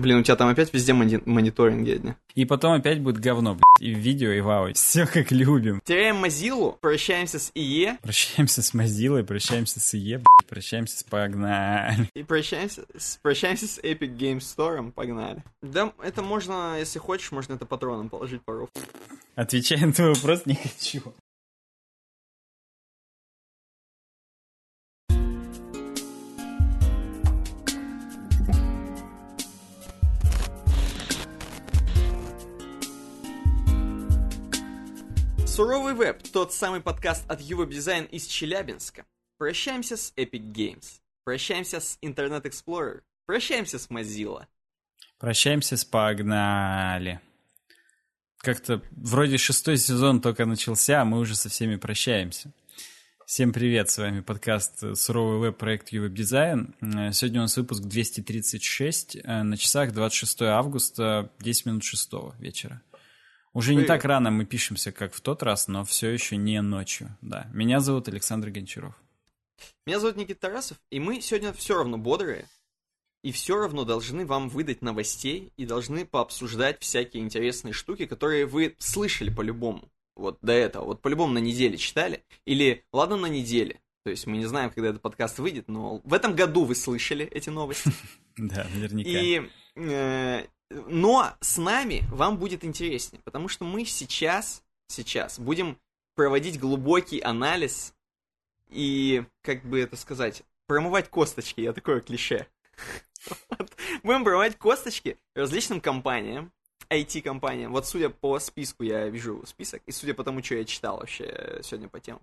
Блин, 0.00 0.18
у 0.18 0.22
тебя 0.22 0.36
там 0.36 0.48
опять 0.48 0.72
везде 0.72 0.92
мони- 0.92 1.22
мониторинги 1.24 1.90
одни. 1.90 2.14
И 2.34 2.44
потом 2.44 2.72
опять 2.72 3.00
будет 3.00 3.18
говно, 3.18 3.54
блядь, 3.54 3.62
и 3.88 3.94
в 3.94 3.98
видео, 3.98 4.30
и 4.30 4.40
в 4.40 4.48
аудио. 4.48 4.74
Все 4.74 5.06
как 5.06 5.30
любим. 5.32 5.80
Теряем 5.84 6.24
Mozilla, 6.24 6.76
прощаемся 6.80 7.38
с 7.38 7.50
ИЕ 7.54 7.98
Прощаемся 8.02 8.62
с 8.62 8.74
Mozilla, 8.74 9.22
прощаемся 9.24 9.80
с 9.80 9.94
ИЕ, 9.94 10.18
блядь, 10.18 10.48
прощаемся 10.48 10.98
с 10.98 11.02
Погнали. 11.02 12.08
и 12.14 12.22
прощаемся 12.22 12.84
с, 12.96 13.18
прощаемся 13.22 13.66
с 13.66 13.78
Epic 13.78 14.16
Game 14.16 14.38
Store. 14.38 14.90
Погнали. 14.92 15.42
Да, 15.62 15.92
это 16.02 16.22
можно, 16.22 16.76
если 16.78 16.98
хочешь, 16.98 17.32
можно 17.32 17.54
это 17.54 17.66
патроном 17.66 18.08
положить 18.08 18.42
пару. 18.44 18.68
Отвечая 19.34 19.86
на 19.86 19.92
твой 19.92 20.14
вопрос, 20.14 20.46
не 20.46 20.54
хочу. 20.54 21.02
Суровый 35.58 35.94
веб, 35.94 36.22
тот 36.32 36.52
самый 36.52 36.80
подкаст 36.80 37.28
от 37.28 37.40
Ювеб 37.40 37.70
Дизайн 37.70 38.04
из 38.04 38.28
Челябинска. 38.28 39.04
Прощаемся 39.38 39.96
с 39.96 40.12
Epic 40.16 40.52
Games. 40.52 41.00
Прощаемся 41.24 41.80
с 41.80 41.98
Internet 42.00 42.44
Explorer. 42.44 43.00
Прощаемся 43.26 43.80
с 43.80 43.88
Mozilla. 43.88 44.46
Прощаемся 45.18 45.76
с 45.76 45.84
Погнали. 45.84 47.20
Как-то 48.36 48.80
вроде 48.92 49.36
шестой 49.36 49.78
сезон 49.78 50.20
только 50.20 50.46
начался, 50.46 51.02
а 51.02 51.04
мы 51.04 51.18
уже 51.18 51.34
со 51.34 51.48
всеми 51.48 51.74
прощаемся. 51.74 52.52
Всем 53.26 53.52
привет, 53.52 53.90
с 53.90 53.98
вами 53.98 54.20
подкаст 54.20 54.96
«Суровый 54.96 55.40
веб» 55.40 55.58
проект 55.58 55.88
«Ювеб 55.88 56.14
Дизайн». 56.14 56.76
Э, 56.80 57.10
Сегодня 57.10 57.40
у 57.40 57.42
нас 57.42 57.56
выпуск 57.56 57.82
236, 57.82 59.16
э, 59.16 59.42
на 59.42 59.56
часах 59.56 59.92
26 59.92 60.42
августа, 60.42 61.32
10 61.40 61.66
минут 61.66 61.82
6 61.82 62.12
вечера. 62.38 62.80
Уже 63.54 63.72
не 63.72 63.78
Привет. 63.78 63.88
так 63.88 64.04
рано 64.04 64.30
мы 64.30 64.44
пишемся, 64.44 64.92
как 64.92 65.14
в 65.14 65.20
тот 65.20 65.42
раз, 65.42 65.68
но 65.68 65.84
все 65.84 66.10
еще 66.10 66.36
не 66.36 66.60
ночью. 66.60 67.16
Да. 67.20 67.48
Меня 67.52 67.80
зовут 67.80 68.08
Александр 68.08 68.50
Гончаров. 68.50 68.94
Меня 69.86 69.98
зовут 70.00 70.16
Никита 70.16 70.42
Тарасов, 70.42 70.78
и 70.90 71.00
мы 71.00 71.20
сегодня 71.20 71.52
все 71.52 71.76
равно 71.76 71.98
бодрые. 71.98 72.46
И 73.24 73.32
все 73.32 73.58
равно 73.58 73.84
должны 73.84 74.24
вам 74.24 74.48
выдать 74.48 74.80
новостей 74.80 75.52
и 75.56 75.66
должны 75.66 76.06
пообсуждать 76.06 76.80
всякие 76.80 77.22
интересные 77.24 77.72
штуки, 77.72 78.06
которые 78.06 78.46
вы 78.46 78.76
слышали 78.78 79.28
по-любому. 79.28 79.90
Вот 80.14 80.38
до 80.40 80.52
этого. 80.52 80.84
Вот 80.84 81.02
по-любому 81.02 81.32
на 81.32 81.38
неделе 81.38 81.76
читали. 81.76 82.22
Или, 82.44 82.84
ладно, 82.92 83.16
на 83.16 83.26
неделе. 83.26 83.80
То 84.04 84.10
есть 84.10 84.26
мы 84.26 84.36
не 84.36 84.46
знаем, 84.46 84.70
когда 84.70 84.90
этот 84.90 85.02
подкаст 85.02 85.38
выйдет, 85.38 85.68
но 85.68 86.00
в 86.04 86.14
этом 86.14 86.34
году 86.34 86.64
вы 86.64 86.74
слышали 86.74 87.26
эти 87.26 87.50
новости. 87.50 87.90
Да, 88.40 88.68
наверняка. 88.72 89.10
И, 89.10 89.50
э, 89.74 90.46
но 90.70 91.34
с 91.40 91.58
нами 91.58 92.04
вам 92.10 92.36
будет 92.38 92.64
интереснее, 92.64 93.20
потому 93.24 93.48
что 93.48 93.64
мы 93.64 93.84
сейчас, 93.84 94.62
сейчас 94.86 95.38
будем 95.38 95.78
проводить 96.14 96.58
глубокий 96.58 97.20
анализ 97.20 97.94
и, 98.68 99.24
как 99.42 99.64
бы 99.64 99.80
это 99.80 99.96
сказать, 99.96 100.42
промывать 100.66 101.08
косточки, 101.08 101.60
я 101.60 101.72
такое 101.72 102.00
клише. 102.00 102.46
Будем 104.02 104.24
промывать 104.24 104.56
косточки 104.58 105.18
различным 105.34 105.80
компаниям, 105.80 106.52
IT-компаниям. 106.90 107.72
Вот 107.72 107.86
судя 107.86 108.10
по 108.10 108.38
списку, 108.38 108.82
я 108.82 109.08
вижу 109.08 109.44
список, 109.46 109.82
и 109.86 109.92
судя 109.92 110.14
по 110.14 110.24
тому, 110.24 110.42
что 110.42 110.56
я 110.56 110.64
читал 110.64 110.98
вообще 110.98 111.24
э, 111.24 111.62
сегодня 111.62 111.88
по 111.88 112.00
темам. 112.00 112.22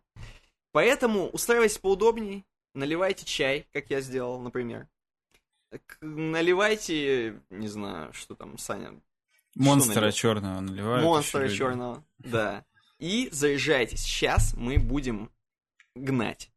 Поэтому 0.71 1.29
устраивайтесь 1.29 1.77
поудобней, 1.77 2.45
наливайте 2.73 3.25
чай, 3.25 3.67
как 3.71 3.89
я 3.89 4.01
сделал, 4.01 4.39
например. 4.39 4.87
К- 5.71 5.97
Наливайте, 6.01 7.41
не 7.49 7.67
знаю, 7.67 8.13
что 8.13 8.35
там, 8.35 8.57
Саня, 8.57 8.99
Монстра 9.55 10.11
черного 10.11 10.59
наливают. 10.59 11.03
монстра 11.03 11.47
черного, 11.49 12.03
да. 12.19 12.65
И 12.99 13.29
заряжайтесь. 13.31 14.01
Сейчас 14.01 14.53
мы 14.55 14.77
будем 14.77 15.29
гнать. 15.95 16.49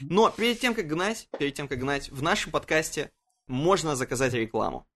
Но 0.00 0.30
перед 0.30 0.58
тем, 0.60 0.74
как 0.74 0.86
гнать, 0.86 1.28
перед 1.38 1.54
тем, 1.54 1.68
как 1.68 1.78
гнать, 1.78 2.08
в 2.10 2.22
нашем 2.22 2.50
подкасте 2.52 3.10
можно 3.46 3.94
заказать 3.96 4.32
рекламу. 4.34 4.86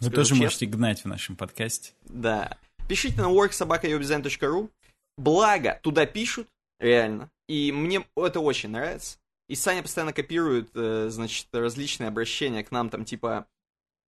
Вы 0.00 0.06
Скажу 0.06 0.10
тоже 0.16 0.28
честно. 0.30 0.44
можете 0.44 0.66
гнать 0.66 1.00
в 1.02 1.06
нашем 1.06 1.36
подкасте. 1.36 1.92
Да. 2.04 2.58
Пишите 2.88 3.20
на 3.20 3.26
worksobaka.udesign.ru. 3.30 4.70
Благо, 5.16 5.78
туда 5.82 6.06
пишут, 6.06 6.48
реально. 6.78 7.30
И 7.46 7.72
мне 7.72 8.04
это 8.16 8.40
очень 8.40 8.70
нравится. 8.70 9.18
И 9.48 9.54
Саня 9.54 9.82
постоянно 9.82 10.12
копирует, 10.12 10.70
э, 10.74 11.08
значит, 11.10 11.48
различные 11.52 12.08
обращения 12.08 12.62
к 12.64 12.70
нам, 12.70 12.90
там, 12.90 13.04
типа, 13.04 13.46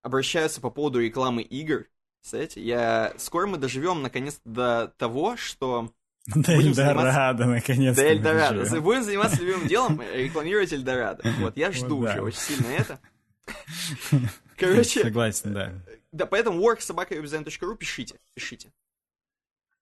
обращаются 0.03 0.61
по 0.61 0.71
поводу 0.71 1.00
рекламы 1.00 1.43
игр. 1.43 1.87
Кстати, 2.22 2.59
я... 2.59 3.12
Скоро 3.19 3.47
мы 3.47 3.59
доживем, 3.59 4.03
наконец, 4.03 4.41
до 4.44 4.93
того, 4.97 5.37
что... 5.37 5.93
До 6.27 6.53
Эльдорадо, 6.53 7.44
наконец-то. 7.44 8.00
До 8.00 8.09
Эльдорадо. 8.09 8.81
Будем 8.81 9.03
заниматься 9.03 9.43
любимым 9.43 9.69
делом, 9.69 10.00
рекламировать 10.00 10.73
Эльдорадо. 10.73 11.23
Вот, 11.41 11.56
я 11.56 11.71
жду 11.71 11.99
уже 12.05 12.23
очень 12.23 12.39
сильно 12.39 12.67
это. 12.69 13.00
Короче, 14.56 15.03
Согласен, 15.03 15.53
да. 15.53 15.73
да, 16.12 16.27
поэтому 16.27 16.62
worksobaka.udesign.ru 16.62 17.77
пишите, 17.77 18.19
пишите. 18.34 18.73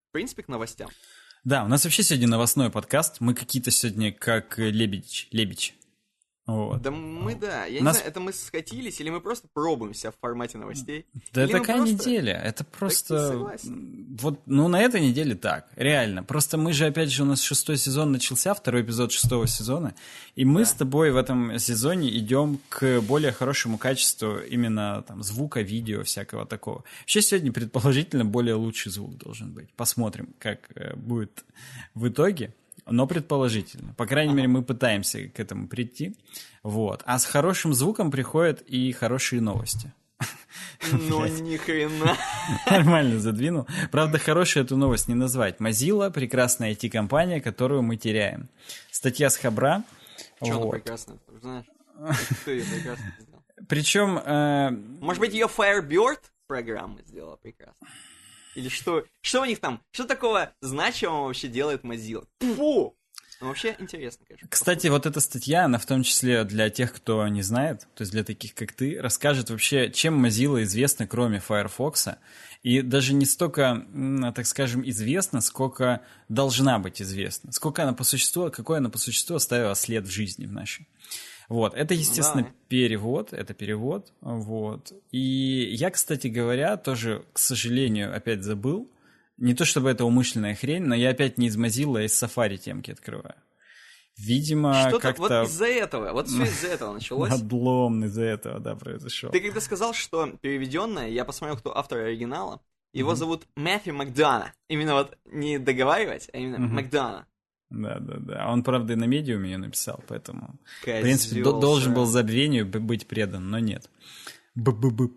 В 0.09 0.13
принципе, 0.13 0.43
к 0.43 0.49
новостям. 0.49 0.91
Да, 1.45 1.65
у 1.65 1.69
нас 1.69 1.83
вообще 1.83 2.05
сегодня 2.05 2.29
новостной 2.29 2.71
подкаст. 2.71 3.17
Мы 3.19 3.35
какие-то 3.35 3.73
сегодня 3.73 4.13
как 4.13 4.61
э, 4.61 4.71
Лебедич. 4.71 5.75
Вот. 6.45 6.83
Да 6.83 6.91
мы, 6.91 7.37
да. 7.37 7.67
Я 7.67 7.77
У 7.77 7.81
не 7.81 7.85
нас- 7.85 7.97
знаю, 7.99 8.11
это 8.11 8.19
мы 8.21 8.33
скатились, 8.33 9.01
или 9.01 9.11
мы 9.11 9.21
просто 9.21 9.47
пробуем 9.53 9.95
себя 9.95 10.11
в 10.11 10.17
формате 10.21 10.59
новостей. 10.59 11.07
Да 11.33 11.45
Или 11.45 11.53
такая 11.53 11.77
просто- 11.79 11.95
неделя. 11.95 12.33
Это 12.35 12.65
просто... 12.65 13.57
Вот, 14.21 14.41
ну, 14.47 14.67
на 14.69 14.81
этой 14.81 15.01
неделе 15.01 15.35
так, 15.37 15.69
реально. 15.77 16.25
Просто 16.25 16.59
мы 16.59 16.73
же, 16.73 16.87
опять 16.87 17.11
же, 17.11 17.23
у 17.23 17.27
нас 17.27 17.41
шестой 17.41 17.77
сезон 17.77 18.11
начался, 18.13 18.55
второй 18.55 18.83
эпизод 18.83 19.13
шестого 19.13 19.47
сезона, 19.47 19.95
и 20.35 20.45
мы 20.45 20.61
Да. 20.61 20.67
с 20.67 20.73
тобой 20.75 21.13
в 21.13 21.17
этом 21.17 21.59
сезоне 21.59 22.11
идем 22.19 22.59
к 22.69 23.01
более 23.03 23.31
хорошему 23.33 23.79
качеству 23.79 24.39
именно 24.39 25.05
там 25.07 25.23
звука, 25.23 25.61
видео, 25.61 26.03
всякого 26.03 26.45
такого. 26.45 26.83
Вообще 27.03 27.23
сегодня, 27.23 27.53
предположительно, 27.53 28.25
более 28.25 28.55
лучший 28.57 28.91
звук 28.91 29.17
должен 29.17 29.53
быть. 29.53 29.71
Посмотрим, 29.77 30.35
как 30.41 30.59
э, 30.75 30.95
будет 30.97 31.45
в 31.95 32.09
итоге. 32.09 32.53
Но 32.87 33.07
предположительно. 33.07 33.95
По 33.95 34.07
крайней 34.07 34.35
мере, 34.35 34.49
мы 34.49 34.63
пытаемся 34.63 35.29
к 35.29 35.39
этому 35.41 35.69
прийти. 35.69 36.17
Вот. 36.63 37.03
А 37.07 37.19
с 37.19 37.25
хорошим 37.25 37.75
звуком 37.75 38.11
приходят 38.11 38.61
и 38.63 38.93
хорошие 38.93 39.41
новости. 39.41 39.93
Ну, 40.91 41.25
ни 41.27 41.57
хрена. 41.57 42.17
Нормально 42.71 43.21
задвинул. 43.21 43.67
Правда, 43.93 44.19
хорошей 44.19 44.63
эту 44.63 44.77
новость 44.77 45.07
не 45.09 45.15
назвать. 45.15 45.61
Mozilla— 45.61 46.11
прекрасная 46.13 46.73
IT-компания, 46.73 47.41
которую 47.41 47.83
мы 47.83 47.97
теряем. 47.97 48.49
Статья 48.91 49.31
с 49.31 49.37
Хабра. 49.37 49.85
Она 50.41 50.55
Вот. 50.57 50.73
прекрасная, 50.73 51.19
ты 51.19 51.39
знаешь? 51.39 51.67
Кто 52.43 52.51
ее 52.51 52.65
прекрасно 52.65 53.15
сделал? 53.21 53.43
Причем, 53.69 54.19
э, 54.19 54.71
Может 55.01 55.21
быть, 55.21 55.33
ее 55.33 55.47
Firebird 55.47 56.19
программа 56.49 56.99
сделала 57.07 57.37
прекрасно? 57.37 57.87
Или 58.55 58.69
что? 58.69 59.05
Что 59.21 59.43
у 59.43 59.45
них 59.45 59.61
там? 59.61 59.83
Что 59.93 60.05
такого 60.05 60.53
значимого 60.61 61.27
вообще 61.27 61.49
делает 61.49 61.83
Mozilla? 61.83 62.27
Фу! 62.41 62.97
Ну, 63.43 63.49
вообще 63.49 63.75
интересно, 63.81 64.25
конечно. 64.29 64.47
кстати, 64.49 64.87
вот 64.87 65.05
эта 65.05 65.19
статья, 65.19 65.65
она 65.65 65.79
в 65.79 65.85
том 65.85 66.05
числе 66.05 66.45
для 66.45 66.71
тех, 66.71 66.93
кто 66.93 67.27
не 67.27 67.43
знает, 67.43 67.89
то 67.97 68.03
есть 68.03 68.13
для 68.13 68.23
таких, 68.23 68.55
как 68.55 68.73
ты, 68.73 69.01
расскажет 69.01 69.51
вообще, 69.51 69.91
чем 69.91 70.25
Mozilla 70.25 70.63
известна, 70.63 71.09
кроме 71.09 71.41
Firefox. 71.41 72.11
И 72.63 72.83
даже 72.83 73.15
не 73.15 73.27
столько, 73.27 73.85
м, 73.93 74.33
так 74.33 74.47
скажем, 74.47 74.89
известна, 74.89 75.41
сколько 75.41 76.03
должна 76.29 76.79
быть 76.79 77.03
известна. 77.03 77.51
Сколько 77.51 77.83
она 77.83 77.95
по 77.95 78.05
существу, 78.05 78.49
какой 78.53 78.79
она 78.79 78.91
по 78.91 78.99
существу 78.99 79.35
оставила 79.35 79.75
след 79.75 80.07
в 80.07 80.11
жизни 80.11 80.47
в 80.47 80.53
нашей. 80.53 80.87
Вот, 81.49 81.75
это, 81.75 81.95
естественно, 81.95 82.45
да. 82.45 82.51
перевод, 82.69 83.33
это 83.33 83.55
перевод, 83.55 84.13
вот. 84.21 84.93
И 85.11 85.19
я, 85.75 85.91
кстати 85.91 86.29
говоря, 86.29 86.77
тоже, 86.77 87.25
к 87.33 87.39
сожалению, 87.39 88.15
опять 88.17 88.43
забыл, 88.43 88.91
не 89.37 89.55
то 89.55 89.65
чтобы 89.65 89.91
это 89.91 90.05
умышленная 90.05 90.55
хрень, 90.55 90.85
но 90.85 90.95
я 90.95 91.11
опять 91.11 91.39
не 91.39 91.49
из 91.49 91.57
Mozilla, 91.57 92.01
а 92.01 92.03
из 92.05 92.23
Safari 92.23 92.57
темки 92.57 92.91
открываю. 92.91 93.35
Видимо, 94.19 94.75
Что-то 94.75 94.93
вот 94.93 95.03
как-то 95.03 95.43
из-за 95.45 95.67
этого, 95.67 96.13
вот 96.13 96.29
все 96.29 96.43
из-за 96.45 96.69
этого 96.69 96.93
началось. 96.93 97.31
надлом 97.31 98.05
из-за 98.05 98.25
этого, 98.25 98.61
да, 98.61 98.77
произошел. 98.77 99.31
Ты 99.31 99.41
когда 99.41 99.61
сказал, 99.61 99.95
что 99.95 100.27
переведенное, 100.41 101.09
я 101.09 101.25
посмотрел, 101.25 101.57
кто 101.57 101.77
автор 101.77 101.99
оригинала. 102.01 102.61
Его 102.93 103.15
зовут 103.15 103.47
Мэффи 103.57 103.89
Макдона. 103.89 104.53
Именно 104.69 104.95
вот 104.95 105.17
не 105.25 105.59
договаривать, 105.59 106.29
а 106.33 106.37
именно 106.37 106.59
Мгм. 106.59 106.75
Макдона. 106.75 107.27
Да, 107.73 107.99
да, 108.01 108.17
да. 108.19 108.53
Он, 108.53 108.63
правда, 108.63 108.93
и 108.93 108.97
на 108.97 109.05
медиуме 109.05 109.53
ее 109.53 109.59
написал, 109.59 110.05
поэтому, 110.07 110.59
в 110.83 110.85
Козёл 110.85 111.03
принципе, 111.03 111.43
до- 111.43 111.59
должен 111.59 111.95
был 111.95 112.05
забвению 112.05 112.67
быть 112.67 113.07
предан, 113.07 113.49
но 113.49 113.59
нет. 113.59 113.89
Б-б-б. 114.55 115.09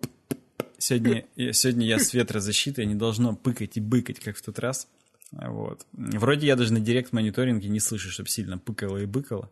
Сегодня, 0.77 1.25
сегодня 1.51 1.85
я 1.85 1.99
с 1.99 2.13
ветрозащитой, 2.13 2.85
не 2.85 2.95
должно 2.95 3.35
пыкать 3.35 3.75
и 3.75 3.81
быкать, 3.81 4.19
как 4.21 4.37
в 4.37 4.41
тот 4.41 4.59
раз. 4.59 4.87
Вот. 5.31 5.85
Вроде 5.91 6.47
я 6.47 6.55
даже 6.55 6.71
на 6.71 6.79
директ-мониторинге 6.79 7.67
не 7.67 7.81
слышу, 7.81 8.09
чтобы 8.09 8.29
сильно 8.29 8.57
пыкало 8.57 8.97
и 8.99 9.05
быкало. 9.05 9.49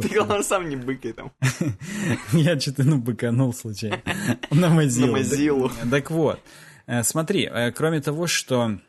Ты, 0.00 0.08
главное, 0.08 0.42
сам 0.42 0.68
не 0.68 0.74
быкай 0.76 1.12
там. 1.12 1.30
Я 2.32 2.58
что-то, 2.58 2.82
ну, 2.82 2.98
быканул 2.98 3.54
случайно. 3.54 4.00
На 4.50 4.66
Mozilla. 4.76 5.12
На. 5.12 5.68
Так, 5.68 5.90
так 5.90 6.10
вот, 6.10 6.40
э, 6.86 7.04
смотри, 7.04 7.44
э, 7.44 7.70
кроме 7.70 8.00
того, 8.00 8.26
что 8.26 8.80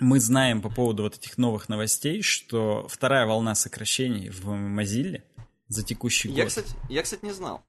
мы 0.00 0.18
знаем 0.18 0.62
по 0.62 0.70
поводу 0.70 1.04
вот 1.04 1.16
этих 1.16 1.38
новых 1.38 1.68
новостей, 1.68 2.22
что 2.22 2.86
вторая 2.88 3.26
волна 3.26 3.54
сокращений 3.54 4.30
в 4.30 4.48
Mozilla 4.48 5.22
за 5.68 5.84
текущий 5.84 6.28
год. 6.28 6.38
Я, 6.38 6.46
кстати, 6.46 6.74
я, 6.88 7.02
кстати, 7.02 7.24
не 7.24 7.32
знал. 7.32 7.62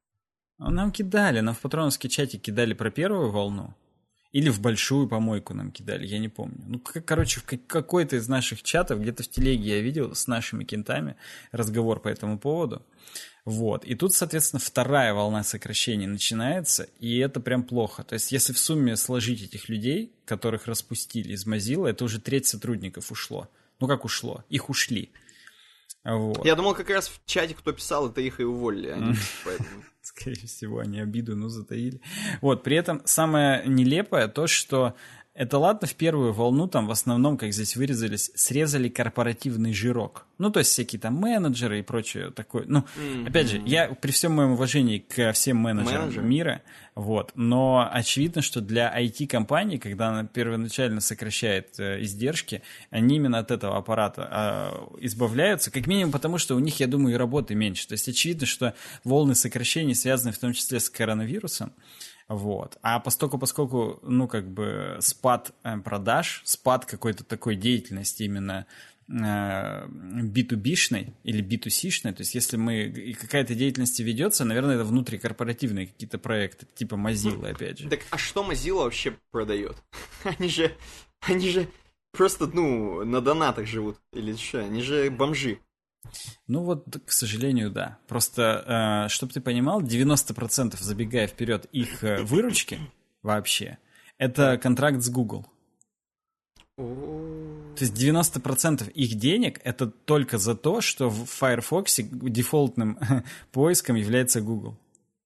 Нам 0.57 0.91
кидали, 0.91 1.39
нам 1.39 1.55
в 1.55 1.59
патроновский 1.59 2.09
чате 2.09 2.37
кидали 2.37 2.73
про 2.73 2.91
первую 2.91 3.31
волну. 3.31 3.75
Или 4.31 4.49
в 4.49 4.61
большую 4.61 5.09
помойку 5.09 5.53
нам 5.53 5.71
кидали, 5.71 6.07
я 6.07 6.17
не 6.17 6.29
помню. 6.29 6.63
Ну, 6.65 6.79
короче, 6.79 7.41
в 7.41 7.67
какой-то 7.67 8.15
из 8.15 8.29
наших 8.29 8.63
чатов, 8.63 9.01
где-то 9.01 9.23
в 9.23 9.27
телеге 9.27 9.75
я 9.75 9.81
видел 9.81 10.15
с 10.15 10.27
нашими 10.27 10.63
кентами 10.63 11.17
разговор 11.51 11.99
по 11.99 12.07
этому 12.07 12.39
поводу. 12.39 12.85
Вот. 13.43 13.85
И 13.85 13.95
тут, 13.95 14.13
соответственно, 14.13 14.59
вторая 14.59 15.13
волна 15.13 15.43
сокращений 15.43 16.05
начинается, 16.05 16.87
и 16.99 17.17
это 17.17 17.39
прям 17.39 17.63
плохо. 17.63 18.03
То 18.03 18.13
есть, 18.13 18.31
если 18.31 18.53
в 18.53 18.59
сумме 18.59 18.95
сложить 18.95 19.41
этих 19.41 19.67
людей, 19.67 20.13
которых 20.25 20.67
распустили 20.67 21.33
из 21.33 21.47
Mozilla, 21.47 21.89
это 21.89 22.05
уже 22.05 22.19
треть 22.19 22.45
сотрудников 22.45 23.11
ушло. 23.11 23.49
Ну, 23.79 23.87
как 23.87 24.05
ушло? 24.05 24.43
Их 24.49 24.69
ушли. 24.69 25.11
Вот. 26.03 26.45
Я 26.45 26.55
думал, 26.55 26.73
как 26.75 26.89
раз 26.89 27.07
в 27.09 27.21
чате, 27.25 27.55
кто 27.55 27.71
писал, 27.71 28.09
это 28.09 28.21
их 28.21 28.39
и 28.39 28.43
уволили. 28.43 28.89
Они, 28.89 29.15
поэтому... 29.43 29.83
Скорее 30.01 30.47
всего, 30.47 30.79
они 30.79 30.99
обиду, 30.99 31.35
ну, 31.35 31.47
затаили. 31.47 32.01
Вот, 32.41 32.63
при 32.63 32.75
этом 32.75 33.01
самое 33.05 33.63
нелепое 33.67 34.27
то, 34.27 34.47
что 34.47 34.95
это 35.33 35.57
ладно, 35.57 35.87
в 35.87 35.95
первую 35.95 36.33
волну 36.33 36.67
там 36.67 36.87
в 36.87 36.91
основном, 36.91 37.37
как 37.37 37.53
здесь 37.53 37.77
вырезались, 37.77 38.31
срезали 38.35 38.89
корпоративный 38.89 39.73
жирок. 39.73 40.25
Ну, 40.37 40.49
то 40.49 40.59
есть 40.59 40.71
всякие 40.71 40.99
там 40.99 41.15
менеджеры 41.15 41.79
и 41.79 41.83
прочее 41.83 42.31
такое. 42.31 42.65
Ну, 42.67 42.79
mm-hmm. 42.79 43.29
опять 43.29 43.47
же, 43.47 43.61
я 43.65 43.87
при 43.87 44.11
всем 44.11 44.33
моем 44.33 44.51
уважении 44.51 44.99
к 44.99 45.31
всем 45.31 45.57
менеджерам 45.57 46.01
Менеджер? 46.01 46.23
мира, 46.23 46.61
вот, 46.95 47.31
но 47.35 47.89
очевидно, 47.89 48.41
что 48.41 48.59
для 48.59 48.93
IT-компаний, 48.99 49.77
когда 49.77 50.09
она 50.09 50.25
первоначально 50.25 50.99
сокращает 50.99 51.79
э, 51.79 52.01
издержки, 52.03 52.61
они 52.89 53.15
именно 53.15 53.39
от 53.39 53.51
этого 53.51 53.77
аппарата 53.77 54.27
э, 54.99 55.05
избавляются, 55.05 55.71
как 55.71 55.87
минимум 55.87 56.11
потому, 56.11 56.39
что 56.39 56.55
у 56.55 56.59
них, 56.59 56.81
я 56.81 56.87
думаю, 56.87 57.15
и 57.15 57.17
работы 57.17 57.55
меньше. 57.55 57.87
То 57.87 57.93
есть 57.93 58.09
очевидно, 58.09 58.45
что 58.45 58.73
волны 59.05 59.33
сокращений 59.35 59.95
связаны 59.95 60.33
в 60.33 60.39
том 60.39 60.51
числе 60.51 60.81
с 60.81 60.89
коронавирусом. 60.89 61.71
Вот. 62.31 62.77
А 62.81 62.99
поскольку, 63.01 63.37
поскольку, 63.37 63.99
ну, 64.03 64.25
как 64.25 64.49
бы 64.49 64.97
спад 65.01 65.51
э, 65.63 65.77
продаж, 65.79 66.41
спад 66.45 66.85
какой-то 66.85 67.25
такой 67.25 67.57
деятельности 67.57 68.23
именно 68.23 68.65
B2B-шной 69.09 71.01
э, 71.01 71.11
или 71.25 71.43
B2C-шной, 71.43 72.13
то 72.13 72.21
есть 72.21 72.33
если 72.33 72.55
мы 72.55 73.13
какая-то 73.19 73.53
деятельность 73.53 73.99
ведется, 73.99 74.45
наверное, 74.45 74.75
это 74.75 74.85
внутрикорпоративные 74.85 75.87
какие-то 75.87 76.19
проекты, 76.19 76.65
типа 76.73 76.95
Mozilla, 76.95 77.51
опять 77.51 77.79
же. 77.79 77.89
Так 77.89 77.99
а 78.11 78.17
что 78.17 78.49
Mozilla 78.49 78.85
вообще 78.85 79.17
продает? 79.31 79.75
Они 80.23 80.47
же, 80.47 80.71
они 81.19 81.49
же 81.49 81.67
просто, 82.13 82.47
ну, 82.47 83.03
на 83.03 83.19
донатах 83.19 83.67
живут, 83.67 83.97
или 84.13 84.33
что, 84.37 84.59
они 84.63 84.81
же 84.81 85.11
бомжи. 85.11 85.59
Ну 86.47 86.63
вот, 86.63 86.85
к 87.05 87.11
сожалению, 87.11 87.71
да. 87.71 87.97
Просто, 88.07 89.05
э, 89.05 89.09
чтобы 89.09 89.33
ты 89.33 89.41
понимал, 89.41 89.81
90% 89.81 90.77
забегая 90.79 91.27
вперед 91.27 91.65
их 91.71 92.03
э, 92.03 92.21
выручки 92.23 92.79
вообще, 93.23 93.77
это 94.17 94.57
контракт 94.57 95.01
с 95.01 95.09
Google. 95.09 95.45
То 96.77 97.85
есть 97.85 97.93
90% 97.93 98.91
их 98.91 99.15
денег 99.15 99.59
это 99.63 99.87
только 99.87 100.37
за 100.37 100.55
то, 100.55 100.81
что 100.81 101.09
в 101.09 101.25
Firefox 101.25 101.99
дефолтным 102.01 102.99
поиском 103.51 103.95
является 103.95 104.41
Google. 104.41 104.77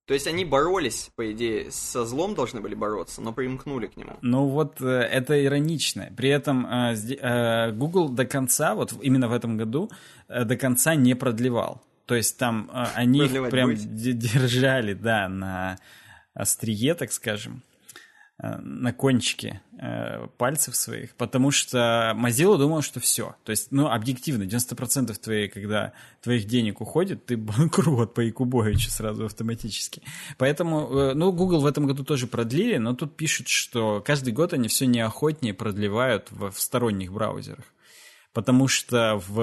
То 0.06 0.14
есть 0.14 0.28
они 0.28 0.46
боролись, 0.46 1.10
по 1.16 1.32
идее, 1.32 1.72
со 1.72 2.06
злом 2.06 2.36
должны 2.36 2.62
были 2.62 2.76
бороться, 2.76 3.22
но 3.22 3.34
примкнули 3.34 3.88
к 3.88 3.98
нему. 3.98 4.12
Ну 4.22 4.48
вот 4.48 4.80
э, 4.80 4.86
это 4.86 5.44
иронично. 5.44 6.12
При 6.16 6.30
этом 6.30 6.68
э, 6.68 6.94
э, 6.94 7.72
Google 7.72 8.10
до 8.10 8.26
конца, 8.26 8.76
вот 8.76 8.94
именно 9.02 9.28
в 9.28 9.34
этом 9.34 9.58
году, 9.58 9.90
до 10.28 10.56
конца 10.58 10.94
не 10.94 11.16
продлевал. 11.16 11.82
То 12.06 12.14
есть 12.14 12.38
там 12.38 12.70
они 12.94 13.26
их 13.26 13.50
прям 13.50 13.72
будете? 13.72 14.14
держали, 14.14 14.94
да, 14.94 15.28
на 15.28 15.80
острие, 16.36 16.94
так 16.94 17.12
скажем. 17.12 17.64
Э, 18.38 18.58
на 18.58 18.92
кончике 18.92 19.62
э, 19.82 20.28
пальцев 20.38 20.76
своих, 20.76 21.16
потому 21.16 21.52
что 21.52 22.14
Mozilla 22.18 22.58
думал, 22.58 22.82
что 22.82 23.00
все. 23.00 23.38
То 23.46 23.52
есть, 23.52 23.72
ну, 23.72 23.88
объективно, 23.88 24.44
90% 24.44 25.18
твоей, 25.18 25.48
когда 25.48 25.94
твоих 26.22 26.44
денег 26.44 26.82
уходит, 26.82 27.26
ты 27.26 27.38
банкрот 27.38 28.14
по 28.14 28.20
Якубовичу 28.20 28.90
сразу 28.90 29.26
автоматически. 29.26 30.02
Поэтому, 30.38 30.80
э, 30.82 31.14
ну, 31.14 31.32
Google 31.32 31.62
в 31.62 31.66
этом 31.66 31.88
году 31.88 32.04
тоже 32.04 32.28
продлили, 32.28 32.76
но 32.76 32.94
тут 32.94 33.16
пишут, 33.16 33.48
что 33.48 34.04
каждый 34.06 34.34
год 34.34 34.52
они 34.52 34.68
все 34.68 34.86
неохотнее 34.86 35.54
продлевают 35.54 36.30
в, 36.32 36.52
в 36.52 36.60
сторонних 36.60 37.14
браузерах. 37.14 37.64
Потому 38.34 38.68
что 38.68 39.24
в 39.30 39.40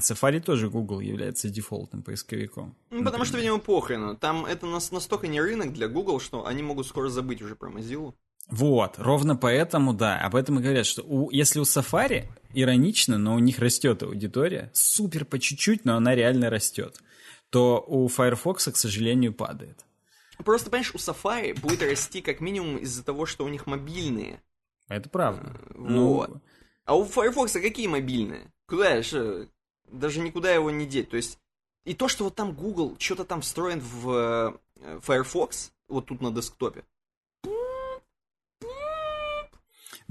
Safari 0.00 0.40
тоже 0.40 0.70
Google 0.70 1.00
является 1.00 1.50
дефолтным 1.50 2.02
поисковиком. 2.02 2.74
Ну, 2.88 3.04
потому 3.04 3.26
что, 3.26 3.36
видимо, 3.36 3.58
похрену. 3.58 4.16
Там 4.16 4.46
это 4.46 4.64
настолько 4.64 5.26
не 5.26 5.38
рынок 5.38 5.74
для 5.74 5.86
Google, 5.86 6.18
что 6.18 6.46
они 6.46 6.62
могут 6.62 6.86
скоро 6.86 7.10
забыть 7.10 7.42
уже 7.42 7.56
про 7.56 7.70
Mozilla. 7.70 8.14
Вот, 8.48 8.98
ровно 8.98 9.36
поэтому, 9.36 9.94
да, 9.94 10.18
об 10.18 10.34
этом 10.34 10.58
и 10.58 10.62
говорят, 10.62 10.84
что 10.84 11.02
у, 11.02 11.30
если 11.30 11.58
у 11.58 11.62
Safari 11.62 12.26
иронично, 12.52 13.16
но 13.18 13.34
у 13.34 13.38
них 13.38 13.58
растет 13.58 14.02
аудитория, 14.02 14.70
супер 14.74 15.24
по 15.24 15.38
чуть-чуть, 15.38 15.84
но 15.84 15.96
она 15.96 16.14
реально 16.14 16.50
растет, 16.50 17.00
то 17.50 17.82
у 17.86 18.08
Firefox, 18.08 18.68
к 18.68 18.76
сожалению, 18.76 19.32
падает. 19.32 19.86
Просто, 20.38 20.70
понимаешь, 20.70 20.94
у 20.94 20.98
Safari 20.98 21.58
будет 21.58 21.82
расти 21.82 22.20
как 22.20 22.40
минимум 22.40 22.78
из-за 22.78 23.04
того, 23.04 23.26
что 23.26 23.44
у 23.44 23.48
них 23.48 23.66
мобильные. 23.66 24.42
Это 24.88 25.08
правда. 25.08 25.54
Ну, 25.74 26.08
вот. 26.08 26.30
Ну, 26.30 26.40
а 26.84 26.96
у 26.96 27.04
Firefox 27.04 27.52
какие 27.52 27.86
мобильные? 27.86 28.50
Куда 28.66 29.02
же? 29.02 29.48
Даже 29.90 30.20
никуда 30.20 30.52
его 30.52 30.70
не 30.70 30.86
деть. 30.86 31.10
То 31.10 31.16
есть, 31.16 31.38
и 31.84 31.94
то, 31.94 32.08
что 32.08 32.24
вот 32.24 32.34
там 32.34 32.52
Google 32.52 32.96
что-то 32.98 33.24
там 33.24 33.40
встроен 33.40 33.80
в 33.80 34.58
э, 34.76 35.00
Firefox, 35.02 35.72
вот 35.88 36.06
тут 36.06 36.20
на 36.20 36.30
десктопе. 36.30 36.84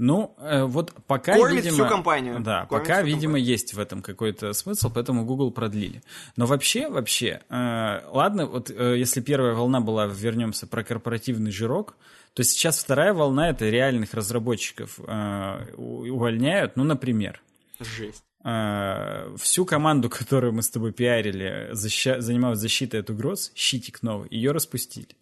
Ну, 0.04 0.34
э, 0.38 0.64
вот 0.64 0.92
пока, 1.06 1.34
Кормит 1.36 1.64
видимо... 1.64 1.84
всю 1.84 1.88
компанию. 1.88 2.40
Да, 2.40 2.66
Кормит 2.66 2.88
пока, 2.88 3.02
видимо, 3.02 3.34
компанию. 3.34 3.46
есть 3.46 3.72
в 3.72 3.78
этом 3.78 4.02
какой-то 4.02 4.52
смысл, 4.52 4.90
поэтому 4.92 5.24
Google 5.24 5.52
продлили. 5.52 6.02
Но 6.36 6.46
вообще, 6.46 6.88
вообще, 6.88 7.40
э, 7.48 8.00
ладно, 8.10 8.46
вот 8.46 8.68
э, 8.68 8.98
если 8.98 9.20
первая 9.20 9.54
волна 9.54 9.80
была, 9.80 10.06
вернемся, 10.06 10.66
про 10.66 10.82
корпоративный 10.82 11.52
жирок, 11.52 11.94
то 12.34 12.42
сейчас 12.42 12.82
вторая 12.82 13.14
волна 13.14 13.50
это 13.50 13.68
реальных 13.68 14.12
разработчиков 14.12 14.98
э, 14.98 15.74
увольняют, 15.76 16.74
ну, 16.74 16.82
например. 16.82 17.40
Жесть. 17.78 18.24
Э, 18.44 19.32
всю 19.36 19.64
команду, 19.64 20.10
которую 20.10 20.52
мы 20.52 20.62
с 20.62 20.68
тобой 20.68 20.90
пиарили, 20.90 21.68
защища... 21.74 22.20
занималась 22.20 22.58
защитой 22.58 23.02
от 23.02 23.10
угроз, 23.10 23.52
щитик 23.54 24.02
новый, 24.02 24.26
ее 24.32 24.50
распустили. 24.50 25.16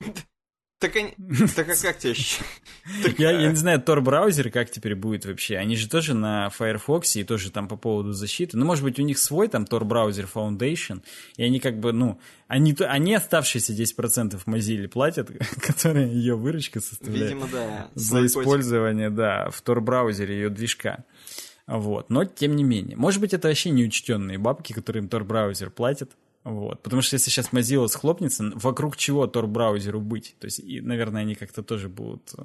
Так, 0.78 0.94
они... 0.96 1.14
так 1.56 1.68
а 1.70 1.74
как 1.82 1.98
тебе 1.98 2.14
я, 3.16 3.30
я 3.30 3.48
не 3.48 3.56
знаю, 3.56 3.80
Tor 3.80 4.02
браузер 4.02 4.50
как 4.50 4.70
теперь 4.70 4.94
будет 4.94 5.24
вообще. 5.24 5.56
Они 5.56 5.74
же 5.74 5.88
тоже 5.88 6.12
на 6.14 6.50
Firefox 6.50 7.16
и 7.16 7.24
тоже 7.24 7.50
там 7.50 7.66
по 7.66 7.76
поводу 7.76 8.12
защиты. 8.12 8.58
Ну, 8.58 8.66
может 8.66 8.84
быть, 8.84 8.98
у 8.98 9.02
них 9.02 9.18
свой 9.18 9.48
там 9.48 9.64
Tor 9.64 9.84
браузер 9.84 10.28
Foundation, 10.32 11.02
и 11.36 11.44
они 11.44 11.60
как 11.60 11.80
бы, 11.80 11.92
ну, 11.92 12.20
они, 12.46 12.76
они 12.80 13.14
оставшиеся 13.14 13.72
10% 13.72 14.38
Mozilla 14.44 14.88
платят, 14.88 15.30
которые 15.60 16.12
ее 16.12 16.36
выручка 16.36 16.80
составляет. 16.80 17.30
Видимо, 17.30 17.48
да. 17.50 17.90
За 17.94 18.24
использование, 18.26 19.08
да, 19.08 19.48
в 19.50 19.62
Tor 19.62 19.80
браузере 19.80 20.34
ее 20.34 20.50
движка. 20.50 21.04
Вот. 21.66 22.10
Но, 22.10 22.24
тем 22.26 22.54
не 22.54 22.64
менее. 22.64 22.96
Может 22.96 23.20
быть, 23.20 23.32
это 23.32 23.48
вообще 23.48 23.70
неучтенные 23.70 24.38
бабки, 24.38 24.72
которые 24.72 25.02
им 25.02 25.08
Tor 25.08 25.24
браузер 25.24 25.70
платит. 25.70 26.12
Вот. 26.46 26.80
Потому 26.84 27.02
что 27.02 27.16
если 27.16 27.28
сейчас 27.28 27.50
Mozilla 27.50 27.88
схлопнется, 27.88 28.52
вокруг 28.54 28.96
чего 28.96 29.26
Tor-браузеру 29.26 30.00
быть? 30.00 30.36
То 30.38 30.44
есть, 30.44 30.60
и, 30.60 30.80
наверное, 30.80 31.22
они 31.22 31.34
как-то 31.34 31.64
тоже 31.64 31.88
будут 31.88 32.34
э, 32.38 32.44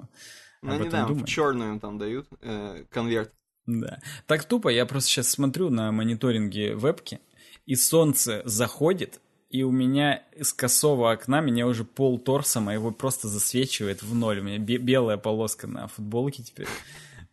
ну, 0.63 0.73
об 0.73 0.81
этом 0.81 0.91
да, 0.91 1.05
думать. 1.05 1.25
в 1.25 1.27
черную 1.27 1.79
там 1.79 1.99
дают 1.99 2.27
э, 2.41 2.83
конверт. 2.89 3.31
Да. 3.67 3.99
Так 4.25 4.45
тупо, 4.45 4.69
я 4.69 4.87
просто 4.87 5.07
сейчас 5.11 5.29
смотрю 5.29 5.69
на 5.69 5.91
мониторинге 5.91 6.73
вебки, 6.73 7.19
и 7.67 7.75
солнце 7.75 8.41
заходит, 8.43 9.21
и 9.51 9.61
у 9.61 9.69
меня 9.69 10.23
из 10.35 10.51
косого 10.51 11.11
окна 11.11 11.39
меня 11.39 11.67
уже 11.67 11.83
пол 11.83 12.17
торса 12.17 12.59
моего 12.59 12.89
просто 12.89 13.27
засвечивает 13.27 14.01
в 14.01 14.15
ноль. 14.15 14.39
У 14.39 14.43
меня 14.43 14.57
белая 14.57 15.17
полоска 15.17 15.67
на 15.67 15.87
футболке 15.87 16.41
теперь. 16.41 16.67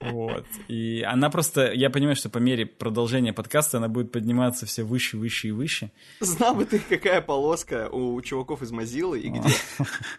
Вот. 0.01 0.47
И 0.69 1.03
она 1.03 1.29
просто, 1.31 1.73
я 1.73 1.91
понимаю, 1.91 2.17
что 2.17 2.31
по 2.31 2.39
мере 2.39 2.67
продолжения 2.67 3.33
подкаста 3.33 3.79
она 3.79 3.89
будет 3.89 4.13
подниматься 4.13 4.65
все 4.67 4.85
выше, 4.85 5.17
выше 5.17 5.49
и 5.49 5.51
выше. 5.51 5.91
Знал 6.21 6.55
бы 6.55 6.65
ты, 6.65 6.79
какая 6.79 7.21
полоска 7.21 7.89
у 7.91 8.21
чуваков 8.23 8.63
из 8.63 8.71
Mozilla 8.73 9.19
и 9.19 9.29
где. 9.29 9.49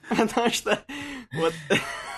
Потому 0.09 0.49
что 0.49 0.83
вот 1.33 1.53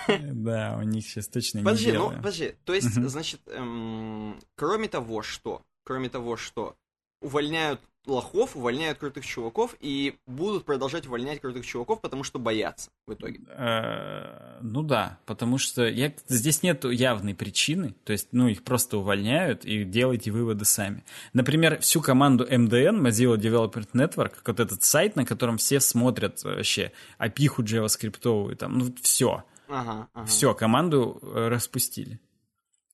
Да, 0.08 0.76
у 0.78 0.82
них 0.82 1.06
сейчас 1.06 1.28
точно 1.28 1.58
не 1.58 1.64
Подожди, 1.64 1.92
ну, 1.92 2.10
подожди. 2.10 2.54
То 2.64 2.74
есть, 2.74 2.92
значит, 2.92 3.40
эм, 3.46 4.40
кроме 4.56 4.88
того, 4.88 5.22
что, 5.22 5.62
кроме 5.84 6.08
того, 6.08 6.36
что 6.36 6.76
увольняют 7.20 7.80
лохов, 8.06 8.56
увольняют 8.56 8.98
крутых 8.98 9.24
чуваков 9.24 9.76
и 9.80 10.16
будут 10.26 10.64
продолжать 10.64 11.06
увольнять 11.06 11.40
крутых 11.40 11.64
чуваков, 11.64 12.00
потому 12.00 12.24
что 12.24 12.38
боятся 12.38 12.90
в 13.06 13.14
итоге. 13.14 13.40
Э, 13.48 14.58
Ну 14.62 14.82
да, 14.82 15.18
потому 15.26 15.58
что 15.58 15.86
я, 15.86 16.12
здесь 16.28 16.62
нет 16.62 16.84
явной 16.84 17.34
причины, 17.34 17.94
то 18.04 18.12
есть, 18.12 18.28
ну, 18.32 18.48
их 18.48 18.62
просто 18.64 18.98
увольняют 18.98 19.64
и 19.64 19.84
делайте 19.84 20.30
выводы 20.30 20.64
сами. 20.64 21.04
Например, 21.32 21.80
всю 21.80 22.00
команду 22.00 22.44
MDN, 22.44 23.00
Mozilla 23.00 23.36
Development 23.36 23.88
Network, 23.92 24.34
вот 24.44 24.60
этот 24.60 24.82
сайт, 24.82 25.16
на 25.16 25.24
котором 25.24 25.58
все 25.58 25.80
смотрят 25.80 26.42
вообще 26.44 26.92
опиху 27.18 27.62
JavaScript, 27.62 28.56
там, 28.56 28.78
ну, 28.78 28.94
все, 29.02 29.44
Ага, 29.68 30.08
ага. 30.12 30.26
все, 30.26 30.54
команду 30.54 31.18
э, 31.22 31.48
распустили. 31.48 32.20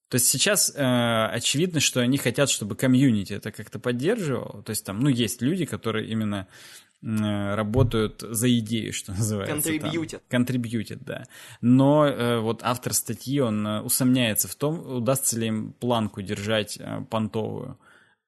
То 0.09 0.15
есть 0.15 0.27
сейчас 0.27 0.73
э, 0.75 1.27
очевидно, 1.27 1.81
что 1.81 2.01
они 2.01 2.17
хотят, 2.17 2.49
чтобы 2.49 2.77
комьюнити 2.77 3.35
это 3.35 3.53
как-то 3.53 3.79
поддерживало. 3.79 4.63
То 4.63 4.71
есть 4.71 4.85
там, 4.85 5.01
ну, 5.01 5.09
есть 5.09 5.43
люди, 5.43 5.67
которые 5.67 6.09
именно 6.09 6.49
э, 7.03 7.55
работают 7.55 8.23
за 8.23 8.49
идею, 8.59 8.95
что 8.95 9.13
называется. 9.17 9.71
Контрибьютят. 9.71 10.23
Контрибьютят, 10.29 11.03
да. 11.05 11.27
Но 11.61 12.07
э, 12.07 12.41
вот 12.41 12.61
автор 12.63 12.95
статьи, 12.95 13.39
он 13.41 13.67
э, 13.67 13.81
усомняется 13.83 14.49
в 14.49 14.55
том, 14.55 14.81
удастся 14.81 15.39
ли 15.39 15.49
им 15.49 15.73
планку 15.75 16.23
держать 16.23 16.79
э, 16.79 17.05
понтовую 17.11 17.79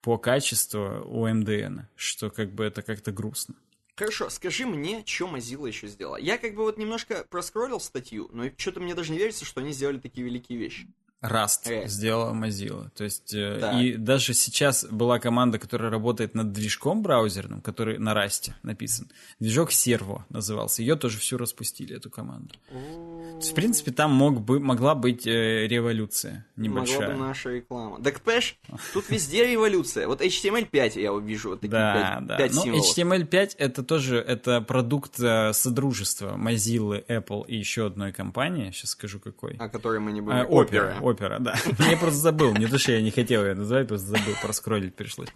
по 0.03 0.19
качеству 0.19 1.03
у 1.07 1.27
МДН, 1.27 1.81
что 1.97 2.31
как 2.31 2.53
бы 2.53 2.65
это 2.65 2.83
как-то 2.83 3.11
грустно. 3.11 3.55
Хорошо, 4.01 4.31
скажи 4.31 4.65
мне, 4.65 5.03
что 5.05 5.27
Mozilla 5.27 5.69
еще 5.69 5.87
сделала. 5.87 6.17
Я 6.17 6.39
как 6.39 6.55
бы 6.55 6.63
вот 6.63 6.79
немножко 6.79 7.27
проскроллил 7.29 7.81
статью, 7.81 8.31
но 8.33 8.45
что-то 8.57 8.81
мне 8.81 8.95
даже 8.95 9.13
не 9.13 9.19
верится, 9.19 9.45
что 9.45 9.61
они 9.61 9.73
сделали 9.73 9.99
такие 9.99 10.25
великие 10.25 10.59
вещи. 10.59 10.89
Rust 11.23 11.67
Э. 11.71 11.87
сделала 11.89 12.33
Mozilla. 12.33 12.89
То 12.97 13.05
есть, 13.05 13.35
э, 13.35 13.59
Так. 13.61 13.75
и 13.81 13.95
даже 13.95 14.33
сейчас 14.35 14.85
была 14.85 15.19
команда, 15.19 15.59
которая 15.59 15.91
работает 15.91 16.35
над 16.35 16.53
движком 16.53 17.03
браузерным, 17.03 17.61
который 17.61 17.99
на 17.99 18.13
Rust 18.15 18.53
написан. 18.63 19.09
Движок 19.39 19.71
Servo 19.71 20.23
назывался. 20.31 20.83
Ее 20.83 20.97
тоже 20.97 21.19
всю 21.19 21.37
распустили, 21.37 21.97
эту 21.97 22.09
команду. 22.11 22.55
То 22.71 23.37
есть, 23.37 23.53
в 23.53 23.55
принципе, 23.55 23.91
там 23.91 24.13
мог 24.13 24.41
бы, 24.41 24.61
могла 24.61 24.95
быть 24.95 25.27
э, 25.27 25.67
революция 25.67 26.47
небольшая. 26.57 27.01
Могла 27.01 27.15
бы 27.15 27.21
наша 27.21 27.51
реклама. 27.51 28.03
Так, 28.03 28.21
понимаешь, 28.21 28.57
тут 28.95 29.09
везде 29.11 29.47
революция. 29.47 30.07
Вот 30.07 30.21
HTML5 30.23 31.01
я 31.01 31.13
увижу, 31.13 31.51
вот 31.51 31.61
такие 31.61 31.71
Да, 31.73 31.95
пять, 32.19 32.27
да. 32.27 32.37
пять 32.37 32.55
Ну, 32.55 32.63
символов. 32.63 32.99
HTML5 32.99 33.55
это 33.59 33.83
тоже 33.83 34.17
это 34.19 34.61
продукт 34.61 35.21
э, 35.21 35.53
содружества 35.53 36.37
Mozilla, 36.37 37.05
Apple 37.07 37.45
и 37.47 37.57
еще 37.57 37.87
одной 37.87 38.13
компании. 38.13 38.71
Сейчас 38.71 38.91
скажу 38.91 39.21
какой. 39.21 39.57
О 39.57 39.69
которой 39.69 40.01
мы 40.01 40.13
не 40.13 40.21
будем. 40.21 40.37
А, 40.39 40.45
Опера, 40.45 40.97
опера, 41.11 41.39
да. 41.39 41.55
Я 41.91 41.97
просто 41.97 42.19
забыл, 42.19 42.55
не 42.55 42.67
то, 42.67 42.79
что 42.79 42.93
я 42.93 43.03
не 43.03 43.11
хотел 43.11 43.45
ее 43.45 43.55
называть, 43.55 43.89
просто 43.89 44.09
забыл, 44.09 44.35
проскроллить 44.43 44.95
пришлось. 44.95 45.29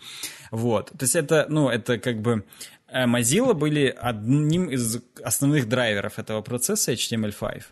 Вот, 0.50 0.90
то 0.90 1.02
есть 1.02 1.16
это, 1.16 1.46
ну, 1.48 1.68
это 1.68 1.98
как 1.98 2.20
бы 2.20 2.44
э, 2.88 3.06
Mozilla 3.06 3.54
были 3.54 3.94
одним 3.96 4.70
из 4.70 4.98
основных 5.22 5.68
драйверов 5.68 6.18
этого 6.18 6.42
процесса 6.42 6.92
HTML5. 6.92 7.62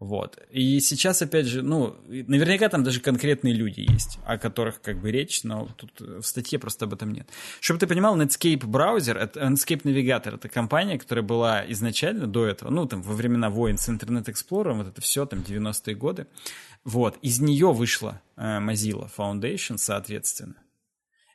Вот. 0.00 0.38
И 0.50 0.80
сейчас, 0.80 1.20
опять 1.20 1.44
же, 1.44 1.60
ну, 1.60 1.94
наверняка 2.08 2.70
там 2.70 2.82
даже 2.82 3.00
конкретные 3.00 3.52
люди 3.52 3.84
есть, 3.86 4.18
о 4.24 4.38
которых 4.38 4.80
как 4.80 4.98
бы 4.98 5.10
речь, 5.10 5.44
но 5.44 5.68
тут 5.76 6.00
в 6.00 6.22
статье 6.22 6.58
просто 6.58 6.86
об 6.86 6.94
этом 6.94 7.12
нет. 7.12 7.28
Чтобы 7.60 7.80
ты 7.80 7.86
понимал, 7.86 8.18
Netscape 8.18 8.64
браузер, 8.64 9.18
это, 9.18 9.40
Netscape 9.40 9.82
навигатор, 9.84 10.36
это 10.36 10.48
компания, 10.48 10.98
которая 10.98 11.22
была 11.22 11.70
изначально 11.70 12.26
до 12.26 12.46
этого, 12.46 12.70
ну, 12.70 12.86
там, 12.86 13.02
во 13.02 13.12
времена 13.12 13.50
войн 13.50 13.76
с 13.76 13.90
Internet 13.90 14.24
Explorer, 14.24 14.72
вот 14.72 14.88
это 14.88 15.02
все, 15.02 15.26
там, 15.26 15.40
90-е 15.40 15.94
годы. 15.94 16.26
Вот. 16.84 17.18
Из 17.22 17.40
нее 17.40 17.72
вышла 17.72 18.22
э, 18.36 18.58
Mozilla 18.58 19.10
Foundation, 19.16 19.76
соответственно. 19.76 20.56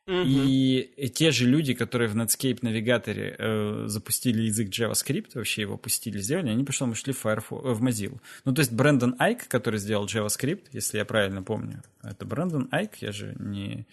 И 0.08 1.10
те 1.16 1.32
же 1.32 1.48
люди, 1.48 1.74
которые 1.74 2.08
в 2.08 2.16
Netscape 2.16 2.60
навигаторе 2.62 3.36
э, 3.40 3.84
запустили 3.88 4.44
язык 4.44 4.70
JavaScript, 4.70 5.32
вообще 5.34 5.62
его 5.62 5.78
пустили, 5.78 6.20
сделали, 6.20 6.50
они 6.50 6.64
потом 6.64 6.92
ушли 6.92 7.12
в, 7.12 7.18
Firefox, 7.18 7.66
э, 7.66 7.74
в 7.74 7.84
Mozilla. 7.84 8.20
Ну, 8.44 8.54
то 8.54 8.60
есть 8.60 8.72
Брэндон 8.72 9.16
Айк, 9.18 9.48
который 9.48 9.80
сделал 9.80 10.06
JavaScript, 10.06 10.68
если 10.74 11.00
я 11.00 11.06
правильно 11.06 11.42
помню, 11.42 11.82
это 12.04 12.24
Брэндон 12.24 12.68
Айк, 12.70 12.98
я 12.98 13.12
же 13.12 13.36
не... 13.40 13.88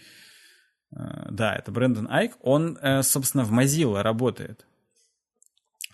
э, 0.95 1.29
да, 1.31 1.55
это 1.55 1.73
Брэндон 1.73 2.09
Айк, 2.11 2.33
он, 2.43 2.77
э, 2.83 3.03
собственно, 3.03 3.45
в 3.45 3.53
Mozilla 3.53 4.03
работает. 4.03 4.67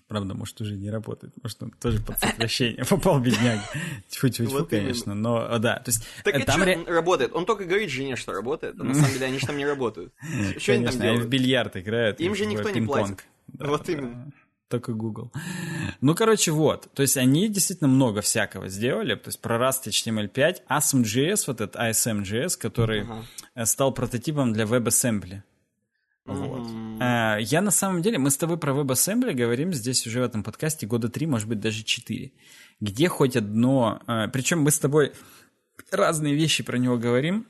Правда, 0.09 0.33
может, 0.35 0.59
уже 0.63 0.75
не 0.77 0.91
работает. 0.91 1.35
Может, 1.43 1.63
он 1.63 1.71
тоже 1.73 2.01
под 2.01 2.19
сокращение 2.19 2.85
попал, 2.89 3.21
бедняга. 3.21 3.63
Тьфу-тьфу-тьфу, 4.09 4.51
Вот 4.51 4.73
именно. 4.73 4.85
конечно. 4.87 5.15
Но, 5.15 5.47
э, 5.47 5.59
да, 5.59 5.77
то 5.77 5.91
есть... 5.91 6.03
Так 6.25 6.35
э, 6.35 6.45
там 6.45 6.63
ре- 6.63 6.83
работает? 6.87 7.35
Он 7.35 7.45
только 7.45 7.65
говорит 7.67 7.91
жене, 7.91 8.17
что 8.17 8.33
работает, 8.33 8.75
а 8.81 8.85
на 8.85 8.95
самом 8.95 9.13
деле 9.13 9.27
они 9.27 9.39
же 9.39 9.47
там 9.47 9.59
не 9.59 9.67
работают. 9.67 10.15
Что 10.59 10.73
они 10.73 10.87
там 10.87 10.95
они 10.95 10.99
в 10.99 11.03
делают? 11.03 11.29
бильярд 11.29 11.77
играют. 11.77 12.21
Им 12.21 12.35
же 12.35 12.47
никто 12.47 12.71
не 12.71 12.81
платит. 12.87 13.25
Вот 13.59 13.89
именно. 13.89 14.33
Только 14.69 14.93
Google. 14.93 15.33
Ну, 16.03 16.15
короче, 16.15 16.53
вот. 16.53 16.89
То 16.93 17.01
есть 17.03 17.17
они 17.17 17.49
действительно 17.49 17.89
много 17.89 18.21
всякого 18.21 18.69
сделали. 18.69 19.15
То 19.15 19.29
есть 19.29 19.41
про 19.41 19.57
Rust 19.57 19.87
HTML5, 19.89 20.57
ASM.js, 20.69 21.45
вот 21.47 21.61
этот 21.63 21.77
ASM.js, 21.77 22.59
который 22.59 23.07
э, 23.55 23.65
стал 23.65 23.93
прототипом 23.93 24.53
для 24.53 24.65
WebAssembly. 24.65 25.43
Вот. 26.29 26.69
А, 27.01 27.39
Я 27.39 27.61
на 27.63 27.71
самом 27.71 28.03
деле, 28.03 28.19
мы 28.19 28.31
с 28.31 28.37
тобой 28.37 28.59
про 28.59 28.73
WebAssembly 28.73 29.33
говорим 29.33 29.73
здесь 29.73 30.07
уже 30.07 30.21
в 30.21 30.25
этом 30.25 30.43
подкасте 30.43 30.87
года 30.87 31.09
три, 31.09 31.27
может 31.27 31.49
быть, 31.49 31.61
даже 31.61 31.83
четыре. 31.83 32.33
Где 32.81 33.09
хоть 33.09 33.37
одно... 33.37 34.01
Причем 34.33 34.61
мы 34.61 34.71
с 34.71 34.79
тобой 34.79 35.13
разные 35.91 36.35
вещи 36.35 36.63
про 36.63 36.77
него 36.77 36.99
говорим, 36.99 37.47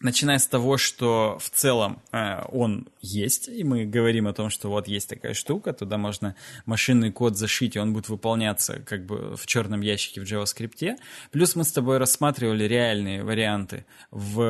начиная 0.00 0.38
с 0.38 0.46
того, 0.46 0.76
что 0.76 1.38
в 1.40 1.50
целом 1.50 2.00
э, 2.12 2.42
он 2.52 2.88
есть, 3.00 3.48
и 3.48 3.64
мы 3.64 3.84
говорим 3.84 4.28
о 4.28 4.32
том, 4.32 4.48
что 4.48 4.68
вот 4.68 4.86
есть 4.86 5.08
такая 5.08 5.34
штука, 5.34 5.72
туда 5.72 5.98
можно 5.98 6.36
машинный 6.66 7.10
код 7.10 7.36
зашить, 7.36 7.74
и 7.74 7.80
он 7.80 7.92
будет 7.92 8.08
выполняться 8.08 8.80
как 8.80 9.06
бы 9.06 9.36
в 9.36 9.46
черном 9.46 9.80
ящике 9.80 10.20
в 10.20 10.24
JavaScript. 10.24 10.96
Плюс 11.32 11.56
мы 11.56 11.64
с 11.64 11.72
тобой 11.72 11.98
рассматривали 11.98 12.64
реальные 12.64 13.24
варианты 13.24 13.86
в 14.10 14.40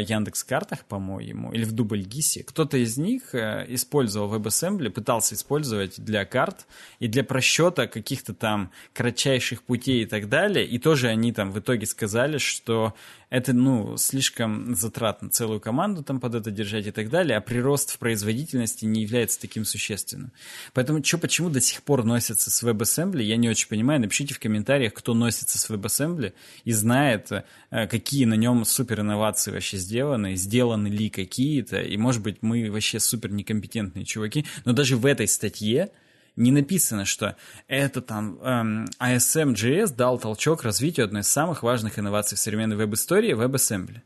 Яндекс 0.00 0.44
Картах, 0.44 0.84
по-моему, 0.86 1.52
или 1.52 1.64
в 1.64 1.72
Дубльгисе. 1.72 2.42
Кто-то 2.42 2.78
из 2.78 2.96
них 2.96 3.34
э, 3.34 3.66
использовал 3.68 4.34
WebAssembly, 4.34 4.88
пытался 4.90 5.34
использовать 5.34 6.02
для 6.02 6.24
карт 6.24 6.66
и 6.98 7.08
для 7.08 7.24
просчета 7.24 7.86
каких-то 7.88 8.32
там 8.32 8.70
кратчайших 8.94 9.62
путей 9.64 10.04
и 10.04 10.06
так 10.06 10.30
далее. 10.30 10.66
И 10.66 10.78
тоже 10.78 11.08
они 11.08 11.32
там 11.32 11.50
в 11.50 11.58
итоге 11.58 11.86
сказали, 11.86 12.38
что 12.38 12.94
это, 13.34 13.52
ну, 13.52 13.96
слишком 13.96 14.76
затратно 14.76 15.28
целую 15.28 15.58
команду 15.58 16.04
там 16.04 16.20
под 16.20 16.36
это 16.36 16.52
держать 16.52 16.86
и 16.86 16.92
так 16.92 17.10
далее, 17.10 17.36
а 17.36 17.40
прирост 17.40 17.90
в 17.90 17.98
производительности 17.98 18.84
не 18.84 19.02
является 19.02 19.40
таким 19.40 19.64
существенным. 19.64 20.30
Поэтому 20.72 21.02
что, 21.02 21.18
почему 21.18 21.50
до 21.50 21.60
сих 21.60 21.82
пор 21.82 22.04
носятся 22.04 22.52
с 22.52 22.62
WebAssembly, 22.62 23.22
я 23.24 23.36
не 23.36 23.48
очень 23.48 23.66
понимаю. 23.66 24.00
Напишите 24.00 24.34
в 24.34 24.38
комментариях, 24.38 24.94
кто 24.94 25.14
носится 25.14 25.58
с 25.58 25.68
WebAssembly 25.68 26.32
и 26.62 26.70
знает, 26.70 27.32
э, 27.32 27.88
какие 27.88 28.24
на 28.24 28.34
нем 28.34 28.64
супер 28.64 29.00
инновации 29.00 29.50
вообще 29.50 29.78
сделаны, 29.78 30.36
сделаны 30.36 30.86
ли 30.86 31.10
какие-то, 31.10 31.80
и, 31.80 31.96
может 31.96 32.22
быть, 32.22 32.36
мы 32.40 32.70
вообще 32.70 33.00
супер 33.00 33.32
некомпетентные 33.32 34.04
чуваки, 34.04 34.46
но 34.64 34.72
даже 34.72 34.96
в 34.96 35.04
этой 35.06 35.26
статье 35.26 35.90
не 36.36 36.50
написано, 36.50 37.04
что 37.04 37.36
это 37.68 38.00
там 38.00 38.38
эм, 38.42 38.84
ASM.js 39.00 39.94
дал 39.94 40.18
толчок 40.18 40.62
развитию 40.62 41.04
одной 41.04 41.22
из 41.22 41.28
самых 41.28 41.62
важных 41.62 41.98
инноваций 41.98 42.36
в 42.36 42.40
современной 42.40 42.76
веб-истории— 42.76 43.34
WebAssembly. 43.36 44.00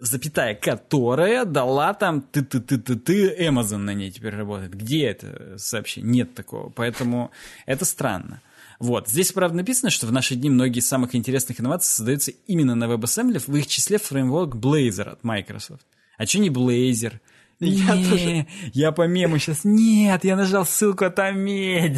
Запятая, 0.00 0.54
которая 0.54 1.44
дала 1.44 1.92
там 1.92 2.20
ты-ты-ты-ты-ты, 2.20 3.36
Amazon 3.48 3.78
на 3.78 3.94
ней 3.94 4.12
теперь 4.12 4.34
работает. 4.34 4.74
Где 4.74 5.06
это 5.06 5.58
сообщение? 5.58 6.10
Нет 6.10 6.34
такого. 6.34 6.70
Поэтому 6.70 7.32
это 7.66 7.84
странно. 7.84 8.40
Вот. 8.78 9.08
Здесь, 9.08 9.32
правда, 9.32 9.56
написано, 9.56 9.90
что 9.90 10.06
в 10.06 10.12
наши 10.12 10.36
дни 10.36 10.50
многие 10.50 10.78
из 10.78 10.86
самых 10.86 11.16
интересных 11.16 11.60
инноваций 11.60 11.88
создаются 11.88 12.30
именно 12.46 12.76
на 12.76 12.84
WebAssembly, 12.84 13.42
в 13.44 13.56
их 13.56 13.66
числе 13.66 13.98
фреймворк 13.98 14.54
Blazor 14.54 15.10
от 15.10 15.24
Microsoft. 15.24 15.84
А 16.16 16.26
что 16.26 16.38
не 16.38 16.48
Blazor? 16.48 17.14
Я 17.60 17.96
Не, 17.96 18.04
тоже. 18.04 18.46
я 18.72 18.92
по 18.92 19.08
мему 19.08 19.38
сейчас. 19.38 19.64
Нет, 19.64 20.24
я 20.24 20.36
нажал 20.36 20.64
ссылку 20.64 21.04
от. 21.04 21.16
Сука. 21.16 21.90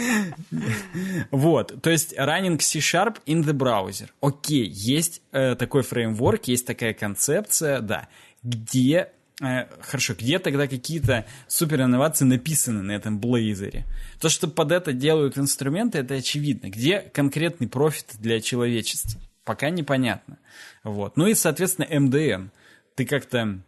Вот, 1.30 1.82
то 1.82 1.90
есть 1.90 2.14
running 2.14 2.58
C-Sharp 2.60 3.16
in 3.26 3.44
the 3.44 3.52
browser. 3.52 4.08
Окей, 4.20 4.66
есть 4.66 5.22
э, 5.32 5.54
такой 5.56 5.82
фреймворк, 5.82 6.44
есть 6.44 6.66
такая 6.66 6.94
концепция, 6.94 7.80
да. 7.80 8.08
Где, 8.44 9.08
э, 9.40 9.66
хорошо, 9.80 10.14
где 10.14 10.38
тогда 10.38 10.68
какие-то 10.68 11.26
супер 11.48 11.82
инновации 11.82 12.24
написаны 12.24 12.82
на 12.82 12.92
этом 12.92 13.18
блейзере? 13.18 13.84
То, 14.20 14.28
что 14.28 14.46
под 14.48 14.70
это 14.72 14.92
делают 14.92 15.36
инструменты, 15.36 15.98
это 15.98 16.14
очевидно. 16.14 16.70
Где 16.70 17.00
конкретный 17.00 17.68
профит 17.68 18.06
для 18.20 18.40
человечества? 18.40 19.20
Пока 19.44 19.70
непонятно. 19.70 20.38
Вот. 20.84 21.16
Ну 21.16 21.26
и, 21.26 21.34
соответственно, 21.34 21.86
MDN. 21.86 22.50
Ты 22.94 23.06
как-то 23.06 23.60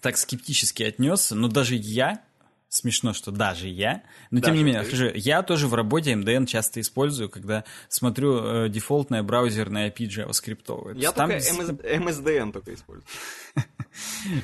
так 0.00 0.16
скептически 0.16 0.82
отнесся, 0.82 1.34
но 1.34 1.48
даже 1.48 1.74
я 1.76 2.22
смешно, 2.72 3.12
что 3.12 3.30
даже 3.30 3.68
я, 3.68 4.02
но 4.30 4.40
Даже 4.40 4.50
тем 4.50 4.56
не 4.56 4.64
менее, 4.64 4.82
ты. 4.82 4.88
скажи, 4.88 5.12
я 5.14 5.42
тоже 5.42 5.68
в 5.68 5.74
работе 5.74 6.14
MDN 6.14 6.46
часто 6.46 6.80
использую, 6.80 7.28
когда 7.28 7.64
смотрю 7.88 8.64
э, 8.64 8.68
дефолтное 8.70 9.22
браузерное 9.22 9.90
API 9.90 10.08
JavaScript. 10.08 10.98
Я 10.98 11.12
Там 11.12 11.30
только 11.30 11.44
MS 11.44 11.82
MSDN 12.02 12.52
только 12.52 12.74
использую. 12.74 13.06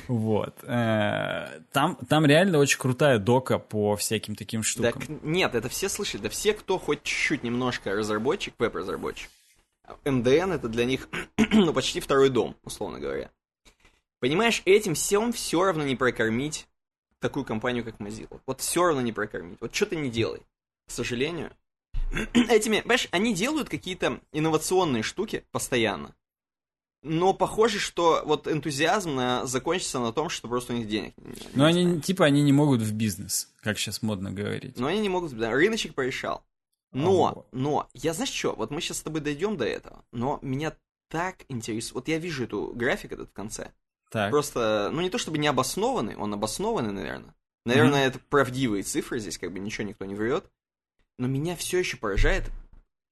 Вот. 0.07 0.55
Э, 0.63 1.61
Там, 1.71 1.95
там 2.07 2.25
реально 2.27 2.59
очень 2.59 2.77
крутая 2.77 3.17
дока 3.17 3.57
по 3.57 3.95
всяким 3.95 4.35
таким 4.35 4.61
штукам. 4.61 4.93
Так, 5.01 5.09
нет, 5.23 5.55
это 5.55 5.69
все 5.69 5.89
слышали. 5.89 6.21
Да 6.21 6.29
все, 6.29 6.53
кто 6.53 6.77
хоть 6.77 7.01
чуть-чуть 7.01 7.41
немножко 7.43 7.95
разработчик, 7.95 8.53
веб-разработчик. 8.59 9.31
MDN 10.05 10.53
это 10.53 10.67
для 10.67 10.85
них, 10.85 11.09
ну, 11.51 11.73
почти 11.73 11.99
второй 11.99 12.29
дом, 12.29 12.55
условно 12.63 12.99
говоря. 12.99 13.31
Понимаешь, 14.19 14.61
этим 14.65 14.93
всем 14.95 15.31
все 15.31 15.63
равно 15.63 15.83
не 15.83 15.95
прокормить 15.95 16.67
такую 17.19 17.45
компанию, 17.45 17.83
как 17.83 17.97
Mozilla. 17.99 18.39
Вот 18.45 18.61
все 18.61 18.83
равно 18.85 19.01
не 19.01 19.11
прокормить. 19.13 19.57
Вот 19.61 19.73
что 19.73 19.85
ты 19.87 19.95
не 19.95 20.09
делай. 20.09 20.41
К 20.87 20.91
сожалению. 20.91 21.51
Этими, 22.33 22.79
понимаешь, 22.81 23.07
они 23.11 23.33
делают 23.33 23.69
какие-то 23.69 24.19
инновационные 24.31 25.03
штуки 25.03 25.45
постоянно. 25.51 26.15
Но 27.01 27.33
похоже, 27.33 27.79
что 27.79 28.23
вот 28.25 28.45
энтузиазм 28.47 29.15
на- 29.15 29.45
закончится 29.45 29.99
на 29.99 30.11
том, 30.11 30.27
что 30.29 30.49
просто 30.49 30.73
у 30.73 30.75
них 30.75 30.87
денег 30.89 31.13
не- 31.17 31.27
не 31.31 31.35
Но 31.53 31.63
они, 31.65 31.83
станет. 31.83 32.03
типа, 32.05 32.25
они 32.25 32.41
не 32.41 32.51
могут 32.51 32.81
в 32.81 32.93
бизнес, 32.93 33.53
как 33.61 33.77
сейчас 33.79 34.01
модно 34.01 34.31
говорить. 34.31 34.77
Но 34.77 34.87
они 34.87 34.99
не 34.99 35.07
могут, 35.07 35.31
да, 35.37 35.51
рыночек 35.51 35.93
порешал. 35.93 36.43
Но, 36.91 37.33
Вот. 37.35 37.47
но, 37.53 37.87
я 37.93 38.13
знаешь 38.13 38.31
что, 38.33 38.53
вот 38.53 38.71
мы 38.71 38.81
сейчас 38.81 38.97
с 38.97 39.01
тобой 39.03 39.21
дойдем 39.21 39.55
до 39.55 39.63
этого, 39.65 40.03
но 40.11 40.39
меня 40.41 40.75
так 41.07 41.45
интересует, 41.47 41.93
вот 41.95 42.07
я 42.09 42.17
вижу 42.17 42.43
эту 42.45 42.73
график 42.75 43.11
этот 43.13 43.29
в 43.29 43.33
конце, 43.33 43.71
Так. 44.09 44.31
просто, 44.31 44.89
ну 44.91 45.01
не 45.01 45.09
то 45.09 45.17
чтобы 45.17 45.37
не 45.37 45.47
обоснованный, 45.47 46.15
он 46.15 46.33
обоснованный, 46.33 46.91
наверное. 46.91 47.35
Наверное, 47.65 48.07
это 48.07 48.19
правдивые 48.19 48.83
цифры, 48.83 49.19
здесь 49.19 49.37
как 49.37 49.51
бы 49.51 49.59
ничего 49.59 49.87
никто 49.87 50.05
не 50.05 50.15
врет. 50.15 50.49
Но 51.17 51.27
меня 51.27 51.55
все 51.55 51.79
еще 51.79 51.97
поражает, 51.97 52.49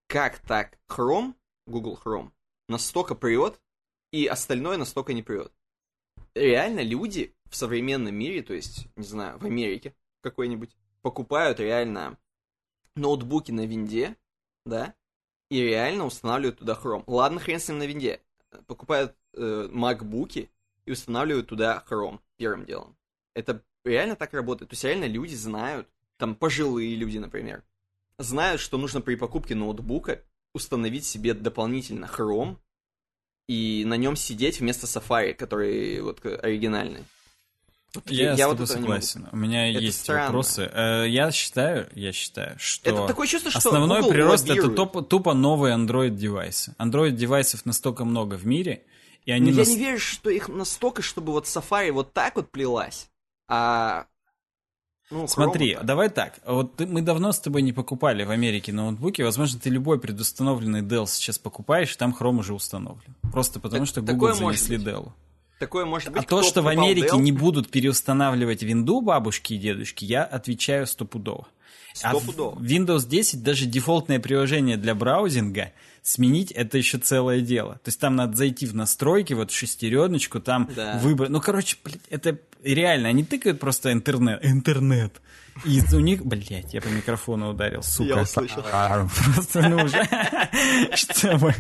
как 0.08 0.40
так 0.40 0.80
Chrome, 0.90 1.36
Google 1.68 2.00
Chrome, 2.04 2.32
настолько 2.68 3.14
прет, 3.14 3.60
и 4.12 4.26
остальное 4.26 4.78
настолько 4.78 5.14
не 5.14 5.22
прет. 5.22 5.52
Реально 6.34 6.82
люди 6.82 7.36
в 7.50 7.56
современном 7.56 8.16
мире, 8.16 8.42
то 8.42 8.54
есть, 8.54 8.88
не 8.96 9.06
знаю, 9.06 9.38
в 9.38 9.46
Америке 9.46 9.94
какой-нибудь, 10.22 10.76
покупают 11.02 11.60
реально 11.60 12.18
ноутбуки 12.96 13.52
на 13.52 13.66
винде, 13.66 14.16
да, 14.66 14.96
и 15.50 15.62
реально 15.62 16.06
устанавливают 16.06 16.60
туда 16.60 16.80
Chrome. 16.82 17.04
Ладно, 17.08 17.40
хрен 17.40 17.60
с 17.60 17.68
ним 17.68 17.78
на 17.78 17.84
винде. 17.84 18.22
Покупают 18.66 19.16
э, 19.34 19.68
макбуки 19.72 20.50
и 20.88 20.92
устанавливают 20.92 21.48
туда 21.48 21.84
Chrome 21.90 22.20
первым 22.38 22.66
делом. 22.66 22.96
Это 23.36 23.62
реально 23.86 24.16
так 24.16 24.34
работает. 24.34 24.70
То 24.70 24.74
есть 24.74 24.84
реально 24.84 25.06
люди 25.06 25.36
знают, 25.36 25.88
там 26.18 26.36
пожилые 26.36 26.96
люди, 26.96 27.18
например, 27.18 27.64
знают, 28.18 28.62
что 28.62 28.78
нужно 28.78 29.02
при 29.02 29.16
покупке 29.16 29.54
ноутбука 29.54 30.22
установить 30.54 31.06
себе 31.06 31.34
дополнительно 31.34 32.06
Chrome 32.06 32.58
и 33.48 33.84
на 33.86 33.96
нем 33.96 34.16
сидеть 34.16 34.60
вместо 34.60 34.88
Safari, 34.88 35.34
который 35.34 36.02
вот 36.02 36.26
оригинальный. 36.26 37.04
Вот 37.94 38.10
Я, 38.12 38.36
с 38.36 38.40
вот 38.48 38.58
тобой 38.58 38.68
могу. 38.68 38.82
согласен. 38.82 39.28
У 39.32 39.38
меня 39.38 39.70
Это 39.72 39.80
есть 39.80 40.02
странно. 40.02 40.26
вопросы. 40.26 40.70
Э, 40.74 41.06
Я 41.08 41.32
считаю, 41.32 41.90
я 41.94 42.12
считаю, 42.12 42.58
что 42.60 42.90
Это 42.90 43.08
такое 43.08 43.28
чувство, 43.28 43.50
что 43.50 43.60
основной 43.60 44.00
Google 44.02 44.12
прирост 44.12 44.50
это 44.50 44.70
тупо 45.04 45.34
новые 45.34 45.76
Android 45.76 46.10
девайсы. 46.12 46.76
Android 46.80 47.12
девайсов 47.12 47.66
настолько 47.66 48.04
много 48.04 48.36
в 48.36 48.46
мире, 48.46 48.84
и 49.28 49.32
они 49.32 49.52
Но 49.52 49.52
я 49.52 49.58
нас- 49.58 49.68
не 49.70 49.78
верю, 49.78 50.00
что 50.00 50.32
их 50.32 50.50
настолько, 50.50 51.04
чтобы 51.04 51.32
вот 51.34 51.46
Safari 51.46 51.92
вот 51.92 52.14
так 52.14 52.36
вот 52.36 52.50
плелась, 52.50 53.08
а... 53.48 54.08
Ну, 55.10 55.26
Смотри, 55.26 55.76
так. 55.76 55.86
давай 55.86 56.10
так. 56.10 56.40
Вот 56.46 56.76
ты- 56.76 56.86
мы 56.86 57.02
давно 57.02 57.32
с 57.32 57.40
тобой 57.40 57.62
не 57.62 57.72
покупали 57.72 58.26
в 58.26 58.32
Америке 58.32 58.74
ноутбуки. 58.74 59.22
Возможно, 59.22 59.58
ты 59.58 59.70
любой 59.70 60.02
предустановленный 60.02 60.82
Dell 60.82 61.08
сейчас 61.08 61.40
покупаешь, 61.40 61.94
и 61.94 61.98
там 61.98 62.14
Chrome 62.20 62.40
уже 62.40 62.54
установлен. 62.54 63.16
Просто 63.32 63.62
потому, 63.62 63.82
Так- 63.86 63.90
что 63.90 64.02
Google 64.02 64.36
может 64.42 64.60
занесли 64.60 64.78
быть. 64.78 64.88
Dell. 64.88 65.12
Такое 65.60 65.86
может 65.86 66.12
быть. 66.12 66.24
А 66.24 66.28
то, 66.28 66.44
что 66.44 66.62
в 66.62 66.68
Америке 66.68 67.08
Dell, 67.14 67.20
не 67.22 67.32
будут 67.32 67.70
переустанавливать 67.72 68.64
винду 68.64 69.00
бабушки 69.00 69.54
и 69.54 69.58
дедушки, 69.58 70.04
я 70.04 70.24
отвечаю 70.26 70.86
стопудово. 70.86 71.48
А 72.04 72.14
Стопудово. 72.14 72.60
Windows 72.60 73.08
10 73.08 73.42
даже 73.44 73.66
дефолтное 73.66 74.20
приложение 74.20 74.76
для 74.76 74.94
браузинга 74.94 75.72
сменить 76.08 76.52
это 76.52 76.78
еще 76.78 76.98
целое 76.98 77.42
дело. 77.42 77.74
То 77.84 77.90
есть 77.90 78.00
там 78.00 78.16
надо 78.16 78.38
зайти 78.38 78.66
в 78.66 78.74
настройки, 78.74 79.34
вот 79.34 79.52
в 79.52 79.56
шестереночку, 79.56 80.40
там 80.40 80.70
Да. 80.74 81.00
выбрать. 81.00 81.30
Ну, 81.30 81.42
короче, 81.42 81.76
блядь, 81.84 82.00
это 82.10 82.40
реально. 82.64 83.10
Они 83.10 83.26
тыкают 83.26 83.60
просто 83.60 83.92
интернет. 83.92 84.40
Интернет. 84.44 85.22
И 85.66 85.82
у 85.94 86.00
них, 86.00 86.26
блядь, 86.26 86.74
я 86.74 86.82
по 86.82 86.88
микрофону 86.88 87.50
ударил, 87.50 87.84
сука. 87.84 88.16
Я 88.16 88.22
услышал. 88.22 88.64
А, 88.72 89.08
Просто 89.34 89.68
ну 89.68 89.84
уже. 89.84 90.08
Чтобы... 90.96 91.54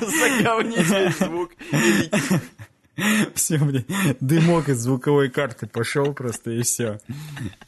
Заговнить 0.00 0.90
весь 0.90 1.16
звук. 1.18 1.50
Все, 3.34 3.58
блядь, 3.58 3.86
дымок 4.20 4.68
из 4.68 4.78
звуковой 4.78 5.28
карты 5.30 5.66
пошел 5.66 6.12
просто 6.14 6.52
и 6.52 6.62
все. 6.62 7.00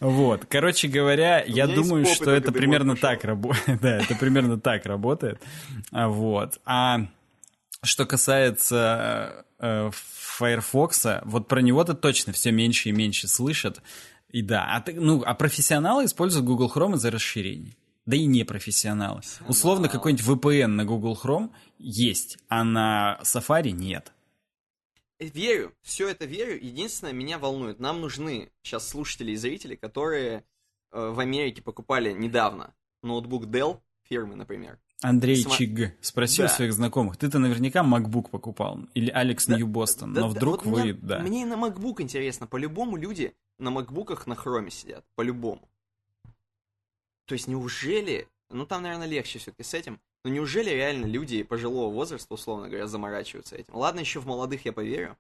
Вот, 0.01 0.45
короче 0.49 0.89
говоря, 0.89 1.43
я 1.45 1.67
думаю, 1.67 2.05
что 2.07 2.31
это 2.31 2.53
примерно 2.53 2.95
пошел. 2.95 3.11
так 3.11 3.25
работает. 3.25 3.81
Да, 3.83 3.97
это 3.99 4.15
примерно 4.15 4.59
так 4.61 4.87
работает. 4.87 5.43
А, 5.91 6.09
Вот. 6.09 6.61
А 6.65 7.07
что 7.83 8.07
касается 8.07 9.45
э, 9.59 9.91
Firefox, 9.93 11.07
вот 11.25 11.49
про 11.49 11.61
него-то 11.61 11.95
точно 11.95 12.33
все 12.33 12.53
меньше 12.53 12.89
и 12.89 12.93
меньше 12.93 13.29
слышат. 13.29 13.81
И 14.31 14.43
да, 14.43 14.67
а, 14.75 14.81
ты- 14.81 14.95
ну, 14.95 15.23
а 15.25 15.35
профессионалы 15.35 16.05
используют 16.05 16.47
Google 16.47 16.71
Chrome 16.75 16.97
из-за 16.97 17.11
расширений. 17.11 17.77
Да 18.07 18.17
и 18.17 18.25
не 18.27 18.45
профессионалы. 18.45 19.23
Условно, 19.49 19.89
какой-нибудь 19.89 20.25
VPN 20.25 20.67
на 20.69 20.85
Google 20.85 21.19
Chrome 21.21 21.51
есть, 21.79 22.39
а 22.49 22.63
на 22.65 23.19
Safari 23.23 23.73
нет. 23.73 24.13
Верю, 25.19 25.73
все 25.83 26.09
это 26.09 26.27
верю. 26.27 26.63
Единственное, 26.63 27.13
меня 27.13 27.39
волнует. 27.39 27.81
Нам 27.81 28.01
нужны 28.01 28.51
сейчас 28.63 28.87
слушатели 28.89 29.33
и 29.33 29.37
зрители, 29.37 29.75
которые 29.75 30.45
э, 30.93 31.09
в 31.11 31.19
Америке 31.21 31.63
покупали 31.63 32.13
недавно 32.13 32.75
ноутбук 33.03 33.45
Dell 33.47 33.81
фирмы, 34.03 34.37
например. 34.37 34.79
Андрей 35.03 35.43
Сма- 35.45 35.57
Чиг, 35.57 35.97
спроси 36.03 36.43
у 36.43 36.47
Да. 36.47 36.53
своих 36.53 36.73
знакомых. 36.73 37.17
Ты-то 37.17 37.39
наверняка 37.39 37.83
MacBook 37.83 38.29
покупал. 38.31 38.81
Или 38.95 39.11
Алекс 39.11 39.47
Да, 39.47 39.57
Нью-Бостон. 39.57 40.13
Да- 40.13 40.21
Но 40.23 40.29
да, 40.33 40.35
вдруг 40.39 40.65
вот 40.67 40.75
вы... 40.81 40.83
меня- 40.85 40.99
да. 41.01 41.19
Мне 41.21 41.43
и 41.43 41.45
на 41.45 41.55
MacBook 41.55 42.01
интересно. 42.03 42.47
По-любому 42.47 42.97
люди 42.97 43.35
на 43.59 43.71
макбуках 43.71 44.27
на 44.27 44.35
хроме 44.35 44.71
сидят. 44.71 45.05
По-любому. 45.15 45.69
То 47.27 47.33
есть 47.35 47.49
неужели... 47.49 48.29
Ну 48.51 48.65
там, 48.67 48.83
наверное, 48.83 49.07
легче 49.09 49.39
все-таки 49.39 49.65
с 49.65 49.75
этим. 49.75 50.01
Но 50.27 50.33
неужели 50.33 50.71
реально 50.71 51.07
люди 51.07 51.45
пожилого 51.45 51.89
возраста, 51.95 52.35
условно 52.35 52.67
говоря, 52.67 52.89
заморачиваются 52.89 53.55
этим? 53.55 53.77
Ладно, 53.77 54.01
еще 54.01 54.19
в 54.19 54.27
молодых 54.27 54.65
я 54.65 54.73
поверю. 54.73 55.17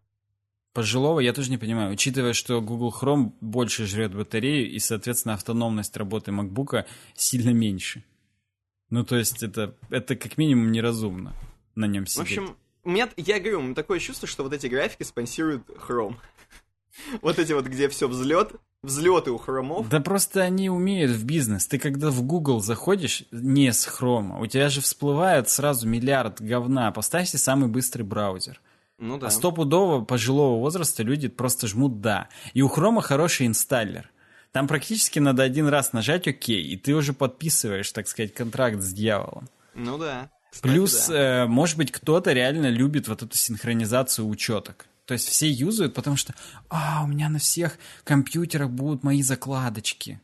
Пожилого 0.72 1.20
я 1.20 1.32
тоже 1.32 1.48
не 1.50 1.58
понимаю. 1.58 1.92
Учитывая, 1.92 2.32
что 2.32 2.60
Google 2.60 2.92
Chrome 2.92 3.30
больше 3.40 3.86
жрет 3.86 4.12
батарею, 4.16 4.68
и, 4.68 4.80
соответственно, 4.80 5.34
автономность 5.34 5.96
работы 5.96 6.32
MacBook 6.32 6.86
сильно 7.14 7.50
меньше. 7.50 8.02
Ну, 8.90 9.04
то 9.04 9.14
есть, 9.14 9.44
это, 9.44 9.76
это 9.90 10.16
как 10.16 10.38
минимум 10.38 10.72
неразумно 10.72 11.36
на 11.76 11.84
нем 11.84 12.04
В 12.04 12.08
сидеть. 12.10 12.38
общем, 12.38 12.56
у 12.82 12.90
меня, 12.90 13.08
я 13.16 13.38
говорю, 13.38 13.60
у 13.60 13.62
меня 13.62 13.76
такое 13.76 14.00
чувство, 14.00 14.26
что 14.26 14.42
вот 14.42 14.54
эти 14.54 14.66
графики 14.66 15.04
спонсируют 15.04 15.68
Chrome. 15.68 16.16
Вот 17.22 17.38
эти 17.38 17.52
вот, 17.52 17.66
где 17.66 17.88
все 17.90 18.08
взлет, 18.08 18.56
взлеты 18.86 19.30
у 19.30 19.38
хромов. 19.38 19.88
Да 19.88 20.00
просто 20.00 20.42
они 20.42 20.70
умеют 20.70 21.10
в 21.10 21.24
бизнес. 21.24 21.66
Ты 21.66 21.78
когда 21.78 22.10
в 22.10 22.22
Google 22.22 22.60
заходишь 22.60 23.24
не 23.30 23.72
с 23.72 23.84
хрома, 23.84 24.38
у 24.38 24.46
тебя 24.46 24.68
же 24.68 24.80
всплывает 24.80 25.48
сразу 25.48 25.86
миллиард 25.86 26.40
говна. 26.40 26.90
Поставьте 26.92 27.36
самый 27.38 27.68
быстрый 27.68 28.02
браузер. 28.02 28.60
Ну 28.98 29.18
да. 29.18 29.26
А 29.26 29.30
стопудово 29.30 30.04
пожилого 30.04 30.58
возраста 30.58 31.02
люди 31.02 31.28
просто 31.28 31.66
жмут 31.66 32.00
«да». 32.00 32.28
И 32.54 32.62
у 32.62 32.68
Хрома 32.68 33.02
хороший 33.02 33.46
инсталлер. 33.46 34.10
Там 34.52 34.68
практически 34.68 35.18
надо 35.18 35.42
один 35.42 35.68
раз 35.68 35.92
нажать 35.92 36.26
«Ок», 36.26 36.48
и 36.48 36.76
ты 36.78 36.94
уже 36.94 37.12
подписываешь, 37.12 37.92
так 37.92 38.08
сказать, 38.08 38.32
контракт 38.32 38.80
с 38.80 38.92
дьяволом. 38.92 39.48
Ну 39.74 39.98
да. 39.98 40.30
Кстати, 40.50 40.72
Плюс, 40.72 41.08
да. 41.08 41.44
э, 41.44 41.46
может 41.46 41.76
быть, 41.76 41.92
кто-то 41.92 42.32
реально 42.32 42.70
любит 42.70 43.08
вот 43.08 43.22
эту 43.22 43.36
синхронизацию 43.36 44.26
учеток. 44.26 44.86
То 45.06 45.14
есть 45.14 45.28
все 45.28 45.48
юзают, 45.48 45.94
потому 45.94 46.16
что 46.16 46.34
«А, 46.68 47.02
у 47.04 47.06
меня 47.06 47.28
на 47.28 47.38
всех 47.38 47.78
компьютерах 48.04 48.70
будут 48.70 49.02
мои 49.04 49.22
закладочки». 49.22 50.20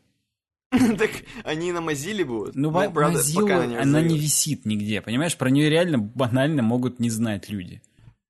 Так 0.99 1.11
они 1.45 1.71
на 1.71 1.79
Mozilla 1.79 2.25
будут. 2.25 2.55
Ну, 2.55 2.73
правда, 2.73 3.19
Mozilla, 3.21 3.79
она, 3.81 4.01
не 4.01 4.19
висит 4.19 4.65
нигде, 4.65 5.01
понимаешь? 5.01 5.37
Про 5.37 5.51
нее 5.51 5.69
реально 5.69 5.99
банально 5.99 6.63
могут 6.63 6.99
не 6.99 7.11
знать 7.11 7.49
люди. 7.49 7.83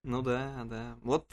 Ну 0.05 0.21
да, 0.21 0.65
да. 0.65 0.97
Вот, 1.03 1.27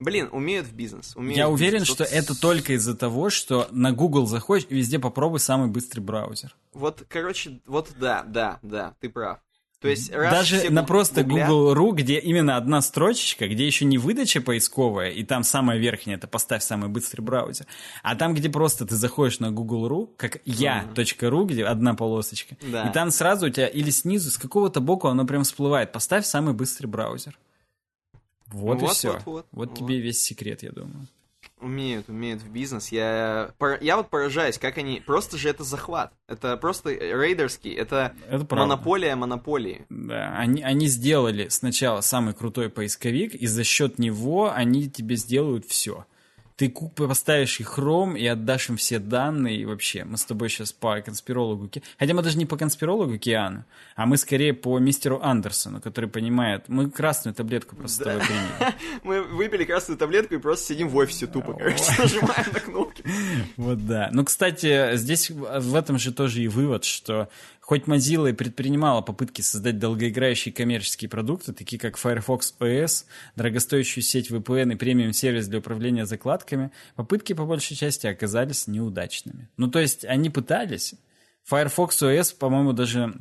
блин, 0.00 0.30
умеют 0.32 0.66
в 0.66 0.74
бизнес. 0.74 1.14
Умеют 1.16 1.36
Я 1.36 1.48
в 1.48 1.52
уверен, 1.52 1.80
бизнес. 1.80 1.94
что 1.94 2.04
Вот 2.04 2.12
это 2.12 2.40
только 2.40 2.72
из-за 2.72 2.96
того, 2.96 3.28
что 3.28 3.68
на 3.70 3.92
Google 3.92 4.26
заходишь 4.26 4.66
и 4.70 4.74
везде 4.74 4.98
попробуй 4.98 5.38
самый 5.38 5.68
быстрый 5.68 6.00
браузер. 6.00 6.56
Вот, 6.72 7.04
короче, 7.08 7.60
вот 7.66 7.90
да, 7.98 8.24
да, 8.26 8.58
да, 8.62 8.94
ты 9.00 9.10
прав. 9.10 9.38
То 9.80 9.88
есть 9.88 10.10
раз 10.10 10.32
Даже 10.32 10.58
все 10.58 10.70
на 10.70 10.82
просто 10.84 11.22
Google.ru, 11.22 11.92
где 11.92 12.18
именно 12.18 12.56
одна 12.56 12.80
строчечка, 12.80 13.46
где 13.46 13.66
еще 13.66 13.84
не 13.84 13.98
выдача 13.98 14.40
поисковая, 14.40 15.10
и 15.10 15.22
там 15.22 15.42
самая 15.44 15.78
верхняя, 15.78 16.16
это 16.16 16.26
поставь 16.26 16.62
самый 16.62 16.88
быстрый 16.88 17.20
браузер, 17.20 17.66
а 18.02 18.14
там, 18.16 18.34
где 18.34 18.48
просто 18.48 18.86
ты 18.86 18.96
заходишь 18.96 19.38
на 19.38 19.52
Google.ru, 19.52 20.08
как 20.16 20.40
я.ру, 20.46 21.44
где 21.44 21.64
одна 21.66 21.94
полосочка, 21.94 22.56
Да. 22.62 22.88
и 22.88 22.92
там 22.92 23.10
сразу 23.10 23.46
у 23.46 23.50
тебя 23.50 23.66
или 23.66 23.90
снизу, 23.90 24.30
с 24.30 24.38
какого-то 24.38 24.80
боку 24.80 25.08
оно 25.08 25.26
прям 25.26 25.42
всплывает, 25.44 25.92
поставь 25.92 26.24
самый 26.24 26.54
быстрый 26.54 26.86
браузер. 26.86 27.38
Вот, 28.46 28.78
и 28.78 28.80
Вот, 28.86 28.92
все. 28.96 29.12
вот, 29.12 29.22
вот, 29.26 29.46
вот. 29.52 29.74
тебе 29.78 29.98
весь 30.00 30.22
секрет, 30.22 30.62
я 30.62 30.70
думаю. 30.72 31.06
Умеют, 31.60 32.10
умеют 32.10 32.42
в 32.42 32.50
бизнес. 32.50 32.88
Я, 32.88 33.50
я 33.80 33.96
вот 33.96 34.10
поражаюсь, 34.10 34.58
как 34.58 34.76
они... 34.76 35.02
Просто 35.04 35.38
же 35.38 35.48
это 35.48 35.64
захват. 35.64 36.12
Это 36.28 36.56
просто 36.58 36.90
рейдерский. 36.90 37.72
Это, 37.72 38.12
Это 38.28 38.44
правда. 38.44 38.66
монополия 38.66 39.16
монополии. 39.16 39.86
Да, 39.88 40.36
они, 40.36 40.62
они 40.62 40.86
сделали 40.86 41.48
сначала 41.48 42.02
самый 42.02 42.34
крутой 42.34 42.68
поисковик, 42.68 43.34
и 43.34 43.46
за 43.46 43.64
счет 43.64 43.98
него 43.98 44.52
они 44.52 44.90
тебе 44.90 45.16
сделают 45.16 45.64
все. 45.64 46.04
Ты 46.56 46.70
поставишь 46.70 47.60
их 47.60 47.68
хром 47.68 48.16
и 48.16 48.26
отдашь 48.26 48.70
им 48.70 48.78
все 48.78 48.98
данные, 48.98 49.58
и 49.58 49.64
вообще, 49.66 50.04
мы 50.04 50.16
с 50.16 50.24
тобой 50.24 50.48
сейчас 50.48 50.72
по 50.72 51.00
конспирологу 51.02 51.70
Хотя 51.98 52.14
мы 52.14 52.22
даже 52.22 52.38
не 52.38 52.46
по 52.46 52.56
конспирологу 52.56 53.18
Киану, 53.18 53.64
а 53.94 54.06
мы 54.06 54.16
скорее 54.16 54.54
по 54.54 54.78
мистеру 54.78 55.20
Андерсону, 55.22 55.82
который 55.82 56.08
понимает... 56.08 56.64
Мы 56.68 56.90
красную 56.90 57.34
таблетку 57.34 57.76
просто 57.76 57.96
с 57.96 58.04
тобой 58.04 58.22
приняли. 58.22 58.74
Мы 59.04 59.22
выпили 59.22 59.64
красную 59.64 59.98
таблетку 59.98 60.34
и 60.34 60.38
просто 60.38 60.66
сидим 60.66 60.88
в 60.88 60.96
офисе 60.96 61.26
тупо, 61.26 61.52
короче, 61.52 61.84
нажимаем 61.98 62.52
на 62.52 62.60
кнопки. 62.60 63.04
Вот 63.56 63.86
да. 63.86 64.08
Ну, 64.12 64.24
кстати, 64.24 64.96
здесь 64.96 65.30
в 65.30 65.74
этом 65.74 65.98
же 65.98 66.12
тоже 66.12 66.42
и 66.42 66.48
вывод, 66.48 66.84
что 66.84 67.28
хоть 67.66 67.88
Mozilla 67.88 68.30
и 68.30 68.32
предпринимала 68.32 69.00
попытки 69.02 69.42
создать 69.42 69.80
долгоиграющие 69.80 70.54
коммерческие 70.54 71.08
продукты, 71.08 71.52
такие 71.52 71.80
как 71.80 71.96
Firefox 71.96 72.54
OS, 72.60 73.06
дорогостоящую 73.34 74.04
сеть 74.04 74.30
VPN 74.30 74.74
и 74.74 74.76
премиум-сервис 74.76 75.48
для 75.48 75.58
управления 75.58 76.06
закладками, 76.06 76.70
попытки 76.94 77.32
по 77.32 77.44
большей 77.44 77.76
части 77.76 78.06
оказались 78.06 78.68
неудачными. 78.68 79.48
Ну, 79.56 79.68
то 79.68 79.80
есть 79.80 80.04
они 80.04 80.30
пытались. 80.30 80.94
Firefox 81.42 82.00
OS, 82.02 82.36
по-моему, 82.36 82.72
даже... 82.72 83.12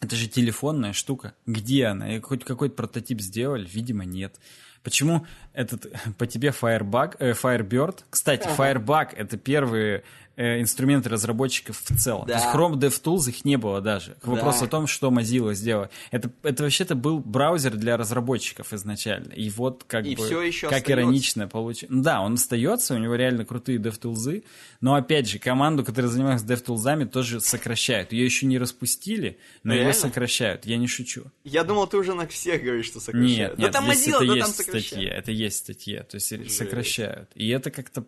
Это 0.00 0.16
же 0.16 0.26
телефонная 0.26 0.94
штука. 0.94 1.34
Где 1.44 1.86
она? 1.86 2.16
И 2.16 2.20
хоть 2.20 2.44
какой-то 2.44 2.74
прототип 2.74 3.20
сделали? 3.20 3.68
Видимо, 3.70 4.06
нет. 4.06 4.36
Почему 4.82 5.26
этот 5.52 5.86
по 6.18 6.26
тебе 6.26 6.48
Firebug, 6.48 7.16
э, 7.18 7.32
Firebird? 7.32 8.04
Кстати, 8.08 8.48
Firebug 8.48 9.08
это 9.14 9.36
первые 9.36 10.02
э, 10.36 10.60
инструменты 10.60 11.08
разработчиков 11.08 11.82
в 11.84 11.98
целом. 11.98 12.26
Да. 12.26 12.38
То 12.38 12.44
есть 12.44 12.54
Chrome 12.54 12.74
DevTools 12.74 13.28
их 13.30 13.44
не 13.44 13.56
было 13.56 13.80
даже. 13.80 14.16
К 14.20 14.26
вопросу 14.28 14.60
Да. 14.60 14.66
о 14.66 14.68
том, 14.68 14.86
что 14.86 15.08
Mozilla 15.10 15.54
сделала. 15.54 15.90
Это, 16.10 16.30
это 16.42 16.62
вообще-то 16.62 16.94
был 16.94 17.18
браузер 17.20 17.74
для 17.76 17.96
разработчиков 17.96 18.72
изначально. 18.72 19.32
И 19.32 19.48
вот 19.50 19.84
как 19.86 20.06
И 20.06 20.14
бы... 20.16 20.24
всё 20.24 20.42
ещё 20.42 20.68
как 20.68 20.78
остаётся. 20.80 21.02
иронично 21.02 21.48
получилось. 21.48 21.94
Да, 22.02 22.20
он 22.20 22.34
остается, 22.34 22.94
у 22.94 22.98
него 22.98 23.14
реально 23.14 23.44
крутые 23.44 23.78
DevTools, 23.78 24.44
но 24.80 24.94
опять 24.94 25.28
же, 25.28 25.38
команду, 25.38 25.84
которая 25.84 26.10
занимается 26.10 26.46
DevTools, 26.46 27.06
тоже 27.06 27.40
сокращают. 27.40 28.12
Ее 28.12 28.24
еще 28.24 28.46
не 28.46 28.58
распустили, 28.58 29.38
но 29.62 29.72
ее 29.72 29.80
Реально? 29.80 29.94
сокращают. 29.94 30.66
Я 30.66 30.76
не 30.76 30.86
шучу. 30.86 31.24
Я 31.44 31.64
думал, 31.64 31.86
ты 31.86 31.96
уже 31.96 32.14
на 32.14 32.26
всех 32.26 32.62
говоришь, 32.62 32.86
что 32.86 33.00
сокращают. 33.00 33.36
Нет, 33.38 33.58
нет, 33.58 33.72
да 33.72 33.80
там 33.80 33.90
Mozilla, 33.90 34.16
это 34.16 34.26
да 34.26 34.34
есть 34.34 34.40
там 34.40 34.50
статье, 34.52 34.80
сокращают. 34.82 35.12
это 35.18 35.32
есть 35.32 35.56
статье, 35.56 36.02
то 36.02 36.14
есть 36.16 36.52
сокращают. 36.56 37.30
И 37.34 37.48
это 37.48 37.70
как-то 37.70 38.04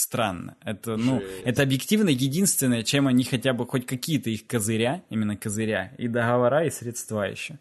странно. 0.00 0.56
Это, 0.64 0.96
ну, 0.96 1.20
Жесть. 1.20 1.42
это 1.44 1.62
объективно 1.62 2.08
единственное, 2.08 2.82
чем 2.82 3.06
они 3.06 3.24
хотя 3.24 3.52
бы 3.52 3.66
хоть 3.66 3.86
какие-то 3.86 4.30
их 4.30 4.46
козыря, 4.46 5.04
именно 5.10 5.36
козыря, 5.36 5.94
и 5.98 6.08
договора, 6.08 6.66
и 6.66 6.70
средства 6.70 7.22
еще. 7.22 7.58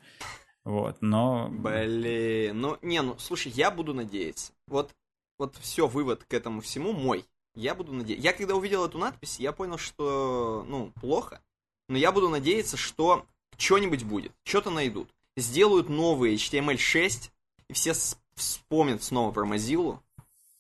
Вот, 0.64 0.98
но... 1.02 1.50
Блин, 1.50 2.60
ну, 2.60 2.78
не, 2.82 3.02
ну, 3.02 3.18
слушай, 3.20 3.52
я 3.52 3.72
буду 3.72 3.94
надеяться. 3.94 4.52
Вот, 4.68 4.92
вот 5.40 5.56
все, 5.62 5.88
вывод 5.88 6.24
к 6.26 6.34
этому 6.34 6.62
всему 6.62 6.94
мой. 6.94 7.26
Я 7.56 7.74
буду 7.74 7.94
надеяться. 7.94 8.24
Я 8.24 8.34
когда 8.34 8.56
увидел 8.56 8.86
эту 8.86 8.98
надпись, 8.98 9.40
я 9.40 9.52
понял, 9.52 9.78
что, 9.78 10.66
ну, 10.68 10.92
плохо. 11.00 11.42
Но 11.90 11.98
я 11.98 12.12
буду 12.12 12.30
надеяться, 12.30 12.78
что 12.78 13.26
что-нибудь 13.58 14.04
будет. 14.04 14.32
Что-то 14.44 14.70
найдут. 14.70 15.10
Сделают 15.36 15.90
новый 15.90 16.36
HTML6, 16.36 17.32
и 17.70 17.74
все 17.74 17.94
вспомнят 18.36 19.04
снова 19.04 19.32
про 19.32 19.46
Mozilla, 19.46 20.00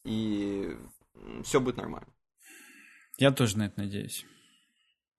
и 0.06 0.76
все 1.44 1.60
будет 1.60 1.78
нормально. 1.78 2.08
Я 3.18 3.32
тоже 3.32 3.58
на 3.58 3.66
это 3.68 3.80
надеюсь. 3.82 4.26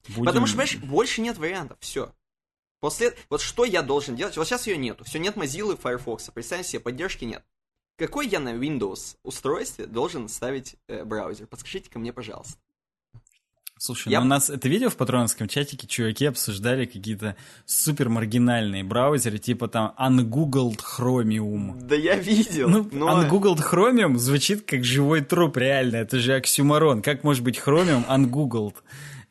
Будем- 0.09 0.25
Потому 0.25 0.47
что, 0.47 0.57
понимаешь, 0.57 0.77
больше 0.77 1.21
нет 1.21 1.37
вариантов, 1.39 1.79
все. 1.81 2.15
После... 2.81 3.17
Вот 3.29 3.41
что 3.41 3.65
я 3.65 3.83
должен 3.83 4.15
делать? 4.17 4.37
Вот 4.37 4.47
сейчас 4.47 4.67
ее 4.67 4.77
нету. 4.77 5.05
Все, 5.05 5.19
нет 5.19 5.37
Mozilla, 5.37 5.77
Firefox. 5.77 6.31
Представь 6.31 6.67
себе, 6.67 6.81
поддержки 6.81 7.25
нет. 7.25 7.45
Какой 7.97 8.29
я 8.29 8.39
на 8.39 8.55
Windows 8.55 9.17
устройстве 9.25 9.87
должен 9.87 10.29
ставить 10.29 10.77
э, 10.87 11.05
браузер? 11.05 11.49
Подскажите 11.49 11.91
ко 11.91 11.99
мне, 11.99 12.13
пожалуйста. 12.13 12.57
Слушай, 13.79 14.11
Я- 14.13 14.21
ну 14.21 14.27
у 14.27 14.29
нас 14.29 14.51
это 14.51 14.69
видео 14.69 14.91
в 14.91 14.97
патроновском 14.97 15.47
чатике 15.49 15.87
чуваки 15.87 16.27
обсуждали 16.27 16.85
какие-то 16.85 17.37
супер 17.65 18.09
маргинальные 18.09 18.83
браузеры, 18.85 19.39
типа 19.39 19.69
там 19.69 19.95
Ungoogled 19.99 20.79
Chromium. 20.99 21.81
Да 21.87 21.95
я 21.95 22.17
видел, 22.17 22.69
Ну, 22.69 22.89
но... 22.93 23.23
Ungoogled 23.23 23.61
Chromium 23.63 24.17
звучит 24.17 24.63
как 24.67 24.85
живой 24.85 25.21
труп, 25.21 25.57
реально. 25.59 25.97
Это 25.97 26.19
же 26.19 26.35
оксюмарон. 26.35 27.03
Как 27.03 27.23
может 27.25 27.43
быть 27.45 27.59
Chromium 27.65 28.05
Ungoogled? 28.09 28.75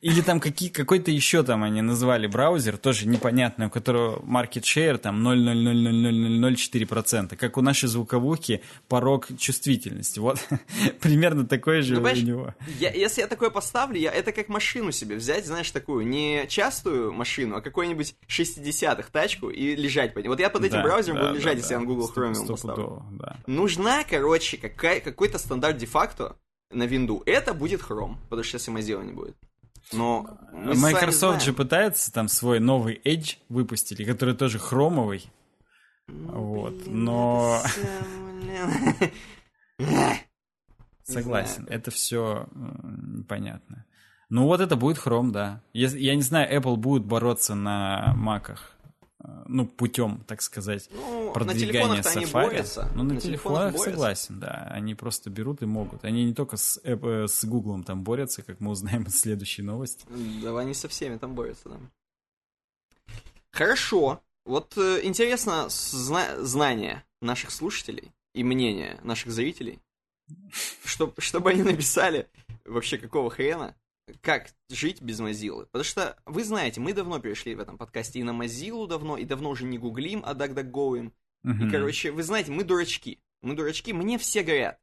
Или 0.01 0.21
там 0.21 0.39
какие, 0.39 0.69
какой-то 0.69 1.09
еще 1.09 1.41
там 1.43 1.63
они 1.63 1.81
назвали 1.81 2.27
браузер, 2.27 2.77
тоже 2.77 3.07
непонятный, 3.07 3.65
у 3.65 3.69
которого 3.71 4.19
market 4.19 4.61
share 4.61 4.99
там 4.99 5.27
0,0000004%, 5.27 7.35
как 7.35 7.57
у 7.57 7.61
нашей 7.61 7.87
звуковухи 7.89 8.61
порог 8.87 9.27
чувствительности. 9.37 10.19
Вот 10.19 10.39
примерно 11.01 11.45
такой 11.47 11.81
же 11.81 11.95
Ну, 11.99 12.07
у 12.07 12.11
него. 12.15 12.53
я- 12.79 12.91
если 12.91 13.21
я 13.21 13.27
такое 13.27 13.49
поставлю, 13.49 13.99
я, 13.99 14.11
это 14.11 14.31
как 14.31 14.49
машину 14.49 14.91
себе 14.91 15.15
взять, 15.15 15.45
знаешь, 15.47 15.71
такую, 15.71 16.07
не 16.07 16.45
частую 16.47 17.11
машину, 17.13 17.55
а 17.55 17.61
какой-нибудь 17.61 18.15
60-х 18.27 19.09
тачку 19.11 19.49
и 19.49 19.75
лежать 19.75 20.13
по 20.13 20.19
ней. 20.19 20.27
Вот 20.27 20.39
я 20.39 20.49
под 20.49 20.63
этим 20.63 20.77
Да, 20.77 20.83
браузером 20.83 21.17
да, 21.17 21.23
буду 21.27 21.35
лежать, 21.39 21.53
да, 21.53 21.57
если 21.59 21.73
я 21.73 21.79
да. 21.79 21.85
на 21.85 21.87
Google 21.87 22.11
Chromium 22.15 22.47
поставлю. 22.47 23.03
да. 23.13 23.37
Нужна, 23.47 24.03
короче, 24.03 24.57
какая, 24.57 24.99
какой-то 24.99 25.39
стандарт 25.39 25.77
де-факто 25.77 26.35
на 26.71 26.83
винду. 26.83 27.23
Это 27.25 27.53
будет 27.53 27.81
Chrome, 27.81 28.15
потому 28.29 28.43
что 28.43 28.59
сейчас 28.59 28.67
Mozilla 28.75 29.03
не 29.05 29.13
будет. 29.13 29.35
Но 29.93 30.37
вами 30.51 30.75
Microsoft 30.75 31.43
же 31.43 31.53
пытается 31.53 32.11
там 32.11 32.27
свой 32.27 32.59
новый 32.59 32.99
Edge 33.05 33.37
выпустили, 33.49 34.03
который 34.03 34.35
тоже 34.35 34.59
хромовый. 34.59 35.29
Ну, 36.07 36.31
Вот, 36.53 36.73
блин, 36.73 37.03
но- 37.05 37.61
это. 38.97 39.11
Согласен, 41.03 41.65
это 41.69 41.91
все 41.91 42.47
непонятно. 42.53 43.85
Ну 44.29 44.43
вот 44.45 44.59
это 44.59 44.75
будет 44.75 44.97
Chrome, 44.97 45.31
да. 45.31 45.61
Если- 45.71 45.99
Я 45.99 46.15
не 46.15 46.21
знаю, 46.21 46.53
Apple 46.53 46.75
будет 46.75 47.05
бороться 47.05 47.55
на 47.55 48.13
маках, 48.15 48.75
ну, 49.45 49.65
путем, 49.65 50.23
так 50.27 50.41
сказать, 50.41 50.89
Ну, 50.91 51.31
продвигания 51.33 52.01
Safari. 52.01 52.31
борются. 52.31 52.89
Ну, 52.95 53.03
на, 53.03 53.13
На 53.15 53.19
телефонах 53.21 53.21
телефонах 53.21 53.71
борются. 53.73 53.89
согласен, 53.91 54.39
да. 54.39 54.67
Они 54.71 54.95
просто 54.95 55.29
берут 55.29 55.61
и 55.61 55.65
могут. 55.65 56.05
Они 56.05 56.23
не 56.25 56.33
только 56.33 56.57
с, 56.57 56.79
App- 56.83 57.23
э, 57.23 57.27
с 57.27 57.43
Google 57.45 57.83
там 57.83 58.03
борются, 58.03 58.41
как 58.41 58.59
мы 58.59 58.71
узнаем 58.71 59.03
из 59.03 59.19
следующей 59.19 59.61
новости. 59.63 60.05
Да, 60.41 60.57
они 60.59 60.73
со 60.73 60.87
всеми 60.87 61.17
там 61.17 61.33
борются, 61.35 61.69
да. 61.69 61.77
Хорошо. 63.51 64.21
Вот 64.45 64.77
э, 64.77 65.01
интересно 65.03 65.67
зна- 65.69 66.41
знание 66.43 67.03
наших 67.21 67.51
слушателей 67.51 68.11
и 68.33 68.43
мнение 68.43 68.99
наших 69.03 69.31
зрителей, 69.31 69.79
чтоб, 70.85 71.19
чтобы 71.21 71.49
они 71.51 71.63
написали 71.63 72.27
вообще 72.65 72.97
какого 72.97 73.29
хрена, 73.29 73.75
как 74.21 74.49
жить 74.69 75.01
без 75.01 75.19
Mozilla. 75.19 75.65
Потому 75.65 75.83
что, 75.83 76.17
вы 76.25 76.43
знаете, 76.43 76.79
мы 76.79 76.93
давно 76.93 77.19
перешли 77.19 77.55
в 77.55 77.59
этом 77.59 77.77
подкасте 77.77 78.19
и 78.19 78.23
на 78.23 78.31
Mozilla 78.31 78.87
давно, 78.87 79.17
и 79.17 79.25
давно 79.25 79.49
уже 79.49 79.65
не 79.65 79.77
гуглим, 79.77 80.23
а 80.25 80.33
DuckDuckGo'им. 80.33 81.11
И, 81.43 81.47
Мгм. 81.47 81.71
короче, 81.71 82.11
вы 82.11 82.23
знаете, 82.23 82.51
мы 82.51 82.63
дурачки. 82.63 83.19
Мы 83.41 83.55
дурачки, 83.55 83.93
мне 83.93 84.17
все 84.17 84.43
говорят. 84.43 84.79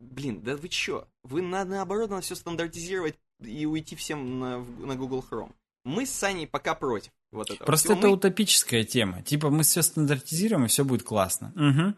Блин, 0.00 0.42
да 0.42 0.56
вы 0.56 0.68
чё? 0.68 1.06
Вы 1.22 1.42
на, 1.42 1.64
наоборот 1.64 2.10
надо 2.10 2.22
все 2.22 2.34
стандартизировать 2.34 3.14
и 3.44 3.66
уйти 3.66 3.94
всем 3.94 4.40
на, 4.40 4.58
на 4.58 4.96
Google 4.96 5.24
Chrome. 5.28 5.52
Мы 5.84 6.06
с 6.06 6.10
Саней 6.10 6.46
пока 6.46 6.74
против 6.74 7.12
вот 7.30 7.50
этого. 7.50 7.66
Просто 7.66 7.88
всего. 7.88 7.98
это 7.98 8.08
Мы- 8.08 8.14
утопическая 8.14 8.84
тема. 8.84 9.22
Типа 9.22 9.50
мы 9.50 9.62
все 9.64 9.82
стандартизируем, 9.82 10.64
и 10.64 10.68
все 10.68 10.84
будет 10.84 11.02
классно. 11.02 11.52
Мгм. 11.54 11.96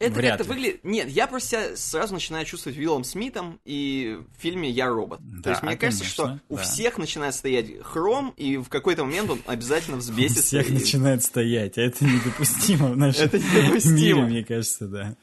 Это 0.00 0.14
вряд 0.14 0.38
как-то 0.38 0.52
выглядит... 0.52 0.82
Нет, 0.84 1.08
я 1.08 1.26
просто 1.28 1.48
себя 1.48 1.76
сразу 1.76 2.14
начинаю 2.14 2.44
чувствовать 2.46 2.76
Уиллом 2.78 3.04
Смитом 3.04 3.60
и 3.64 4.18
в 4.36 4.40
фильме 4.40 4.68
«Я 4.70 4.88
робот». 4.88 5.18
То 5.20 5.24
Да, 5.42 5.50
есть 5.50 5.62
мне 5.62 5.76
кажется, 5.76 6.04
конечно, 6.04 6.24
что 6.38 6.40
у 6.48 6.56
да. 6.56 6.62
всех 6.62 6.98
начинает 6.98 7.34
стоять 7.34 7.66
Chrome, 7.70 8.34
и 8.36 8.56
в 8.56 8.68
какой-то 8.68 9.04
момент 9.04 9.30
он 9.30 9.40
обязательно 9.46 9.98
взбесится. 9.98 10.42
Всех 10.42 10.70
и- 10.70 10.72
начинает 10.72 11.22
стоять, 11.22 11.78
а 11.78 11.82
это 11.82 12.04
недопустимо 12.04 12.88
в 12.88 12.96
нашем 12.96 13.26
Это 13.26 13.38
недопустимо. 13.38 13.94
мире, 13.96 14.22
мне 14.22 14.44
кажется, 14.44 14.88
да. 14.88 15.16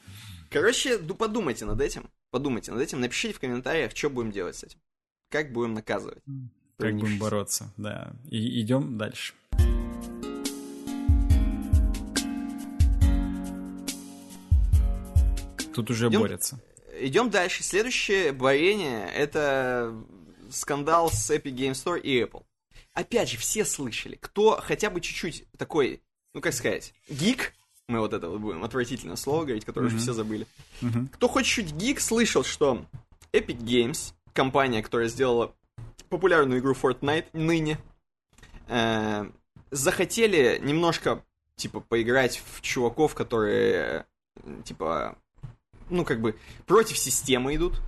Короче, 0.50 0.96
ду- 0.98 1.14
подумайте 1.14 1.64
над 1.66 1.80
этим. 1.80 2.08
Подумайте 2.30 2.72
над 2.72 2.80
этим. 2.80 3.00
Напишите 3.00 3.34
в 3.34 3.40
комментариях, 3.40 3.94
что 3.94 4.08
будем 4.10 4.30
делать 4.32 4.56
с 4.56 4.64
этим. 4.64 4.78
Как 5.30 5.52
будем 5.52 5.74
наказывать. 5.74 6.18
Как 6.78 6.94
будем 6.96 7.18
бороться, 7.18 7.72
да. 7.76 8.12
И 8.30 8.60
идем 8.62 8.96
дальше. 8.96 9.34
Тут 15.78 15.90
уже 15.90 16.08
Идем- 16.08 16.20
борются. 16.20 16.60
Идем 17.00 17.30
дальше. 17.30 17.62
Следующее 17.62 18.32
борение— 18.32 19.08
это 19.14 19.94
скандал 20.50 21.10
с 21.10 21.30
Epic 21.30 21.54
Game 21.54 21.72
Store 21.72 22.00
и 22.00 22.20
Apple. 22.22 22.42
Опять 22.92 23.30
же, 23.30 23.36
все 23.38 23.64
слышали. 23.64 24.16
Кто 24.20 24.60
хотя 24.60 24.90
бы 24.90 25.00
чуть-чуть 25.00 25.44
такой, 25.56 26.02
ну 26.34 26.40
как 26.40 26.52
сказать, 26.52 26.92
гик, 27.08 27.54
мы 27.86 28.00
вот 28.00 28.12
это 28.12 28.28
вот 28.28 28.40
будем 28.40 28.64
отвратительное 28.64 29.16
слово 29.16 29.44
говорить, 29.44 29.64
которое 29.64 29.86
уже 29.86 29.96
Мгм. 29.96 30.02
все 30.02 30.12
забыли. 30.12 30.46
Мгм. 30.80 31.08
Кто 31.08 31.28
хоть 31.28 31.46
чуть 31.46 31.72
гик, 31.72 32.00
слышал, 32.00 32.42
что 32.42 32.84
Epic 33.32 33.58
Games, 33.58 34.12
компания, 34.32 34.82
которая 34.82 35.08
сделала 35.08 35.54
популярную 36.08 36.60
игру 36.60 36.72
Fortnite 36.74 37.26
ныне, 37.34 37.78
э, 38.68 39.30
захотели 39.70 40.58
немножко, 40.62 41.22
типа, 41.56 41.80
поиграть 41.80 42.42
в 42.52 42.60
чуваков, 42.62 43.14
которые, 43.14 44.06
э, 44.44 44.62
типа, 44.64 45.16
ну, 45.90 46.04
как 46.04 46.20
бы, 46.20 46.36
против 46.66 46.98
системы 46.98 47.54
идут. 47.54 47.80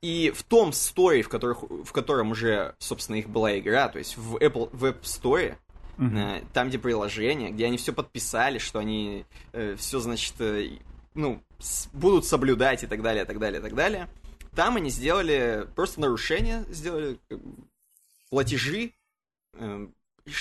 И 0.00 0.30
в 0.34 0.42
том 0.44 0.72
сторе, 0.72 1.22
в, 1.22 1.28
которых, 1.28 1.62
в 1.62 1.90
котором 1.92 2.30
уже, 2.30 2.74
собственно, 2.78 3.16
их 3.16 3.28
была 3.28 3.58
игра, 3.58 3.88
то 3.88 3.98
есть 3.98 4.16
в 4.16 4.36
Apple 4.36 4.70
Web 4.72 5.02
Store, 5.02 5.56
Мгм. 5.96 6.16
Э, 6.16 6.42
там, 6.52 6.68
где 6.68 6.78
приложение, 6.78 7.50
где 7.50 7.66
они 7.66 7.76
все 7.76 7.92
подписали, 7.92 8.58
что 8.58 8.78
они 8.78 9.24
все, 9.76 9.98
значит, 9.98 10.34
э, 10.38 10.78
ну, 11.14 11.42
с- 11.58 11.88
будут 11.92 12.24
соблюдать 12.24 12.84
и 12.84 12.86
так 12.86 13.02
далее, 13.02 13.24
и 13.24 13.26
так 13.26 13.40
далее, 13.40 13.58
и 13.58 13.62
так 13.62 13.74
далее. 13.74 14.08
Там 14.54 14.76
они 14.76 14.90
сделали 14.90 15.66
просто 15.74 16.00
нарушение, 16.00 16.64
сделали 16.68 17.18
платежи 18.30 18.92
э, 19.54 19.88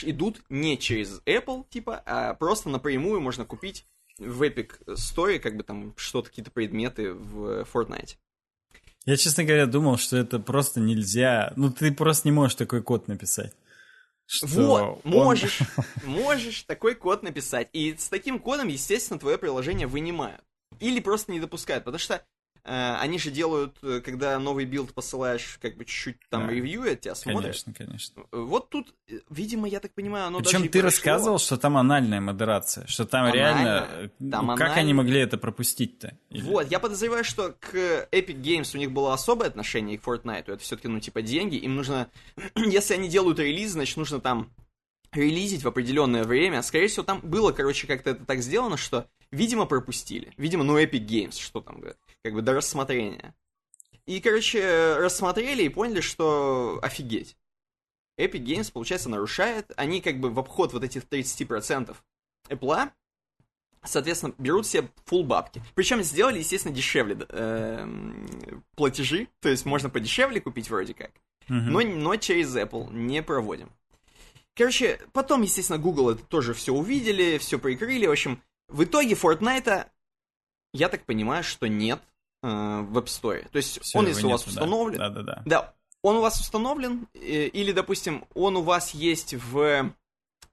идут 0.04 0.44
не 0.50 0.78
через 0.78 1.22
Apple, 1.26 1.66
типа, 1.70 2.04
а 2.06 2.34
просто 2.36 2.70
напрямую 2.70 3.22
можно 3.22 3.46
купить 3.46 3.86
в 4.20 4.42
Epic 4.44 4.72
Store, 4.88 5.40
как 5.40 5.58
бы 5.58 5.64
там 5.64 5.94
что-то, 5.98 6.30
какие-то 6.30 6.52
предметы 6.52 7.14
в 7.14 7.62
Fortnite. 7.74 8.16
Я, 9.06 9.16
честно 9.16 9.44
говоря, 9.46 9.66
думал, 9.68 9.98
что 9.98 10.18
это 10.18 10.38
просто 10.40 10.80
нельзя. 10.80 11.54
Ну, 11.56 11.72
ты 11.72 11.94
просто 11.94 12.28
не 12.28 12.32
можешь 12.34 12.56
такой 12.56 12.82
код 12.82 13.08
написать. 13.08 13.54
Что 14.26 14.48
Вот, 14.48 15.02
он- 15.06 15.12
можешь, 15.12 15.60
можешь 16.04 16.64
такой 16.64 16.96
код 16.96 17.24
написать. 17.24 17.70
И 17.72 17.96
с 17.98 18.10
таким 18.10 18.40
кодом, 18.40 18.68
естественно, 18.68 19.20
твое 19.20 19.38
приложение 19.38 19.88
вынимают. 19.88 20.42
Или 20.82 21.00
просто 21.00 21.32
не 21.32 21.40
допускают, 21.40 21.86
потому 21.86 22.00
что 22.00 22.22
они 23.00 23.18
же 23.20 23.32
делают, 23.32 23.78
э, 23.82 24.02
когда 24.04 24.38
новый 24.40 24.66
билд 24.66 24.94
посылаешь, 24.94 25.58
как 25.62 25.78
бы 25.78 25.86
чуть-чуть 25.86 26.18
там 26.30 26.48
Да. 26.48 26.54
ревьюют, 26.54 27.02
тебя 27.02 27.16
смотрят. 27.16 27.42
Конечно, 27.44 27.74
конечно. 27.74 28.24
Э, 28.32 28.38
Вот 28.40 28.70
тут, 28.70 28.94
э, 29.10 29.20
видимо, 29.30 29.68
я 29.68 29.80
так 29.80 29.94
понимаю, 29.94 30.28
оно 30.28 30.40
Причем 30.40 30.64
ты 30.64 30.70
прошло. 30.70 30.82
рассказывал, 30.84 31.40
что 31.40 31.58
там 31.58 31.78
анальная 31.78 32.20
модерация, 32.22 32.86
что 32.88 33.06
там 33.06 33.26
Анальная? 33.26 33.44
реально... 33.44 33.88
э, 33.92 34.30
Там 34.32 34.48
как 34.48 34.60
анальная. 34.62 34.76
они 34.84 34.94
могли 34.94 35.20
это 35.22 35.38
пропустить-то? 35.38 36.18
Или- 36.30 36.42
Вот, 36.44 36.70
я 36.72 36.80
подозреваю, 36.80 37.24
что 37.24 37.54
к 37.60 37.74
Epic 38.12 38.42
Games 38.42 38.76
у 38.76 38.78
них 38.78 38.92
было 38.92 39.14
особое 39.14 39.48
отношение 39.48 39.96
и 39.96 39.98
к 39.98 40.04
Fortnite. 40.04 40.46
Это 40.48 40.58
все-таки, 40.58 40.88
ну, 40.88 41.00
типа, 41.00 41.22
деньги. 41.22 41.56
Им 41.56 41.76
нужно... 41.76 42.10
Если 42.56 42.94
они 42.94 43.08
делают 43.10 43.40
релиз, 43.40 43.72
значит, 43.72 43.98
нужно 43.98 44.20
там 44.20 44.50
релизить 45.14 45.64
в 45.64 45.68
определенное 45.68 46.24
время. 46.26 46.62
Скорее 46.62 46.88
всего, 46.88 47.04
там 47.04 47.22
было, 47.22 47.52
короче, 47.52 47.88
как-то 47.88 48.12
это 48.12 48.26
так 48.26 48.42
сделано, 48.42 48.78
что, 48.78 49.08
видимо, 49.32 49.66
пропустили. 49.66 50.34
Видимо, 50.38 50.64
ну, 50.64 50.78
Epic 50.80 51.06
Games, 51.06 51.40
что 51.40 51.62
там, 51.62 51.78
говорят, 51.78 51.98
как 52.28 52.34
бы 52.34 52.42
до 52.42 52.54
рассмотрения. 52.54 53.34
И, 54.06 54.20
короче, 54.20 54.98
рассмотрели 54.98 55.64
и 55.64 55.70
поняли, 55.70 56.02
что 56.02 56.80
офигеть. 56.82 57.38
Epic 58.20 58.44
Games, 58.44 58.72
получается, 58.72 59.10
нарушает. 59.10 59.72
Они 59.78 60.02
как 60.02 60.20
бы 60.20 60.30
в 60.30 60.40
обход 60.40 60.74
вот 60.74 60.84
этих 60.84 61.04
30% 61.04 61.96
Apple, 62.50 62.90
соответственно, 63.84 64.34
берут 64.38 64.68
себе 64.68 64.90
full 65.06 65.24
бабки. 65.24 65.62
Причем 65.76 66.04
сделали, 66.04 66.40
естественно, 66.40 66.74
дешевле 66.76 67.18
эм, 67.30 68.64
платежи, 68.76 69.28
то 69.40 69.48
есть 69.50 69.66
можно 69.66 69.90
подешевле 69.90 70.42
купить 70.42 70.70
вроде 70.70 70.94
как, 70.94 71.12
Мгм. 71.48 71.72
но, 71.72 71.82
но 71.82 72.16
через 72.18 72.56
Apple 72.56 72.92
не 72.92 73.24
проводим. 73.24 73.70
Короче, 74.56 75.00
потом, 75.14 75.44
естественно, 75.44 75.78
Google 75.78 76.10
это 76.10 76.24
тоже 76.24 76.54
все 76.54 76.74
увидели, 76.74 77.38
все 77.38 77.60
прикрыли. 77.60 78.08
В 78.08 78.12
общем, 78.12 78.42
в 78.68 78.84
итоге 78.84 79.14
Fortnite, 79.14 79.86
я 80.74 80.90
так 80.90 81.06
понимаю, 81.06 81.44
что 81.44 81.68
нет 81.68 82.00
э, 82.00 82.17
в 82.42 82.98
App 82.98 83.06
Store. 83.06 83.48
То 83.50 83.58
есть 83.58 83.82
Всё, 83.82 84.00
он, 84.00 84.08
если 84.08 84.26
у 84.26 84.30
вас 84.30 84.42
нету, 84.46 84.56
да. 84.56 84.62
установлен, 84.62 84.98
Да-да-да. 84.98 85.42
да, 85.46 85.74
он 86.02 86.18
у 86.18 86.22
вас 86.22 86.40
установлен, 86.40 87.08
э, 87.14 87.48
или, 87.48 87.72
допустим, 87.72 88.26
он 88.34 88.56
у 88.58 88.62
вас 88.62 88.92
есть 88.92 89.34
в 89.34 89.92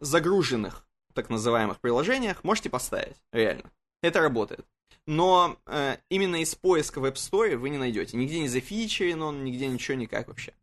загруженных, 0.00 0.86
так 1.12 1.30
называемых, 1.30 1.80
приложениях, 1.80 2.42
можете 2.42 2.70
поставить, 2.70 3.16
реально. 3.32 3.70
Это 4.02 4.20
работает. 4.20 4.66
Но 5.06 5.58
э, 5.66 5.98
именно 6.08 6.36
из 6.36 6.54
поиска 6.54 7.00
в 7.00 7.04
App 7.04 7.14
Store 7.14 7.56
вы 7.56 7.70
не 7.70 7.78
найдете. 7.78 8.16
Нигде 8.16 8.40
не 8.40 8.48
зафичерен 8.48 9.22
он, 9.22 9.44
нигде 9.44 9.66
ничего 9.66 9.96
никак 9.96 10.28
вообще. 10.28 10.54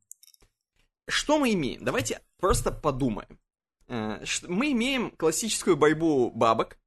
Что 1.08 1.38
мы 1.38 1.54
имеем? 1.54 1.84
Давайте 1.84 2.22
просто 2.40 2.72
подумаем. 2.72 3.40
Э, 3.88 4.24
мы 4.48 4.72
имеем 4.72 5.12
классическую 5.12 5.78
борьбу 5.78 6.32
бабок. 6.32 6.78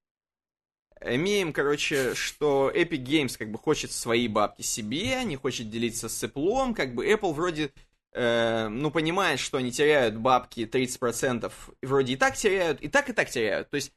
Имеем, 1.07 1.53
короче, 1.53 2.14
что 2.14 2.73
Epic 2.75 3.05
Games 3.05 3.37
как 3.37 3.51
бы 3.51 3.59
хочет 3.59 3.93
свои 3.93 4.27
бабки 4.27 4.62
себе, 4.62 5.23
не 5.25 5.37
хочет 5.37 5.69
делиться 5.69 6.09
с 6.09 6.25
Apple, 6.25 6.75
как 6.75 6.95
бы 6.95 7.07
Apple 7.07 7.35
вроде, 7.35 7.73
э, 8.12 8.69
ну, 8.69 8.90
понимает, 8.90 9.38
что 9.38 9.59
они 9.59 9.71
теряют 9.71 10.17
бабки 10.17 10.64
30%, 10.64 11.53
и 11.83 11.87
вроде 11.87 12.14
и 12.14 12.17
так 12.17 12.37
теряют, 12.37 12.81
и 12.81 12.88
так, 12.88 13.11
и 13.11 13.12
так 13.12 13.29
теряют. 13.29 13.69
То 13.69 13.75
есть, 13.75 13.93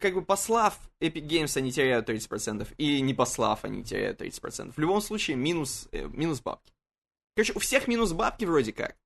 как 0.00 0.14
бы 0.14 0.22
послав 0.22 0.76
Epic 1.00 1.28
Games, 1.28 1.56
они 1.56 1.70
теряют 1.70 2.08
30%, 2.08 2.66
и 2.76 3.00
не 3.02 3.14
послав, 3.14 3.64
они 3.64 3.84
теряют 3.84 4.20
30%. 4.20 4.72
В 4.74 4.78
любом 4.80 5.00
случае, 5.00 5.36
минус, 5.36 5.88
э, 5.92 6.08
минус 6.08 6.40
бабки. 6.40 6.72
Короче, 7.36 7.52
у 7.54 7.60
всех 7.60 7.86
минус 7.86 8.12
бабки 8.12 8.44
вроде 8.44 8.72
как. 8.72 8.96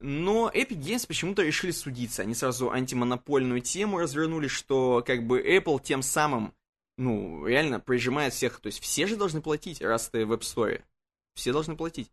Но 0.00 0.50
Epic 0.52 0.80
Games 0.80 1.06
почему-то 1.06 1.42
решили 1.42 1.70
судиться. 1.70 2.22
Они 2.22 2.34
сразу 2.34 2.72
антимонопольную 2.72 3.60
тему 3.60 4.00
развернули, 4.00 4.48
что 4.48 5.04
как 5.06 5.24
бы 5.24 5.40
Apple 5.40 5.80
тем 5.80 6.02
самым, 6.02 6.52
ну, 6.96 7.46
реально 7.46 7.80
прижимает 7.80 8.32
всех. 8.32 8.60
То 8.60 8.66
есть 8.66 8.80
все 8.80 9.06
же 9.06 9.16
должны 9.16 9.40
платить, 9.42 9.80
раз 9.80 10.08
ты 10.08 10.24
в 10.24 10.32
App 10.32 10.40
Store. 10.40 10.82
Все 11.34 11.52
должны 11.52 11.76
платить. 11.76 12.10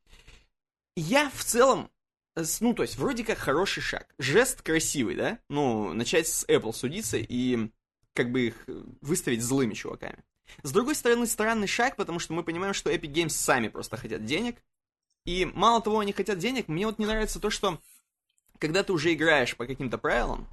Я 0.95 1.29
в 1.29 1.43
целом, 1.43 1.89
э, 2.35 2.43
ну, 2.59 2.73
то 2.73 2.83
есть 2.83 2.97
вроде 2.97 3.23
как 3.23 3.37
хороший 3.37 3.81
шаг. 3.81 4.13
Жест 4.17 4.61
красивый, 4.61 5.15
да? 5.15 5.39
Ну, 5.49 5.93
начать 5.93 6.27
с 6.27 6.45
Apple 6.45 6.73
судиться 6.73 7.17
и 7.17 7.69
как 8.13 8.31
бы 8.31 8.47
их 8.47 8.63
э, 8.67 8.83
выставить 9.01 9.43
злыми 9.43 9.73
чуваками. 9.73 10.23
С 10.63 10.71
другой 10.71 10.95
стороны, 10.95 11.27
странный 11.27 11.67
шаг, 11.67 11.95
потому 11.95 12.19
что 12.19 12.33
мы 12.33 12.43
понимаем, 12.43 12.73
что 12.73 12.91
Epic 12.91 13.11
Games 13.13 13.29
сами 13.29 13.69
просто 13.69 13.97
хотят 13.97 14.25
денег. 14.25 14.61
И 15.25 15.45
мало 15.45 15.81
того, 15.81 15.99
они 15.99 16.13
хотят 16.13 16.39
денег, 16.39 16.67
мне 16.67 16.85
вот 16.87 16.99
не 16.99 17.05
нравится 17.05 17.39
то, 17.39 17.49
что 17.49 17.79
когда 18.57 18.83
ты 18.83 18.91
уже 18.91 19.13
играешь 19.13 19.55
по 19.55 19.65
каким-то 19.65 19.97
правилам, 19.97 20.47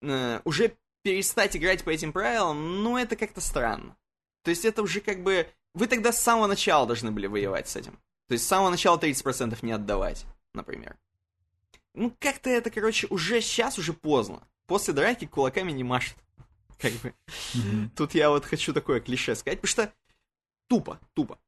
э, 0.00 0.40
уже 0.44 0.76
перестать 1.04 1.54
играть 1.56 1.84
по 1.84 1.90
этим 1.90 2.12
правилам, 2.12 2.82
ну, 2.82 2.96
это 2.96 3.14
как-то 3.14 3.40
странно. 3.40 3.96
То 4.42 4.50
есть 4.50 4.64
это 4.64 4.82
уже 4.82 5.00
как 5.00 5.22
бы... 5.22 5.46
Вы 5.74 5.86
тогда 5.86 6.12
с 6.12 6.20
самого 6.20 6.46
начала 6.46 6.86
должны 6.86 7.12
были 7.12 7.26
воевать 7.26 7.68
с 7.68 7.76
этим. 7.76 7.92
То 8.26 8.32
есть 8.32 8.44
с 8.44 8.48
самого 8.48 8.70
начала 8.70 8.98
30% 8.98 9.58
не 9.62 9.72
отдавать, 9.72 10.24
например. 10.54 10.96
Ну, 11.94 12.12
как-то 12.18 12.48
это, 12.50 12.70
короче, 12.70 13.06
уже 13.08 13.40
сейчас 13.40 13.78
уже 13.78 13.92
поздно. 13.92 14.42
После 14.66 14.94
драки 14.94 15.26
кулаками 15.26 15.72
не 15.72 15.84
машет. 15.84 16.16
Как 16.78 16.92
бы. 16.94 17.14
Тут 17.96 18.14
я 18.14 18.30
вот 18.30 18.44
хочу 18.44 18.72
такое 18.72 19.00
клише 19.00 19.34
сказать, 19.34 19.60
потому 19.60 19.70
что 19.70 19.92
тупо, 20.68 20.98
тупо. 21.12 21.38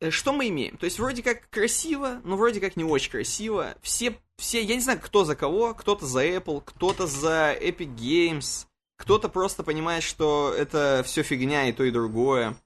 Э, 0.00 0.10
Что 0.10 0.32
мы 0.32 0.48
имеем? 0.48 0.76
То 0.76 0.84
есть 0.84 0.98
вроде 0.98 1.22
как 1.22 1.48
красиво, 1.48 2.20
но 2.24 2.36
вроде 2.36 2.60
как 2.60 2.76
не 2.76 2.84
очень 2.84 3.10
красиво. 3.10 3.74
Все, 3.82 4.18
все, 4.36 4.62
я 4.62 4.74
не 4.74 4.80
знаю, 4.80 5.00
кто 5.00 5.24
за 5.24 5.34
кого, 5.34 5.74
кто-то 5.74 6.06
за 6.06 6.26
Apple, 6.26 6.62
кто-то 6.64 7.06
за 7.06 7.56
Epic 7.60 7.94
Games, 7.96 8.66
кто-то 9.02 9.28
просто 9.28 9.64
понимает, 9.64 10.04
что 10.04 10.54
это 10.56 11.02
все 11.04 11.24
фигня 11.24 11.68
и 11.68 11.72
то, 11.72 11.82
и 11.82 11.90
другое. 11.90 12.56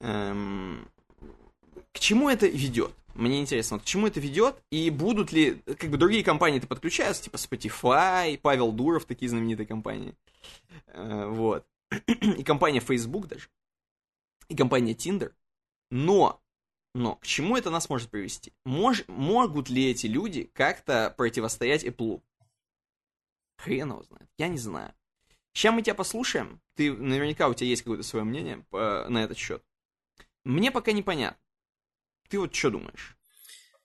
Эм, 0.00 0.86
К 1.92 1.98
чему 1.98 2.28
это 2.28 2.46
ведет? 2.46 2.92
Мне 3.14 3.40
интересно, 3.40 3.78
вот 3.78 3.82
к 3.84 3.86
чему 3.86 4.06
это 4.06 4.20
ведет, 4.20 4.62
и 4.70 4.90
будут 4.90 5.32
ли, 5.32 5.62
как 5.78 5.88
бы, 5.88 5.96
другие 5.96 6.22
компании-то 6.22 6.66
подключаются, 6.66 7.22
типа 7.22 7.36
Spotify, 7.36 8.38
Павел 8.38 8.70
Дуров, 8.70 9.06
такие 9.06 9.30
знаменитые 9.30 9.66
компании. 9.66 10.14
Э, 10.88 11.24
Вот. 11.30 11.66
И 12.06 12.44
компания 12.44 12.80
Facebook 12.80 13.26
даже. 13.26 13.48
И 14.48 14.54
компания 14.54 14.92
Tinder. 14.92 15.32
Но, 15.90 16.38
но, 16.94 17.14
к 17.14 17.24
чему 17.24 17.56
это 17.56 17.70
нас 17.70 17.88
может 17.88 18.10
привести? 18.10 18.52
Мож, 18.66 19.04
могут 19.08 19.70
ли 19.70 19.90
эти 19.90 20.06
люди 20.06 20.50
как-то 20.52 21.14
противостоять 21.16 21.82
Apple? 21.82 22.20
Хрен 23.56 23.88
его 23.92 24.02
знает. 24.02 24.28
Я 24.36 24.48
не 24.48 24.58
знаю. 24.58 24.92
Сейчас 25.56 25.72
мы 25.72 25.80
тебя 25.80 25.94
послушаем. 25.94 26.60
Ты, 26.74 26.92
наверняка 26.92 27.48
у 27.48 27.54
тебя 27.54 27.70
есть 27.70 27.80
какое-то 27.80 28.02
свое 28.02 28.26
мнение 28.26 28.62
по- 28.68 29.06
на 29.08 29.24
этот 29.24 29.38
счет. 29.38 29.62
Мне 30.44 30.70
пока 30.70 30.92
непонятно. 30.92 31.38
Ты 32.28 32.38
вот 32.38 32.54
что 32.54 32.68
думаешь? 32.68 33.16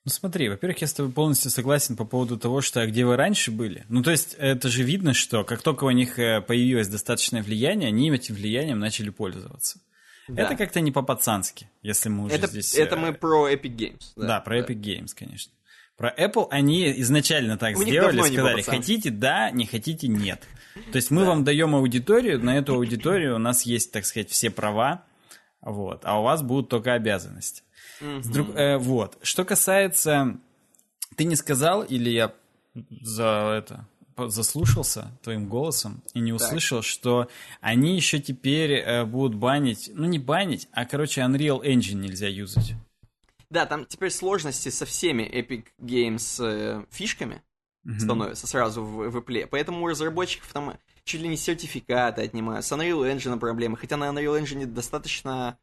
Ну 0.03 0.11
смотри, 0.11 0.49
во-первых, 0.49 0.81
я 0.81 0.87
с 0.87 0.93
тобой 0.93 1.13
полностью 1.13 1.49
согласен 1.49 1.95
по 1.95 2.03
поводу 2.03 2.37
того, 2.37 2.59
что 2.59 2.81
а 2.81 2.87
где 2.87 3.05
вы 3.05 3.15
раньше 3.15 3.51
были. 3.51 3.85
Ну 3.87 4.03
то 4.03 4.11
есть 4.11 4.33
это 4.37 4.67
же 4.67 4.83
видно, 4.83 5.13
что 5.13 5.45
как 5.45 5.61
только 5.61 5.85
у 5.85 5.91
них 5.91 6.19
э, 6.19 6.41
появилось 6.41 6.89
достаточное 6.89 7.41
влияние, 7.41 7.87
они 7.87 8.11
этим 8.11 8.35
влиянием 8.35 8.79
начали 8.79 9.09
пользоваться. 9.09 9.79
Да. 10.27 10.43
Это 10.43 10.57
как-то 10.57 10.81
не 10.81 10.91
по-пацански, 10.91 11.69
если 11.83 12.09
мы 12.09 12.25
уже 12.25 12.35
это, 12.35 12.47
здесь... 12.47 12.75
Это 12.75 12.97
мы 12.97 13.13
про 13.13 13.49
Epic 13.49 13.75
Games. 13.77 14.11
Да, 14.17 14.27
да 14.27 14.41
про 14.41 14.59
Epic 14.59 14.81
Games, 14.81 15.11
конечно. 15.15 15.53
Про 16.01 16.15
Apple 16.17 16.47
они 16.49 16.99
изначально 17.01 17.59
так 17.59 17.77
У 17.77 17.83
сделали, 17.83 18.21
сказали, 18.21 18.61
хотите 18.63 19.11
да, 19.11 19.51
не 19.51 19.67
хотите 19.67 20.07
нет. 20.07 20.41
То 20.91 20.95
есть 20.95 21.11
мы 21.11 21.21
да. 21.21 21.27
вам 21.27 21.43
даем 21.43 21.75
аудиторию, 21.75 22.43
на 22.43 22.57
эту 22.57 22.73
аудиторию 22.73 23.35
у 23.35 23.37
нас 23.37 23.67
есть, 23.67 23.91
так 23.91 24.03
сказать, 24.07 24.31
все 24.31 24.49
права, 24.49 25.03
вот, 25.61 26.01
а 26.03 26.19
у 26.19 26.23
вас 26.23 26.41
будут 26.41 26.69
только 26.69 26.93
обязанности. 26.93 27.61
Mm-hmm. 28.01 28.31
Друг, 28.33 28.55
э, 28.55 28.77
вот. 28.77 29.19
Что 29.21 29.45
касается, 29.45 30.39
ты 31.15 31.25
не 31.25 31.35
сказал 31.35 31.83
или 31.83 32.09
я 32.09 32.33
за 32.73 33.53
это 33.55 33.85
заслушался 34.17 35.11
твоим 35.21 35.47
голосом 35.47 36.01
и 36.15 36.19
не 36.19 36.33
услышал, 36.33 36.79
так. 36.79 36.85
что 36.87 37.27
они 37.59 37.95
еще 37.95 38.19
теперь 38.19 38.71
э, 38.71 39.05
будут 39.05 39.35
банить, 39.35 39.91
ну 39.93 40.07
не 40.07 40.17
банить, 40.17 40.67
а 40.71 40.85
короче 40.85 41.21
Unreal 41.21 41.63
Engine 41.63 41.93
нельзя 41.93 42.27
юзать. 42.27 42.73
Да, 43.51 43.65
там 43.65 43.85
теперь 43.85 44.11
сложности 44.11 44.69
со 44.69 44.85
всеми 44.85 45.23
Epic 45.23 45.65
Games 45.77 46.41
э, 46.41 46.85
фишками 46.89 47.43
mm-hmm. 47.85 47.99
становятся 47.99 48.47
сразу 48.47 48.81
в, 48.81 49.09
в 49.09 49.17
Apple. 49.17 49.45
Поэтому 49.51 49.83
у 49.83 49.87
разработчиков 49.87 50.51
там 50.53 50.77
чуть 51.03 51.19
ли 51.19 51.27
не 51.27 51.35
сертификаты 51.35 52.21
отнимают. 52.21 52.65
С 52.65 52.71
Unreal 52.71 53.13
Engine 53.13 53.37
проблемы. 53.39 53.75
Хотя 53.75 53.97
на 53.97 54.05
Unreal 54.05 54.41
Engine 54.41 54.65
достаточно 54.65 55.59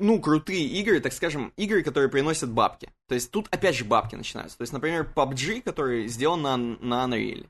ну, 0.00 0.20
крутые 0.20 0.66
игры, 0.66 0.98
так 0.98 1.12
скажем, 1.12 1.52
игры, 1.56 1.84
которые 1.84 2.10
приносят 2.10 2.50
бабки. 2.50 2.90
То 3.06 3.14
есть 3.14 3.30
тут 3.30 3.46
опять 3.52 3.76
же 3.76 3.84
бабки 3.84 4.16
начинаются. 4.16 4.58
То 4.58 4.62
есть, 4.62 4.72
например, 4.72 5.08
PUBG, 5.14 5.62
который 5.62 6.08
сделан 6.08 6.42
на, 6.42 6.56
на 6.56 7.04
Unreal. 7.04 7.46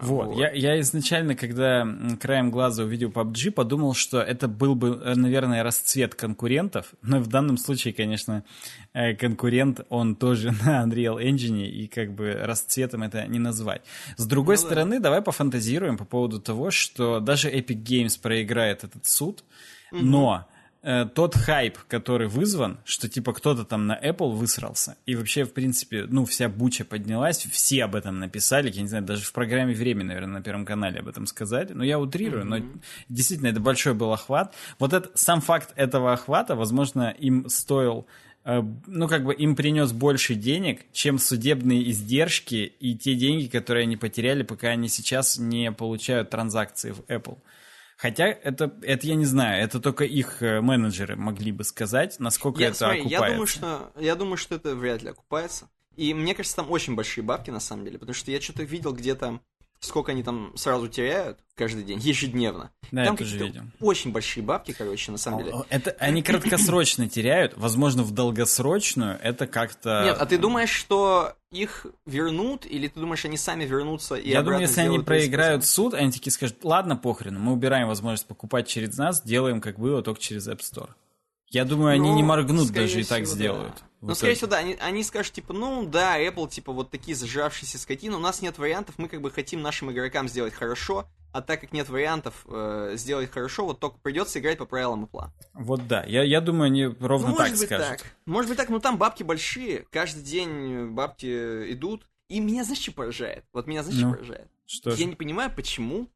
Вот, 0.00 0.28
вот. 0.28 0.38
Я, 0.38 0.52
я 0.52 0.80
изначально, 0.80 1.34
когда 1.34 1.86
краем 2.20 2.50
глаза 2.50 2.84
увидел 2.84 3.10
PUBG, 3.10 3.50
подумал, 3.50 3.94
что 3.94 4.20
это 4.20 4.46
был 4.46 4.76
бы, 4.76 5.00
э, 5.04 5.14
наверное, 5.16 5.64
расцвет 5.64 6.14
конкурентов, 6.14 6.94
но 7.02 7.18
в 7.18 7.26
данном 7.26 7.56
случае, 7.56 7.92
конечно, 7.92 8.44
э, 8.92 9.14
конкурент, 9.14 9.80
он 9.88 10.14
тоже 10.14 10.52
на 10.64 10.84
Unreal 10.84 11.20
Engine, 11.20 11.66
и 11.66 11.88
как 11.88 12.14
бы 12.14 12.32
расцветом 12.32 13.02
это 13.02 13.26
не 13.26 13.40
назвать. 13.40 13.82
С 14.16 14.26
другой 14.26 14.56
ну, 14.56 14.62
стороны, 14.62 14.96
да. 14.98 15.04
давай 15.04 15.22
пофантазируем 15.22 15.98
по 15.98 16.04
поводу 16.04 16.40
того, 16.40 16.70
что 16.70 17.18
даже 17.18 17.50
Epic 17.50 17.82
Games 17.82 18.20
проиграет 18.20 18.84
этот 18.84 19.06
суд, 19.06 19.42
угу. 19.90 20.04
но 20.04 20.46
Э, 20.86 21.06
тот 21.06 21.34
хайп, 21.34 21.78
который 21.88 22.28
вызван, 22.28 22.76
что 22.84 23.08
типа 23.08 23.32
кто-то 23.32 23.64
там 23.64 23.86
на 23.86 23.98
Apple 23.98 24.32
высрался, 24.32 24.98
и 25.06 25.16
вообще, 25.16 25.44
в 25.44 25.54
принципе, 25.54 26.04
ну, 26.06 26.26
вся 26.26 26.50
буча 26.50 26.84
поднялась, 26.84 27.38
все 27.50 27.84
об 27.84 27.94
этом 27.94 28.18
написали, 28.18 28.70
я 28.70 28.82
не 28.82 28.88
знаю, 28.88 29.02
даже 29.02 29.24
в 29.24 29.32
программе 29.32 29.72
«Время», 29.72 30.04
наверное, 30.04 30.40
на 30.40 30.42
Первом 30.42 30.66
канале 30.66 31.00
об 31.00 31.08
этом 31.08 31.26
сказали, 31.26 31.72
но 31.72 31.84
я 31.84 31.98
утрирую, 31.98 32.44
mm-hmm. 32.44 32.72
но 32.74 32.80
действительно, 33.08 33.48
это 33.48 33.60
большой 33.60 33.94
был 33.94 34.12
охват. 34.12 34.54
Вот 34.78 34.92
это, 34.92 35.10
сам 35.14 35.40
факт 35.40 35.72
этого 35.74 36.12
охвата, 36.12 36.54
возможно, 36.54 37.16
им 37.18 37.48
стоил 37.48 38.06
э, 38.44 38.62
ну, 38.86 39.08
как 39.08 39.24
бы 39.24 39.32
им 39.32 39.56
принес 39.56 39.90
больше 39.90 40.34
денег, 40.34 40.82
чем 40.92 41.18
судебные 41.18 41.90
издержки 41.90 42.74
и 42.78 42.94
те 42.94 43.14
деньги, 43.14 43.46
которые 43.46 43.84
они 43.84 43.96
потеряли, 43.96 44.42
пока 44.42 44.68
они 44.68 44.88
сейчас 44.88 45.38
не 45.38 45.72
получают 45.72 46.28
транзакции 46.28 46.90
в 46.90 47.00
Apple. 47.08 47.38
Хотя 48.04 48.26
это, 48.26 48.70
это 48.82 49.06
я 49.06 49.14
не 49.14 49.24
знаю, 49.24 49.64
это 49.64 49.80
только 49.80 50.04
их 50.04 50.42
э, 50.42 50.60
менеджеры 50.60 51.16
могли 51.16 51.52
бы 51.52 51.64
сказать, 51.64 52.16
насколько 52.20 52.60
я, 52.60 52.68
это 52.68 52.76
смотри, 52.76 53.00
окупается. 53.00 53.24
Я 53.24 53.30
думаю, 53.30 53.46
что, 53.46 53.92
я 53.98 54.14
думаю, 54.14 54.36
что 54.36 54.54
это 54.56 54.74
вряд 54.74 55.02
ли 55.02 55.08
окупается. 55.08 55.70
И 55.96 56.12
мне 56.12 56.34
кажется, 56.34 56.56
там 56.56 56.70
очень 56.70 56.96
большие 56.96 57.24
бабки 57.24 57.48
на 57.48 57.60
самом 57.60 57.86
деле, 57.86 57.98
потому 57.98 58.12
что 58.12 58.30
я 58.30 58.42
что-то 58.42 58.62
видел 58.62 58.92
где-то 58.92 59.40
сколько 59.80 60.12
они 60.12 60.22
там 60.22 60.52
сразу 60.54 60.88
теряют 60.88 61.38
каждый 61.54 61.82
день, 61.82 61.98
ежедневно. 62.02 62.72
Да, 62.92 63.06
там 63.06 63.16
какие-то 63.16 63.64
очень 63.80 64.12
большие 64.12 64.42
бабки, 64.42 64.72
короче, 64.72 65.10
на 65.10 65.18
самом 65.18 65.44
деле. 65.44 65.56
Это 65.70 65.92
они 65.98 66.22
краткосрочно 66.22 67.08
теряют, 67.08 67.54
возможно, 67.56 68.02
в 68.02 68.10
долгосрочную 68.10 69.18
это 69.22 69.46
как-то... 69.46 70.02
Нет, 70.04 70.16
а 70.18 70.26
ты 70.26 70.38
думаешь, 70.38 70.70
что 70.70 71.36
их 71.62 71.86
вернут, 72.06 72.66
или 72.66 72.88
ты 72.88 73.00
думаешь, 73.00 73.24
они 73.24 73.36
сами 73.36 73.64
вернутся 73.64 74.16
и 74.16 74.30
Я 74.30 74.42
думаю, 74.42 74.62
если 74.62 74.80
они 74.80 74.98
проиграют 74.98 75.64
суд, 75.64 75.94
они 75.94 76.10
такие 76.10 76.32
скажут, 76.32 76.58
ладно, 76.64 76.96
похрен, 76.96 77.38
мы 77.38 77.52
убираем 77.52 77.88
возможность 77.88 78.26
покупать 78.26 78.66
через 78.66 78.96
нас, 78.96 79.22
делаем 79.22 79.60
как 79.60 79.78
было, 79.78 80.02
только 80.02 80.20
через 80.20 80.48
App 80.48 80.60
Store. 80.60 80.90
Я 81.48 81.64
думаю, 81.64 81.94
они 81.94 82.10
ну, 82.10 82.16
не 82.16 82.22
моргнут 82.22 82.70
даже 82.72 83.00
и 83.00 83.04
так 83.04 83.26
сделают. 83.26 83.74
Да. 84.00 84.08
Ну, 84.08 84.14
скорее 84.14 84.34
всего, 84.34 84.48
да, 84.48 84.58
они, 84.58 84.76
они 84.80 85.02
скажут, 85.04 85.32
типа, 85.32 85.52
ну, 85.52 85.86
да, 85.86 86.20
Apple, 86.20 86.48
типа, 86.50 86.72
вот 86.72 86.90
такие 86.90 87.16
зажравшиеся 87.16 87.78
скотины, 87.78 88.16
у 88.16 88.20
нас 88.20 88.42
нет 88.42 88.58
вариантов, 88.58 88.96
мы 88.98 89.08
как 89.08 89.22
бы 89.22 89.30
хотим 89.30 89.62
нашим 89.62 89.90
игрокам 89.90 90.28
сделать 90.28 90.52
хорошо, 90.52 91.06
а 91.34 91.42
так 91.42 91.60
как 91.60 91.72
нет 91.72 91.88
вариантов 91.88 92.46
э, 92.46 92.92
сделать 92.94 93.28
хорошо, 93.28 93.66
вот 93.66 93.80
только 93.80 93.98
придется 93.98 94.38
играть 94.38 94.56
по 94.56 94.66
правилам 94.66 95.04
Apple. 95.04 95.30
Вот 95.54 95.84
да, 95.88 96.04
я, 96.04 96.22
я 96.22 96.40
думаю, 96.40 96.66
они 96.66 96.84
ровно 96.84 97.30
ну, 97.30 97.34
так 97.34 97.48
может 97.48 97.58
быть 97.58 97.66
скажут. 97.66 97.98
Так. 97.98 98.14
Может 98.24 98.48
быть 98.50 98.56
так, 98.56 98.68
но 98.68 98.78
там 98.78 98.98
бабки 98.98 99.24
большие, 99.24 99.84
каждый 99.90 100.22
день 100.22 100.90
бабки 100.90 101.72
идут, 101.72 102.06
и 102.28 102.38
меня, 102.38 102.62
знаешь, 102.62 102.80
что 102.80 102.92
поражает? 102.92 103.44
Вот 103.52 103.66
меня, 103.66 103.82
знаешь, 103.82 104.00
ну, 104.00 104.10
что 104.10 104.16
поражает? 104.16 104.48
Что 104.64 104.90
я 104.90 104.96
же? 104.96 105.04
не 105.06 105.16
понимаю, 105.16 105.50
почему 105.54 106.08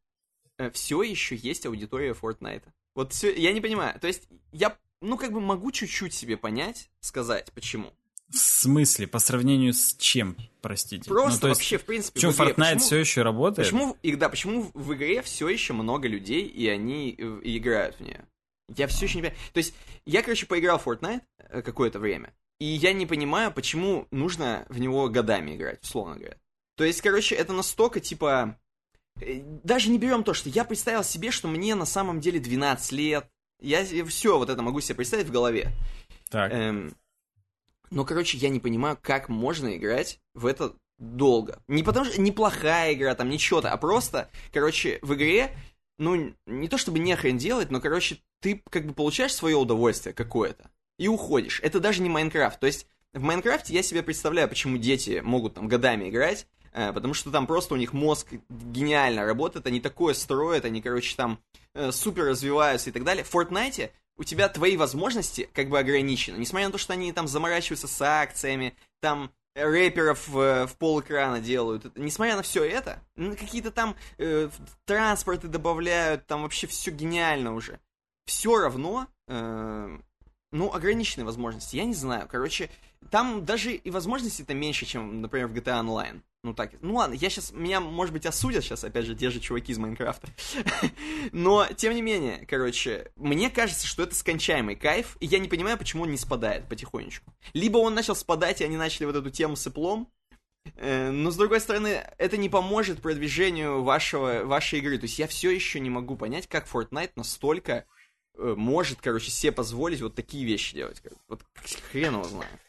э, 0.57 0.71
все 0.71 1.03
еще 1.03 1.35
есть 1.35 1.67
аудитория 1.67 2.13
Fortnite. 2.13 2.63
Вот 2.95 3.13
все, 3.13 3.35
я 3.35 3.53
не 3.53 3.61
понимаю. 3.61 3.99
То 3.99 4.07
есть 4.07 4.29
я 4.53 4.77
ну, 5.01 5.19
как 5.19 5.33
бы 5.33 5.41
могу 5.41 5.73
чуть-чуть 5.73 6.15
себе 6.15 6.37
понять, 6.37 6.91
сказать, 7.01 7.51
почему. 7.53 7.93
В 8.31 8.37
смысле? 8.37 9.07
По 9.07 9.21
сравнению 9.21 9.73
с 9.73 9.95
чем, 9.97 10.37
простите? 10.61 11.09
Просто 11.09 11.37
ну, 11.37 11.41
то 11.41 11.49
есть, 11.49 11.61
вообще, 11.61 11.79
в 11.79 11.85
принципе, 11.85 12.15
Почему 12.15 12.33
в 12.33 12.35
игре, 12.37 12.47
Fortnite 12.53 12.75
почему, 12.75 12.81
все 12.81 12.97
еще 12.99 13.23
работает? 13.23 13.69
Почему, 13.69 13.97
и, 14.03 14.17
да, 14.17 14.29
почему 14.29 14.71
в 14.75 14.95
игре 14.95 15.23
все 15.23 15.49
еще 15.49 15.73
много 15.73 16.09
людей, 16.09 16.45
и 16.45 16.69
они 16.69 17.15
э, 17.17 17.41
и 17.43 17.57
играют 17.57 17.97
в 17.97 18.01
нее? 18.01 18.27
Я 18.77 18.87
все 18.87 19.07
еще 19.07 19.17
не 19.17 19.23
понимаю. 19.23 19.41
То 19.55 19.59
есть, 19.59 19.75
я, 20.05 20.23
короче, 20.23 20.45
поиграл 20.45 20.79
в 20.79 20.87
Fortnite 20.87 21.23
э, 21.39 21.63
какое-то 21.63 21.99
время, 21.99 22.35
и 22.61 22.67
я 22.67 22.93
не 22.93 23.07
понимаю, 23.07 23.51
почему 23.51 24.07
нужно 24.11 24.67
в 24.69 24.79
него 24.79 25.09
годами 25.09 25.57
играть, 25.57 25.83
условно 25.83 26.17
говоря. 26.17 26.37
То 26.77 26.85
есть, 26.85 27.01
короче, 27.01 27.35
это 27.35 27.53
настолько, 27.53 28.01
типа... 28.01 28.59
Э, 29.23 29.41
даже 29.65 29.89
не 29.89 29.99
берем 29.99 30.23
то, 30.23 30.35
что 30.35 30.51
я 30.51 30.65
представил 30.65 31.03
себе, 31.03 31.31
что 31.31 31.49
мне 31.49 31.75
на 31.75 31.87
самом 31.87 32.21
деле 32.21 32.41
12 32.41 32.93
лет, 32.93 33.27
я, 33.61 33.81
я 33.81 34.05
все 34.05 34.37
вот 34.39 34.51
это 34.51 34.61
могу 34.61 34.81
себе 34.81 34.97
представить 34.97 35.27
в 35.27 35.33
голове. 35.33 35.73
Так. 36.31 36.53
Эм, 36.53 36.95
но, 37.91 38.05
короче, 38.05 38.39
я 38.39 38.49
не 38.49 38.61
понимаю, 38.61 38.99
как 39.01 39.29
можно 39.29 39.77
играть 39.77 40.21
в 40.35 40.47
это 40.47 40.75
долго. 40.99 41.63
Не 41.69 41.83
потому 41.83 42.07
что 42.07 42.21
неплохая 42.21 42.95
игра, 42.95 43.15
там, 43.15 43.29
ничего-то, 43.31 43.71
а 43.71 43.77
просто, 43.77 44.31
короче, 44.53 44.99
в 45.03 45.15
игре, 45.15 45.57
ну, 45.99 46.35
не 46.47 46.69
то 46.69 46.79
чтобы 46.79 46.99
не 46.99 47.15
хрен 47.17 47.39
делать, 47.39 47.71
но, 47.71 47.81
короче, 47.81 48.19
ты 48.41 48.63
как 48.71 48.87
бы 48.87 48.95
получаешь 48.95 49.35
свое 49.35 49.57
удовольствие 49.57 50.15
какое-то 50.15 50.71
и 50.99 51.09
уходишь. 51.09 51.61
Это 51.63 51.81
даже 51.81 52.03
не 52.03 52.09
Майнкрафт. 52.09 52.59
То 52.59 52.67
есть 52.67 52.87
в 53.13 53.21
Майнкрафте 53.21 53.75
я 53.75 53.83
себе 53.83 54.03
представляю, 54.03 54.49
почему 54.49 54.79
дети 54.79 55.21
могут 55.25 55.55
там 55.55 55.69
годами 55.69 56.09
играть, 56.09 56.47
э, 56.73 56.93
потому 56.93 57.15
что 57.15 57.31
там 57.31 57.47
просто 57.47 57.75
у 57.75 57.77
них 57.77 57.93
мозг 57.93 58.29
гениально 58.49 59.25
работает, 59.25 59.67
они 59.67 59.81
такое 59.81 60.15
строят, 60.15 60.65
они, 60.65 60.83
короче, 60.83 61.15
там 61.17 61.39
Э, 61.79 61.93
супер 61.93 62.25
развиваются 62.25 62.91
и 62.91 62.93
так 62.93 63.05
далее. 63.05 63.25
В 63.25 63.33
Fortnite 63.33 63.91
у 64.19 64.25
тебя 64.25 64.49
твои 64.49 64.77
возможности 64.77 65.49
как 65.55 65.69
бы 65.69 65.79
ограничены. 65.79 66.37
Несмотря 66.37 66.67
на 66.67 66.73
то, 66.73 66.79
что 66.79 66.93
они 66.93 67.13
там 67.13 67.29
заморачиваются 67.29 67.89
с 67.89 68.03
акциями, 68.03 68.77
там 69.01 69.31
рэперов 69.55 70.29
в, 70.29 70.67
в 70.67 70.77
пол 70.77 71.03
делают. 71.03 71.97
Несмотря 71.97 72.37
на 72.37 72.43
все 72.43 72.65
это, 72.65 73.01
какие-то 73.17 73.71
там 73.71 73.97
э, 74.19 74.51
транспорты 74.85 75.49
добавляют, 75.49 76.27
там 76.27 76.43
вообще 76.43 76.67
все 76.67 76.91
гениально 76.91 77.55
уже. 77.55 77.81
Все 78.27 78.57
равно, 78.59 79.07
э, 79.27 79.99
ну, 80.53 80.73
ограниченные 80.73 81.25
возможности. 81.25 81.77
Я 81.77 81.85
не 81.85 81.95
знаю. 81.95 82.29
Короче, 82.29 82.71
там 83.11 83.45
даже 83.45 83.73
и 83.73 83.91
возможности-то 83.91 84.55
меньше, 84.55 84.87
чем, 84.87 85.23
например, 85.23 85.49
в 85.49 85.55
GTA 85.55 85.83
Online. 85.83 86.23
Ну 86.45 86.55
так, 86.55 86.71
ну 86.83 86.95
ладно, 86.95 87.15
я 87.15 87.31
сейчас, 87.31 87.51
меня, 87.51 87.81
может 87.81 88.13
быть, 88.13 88.25
осудят 88.25 88.63
сейчас, 88.63 88.85
опять 88.85 89.07
же, 89.07 89.17
те 89.17 89.29
же 89.29 89.41
чуваки 89.41 89.73
из 89.73 89.79
Майнкрафта. 89.79 90.29
Но, 91.33 91.67
тем 91.77 91.93
не 91.95 92.01
менее, 92.01 92.47
короче, 92.47 93.11
мне 93.17 93.51
кажется, 93.51 93.89
что 93.89 94.05
это 94.05 94.15
скончаемый 94.15 94.77
кайф, 94.77 95.17
и 95.19 95.27
я 95.27 95.41
не 95.41 95.49
понимаю, 95.49 95.77
почему 95.77 96.05
он 96.05 96.13
не 96.13 96.17
спадает 96.17 96.69
потихонечку. 96.69 97.35
Либо 97.55 97.79
он 97.79 97.95
начал 97.95 98.15
спадать, 98.15 98.61
и 98.61 98.65
они 98.65 98.77
начали 98.77 99.07
вот 99.07 99.17
эту 99.17 99.31
тему 99.31 99.57
с 99.57 99.67
Эплом, 99.67 100.09
э, 100.77 101.11
но, 101.11 101.33
с 101.33 101.37
другой 101.37 101.61
стороны, 101.61 102.05
это 102.19 102.37
не 102.37 102.49
поможет 102.49 103.03
продвижению 103.03 103.83
вашего, 103.83 104.45
вашей 104.45 104.79
игры. 104.79 104.97
То 104.99 105.07
есть 105.07 105.19
я 105.19 105.27
все 105.27 105.51
еще 105.51 105.81
не 105.81 105.91
могу 105.91 106.17
понять, 106.17 106.47
как 106.47 106.69
Fortnite 106.69 107.13
настолько 107.17 107.85
э, 108.37 108.55
может, 108.57 109.01
короче, 109.01 109.33
себе 109.33 109.51
позволить 109.51 110.03
вот 110.03 110.15
такие 110.15 110.47
вещи 110.47 110.77
делать. 110.77 111.03
Вот 111.27 111.43
хрен 111.91 112.15
его 112.15 112.25
знает. 112.25 112.61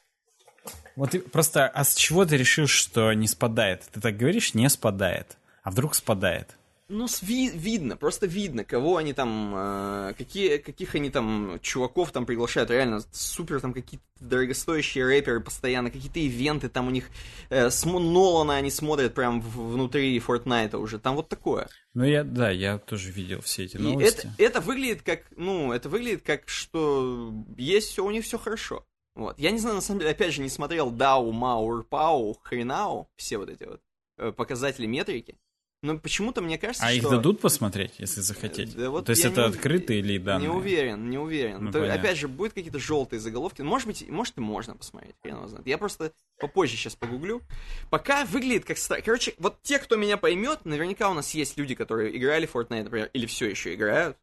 Вот 1.00 1.32
просто, 1.32 1.68
а 1.68 1.84
с 1.86 1.96
чего 1.96 2.26
ты 2.26 2.36
решил, 2.38 2.68
что 2.68 3.14
не 3.14 3.28
спадает? 3.28 3.84
Ты 3.94 4.02
так 4.02 4.18
говоришь, 4.18 4.54
не 4.54 4.70
спадает. 4.70 5.38
А 5.64 5.72
вдруг 5.72 5.96
спадает? 5.96 6.56
Ну, 6.92 7.06
ви- 7.22 7.52
видно, 7.54 7.96
просто 7.96 8.26
видно, 8.26 8.64
кого 8.66 8.98
они 8.98 9.14
там, 9.14 9.54
э, 9.56 10.14
какие, 10.18 10.58
каких 10.58 10.96
они 10.96 11.12
там 11.12 11.60
чуваков 11.62 12.12
там 12.12 12.26
приглашают, 12.26 12.72
реально 12.72 13.02
супер 13.12 13.62
там 13.62 13.74
какие-то 13.74 14.04
дорогостоящие 14.20 15.06
рэперы 15.06 15.40
постоянно, 15.40 15.92
какие-то 15.92 16.20
ивенты 16.20 16.68
там 16.68 16.88
у 16.88 16.90
них, 16.90 17.06
э, 17.52 17.70
с 17.70 17.86
Нолана 17.86 18.56
они 18.56 18.72
смотрят 18.72 19.14
прям 19.14 19.40
внутри 19.40 20.18
Фортнайта 20.20 20.80
уже, 20.80 20.98
там 20.98 21.16
вот 21.16 21.30
такое. 21.30 21.68
Ну, 21.94 22.04
я, 22.06 22.24
да, 22.24 22.50
я 22.50 22.80
тоже 22.80 23.12
видел 23.12 23.42
все 23.42 23.66
эти 23.66 23.78
И 23.78 23.80
новости. 23.80 24.22
это, 24.22 24.34
это 24.40 24.60
выглядит 24.60 25.04
как, 25.04 25.22
ну, 25.38 25.72
это 25.72 25.90
выглядит 25.90 26.24
как, 26.24 26.50
что 26.50 27.32
есть 27.56 27.90
все, 27.90 28.04
у 28.04 28.10
них 28.10 28.26
все 28.26 28.40
хорошо. 28.40 28.84
Вот. 29.20 29.38
Я 29.40 29.52
не 29.52 29.60
знаю, 29.60 29.76
на 29.76 29.82
самом 29.82 30.00
деле, 30.00 30.12
опять 30.12 30.34
же, 30.34 30.42
не 30.42 30.50
смотрел 30.50 30.92
Дау, 30.92 31.32
Мау, 31.32 31.80
Рпау, 31.82 32.38
Хренау, 32.42 33.10
все 33.18 33.38
вот 33.38 33.50
эти 33.50 33.66
вот 33.66 33.82
э, 34.18 34.32
показатели 34.32 34.86
метрики. 34.86 35.38
Но 35.82 35.98
почему-то 35.98 36.42
мне 36.42 36.58
кажется, 36.58 36.86
А 36.86 36.90
что... 36.90 36.98
их 36.98 37.10
дадут 37.10 37.40
посмотреть, 37.40 37.94
если 38.00 38.20
захотеть? 38.20 38.76
Да 38.76 38.90
вот 38.90 39.06
То 39.06 39.12
есть 39.12 39.24
это 39.24 39.42
не- 39.42 39.48
открытые 39.48 40.02
ли 40.02 40.18
данные? 40.20 40.50
Не 40.50 40.54
уверен, 40.54 41.10
не 41.10 41.18
уверен. 41.18 41.66
Ну, 41.66 41.72
То- 41.72 41.80
понятно. 41.80 42.02
опять 42.02 42.18
же, 42.18 42.28
будут 42.28 42.54
какие-то 42.54 42.80
желтые 42.80 43.20
заголовки. 43.22 43.62
Может 43.62 43.88
быть, 43.88 44.08
может 44.10 44.38
и 44.38 44.42
можно 44.42 44.76
посмотреть, 44.76 45.16
хрен 45.22 45.36
его 45.38 45.48
знает. 45.48 45.68
Я 45.68 45.78
просто 45.78 46.12
попозже 46.40 46.76
сейчас 46.76 46.96
погуглю. 46.96 47.42
Пока 47.90 48.26
выглядит 48.26 48.66
как... 48.66 48.78
Короче, 49.06 49.36
вот 49.38 49.62
те, 49.62 49.80
кто 49.80 49.96
меня 49.96 50.18
поймет, 50.18 50.66
наверняка 50.66 51.10
у 51.10 51.14
нас 51.14 51.34
есть 51.34 51.58
люди, 51.58 51.76
которые 51.76 52.16
играли 52.18 52.46
в 52.46 52.56
Fortnite, 52.56 52.84
например, 52.84 53.10
или 53.14 53.26
все 53.26 53.50
еще 53.50 53.74
играют. 53.74 54.18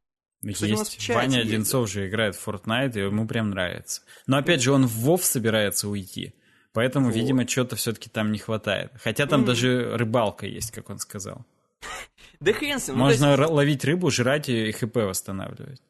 Кстати, 0.55 0.73
у 0.73 0.77
нас 0.79 0.89
в 0.89 0.95
Есть. 0.95 1.09
Ваня 1.11 1.39
есть. 1.39 1.49
Одинцов 1.49 1.89
же 1.91 2.09
играет 2.09 2.37
в 2.37 2.47
Fortnite, 2.49 2.97
и 2.97 3.01
ему 3.01 3.27
прям 3.27 3.51
нравится. 3.51 4.03
Но 4.27 4.37
опять 4.39 4.63
же, 4.63 4.73
он 4.73 4.87
в 4.87 5.09
WoW 5.09 5.19
собирается 5.23 5.89
уйти. 5.89 6.35
Поэтому, 6.73 7.07
Вот. 7.07 7.15
видимо, 7.15 7.47
чего-то 7.47 7.75
все-таки 7.77 8.09
там 8.11 8.31
не 8.33 8.39
хватает. 8.39 8.93
Хотя 9.03 9.27
там 9.27 9.41
Мгм. 9.41 9.47
даже 9.49 9.97
рыбалка 9.97 10.47
есть, 10.47 10.71
как 10.73 10.91
он 10.91 10.99
сказал. 10.99 11.45
Да 12.41 12.53
хрен 12.53 12.79
с 12.79 12.89
ним. 12.89 12.99
ну, 12.99 13.05
Можно 13.05 13.35
ловить 13.49 13.85
рыбу, 13.85 14.11
жрать 14.11 14.49
и 14.51 14.71
ХП 14.73 14.97
восстанавливать. 14.97 15.81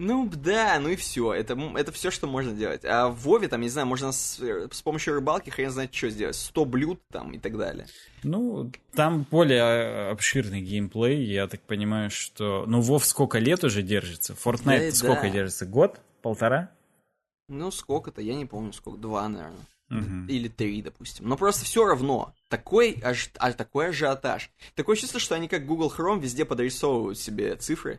Ну 0.00 0.30
да, 0.32 0.78
ну 0.78 0.90
и 0.90 0.96
все. 0.96 1.34
Это, 1.34 1.58
это 1.76 1.90
все, 1.90 2.12
что 2.12 2.28
можно 2.28 2.52
делать. 2.52 2.84
А 2.84 3.08
в 3.08 3.18
Вове, 3.22 3.48
там, 3.48 3.60
не 3.62 3.68
знаю, 3.68 3.88
можно 3.88 4.12
с, 4.12 4.38
э, 4.38 4.68
с 4.70 4.80
помощью 4.80 5.14
рыбалки 5.14 5.50
хрен 5.50 5.72
знает 5.72 5.92
что 5.92 6.08
сделать. 6.08 6.36
100 6.36 6.64
блюд 6.66 7.00
там 7.10 7.32
и 7.32 7.38
так 7.40 7.58
далее. 7.58 7.88
Ну, 8.22 8.70
там 8.94 9.26
более 9.28 9.60
э, 9.60 10.10
обширный 10.12 10.60
геймплей, 10.60 11.24
я 11.24 11.48
так 11.48 11.62
понимаю, 11.62 12.10
что... 12.10 12.64
Ну, 12.68 12.80
Вов 12.80 13.04
сколько 13.04 13.40
лет 13.40 13.64
уже 13.64 13.82
держится? 13.82 14.34
Fortnite 14.34 14.90
Да, 14.90 14.94
сколько 14.94 15.22
да. 15.22 15.30
держится? 15.30 15.66
Год? 15.66 16.00
Полтора? 16.22 16.70
Ну, 17.48 17.72
сколько-то, 17.72 18.22
я 18.22 18.36
не 18.36 18.46
помню, 18.46 18.72
сколько. 18.72 19.00
Два, 19.00 19.28
наверное. 19.28 19.66
Мгм. 19.88 20.26
Или 20.28 20.46
три, 20.46 20.80
допустим. 20.80 21.28
Но 21.28 21.36
просто 21.36 21.64
все 21.64 21.84
равно. 21.84 22.34
Такой, 22.48 23.00
аж, 23.02 23.30
а, 23.38 23.52
такой 23.52 23.88
ажиотаж. 23.88 24.52
Такое 24.76 24.94
чувство, 24.94 25.18
что 25.18 25.34
они 25.34 25.48
как 25.48 25.66
Google 25.66 25.92
Chrome 25.96 26.20
везде 26.20 26.44
подрисовывают 26.44 27.18
себе 27.18 27.56
цифры. 27.56 27.98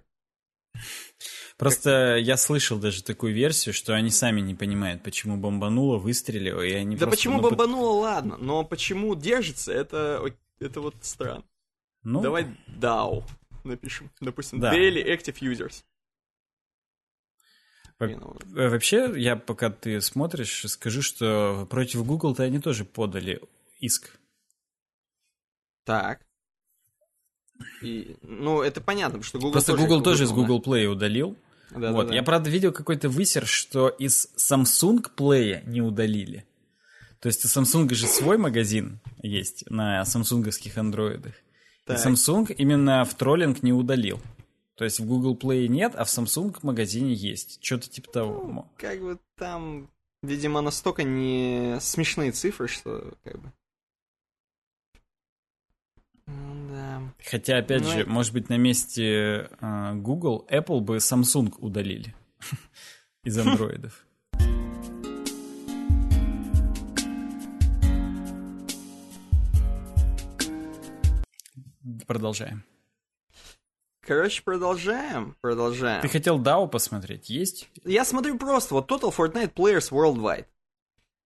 Просто 1.58 2.16
я 2.16 2.38
слышал 2.38 2.80
даже 2.80 3.04
такую 3.04 3.34
версию, 3.34 3.74
что 3.74 3.94
они 3.94 4.10
сами 4.12 4.40
не 4.40 4.56
понимают, 4.56 5.04
почему 5.04 5.36
бомбануло, 5.38 5.98
выстрелило, 5.98 6.62
и 6.62 6.72
они 6.72 6.96
да 6.96 7.06
просто, 7.06 7.18
почему 7.18 7.42
ну, 7.42 7.50
бомбануло, 7.50 7.92
ладно. 8.00 8.38
Но 8.38 8.64
почему 8.64 9.14
держится, 9.16 9.74
это, 9.74 10.24
это 10.60 10.80
вот 10.80 10.96
странно. 11.02 11.44
Ну, 12.04 12.22
Давай 12.22 12.56
DAO 12.68 13.26
напишем. 13.66 14.10
Допустим, 14.22 14.62
Да. 14.62 14.74
Daily 14.74 15.04
Active 15.06 15.38
Users. 15.42 15.84
Во- 18.00 18.08
знает. 18.08 18.44
э, 18.56 18.70
Вообще, 18.70 19.14
я 19.18 19.36
пока 19.36 19.70
ты 19.70 20.00
смотришь, 20.00 20.64
скажу, 20.70 21.02
что 21.02 21.68
против 21.70 22.06
Google-то 22.06 22.44
они 22.44 22.60
тоже 22.60 22.86
подали 22.86 23.42
иск. 23.80 24.18
Так. 25.84 26.22
И, 27.82 28.18
ну, 28.22 28.62
это 28.62 28.82
понятно, 28.82 29.20
потому 29.20 29.24
что 29.24 29.40
Google 29.40 29.52
Просто 29.54 29.72
тоже 29.74 29.84
Google 29.84 30.02
тоже 30.02 30.24
из 30.26 30.32
Google 30.32 30.62
Play 30.62 30.86
удалил. 30.86 31.36
да? 31.72 31.92
Вот. 31.92 32.04
да, 32.04 32.10
да. 32.10 32.16
Я, 32.16 32.24
правда, 32.24 32.50
видел 32.50 32.72
какой-то 32.72 33.10
высер, 33.10 33.46
что 33.46 33.90
из 33.90 34.30
Samsung 34.38 35.06
Play 35.16 35.62
не 35.66 35.82
удалили. 35.82 36.46
То 37.20 37.28
есть 37.28 37.44
у 37.46 37.48
Samsung 37.48 37.94
же 37.94 38.08
свой 38.08 38.38
магазин 38.38 39.00
есть 39.22 39.70
на 39.70 40.06
самсунговских 40.06 40.78
андроидах. 40.78 41.34
И. 41.86 41.92
Samsung 41.98 42.54
именно 42.54 43.04
в 43.04 43.14
троллинг 43.16 43.62
не 43.64 43.74
удалил. 43.74 44.22
То 44.76 44.86
есть 44.86 45.00
в 45.00 45.06
Google 45.06 45.36
Play 45.36 45.68
нет, 45.68 45.94
а 45.96 46.06
в 46.06 46.08
Samsung 46.08 46.56
магазине 46.62 47.14
есть. 47.14 47.60
Что-то 47.62 47.90
типа 47.90 48.12
того. 48.12 48.48
Ну, 48.48 48.72
как 48.78 49.02
бы 49.02 49.20
там, 49.38 49.90
видимо, 50.22 50.62
настолько 50.62 51.04
не 51.04 51.78
смешные 51.82 52.32
цифры, 52.32 52.68
что 52.68 53.14
как 53.24 53.42
бы... 53.42 53.52
Хотя, 57.24 57.58
опять 57.58 57.84
Ну, 57.84 57.92
же, 57.92 58.06
может 58.06 58.34
быть, 58.34 58.50
на 58.50 58.58
месте 58.58 59.50
э, 59.62 59.94
Google, 59.96 60.48
Apple 60.50 60.82
бы 60.82 60.98
Samsung 60.98 61.54
удалили 61.60 62.14
из 63.24 63.38
андроидов. 63.38 64.06
Продолжаем. 72.08 72.64
Короче, 74.02 74.42
продолжаем, 74.42 75.36
продолжаем. 75.40 76.02
Ты 76.02 76.08
хотел 76.08 76.42
DAO 76.42 76.68
посмотреть? 76.68 77.30
Есть? 77.30 77.70
Я 77.84 78.04
смотрю 78.06 78.38
просто, 78.40 78.74
вот 78.74 78.90
Total 78.92 79.16
Fortnite 79.16 79.54
Players 79.54 79.92
Worldwide. 79.92 80.48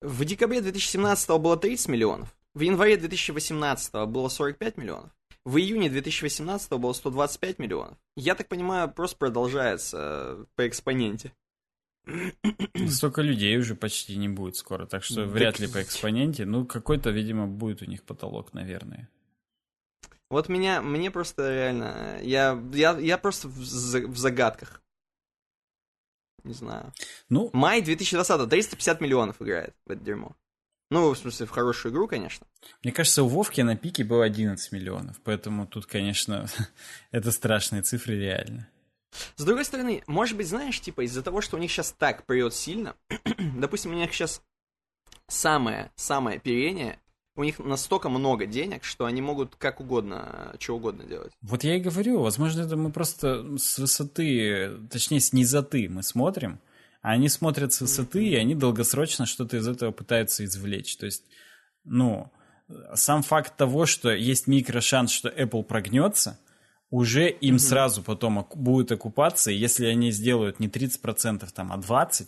В 0.01 0.25
декабре 0.25 0.59
2017 0.59 1.29
было 1.39 1.55
30 1.55 1.87
миллионов, 1.87 2.35
в 2.53 2.59
январе 2.59 2.97
2018 2.97 3.93
было 4.09 4.27
45 4.27 4.75
миллионов, 4.77 5.11
в 5.45 5.57
июне 5.57 5.89
2018 5.89 6.71
было 6.73 6.93
125 6.93 7.59
миллионов. 7.59 7.97
Я 8.15 8.35
так 8.35 8.47
понимаю, 8.47 8.91
просто 8.91 9.17
продолжается 9.17 9.97
э, 9.99 10.45
по 10.55 10.67
экспоненте. 10.67 11.33
Столько 12.87 13.21
людей 13.21 13.57
уже 13.57 13.75
почти 13.75 14.17
не 14.17 14.29
будет 14.29 14.55
скоро, 14.55 14.85
так 14.85 15.03
что 15.03 15.23
Так 15.23 15.27
вряд 15.27 15.59
ли 15.59 15.67
по 15.67 15.81
экспоненте. 15.81 16.45
Ну, 16.45 16.65
какой-то, 16.65 17.09
видимо, 17.11 17.47
будет 17.47 17.81
у 17.81 17.85
них 17.85 18.03
потолок, 18.03 18.53
наверное. 18.53 19.09
Вот 20.29 20.49
меня, 20.49 20.81
мне 20.81 21.11
просто 21.11 21.53
реально, 21.53 22.19
я, 22.23 22.59
я, 22.73 22.97
я 22.97 23.17
просто 23.17 23.47
в, 23.47 23.57
в 23.57 24.17
загадках. 24.17 24.81
Не 26.43 26.53
знаю. 26.53 26.91
Ну, 27.29 27.49
Май 27.53 27.81
2020 27.81 28.49
350 28.49 28.99
миллионов 29.01 29.41
играет 29.41 29.75
в 29.85 29.91
это 29.91 30.03
дерьмо. 30.03 30.35
Ну, 30.93 31.11
в 31.11 31.17
смысле, 31.17 31.47
в 31.47 31.49
хорошую 31.49 31.91
игру, 31.91 32.07
конечно. 32.07 32.45
Мне 32.83 32.93
кажется, 32.93 33.23
у 33.23 33.27
Вовки 33.27 33.61
на 33.61 33.75
пике 33.75 34.03
было 34.03 34.25
11 34.25 34.71
миллионов, 34.71 35.19
поэтому 35.23 35.65
тут, 35.65 35.87
конечно, 35.87 36.45
это 37.11 37.31
страшные 37.31 37.81
цифры 37.81 38.15
реально. 38.15 38.69
С 39.35 39.43
другой 39.43 39.65
стороны, 39.65 40.03
может 40.05 40.37
быть, 40.37 40.47
знаешь, 40.47 40.79
типа 40.79 41.03
из-за 41.05 41.23
того, 41.23 41.41
что 41.41 41.57
у 41.57 41.59
них 41.59 41.71
сейчас 41.71 41.95
так 41.97 42.27
прет 42.27 42.53
сильно, 42.53 42.95
допустим, 43.57 43.89
у 43.89 43.95
них 43.95 44.13
сейчас 44.13 44.43
самое, 45.27 45.91
самое 45.95 46.37
оперение, 46.37 46.99
у 47.35 47.43
них 47.43 47.57
настолько 47.57 48.09
много 48.09 48.45
денег, 48.45 48.83
что 48.83 49.05
они 49.05 49.19
могут 49.19 49.55
как 49.55 49.79
угодно, 49.79 50.55
что 50.59 50.75
угодно 50.75 51.05
делать. 51.05 51.33
Вот 51.41 51.63
я 51.63 51.75
и 51.75 51.79
говорю, 51.79 52.21
возможно, 52.21 52.61
это 52.61 52.77
мы 52.77 52.91
просто 52.91 53.57
с 53.57 53.79
высоты, 53.79 54.77
точнее, 54.91 55.21
с 55.21 55.33
низоты 55.33 55.89
мы 55.89 56.03
смотрим, 56.03 56.59
они 57.03 57.27
смотрят 57.27 57.73
с 57.73 57.81
высоты, 57.81 58.25
и 58.25 58.35
они 58.35 58.55
долгосрочно 58.55 59.25
что-то 59.25 59.57
из 59.57 59.67
этого 59.67 59.91
пытаются 59.91 60.45
извлечь. 60.45 60.95
То 60.95 61.05
есть, 61.05 61.25
ну, 61.83 62.31
сам 62.95 63.23
факт 63.23 63.57
того, 63.57 63.85
что 63.85 64.09
есть 64.09 64.47
микрошанс, 64.47 65.11
что 65.11 65.27
Apple 65.27 65.63
прогнется, 65.63 66.39
уже 66.89 67.29
им 67.29 67.59
сразу 67.59 68.01
потом 68.03 68.47
будет 68.55 68.93
окупаться, 68.93 69.51
и 69.51 69.57
если 69.57 69.85
они 69.85 70.11
сделают 70.11 70.61
не 70.61 70.69
30%, 70.69 71.45
там, 71.53 71.73
а 71.73 71.77
20%, 71.77 72.27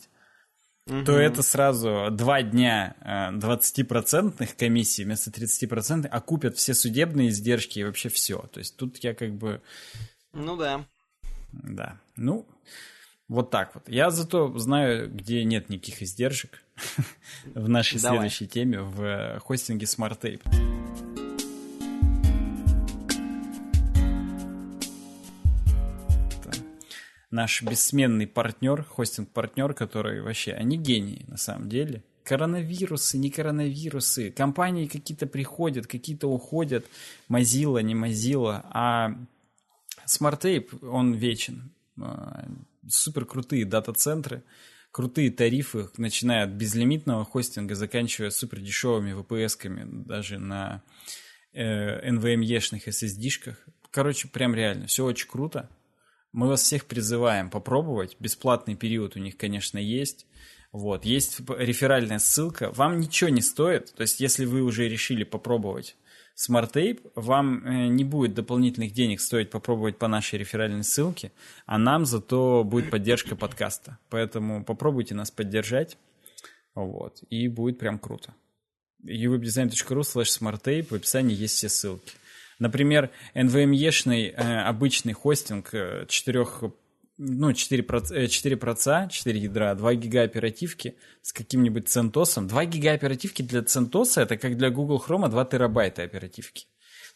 то 1.06 1.14
это 1.14 1.42
сразу 1.42 2.10
два 2.12 2.44
дня 2.44 2.96
э, 3.02 3.36
20% 3.38 4.56
комиссии 4.56 5.04
вместо 5.04 5.32
30% 5.32 6.06
окупят 6.08 6.58
все 6.58 6.74
судебные 6.74 7.30
издержки 7.30 7.80
и 7.80 7.84
вообще 7.84 8.10
все. 8.10 8.40
То 8.52 8.60
есть 8.60 8.76
тут 8.76 8.98
я 8.98 9.16
как 9.16 9.34
бы, 9.34 9.62
Ну 10.34 10.58
да. 10.58 10.86
да, 11.54 11.98
ну, 12.18 12.46
вот 13.28 13.50
так 13.50 13.74
вот. 13.74 13.90
Я 13.90 14.12
зато 14.12 14.56
знаю, 14.58 15.10
где 15.12 15.44
нет 15.44 15.70
никаких 15.70 16.04
издержек 16.04 16.62
в 17.56 17.68
нашей 17.68 18.00
Давай. 18.00 18.20
следующей 18.20 18.48
теме, 18.48 18.82
в 18.82 19.02
э, 19.02 19.40
хостинге 19.40 19.86
SmartTape. 19.86 20.42
Наш 27.32 27.64
бессменный 27.64 28.28
партнер, 28.28 28.84
хостинг-партнер, 28.84 29.74
который 29.74 30.22
вообще, 30.22 30.54
они 30.54 30.78
гении 30.78 31.26
на 31.28 31.38
самом 31.38 31.68
деле. 31.68 32.04
Коронавирусы, 32.24 33.18
не 33.18 33.30
коронавирусы, 33.30 34.32
компании 34.32 34.88
какие-то 34.88 35.28
приходят, 35.28 35.86
какие-то 35.86 36.28
уходят, 36.28 36.86
Mozilla, 37.28 37.82
не 37.82 37.94
Mozilla, 37.94 38.62
а 38.70 39.16
SmartTape, 40.08 40.88
он 40.88 41.14
вечен. 41.14 41.72
Супер 42.88 43.26
крутые 43.26 43.66
дата-центры, 43.66 44.44
крутые 44.92 45.32
тарифы, 45.32 45.90
начиная 45.98 46.46
от 46.46 46.52
безлимитного 46.52 47.26
хостинга, 47.26 47.76
заканчивая 47.76 48.30
супер 48.30 48.60
дешевыми 48.62 49.12
VPS-ками, 49.12 50.06
даже 50.06 50.40
на 50.40 50.84
э, 51.54 52.10
NVMe-шных 52.10 52.88
SSD-шках. 52.88 53.56
короче, 53.92 54.28
прям 54.28 54.56
реально, 54.56 54.88
все 54.88 55.06
очень 55.06 55.28
круто. 55.28 55.70
Мы 56.32 56.48
вас 56.48 56.62
всех 56.64 56.86
призываем 56.86 57.50
попробовать. 57.50 58.18
Бесплатный 58.20 58.76
период 58.76 59.16
у 59.16 59.20
них, 59.20 59.38
конечно, 59.38 59.78
есть. 59.78 60.28
Вот, 60.74 61.06
есть 61.06 61.40
реферальная 61.48 62.20
ссылка. 62.20 62.72
Вам 62.72 63.00
ничего 63.00 63.30
не 63.30 63.42
стоит. 63.42 63.94
То 63.96 64.02
есть, 64.02 64.20
если 64.20 64.44
вы 64.44 64.62
уже 64.62 64.90
решили 64.90 65.24
попробовать 65.24 65.96
Smart 66.36 66.74
Tape, 66.74 67.00
вам 67.16 67.66
э, 67.66 67.88
не 67.88 68.04
будет 68.04 68.34
дополнительных 68.34 68.92
денег 68.92 69.22
стоить 69.22 69.50
попробовать 69.50 69.98
по 69.98 70.08
нашей 70.08 70.38
реферальной 70.38 70.84
ссылке, 70.84 71.32
а 71.66 71.78
нам 71.78 72.06
зато 72.06 72.64
будет 72.66 72.90
поддержка 72.90 73.36
подкаста. 73.36 73.98
Поэтому 74.10 74.64
попробуйте 74.64 75.16
нас 75.16 75.32
поддержать. 75.32 75.98
Вот, 76.74 77.24
и 77.30 77.48
будет 77.48 77.80
прям 77.80 78.00
круто. 78.00 78.34
uwebdesign.ru 79.06 80.02
slash 80.02 80.40
smarttape 80.40 80.88
в 80.90 80.94
описании 80.94 81.36
есть 81.36 81.56
все 81.56 81.70
ссылки. 81.70 82.14
Например, 82.60 83.12
NVMe-шный 83.34 84.30
э, 84.30 84.62
обычный 84.64 85.14
хостинг 85.14 85.74
э, 85.74 86.06
4 86.08 86.46
ну, 87.18 87.54
4, 87.54 87.84
проца, 87.84 88.28
4 88.28 88.58
проца, 88.58 89.08
4 89.08 89.40
ядра, 89.40 89.76
2 89.76 89.96
гига 89.96 90.24
оперативки 90.24 90.96
с 91.22 91.32
каким-нибудь 91.34 91.88
центосом. 91.88 92.48
2 92.48 92.66
гига 92.66 92.92
оперативки 92.92 93.42
для 93.42 93.64
центоса 93.64 94.22
это 94.22 94.38
как 94.38 94.58
для 94.58 94.70
Google 94.70 95.04
Chrome 95.06 95.30
2 95.30 95.46
терабайта 95.46 96.04
оперативки. 96.04 96.68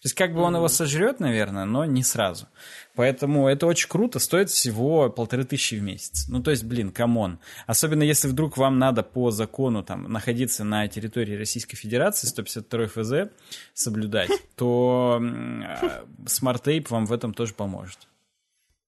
То 0.01 0.05
есть 0.05 0.15
как 0.15 0.33
бы 0.33 0.39
он 0.39 0.55
его 0.55 0.69
сожрет, 0.69 1.19
наверное, 1.19 1.65
но 1.65 1.83
не 1.83 2.03
сразу. 2.03 2.47
Поэтому 2.95 3.49
это 3.49 3.67
очень 3.67 3.89
круто, 3.89 4.19
стоит 4.19 4.49
всего 4.49 5.09
полторы 5.09 5.43
тысячи 5.43 5.75
в 5.75 5.81
месяц. 5.81 6.29
Ну, 6.29 6.41
то 6.41 6.51
есть, 6.51 6.63
блин, 6.63 6.91
come 6.91 7.19
on. 7.19 7.39
Особенно 7.67 8.03
если 8.03 8.29
вдруг 8.29 8.55
вам 8.55 8.79
надо 8.79 9.03
по 9.03 9.29
закону 9.29 9.83
там 9.83 10.09
находиться 10.09 10.63
на 10.63 10.87
территории 10.87 11.35
Российской 11.35 11.75
Федерации, 11.75 12.27
152 12.27 12.87
ФЗ 12.87 13.29
соблюдать, 13.73 14.31
то 14.55 15.19
Smart 15.19 16.63
Tape 16.63 16.85
вам 16.89 17.05
в 17.05 17.11
этом 17.11 17.33
тоже 17.33 17.53
поможет. 17.53 18.08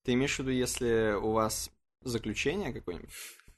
Ты 0.03 0.13
имеешь 0.13 0.35
в 0.35 0.39
виду, 0.39 0.51
если 0.51 1.13
у 1.13 1.31
вас 1.31 1.71
заключение 2.01 2.73
какое-нибудь? 2.73 3.11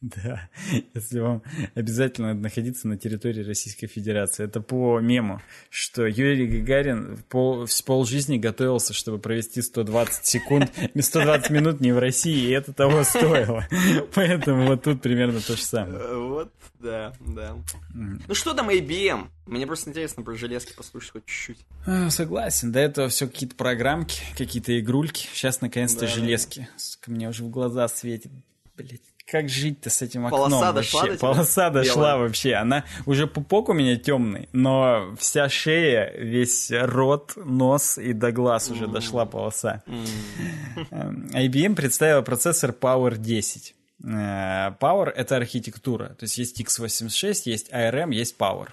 Да, 0.24 0.50
если 0.94 1.20
вам 1.20 1.44
обязательно 1.76 2.34
находиться 2.34 2.88
на 2.88 2.98
территории 2.98 3.42
Российской 3.42 3.88
Федерации. 3.88 4.44
Это 4.44 4.60
по 4.60 5.00
мему, 5.00 5.42
что 5.70 6.06
Юрий 6.06 6.60
Гагарин 6.60 7.24
пол, 7.30 7.68
пол 7.86 8.06
жизни 8.06 8.38
готовился, 8.38 8.94
чтобы 8.94 9.20
провести 9.20 9.62
120 9.62 10.26
секунд, 10.26 10.72
120 11.00 11.50
минут 11.52 11.80
не 11.80 11.94
в 11.94 12.00
России, 12.00 12.48
и 12.48 12.52
это 12.52 12.74
того 12.74 13.04
стоило. 13.04 13.66
Поэтому 14.14 14.68
вот 14.68 14.84
тут 14.84 15.02
примерно 15.02 15.40
то 15.40 15.56
же 15.56 15.64
самое. 15.64 16.00
Э, 16.00 16.16
вот, 16.18 16.52
да, 16.80 17.14
да. 17.22 17.56
Ну 17.94 18.36
что 18.36 18.54
там 18.54 18.70
IBM? 18.70 19.30
Мне 19.46 19.66
просто 19.66 19.90
интересно 19.90 20.24
про 20.24 20.36
железки 20.36 20.74
послушать 20.76 21.12
хоть 21.12 21.26
чуть-чуть. 21.26 21.66
А, 21.86 22.10
согласен, 22.10 22.74
до 22.74 22.80
этого 22.80 23.08
все 23.08 23.28
какие-то 23.28 23.56
программки, 23.56 24.20
какие-то 24.38 24.78
игрульки. 24.78 25.28
Сейчас 25.34 25.62
наконец-то 25.62 26.08
железки. 26.08 26.68
Сука, 26.76 27.10
мне 27.10 27.30
уже 27.30 27.44
в 27.44 27.50
глаза 27.50 27.88
светит. 27.88 28.32
Блять 28.76 29.13
как 29.26 29.50
жить-то 29.50 29.90
с 29.90 30.02
этим 30.02 30.26
окном 30.26 30.52
Полоса 30.52 30.72
вообще? 30.72 31.08
дошла 31.12 31.18
Полоса 31.18 31.70
дошла 31.70 32.18
вообще. 32.18 32.56
Она 32.56 32.84
уже 33.06 33.28
пупок 33.28 33.70
у 33.70 33.74
меня 33.74 33.96
темный, 33.96 34.50
но 34.52 35.16
вся 35.18 35.50
шея, 35.50 36.14
весь 36.18 36.72
рот, 36.72 37.34
нос 37.36 37.98
и 37.98 38.14
до 38.14 38.32
глаз 38.32 38.70
уже 38.70 38.86
mm. 38.86 38.92
дошла 38.92 39.26
полоса. 39.26 39.84
Mm. 39.88 41.32
IBM 41.34 41.76
представила 41.76 42.22
процессор 42.22 42.72
Power 42.72 43.18
10. 43.18 43.76
Э, 44.04 44.72
Power— 44.80 45.10
это 45.16 45.38
архитектура. 45.38 46.10
То 46.10 46.24
есть 46.24 46.38
есть 46.38 46.62
x86, 46.62 47.44
есть 47.46 47.72
ARM, 47.72 48.14
есть 48.14 48.36
Power. 48.38 48.70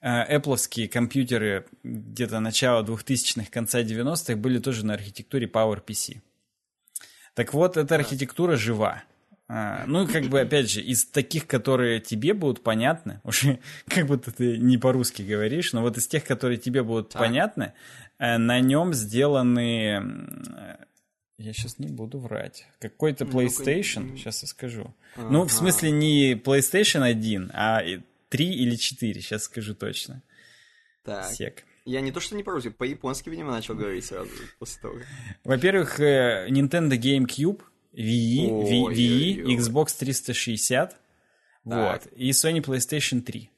Э, 0.00 0.36
Apple 0.36 0.88
компьютеры 0.88 1.66
где-то 1.82 2.40
начала 2.40 2.82
2000-х, 2.82 3.50
конца 3.50 3.82
90-х 3.82 4.36
были 4.36 4.58
тоже 4.58 4.86
на 4.86 4.94
архитектуре 4.94 5.46
PowerPC. 5.46 6.20
Так 7.34 7.52
вот, 7.52 7.76
эта 7.76 7.96
архитектура 7.96 8.56
жива. 8.56 9.02
А, 9.56 9.84
ну, 9.86 10.08
как 10.08 10.24
бы, 10.24 10.40
опять 10.40 10.68
же, 10.68 10.80
из 10.80 11.04
таких, 11.04 11.46
которые 11.46 12.00
тебе 12.00 12.34
будут 12.34 12.64
понятны, 12.64 13.20
уже 13.24 13.60
как 13.86 14.08
будто 14.08 14.32
ты 14.32 14.58
не 14.58 14.78
по-русски 14.78 15.22
говоришь, 15.22 15.72
но 15.72 15.80
вот 15.80 15.96
из 15.96 16.08
тех, 16.08 16.24
которые 16.24 16.58
тебе 16.58 16.82
будут 16.82 17.14
а. 17.14 17.20
понятны, 17.20 17.72
э, 18.18 18.36
на 18.36 18.58
нем 18.58 18.92
сделаны... 18.92 20.02
Я 21.38 21.52
сейчас 21.52 21.78
не 21.78 21.86
буду 21.86 22.18
врать. 22.18 22.66
Какой-то 22.80 23.26
PlayStation, 23.26 24.10
ну 24.10 24.16
сейчас 24.16 24.42
я 24.42 24.48
скажу. 24.48 24.92
А-га. 25.14 25.28
Ну, 25.30 25.44
в 25.44 25.52
смысле, 25.52 25.92
не 25.92 26.34
PlayStation 26.34 27.04
1, 27.04 27.52
а 27.54 27.80
3 28.30 28.46
или 28.46 28.74
4, 28.74 29.20
сейчас 29.20 29.44
скажу 29.44 29.76
точно. 29.76 30.22
Так. 31.04 31.30
Сек. 31.30 31.62
Я 31.84 32.00
не 32.00 32.10
то, 32.10 32.18
что 32.18 32.34
не 32.34 32.42
по-русски, 32.42 32.70
по-японски, 32.70 33.28
видимо, 33.28 33.52
начал 33.52 33.76
говорить 33.76 34.04
сразу 34.04 34.30
после 34.58 34.82
того. 34.82 34.96
Во-первых, 35.44 36.00
э, 36.00 36.48
Nintendo 36.48 36.98
GameCube 36.98 37.60
Wii, 37.96 38.50
Wii, 38.50 39.44
Wii 39.44 39.56
Xbox 39.56 39.96
360, 39.98 40.96
вот, 41.64 42.02
и 42.16 42.30
Sony 42.30 42.60
PlayStation 42.60 43.20
3. 43.20 43.50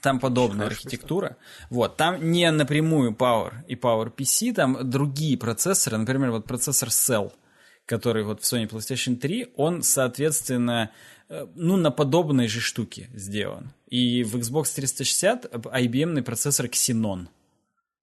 Там 0.00 0.20
подобная 0.20 0.66
Хорошо, 0.66 0.82
архитектура. 0.82 1.36
Вот, 1.70 1.96
там 1.96 2.30
не 2.30 2.50
напрямую 2.50 3.12
Power 3.12 3.54
и 3.66 3.74
Power 3.74 4.14
PC, 4.14 4.54
там 4.54 4.88
другие 4.88 5.36
процессоры, 5.36 5.98
например, 5.98 6.30
вот 6.30 6.46
процессор 6.46 6.88
Cell, 6.88 7.32
который 7.84 8.22
вот 8.24 8.42
в 8.42 8.44
Sony 8.44 8.68
PlayStation 8.68 9.16
3, 9.16 9.54
он, 9.56 9.82
соответственно, 9.82 10.90
э, 11.28 11.46
ну, 11.54 11.76
на 11.76 11.90
подобной 11.90 12.48
же 12.48 12.60
штуке 12.60 13.08
сделан. 13.12 13.72
И 13.88 14.22
в 14.22 14.36
Xbox 14.36 14.74
360 14.74 15.46
IBM 15.46 16.22
процессор 16.22 16.66
Xenon– 16.66 17.26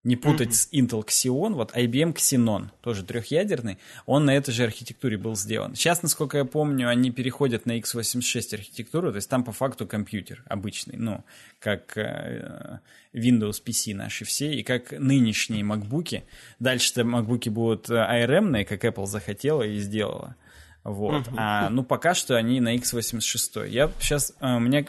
не 0.05 0.15
путать 0.15 0.49
mm-hmm. 0.49 0.53
с 0.53 0.69
Intel 0.71 1.05
Xeon, 1.05 1.53
вот 1.53 1.75
IBM 1.75 2.13
Xenon, 2.13 2.69
тоже 2.81 3.03
трехъядерный, 3.03 3.79
он 4.05 4.25
на 4.25 4.35
этой 4.35 4.51
же 4.51 4.63
архитектуре 4.63 5.17
был 5.17 5.35
сделан. 5.35 5.75
Сейчас, 5.75 6.03
насколько 6.03 6.37
я 6.37 6.45
помню, 6.45 6.87
они 6.87 7.11
переходят 7.11 7.65
на 7.65 7.77
x86 7.77 8.53
архитектуру, 8.53 9.11
то 9.11 9.17
есть 9.17 9.29
там 9.29 9.43
по 9.43 9.51
факту 9.51 9.87
компьютер 9.87 10.43
обычный, 10.47 10.97
ну, 10.97 11.23
как 11.59 11.97
э, 11.97 12.79
Windows 13.13 13.63
PC 13.65 13.95
наши 13.95 14.25
все, 14.25 14.53
и 14.53 14.61
как 14.61 14.91
нынешние 14.91 15.63
MacBook. 15.63 16.21
Дальше-то 16.59 17.01
MacBook 17.01 17.49
будут 17.49 17.89
ARM, 17.89 18.63
как 18.63 18.85
Apple 18.85 19.07
захотела 19.07 19.63
и 19.63 19.79
сделала. 19.79 20.35
Вот. 20.83 21.27
Uh-huh. 21.27 21.33
А, 21.35 21.69
ну, 21.71 21.83
пока 21.83 22.13
что 22.13 22.35
они 22.35 22.61
на 22.61 22.75
x86. 22.75 23.67
Я 23.69 23.91
сейчас... 23.99 24.33
Э, 24.39 24.57
у 24.57 24.59
меня 24.59 24.85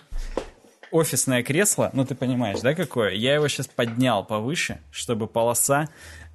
офисное 0.91 1.43
кресло, 1.43 1.91
ну 1.93 2.05
ты 2.05 2.15
понимаешь, 2.15 2.61
да, 2.61 2.75
какое? 2.75 3.13
Я 3.13 3.35
его 3.35 3.49
сейчас 3.49 3.67
поднял 3.67 4.25
повыше, 4.25 4.81
чтобы 4.91 5.27
полоса 5.27 5.89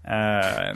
э, 0.03 0.73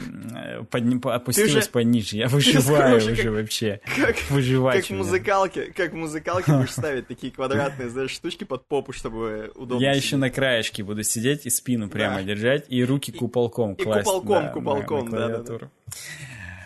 подни, 0.70 1.00
опустилась 1.02 1.64
же, 1.64 1.70
пониже. 1.70 2.16
Я 2.16 2.28
выживаю 2.28 2.96
уже 2.96 3.16
как, 3.16 3.26
вообще. 3.26 3.80
Как, 3.96 4.16
Выживать 4.30 4.76
как 4.76 4.90
в 4.90 4.98
музыкалке, 4.98 5.72
как 5.72 5.92
в 5.92 5.96
музыкалке 5.96 6.52
будешь 6.52 6.70
ставить 6.72 7.08
такие 7.08 7.32
квадратные, 7.32 7.88
знаешь, 7.88 8.10
штучки 8.10 8.44
под 8.44 8.66
попу, 8.66 8.92
чтобы 8.92 9.50
удобно 9.54 9.82
Я 9.82 9.92
еще 9.92 10.16
на 10.16 10.30
краешке 10.30 10.82
буду 10.82 11.02
сидеть 11.02 11.46
и 11.46 11.50
спину 11.50 11.88
прямо 11.88 12.22
держать, 12.22 12.66
и 12.68 12.84
руки 12.84 13.12
куполком 13.12 13.74
и, 13.74 13.82
класть. 13.82 14.08
И 14.08 14.12
куполком, 14.12 14.52
куполком, 14.52 15.10
да, 15.10 15.38
да. 15.38 15.70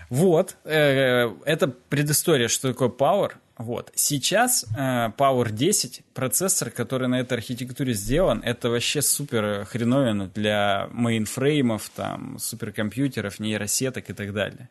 Вот, 0.09 0.57
э, 0.65 1.31
это 1.45 1.69
предыстория, 1.69 2.49
что 2.49 2.73
такое 2.73 2.89
Power. 2.89 3.33
Вот. 3.61 3.93
Сейчас 3.95 4.65
э, 4.75 5.11
Power 5.19 5.53
10 5.53 6.03
процессор, 6.15 6.71
который 6.71 7.09
на 7.09 7.21
этой 7.21 7.35
архитектуре 7.35 7.93
сделан, 7.93 8.41
это 8.43 8.71
вообще 8.71 9.03
супер 9.03 9.67
хреновина 9.67 10.29
для 10.29 10.89
мейнфреймов, 10.93 11.91
там, 11.91 12.39
суперкомпьютеров, 12.39 13.39
нейросеток 13.39 14.09
и 14.09 14.15
так 14.15 14.33
далее. 14.33 14.71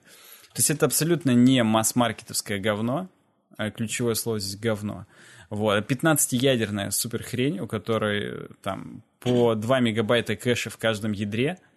То 0.53 0.57
есть 0.57 0.71
это 0.71 0.87
абсолютно 0.87 1.35
не 1.35 1.61
масс-маркетовское 1.61 2.57
говно, 2.57 3.07
а 3.57 3.69
ключевое 3.69 4.15
слово 4.15 4.39
здесь 4.39 4.59
говно. 4.59 5.05
Вот. 5.51 5.87
15-ядерная 5.87 6.89
суперхрень, 6.89 7.59
у 7.59 7.67
которой 7.67 8.47
там 8.63 9.03
по 9.19 9.53
2 9.53 9.81
мегабайта 9.81 10.35
кэша 10.35 10.71
в 10.71 10.77
каждом 10.77 11.11
ядре– 11.11 11.59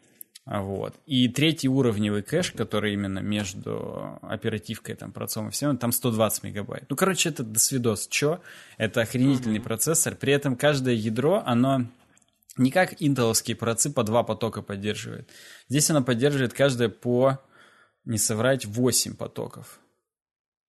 вот. 0.45 0.95
И 1.07 1.29
третий 1.29 1.69
уровневый 1.69 2.23
кэш, 2.23 2.51
который 2.53 2.95
именно 2.95 3.21
между 3.21 4.19
оперативкой, 4.23 4.97
там, 4.97 5.13
процессором 5.13 5.49
и 5.49 5.53
всем, 5.53 5.79
там 5.79 5.93
120 5.93 6.43
мегабайт. 6.43 6.85
Ну, 6.89 6.97
короче, 6.97 7.29
это 7.29 7.45
до 7.45 7.61
свидос. 7.61 8.09
Чё? 8.09 8.41
Это 8.77 9.03
охренительный 9.03 9.59
mm-hmm. 9.59 9.63
процессор. 9.63 10.17
При 10.17 10.33
этом 10.33 10.57
каждое 10.57 10.95
ядро, 10.95 11.43
оно 11.47 11.87
не 12.57 12.71
как 12.73 13.01
интеловские 13.01 13.57
процы 13.57 13.91
по 13.91 14.03
два 14.03 14.25
потока 14.25 14.63
поддерживает. 14.63 15.31
Здесь 15.69 15.89
оно 15.91 16.03
поддерживает 16.03 16.53
каждое 16.53 16.89
по, 16.89 17.39
не 18.05 18.19
соврать, 18.19 18.67
8 18.67 19.15
потоков. 19.15 19.79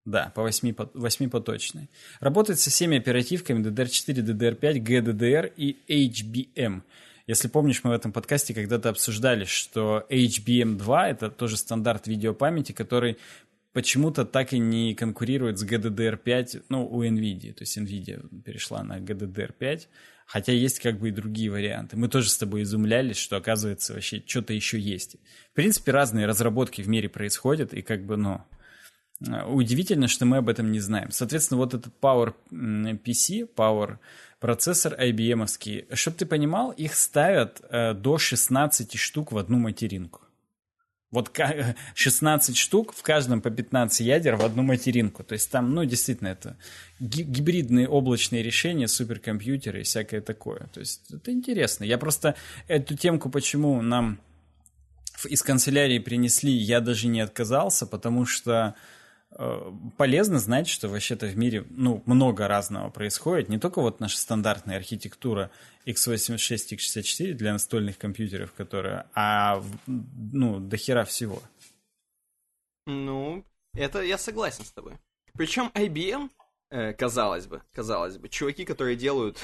Да, 0.05 0.31
по 0.35 0.43
8, 0.43 0.75
8 0.93 1.29
поточной. 1.29 1.89
Работает 2.19 2.59
со 2.59 2.69
всеми 2.69 2.97
оперативками 2.97 3.65
DDR4, 3.65 4.15
DDR5, 4.15 4.73
GDDR 4.83 5.51
и 5.55 5.77
HBM. 5.87 6.83
Если 7.27 7.47
помнишь, 7.47 7.83
мы 7.83 7.91
в 7.91 7.93
этом 7.93 8.11
подкасте 8.11 8.53
когда-то 8.53 8.89
обсуждали, 8.89 9.45
что 9.45 10.05
HBM2— 10.09 11.03
это 11.09 11.29
тоже 11.29 11.57
стандарт 11.57 12.07
видеопамяти, 12.07 12.73
который 12.73 13.17
почему-то 13.71 14.25
так 14.25 14.53
и 14.53 14.59
не 14.59 14.93
конкурирует 14.93 15.57
с 15.57 15.65
GDDR5, 15.65 16.65
ну, 16.69 16.85
у 16.85 17.03
NVIDIA. 17.03 17.53
То 17.53 17.61
есть 17.61 17.77
NVIDIA 17.77 18.27
перешла 18.43 18.83
на 18.83 18.99
GDDR5, 18.99 19.87
Хотя 20.25 20.51
есть 20.51 20.79
как 20.79 20.99
бы 20.99 21.09
и 21.09 21.11
другие 21.11 21.51
варианты. 21.51 21.97
Мы 21.97 22.07
тоже 22.07 22.29
с 22.29 22.37
тобой 22.37 22.63
изумлялись, 22.63 23.17
что 23.17 23.37
оказывается 23.37 23.93
вообще 23.93 24.23
что-то 24.25 24.53
еще 24.53 24.79
есть. 24.79 25.17
В 25.51 25.55
принципе, 25.55 25.91
разные 25.91 26.25
разработки 26.25 26.81
в 26.81 26.87
мире 26.87 27.09
происходят, 27.09 27.73
и 27.73 27.81
как 27.81 28.05
бы, 28.05 28.17
ну, 28.17 28.41
удивительно, 29.47 30.07
что 30.07 30.25
мы 30.25 30.37
об 30.37 30.49
этом 30.49 30.71
не 30.71 30.79
знаем. 30.79 31.11
Соответственно, 31.11 31.59
вот 31.59 31.73
этот 31.73 31.93
Power 32.01 32.33
PC, 32.51 33.49
Power 33.53 33.97
процессор 34.43 34.93
IBM-овский, 34.99 35.85
чтобы 35.95 36.17
ты 36.17 36.25
понимал, 36.25 36.71
их 36.71 36.95
ставят 36.95 37.61
э, 37.69 37.93
до 37.93 38.17
16 38.17 38.99
штук 38.99 39.31
в 39.31 39.37
одну 39.37 39.57
материнку. 39.57 40.19
Вот 41.11 41.31
16 41.95 42.57
штук, 42.57 42.93
в 42.93 43.03
каждом 43.03 43.41
по 43.41 43.49
15 43.49 44.01
ядер 44.01 44.35
в 44.35 44.43
одну 44.43 44.63
материнку. 44.63 45.23
То 45.23 45.31
есть 45.31 45.49
там, 45.49 45.73
ну, 45.73 45.85
действительно, 45.85 46.27
это 46.27 46.57
гибридные 46.99 47.87
облачные 47.87 48.43
решения, 48.43 48.89
суперкомпьютеры 48.89 49.79
и 49.79 49.83
всякое 49.83 50.19
такое. 50.19 50.67
То 50.73 50.81
есть 50.81 51.09
это 51.09 51.31
интересно. 51.31 51.85
Я 51.85 51.97
просто 51.97 52.35
эту 52.67 52.97
темку, 52.97 53.29
почему 53.29 53.81
нам 53.81 54.19
из 55.23 55.41
канцелярии 55.41 55.99
принесли, 55.99 56.51
я 56.51 56.81
даже 56.81 57.07
не 57.07 57.21
отказался, 57.21 57.85
потому 57.85 58.25
что 58.25 58.75
полезно 59.97 60.39
знать, 60.39 60.67
что 60.67 60.89
вообще-то 60.89 61.27
в 61.27 61.37
мире 61.37 61.65
ну, 61.69 62.03
много 62.05 62.47
разного 62.47 62.89
происходит. 62.89 63.49
Не 63.49 63.59
только 63.59 63.81
вот 63.81 63.99
наша 63.99 64.17
стандартная 64.17 64.77
архитектура 64.77 65.51
x86, 65.85 66.75
x64 66.77 67.33
для 67.33 67.53
настольных 67.53 67.97
компьютеров, 67.97 68.53
которые, 68.53 69.05
а 69.13 69.63
ну, 69.87 70.59
до 70.59 70.77
хера 70.77 71.03
всего. 71.05 71.41
Ну, 72.85 73.45
это 73.73 74.01
я 74.01 74.17
согласен 74.17 74.65
с 74.65 74.71
тобой. 74.71 74.93
Причем 75.33 75.71
IBM, 75.73 76.29
э, 76.69 76.93
казалось 76.93 77.47
бы, 77.47 77.61
казалось 77.73 78.17
бы, 78.17 78.29
чуваки, 78.29 78.65
которые 78.65 78.95
делают 78.95 79.39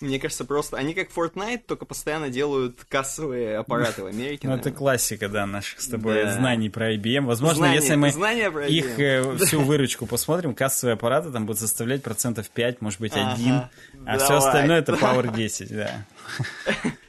мне 0.00 0.18
кажется, 0.18 0.44
просто 0.44 0.76
они 0.76 0.94
как 0.94 1.10
Fortnite, 1.10 1.62
только 1.66 1.84
постоянно 1.84 2.30
делают 2.30 2.84
кассовые 2.88 3.58
аппараты 3.58 4.02
в 4.02 4.06
Америке. 4.06 4.48
Ну, 4.48 4.54
это 4.54 4.70
классика, 4.70 5.28
да, 5.28 5.46
наших 5.46 5.80
с 5.80 5.88
тобой 5.88 6.24
да. 6.24 6.32
знаний 6.32 6.70
про 6.70 6.94
IBM. 6.94 7.26
Возможно, 7.26 7.56
знания, 7.56 7.74
если 7.76 7.94
мы 7.96 8.08
их 8.08 8.98
э, 8.98 9.36
всю 9.46 9.60
выручку 9.60 10.06
посмотрим, 10.06 10.54
кассовые 10.54 10.94
аппараты 10.94 11.30
там 11.30 11.46
будут 11.46 11.60
составлять 11.60 12.02
процентов 12.02 12.48
5, 12.50 12.80
может 12.80 13.00
быть, 13.00 13.12
1, 13.12 13.24
ага. 13.26 13.70
а 13.92 14.18
Давай. 14.18 14.18
все 14.18 14.36
остальное 14.36 14.78
это 14.78 14.92
Power 14.92 15.34
10, 15.36 15.76
да. 15.76 16.06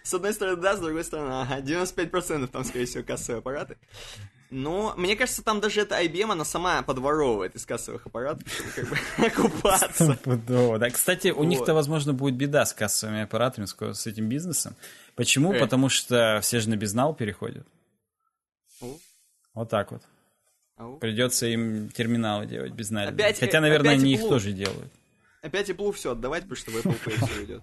С 0.04 0.14
одной 0.14 0.34
стороны, 0.34 0.62
да, 0.62 0.76
с 0.76 0.80
другой 0.80 1.04
стороны, 1.04 1.32
ага, 1.42 1.60
95% 1.60 2.48
там, 2.48 2.66
скорее 2.66 2.86
всего, 2.86 3.04
кассовые 3.04 3.40
аппараты. 3.40 3.78
Но 4.52 4.94
мне 4.98 5.16
кажется, 5.16 5.44
там 5.44 5.62
даже 5.62 5.82
эта 5.82 6.02
IBM, 6.04 6.34
она 6.34 6.44
сама 6.44 6.84
подворовывает 6.84 7.56
из 7.56 7.66
кассовых 7.66 8.06
аппаратов, 8.06 8.46
чтобы 8.52 8.70
как 8.72 8.90
бы 8.90 8.98
окупаться. 9.26 10.20
Да. 10.26 10.90
Кстати, 10.90 11.30
у 11.30 11.46
них-то, 11.46 11.74
возможно, 11.74 12.14
будет 12.14 12.36
беда 12.36 12.66
с 12.66 12.74
кассовыми 12.74 13.22
аппаратами, 13.22 13.66
с 13.66 14.08
этим 14.08 14.28
бизнесом. 14.28 14.76
Почему? 15.16 15.54
Э. 15.54 15.60
Потому 15.60 15.88
что 15.88 16.40
все 16.42 16.60
же 16.60 16.70
на 16.70 16.76
безнал 16.76 17.16
переходят. 17.16 17.66
Вот 19.54 19.70
так 19.70 19.92
вот. 19.92 20.04
Придется 21.00 21.46
им 21.46 21.90
терминалы 21.90 22.46
делать 22.46 22.74
без 22.74 22.92
Опять, 22.92 23.40
Хотя, 23.40 23.62
наверное, 23.62 23.94
они 23.94 24.14
их 24.14 24.22
тоже 24.22 24.52
делают. 24.52 24.92
Опять 25.42 25.70
Apple 25.70 25.92
все 25.94 26.12
отдавать, 26.12 26.44
потому 26.44 26.56
что 26.58 26.72
в 26.72 26.76
Apple 26.76 27.00
Pay 27.04 27.26
все 27.26 27.44
идет. 27.46 27.62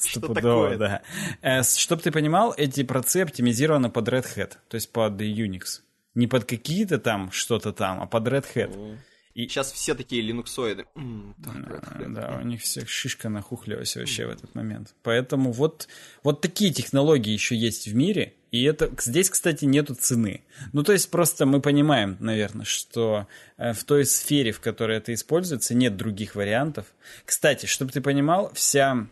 Что 0.02 0.32
такое? 0.32 0.78
да. 0.78 1.02
Э, 1.42 1.62
Чтобы 1.62 2.00
ты 2.00 2.10
понимал, 2.10 2.54
эти 2.56 2.84
процы 2.84 3.18
оптимизированы 3.18 3.90
под 3.90 4.08
Red 4.08 4.24
Hat, 4.34 4.56
то 4.68 4.76
есть 4.76 4.90
под 4.90 5.20
Unix. 5.20 5.82
Не 6.16 6.26
под 6.26 6.44
какие-то 6.44 6.98
там 6.98 7.30
что-то 7.30 7.72
там, 7.72 8.00
а 8.02 8.06
под 8.06 8.26
Red 8.26 8.46
Hat. 8.54 8.98
И... 9.34 9.48
Сейчас 9.48 9.70
все 9.70 9.94
такие 9.94 10.22
линуксоиды. 10.22 10.86
да, 10.96 12.08
да, 12.08 12.38
у 12.42 12.46
них 12.46 12.62
всех 12.62 12.88
шишка 12.88 13.28
нахухлилась 13.28 13.94
вообще 13.94 14.26
в 14.26 14.30
этот 14.30 14.54
момент. 14.54 14.94
Поэтому 15.02 15.52
вот, 15.52 15.88
вот 16.22 16.40
такие 16.40 16.72
технологии 16.72 17.32
еще 17.32 17.54
есть 17.54 17.86
в 17.86 17.94
мире, 17.94 18.32
и 18.50 18.62
это 18.62 18.90
здесь, 18.98 19.28
кстати, 19.28 19.66
нету 19.66 19.94
цены. 19.94 20.40
Ну, 20.72 20.82
то 20.82 20.94
есть 20.94 21.10
просто 21.10 21.44
мы 21.44 21.60
понимаем, 21.60 22.16
наверное, 22.18 22.64
что 22.64 23.26
э, 23.58 23.74
в 23.74 23.84
той 23.84 24.06
сфере, 24.06 24.52
в 24.52 24.60
которой 24.60 24.96
это 24.96 25.12
используется, 25.12 25.74
нет 25.74 25.98
других 25.98 26.34
вариантов. 26.34 26.86
Кстати, 27.26 27.66
чтобы 27.66 27.92
ты 27.92 28.00
понимал, 28.00 28.50
вся, 28.54 29.06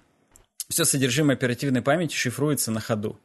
все 0.70 0.86
содержимое 0.86 1.36
оперативной 1.36 1.82
памяти 1.82 2.14
шифруется 2.14 2.70
на 2.70 2.80
ходу. 2.80 3.20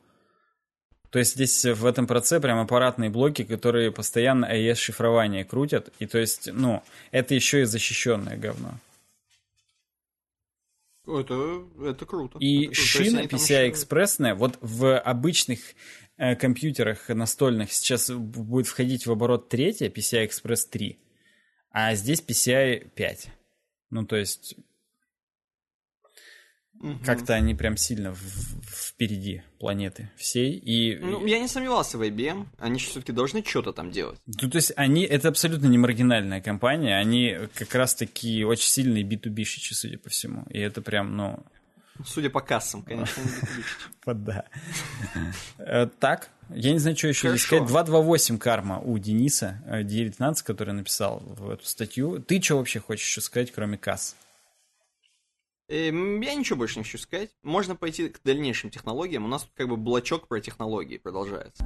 То 1.12 1.20
есть 1.20 1.36
здесь 1.36 1.66
в 1.66 1.86
этом 1.86 2.06
процессе 2.06 2.42
прям 2.42 2.60
аппаратные 2.60 3.10
блоки, 3.10 3.44
которые 3.44 3.92
постоянно 3.92 4.46
AES-шифрование 4.46 5.44
крутят. 5.44 5.92
И 6.00 6.06
то 6.06 6.20
есть, 6.20 6.50
ну, 6.52 6.84
это 7.12 7.34
еще 7.34 7.62
и 7.62 7.66
защищенное 7.66 8.38
говно. 8.38 8.80
Это, 11.08 11.64
это 11.84 12.06
круто. 12.06 12.38
И 12.40 12.68
это 12.68 12.76
шина 12.76 13.20
PCI-экспрессная, 13.26 14.36
вот 14.36 14.60
в 14.62 15.00
обычных 15.00 15.60
э, 16.18 16.36
компьютерах 16.36 17.10
настольных 17.10 17.74
сейчас 17.74 18.12
будет 18.12 18.68
входить 18.68 19.08
в 19.08 19.12
оборот 19.12 19.50
третья 19.50 19.90
PCI-Express 19.90 20.70
3, 20.70 21.00
а 21.72 21.96
здесь 21.96 22.22
PCI 22.22 22.90
5. 22.94 23.28
Ну, 23.90 24.06
то 24.06 24.18
есть 24.18 24.56
Угу. 26.82 27.00
Как-то 27.06 27.34
они 27.34 27.56
прям 27.56 27.76
сильно 27.76 28.14
в, 28.14 28.20
впереди 28.64 29.44
планеты 29.60 30.10
всей. 30.16 30.54
И... 30.54 30.98
Ну, 30.98 31.26
я 31.26 31.40
не 31.40 31.48
сомневался 31.48 31.98
в 31.98 32.02
IBM. 32.02 32.46
Они 32.58 32.80
все-таки 32.80 33.12
должны 33.12 33.44
что-то 33.44 33.74
там 33.74 33.92
делать. 33.92 34.20
Ну, 34.28 34.50
то 34.50 34.56
есть 34.56 34.72
они, 34.78 35.04
это 35.04 35.28
абсолютно 35.28 35.68
не 35.68 35.78
маргинальная 35.78 36.42
компания. 36.42 36.98
Они 36.98 37.38
как 37.54 37.76
раз-таки 37.76 38.46
очень 38.46 38.70
сильные 38.70 39.04
B2B-щичи, 39.04 39.74
судя 39.74 39.98
по 39.98 40.10
всему. 40.10 40.46
И 40.50 40.60
это 40.60 40.82
прям, 40.82 41.18
ну... 41.18 41.44
Судя 42.06 42.30
по 42.30 42.40
кассам, 42.40 42.82
конечно, 42.82 43.22
Вот 44.06 44.24
да. 44.24 44.46
Э, 45.58 45.86
так, 46.00 46.30
я 46.50 46.72
не 46.72 46.80
знаю, 46.80 46.96
что 46.96 47.10
еще 47.10 47.28
здесь 47.28 47.42
сказать. 47.42 47.68
228 47.68 48.38
карма 48.38 48.80
у 48.80 48.98
Дениса, 48.98 49.62
19, 49.84 50.42
э, 50.42 50.46
который 50.46 50.74
написал 50.74 51.20
в 51.26 51.50
эту 51.50 51.66
статью. 51.66 52.22
Ты 52.22 52.42
что 52.42 52.58
вообще 52.58 52.80
хочешь 52.80 53.06
еще 53.06 53.20
сказать, 53.20 53.52
кроме 53.52 53.78
касс? 53.78 54.16
Эм, 55.70 56.20
я 56.22 56.34
ничего 56.34 56.58
больше 56.58 56.80
не 56.80 56.84
хочу 56.84 56.98
сказать. 56.98 57.30
Можно 57.44 57.76
пойти 57.76 58.10
к 58.10 58.22
дальнейшим 58.24 58.72
технологиям. 58.72 59.26
У 59.26 59.28
нас 59.28 59.44
тут 59.44 59.52
как 59.54 59.70
бы 59.70 59.78
блочок 59.78 60.28
про 60.28 60.42
технологии 60.42 60.98
продолжается. 60.98 61.64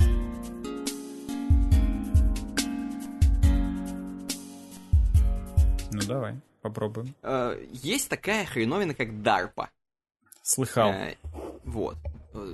Ну 5.93 6.01
давай, 6.05 6.35
попробуем. 6.61 7.15
Э, 7.21 7.65
есть 7.71 8.09
такая 8.09 8.45
хреновина, 8.45 8.93
как 8.93 9.07
DARPA. 9.09 9.69
Слыхал. 10.41 10.89
Э, 10.91 11.15
вот. 11.63 11.95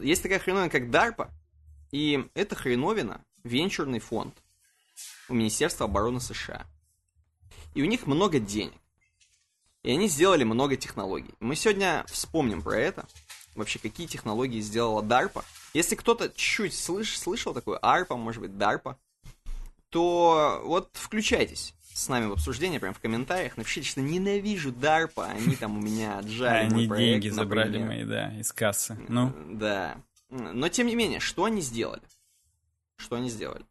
Есть 0.04 0.22
такая 0.22 0.38
хреновина, 0.38 0.70
как 0.70 0.84
DARPA. 0.84 1.32
И 1.92 2.30
эта 2.36 2.56
хреновина 2.56 3.26
венчурный 3.44 4.00
фонд 4.00 4.36
у 5.30 5.34
Министерства 5.34 5.88
обороны 5.88 6.20
США. 6.20 6.68
И 7.74 7.82
у 7.82 7.86
них 7.86 8.06
много 8.06 8.40
денег. 8.40 8.80
И 9.84 9.92
они 9.92 10.08
сделали 10.08 10.44
много 10.44 10.76
технологий. 10.76 11.34
Мы 11.40 11.56
сегодня 11.56 12.06
вспомним 12.08 12.62
про 12.62 12.78
это. 12.78 13.06
Вообще, 13.56 13.80
какие 13.80 14.08
технологии 14.08 14.60
сделала 14.60 15.02
DARPA. 15.02 15.44
Если 15.74 15.96
кто-то 15.96 16.30
чуть-чуть 16.30 16.74
слыш, 16.74 17.18
слышал 17.18 17.54
такое 17.54 17.80
ARPA, 17.80 18.16
может 18.16 18.42
быть, 18.42 18.52
DARPA, 18.52 18.96
то 19.90 20.62
вот 20.64 20.90
включайтесь 20.94 21.74
с 21.94 22.08
нами 22.08 22.28
в 22.28 22.34
обсуждение, 22.34 22.80
прям 22.80 22.94
в 22.94 23.00
комментариях. 23.00 23.58
Напишите, 23.58 23.88
что 23.88 24.02
ненавижу 24.02 24.72
DARPA, 24.72 25.30
они 25.32 25.56
там 25.56 25.78
у 25.78 25.82
меня 25.82 26.18
отжали 26.20 26.66
Они 26.66 26.88
деньги 26.88 27.30
забрали 27.30 27.78
мои, 27.78 28.04
да, 28.04 28.34
из 28.38 28.52
кассы. 28.52 28.98
Ну? 29.08 29.34
Да. 29.52 29.98
Но, 30.30 30.70
тем 30.70 30.88
не 30.88 30.96
менее, 30.96 31.20
что 31.20 31.46
они 31.46 31.62
сделали? 31.62 32.04
Что 32.98 33.16
они 33.16 33.30
сделали? 33.30 33.66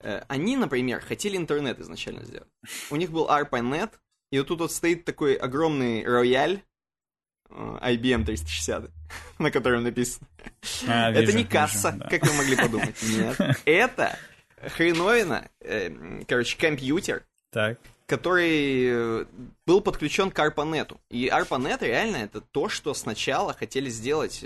Э, 0.00 0.22
они, 0.28 0.56
например, 0.56 1.00
хотели 1.00 1.36
интернет 1.36 1.78
изначально 1.80 2.24
сделать. 2.24 2.48
У 2.90 2.96
них 2.96 3.10
был 3.10 3.28
ARPANET, 3.28 3.92
и 4.30 4.38
вот 4.38 4.48
тут 4.48 4.60
вот 4.60 4.72
стоит 4.72 5.04
такой 5.04 5.34
огромный 5.34 6.04
рояль, 6.04 6.62
э, 7.50 7.78
IBM 7.82 8.24
360, 8.24 8.90
на 9.38 9.50
котором 9.50 9.84
написано. 9.84 10.26
А, 10.88 11.10
вижу, 11.10 11.22
это 11.22 11.32
не 11.32 11.44
касса, 11.44 11.90
вижу, 11.90 12.00
да. 12.00 12.08
как 12.08 12.26
вы 12.26 12.34
могли 12.34 12.56
подумать. 12.56 13.02
Нет. 13.02 13.38
Это 13.64 14.18
хреновина, 14.60 15.48
э, 15.60 16.24
короче, 16.26 16.58
компьютер, 16.58 17.24
так. 17.50 17.78
который 18.06 18.86
э, 18.88 19.24
был 19.64 19.80
подключен 19.80 20.30
к 20.30 20.38
ARPANET. 20.38 20.96
И 21.10 21.28
ARPANET 21.28 21.84
реально 21.84 22.16
это 22.16 22.40
то, 22.40 22.68
что 22.68 22.94
сначала 22.94 23.54
хотели 23.54 23.88
сделать 23.90 24.44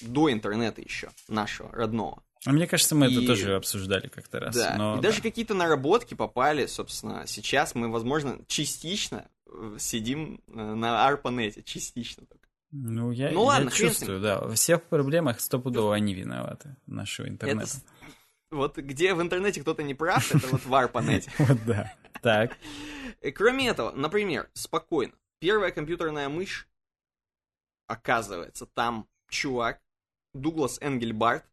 до 0.00 0.32
интернета 0.32 0.82
еще, 0.82 1.10
нашего, 1.28 1.70
родного. 1.70 2.22
А 2.46 2.52
мне 2.52 2.66
кажется, 2.66 2.94
мы 2.94 3.08
и... 3.08 3.16
это 3.16 3.26
тоже 3.26 3.56
обсуждали 3.56 4.08
как-то 4.08 4.40
раз. 4.40 4.54
Да, 4.54 4.76
но, 4.78 4.94
и 4.94 4.96
да. 4.96 5.08
даже 5.08 5.20
какие-то 5.20 5.54
наработки 5.54 6.14
попали, 6.14 6.66
собственно, 6.66 7.26
сейчас 7.26 7.74
мы, 7.74 7.90
возможно, 7.90 8.38
частично 8.46 9.28
э, 9.46 9.76
сидим 9.78 10.40
э, 10.46 10.52
на 10.52 11.10
ARPANET, 11.10 11.62
частично 11.64 12.24
только. 12.26 12.48
Ну, 12.70 13.10
я, 13.10 13.30
ну, 13.30 13.44
ладно, 13.44 13.68
я 13.68 13.74
чувствую, 13.74 14.20
да. 14.20 14.40
Во 14.40 14.54
всех 14.54 14.82
проблемах 14.84 15.40
стопудово 15.40 15.94
они 15.94 16.14
виноваты, 16.14 16.76
нашего 16.86 17.28
интернета. 17.28 17.62
Это... 17.62 18.16
Вот 18.50 18.76
где 18.76 19.14
в 19.14 19.20
интернете 19.20 19.60
кто-то 19.60 19.82
не 19.82 19.94
прав, 19.94 20.34
это 20.34 20.46
вот 20.48 20.64
в 20.64 20.72
ARPANET. 20.72 21.28
Вот 21.38 21.58
да. 21.66 21.92
Так. 22.22 22.56
Кроме 23.34 23.68
этого, 23.68 23.92
например, 23.92 24.48
спокойно, 24.52 25.12
первая 25.40 25.72
компьютерная 25.72 26.28
мышь 26.28 26.68
оказывается, 27.86 28.66
там 28.66 29.08
чувак, 29.28 29.80
Дуглас 30.34 30.78
Энгельбарт, 30.80 31.44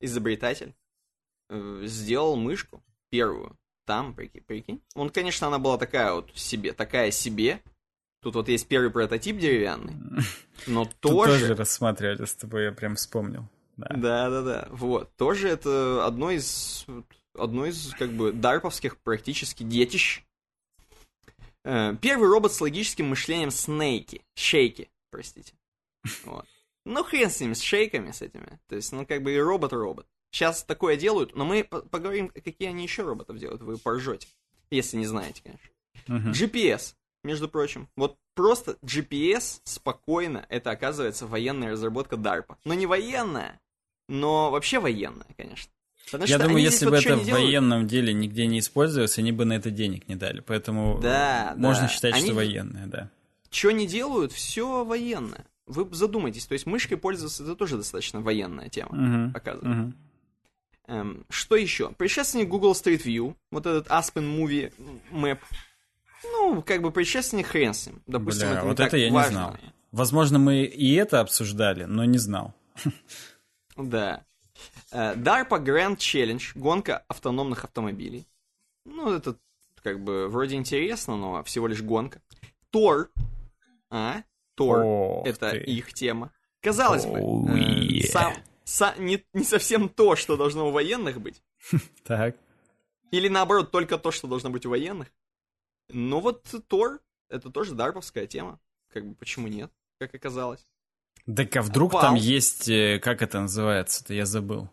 изобретатель, 0.00 0.74
э, 1.48 1.82
сделал 1.84 2.36
мышку 2.36 2.82
первую. 3.10 3.56
Там, 3.84 4.14
прикинь, 4.14 4.42
прикинь. 4.42 4.82
Он, 4.94 5.10
конечно, 5.10 5.46
она 5.46 5.58
была 5.58 5.78
такая 5.78 6.12
вот 6.12 6.30
себе, 6.34 6.72
такая 6.72 7.10
себе. 7.10 7.62
Тут 8.20 8.34
вот 8.34 8.48
есть 8.48 8.66
первый 8.66 8.90
прототип 8.90 9.38
деревянный. 9.38 9.94
Но 10.66 10.84
Тут 10.84 10.98
тоже... 11.00 11.40
тоже 11.40 11.54
рассматривали 11.54 12.24
с 12.24 12.34
тобой, 12.34 12.64
я 12.64 12.72
прям 12.72 12.96
вспомнил. 12.96 13.48
Да. 13.76 13.88
Да, 13.94 14.30
да, 14.30 14.42
да. 14.42 14.68
Вот. 14.70 15.14
Тоже 15.16 15.48
это 15.48 16.04
одно 16.04 16.30
из 16.30 16.86
одно 17.38 17.66
из, 17.66 17.92
как 17.98 18.10
бы, 18.10 18.32
дарповских 18.32 18.96
практически 18.98 19.62
детищ. 19.62 20.24
Э, 21.64 21.94
Первый 22.00 22.28
робот 22.28 22.52
с 22.52 22.60
логическим 22.60 23.08
мышлением 23.08 23.50
Снейки. 23.50 24.22
Шейки, 24.34 24.90
простите. 25.10 25.52
Вот. 26.24 26.46
Ну, 26.86 27.02
хрен 27.04 27.28
с 27.30 27.40
ними, 27.40 27.54
с 27.54 27.60
шейками, 27.60 28.12
с 28.12 28.22
этими. 28.22 28.58
То 28.68 28.76
есть, 28.76 28.92
ну, 28.92 29.04
как 29.04 29.22
бы 29.22 29.32
и 29.34 29.38
робот-робот. 29.38 30.06
Сейчас 30.30 30.62
такое 30.62 30.96
делают, 30.96 31.34
но 31.34 31.44
мы 31.44 31.64
по- 31.64 31.80
поговорим, 31.82 32.28
какие 32.28 32.68
они 32.68 32.82
еще 32.84 33.02
роботов 33.02 33.38
делают, 33.38 33.60
вы 33.62 33.76
поржете. 33.76 34.28
Если 34.70 34.96
не 34.96 35.06
знаете, 35.06 35.42
конечно. 35.42 35.68
Мгм. 36.06 36.30
GPS, 36.32 36.94
между 37.24 37.48
прочим. 37.48 37.88
Вот 37.96 38.16
просто 38.34 38.76
GPS 38.84 39.60
спокойно, 39.64 40.46
это 40.48 40.70
оказывается 40.70 41.26
военная 41.26 41.72
разработка 41.72 42.16
DARPA. 42.16 42.56
Но 42.64 42.74
не 42.74 42.86
военная, 42.86 43.60
но 44.08 44.50
вообще 44.50 44.78
военная, 44.78 45.26
конечно. 45.36 45.72
Потому 46.04 46.24
Я 46.26 46.38
думаю, 46.38 46.62
если 46.62 46.86
бы 46.88 46.96
это 46.96 47.16
в 47.16 47.24
делают? 47.24 47.44
военном 47.46 47.88
деле 47.88 48.12
нигде 48.12 48.46
не 48.46 48.60
использовалось, 48.60 49.18
они 49.18 49.32
бы 49.32 49.44
на 49.44 49.54
это 49.54 49.70
денег 49.72 50.06
не 50.08 50.14
дали. 50.14 50.38
Поэтому 50.40 51.00
Да, 51.02 51.54
можно 51.56 51.82
да. 51.84 51.88
считать, 51.88 52.14
Они- 52.14 52.26
что 52.26 52.34
военное, 52.34 52.86
да. 52.86 53.10
Что 53.50 53.72
не 53.72 53.86
делают, 53.88 54.30
все 54.32 54.84
военное. 54.84 55.46
Вы 55.66 55.92
задумайтесь, 55.94 56.46
то 56.46 56.52
есть 56.52 56.66
мышкой 56.66 56.96
пользоваться 56.96 57.42
это 57.42 57.56
тоже 57.56 57.76
достаточно 57.76 58.20
военная 58.20 58.68
тема, 58.68 58.94
Мгм. 58.94 59.32
оказывается. 59.36 59.68
Мгм. 59.82 59.96
Эм, 60.88 61.26
что 61.28 61.56
еще? 61.56 61.90
Предшественник 61.90 62.48
Google 62.48 62.72
Street 62.72 63.02
View, 63.04 63.34
вот 63.50 63.66
этот 63.66 63.88
Aspen 63.88 64.22
Movie 64.38 64.72
Map. 65.10 65.40
Ну, 66.22 66.62
как 66.62 66.82
бы 66.82 66.92
предшественник 66.92 67.46
хрен 67.48 67.74
с 67.74 67.86
ним. 67.88 68.00
Допустим, 68.06 68.48
Бля, 68.48 68.52
это 68.56 68.62
не 68.62 68.68
вот 68.68 68.76
так 68.76 68.86
это 68.88 68.96
я 68.96 69.12
важно. 69.12 69.28
не 69.30 69.34
знал. 69.34 69.56
Возможно, 69.92 70.38
мы 70.38 70.62
и 70.64 70.94
это 70.94 71.20
обсуждали, 71.20 71.84
но 71.84 72.04
не 72.04 72.18
знал. 72.18 72.54
Да. 73.76 74.24
Э, 74.92 75.14
DARPA 75.16 75.62
Grand 75.62 75.96
Challenge, 75.96 76.42
гонка 76.54 77.04
автономных 77.08 77.64
автомобилей. 77.64 78.26
Ну, 78.84 79.12
это 79.12 79.36
как 79.82 80.02
бы 80.02 80.28
вроде 80.28 80.54
интересно, 80.56 81.16
но 81.16 81.42
всего 81.44 81.66
лишь 81.66 81.82
гонка. 81.82 82.20
Тор. 82.70 83.10
А? 83.90 84.22
Тор. 84.56 85.26
Это 85.26 85.50
ты. 85.52 85.58
их 85.58 85.92
тема. 85.92 86.32
Казалось 86.62 87.06
бы, 87.06 87.20
Oh, 87.20 87.48
э, 87.50 88.00
yeah. 88.00 88.06
сам, 88.08 88.34
са- 88.64 88.98
не, 88.98 89.24
не 89.32 89.44
совсем 89.44 89.88
то, 89.88 90.16
что 90.16 90.36
должно 90.36 90.68
у 90.68 90.72
военных 90.72 91.20
быть. 91.20 91.42
Так. 92.04 92.34
Или 93.12 93.28
наоборот, 93.28 93.70
только 93.70 93.98
то, 93.98 94.10
что 94.10 94.26
должно 94.26 94.50
быть 94.50 94.66
у 94.66 94.70
военных. 94.70 95.08
Но 95.90 96.20
вот 96.20 96.42
Тор, 96.68 97.00
это 97.28 97.50
тоже 97.50 97.74
дарповская 97.74 98.26
тема. 98.26 98.58
Как 98.92 99.06
бы 99.06 99.14
почему 99.14 99.46
нет, 99.48 99.70
как 100.00 100.14
оказалось. 100.14 100.66
Так 101.32 101.56
а 101.56 101.62
вдруг 101.62 101.92
Вау. 101.92 102.02
там 102.02 102.14
есть, 102.14 102.68
э, 102.68 102.98
как 102.98 103.22
это 103.22 103.40
называется-то, 103.40 104.14
я 104.14 104.26
забыл. 104.26 104.68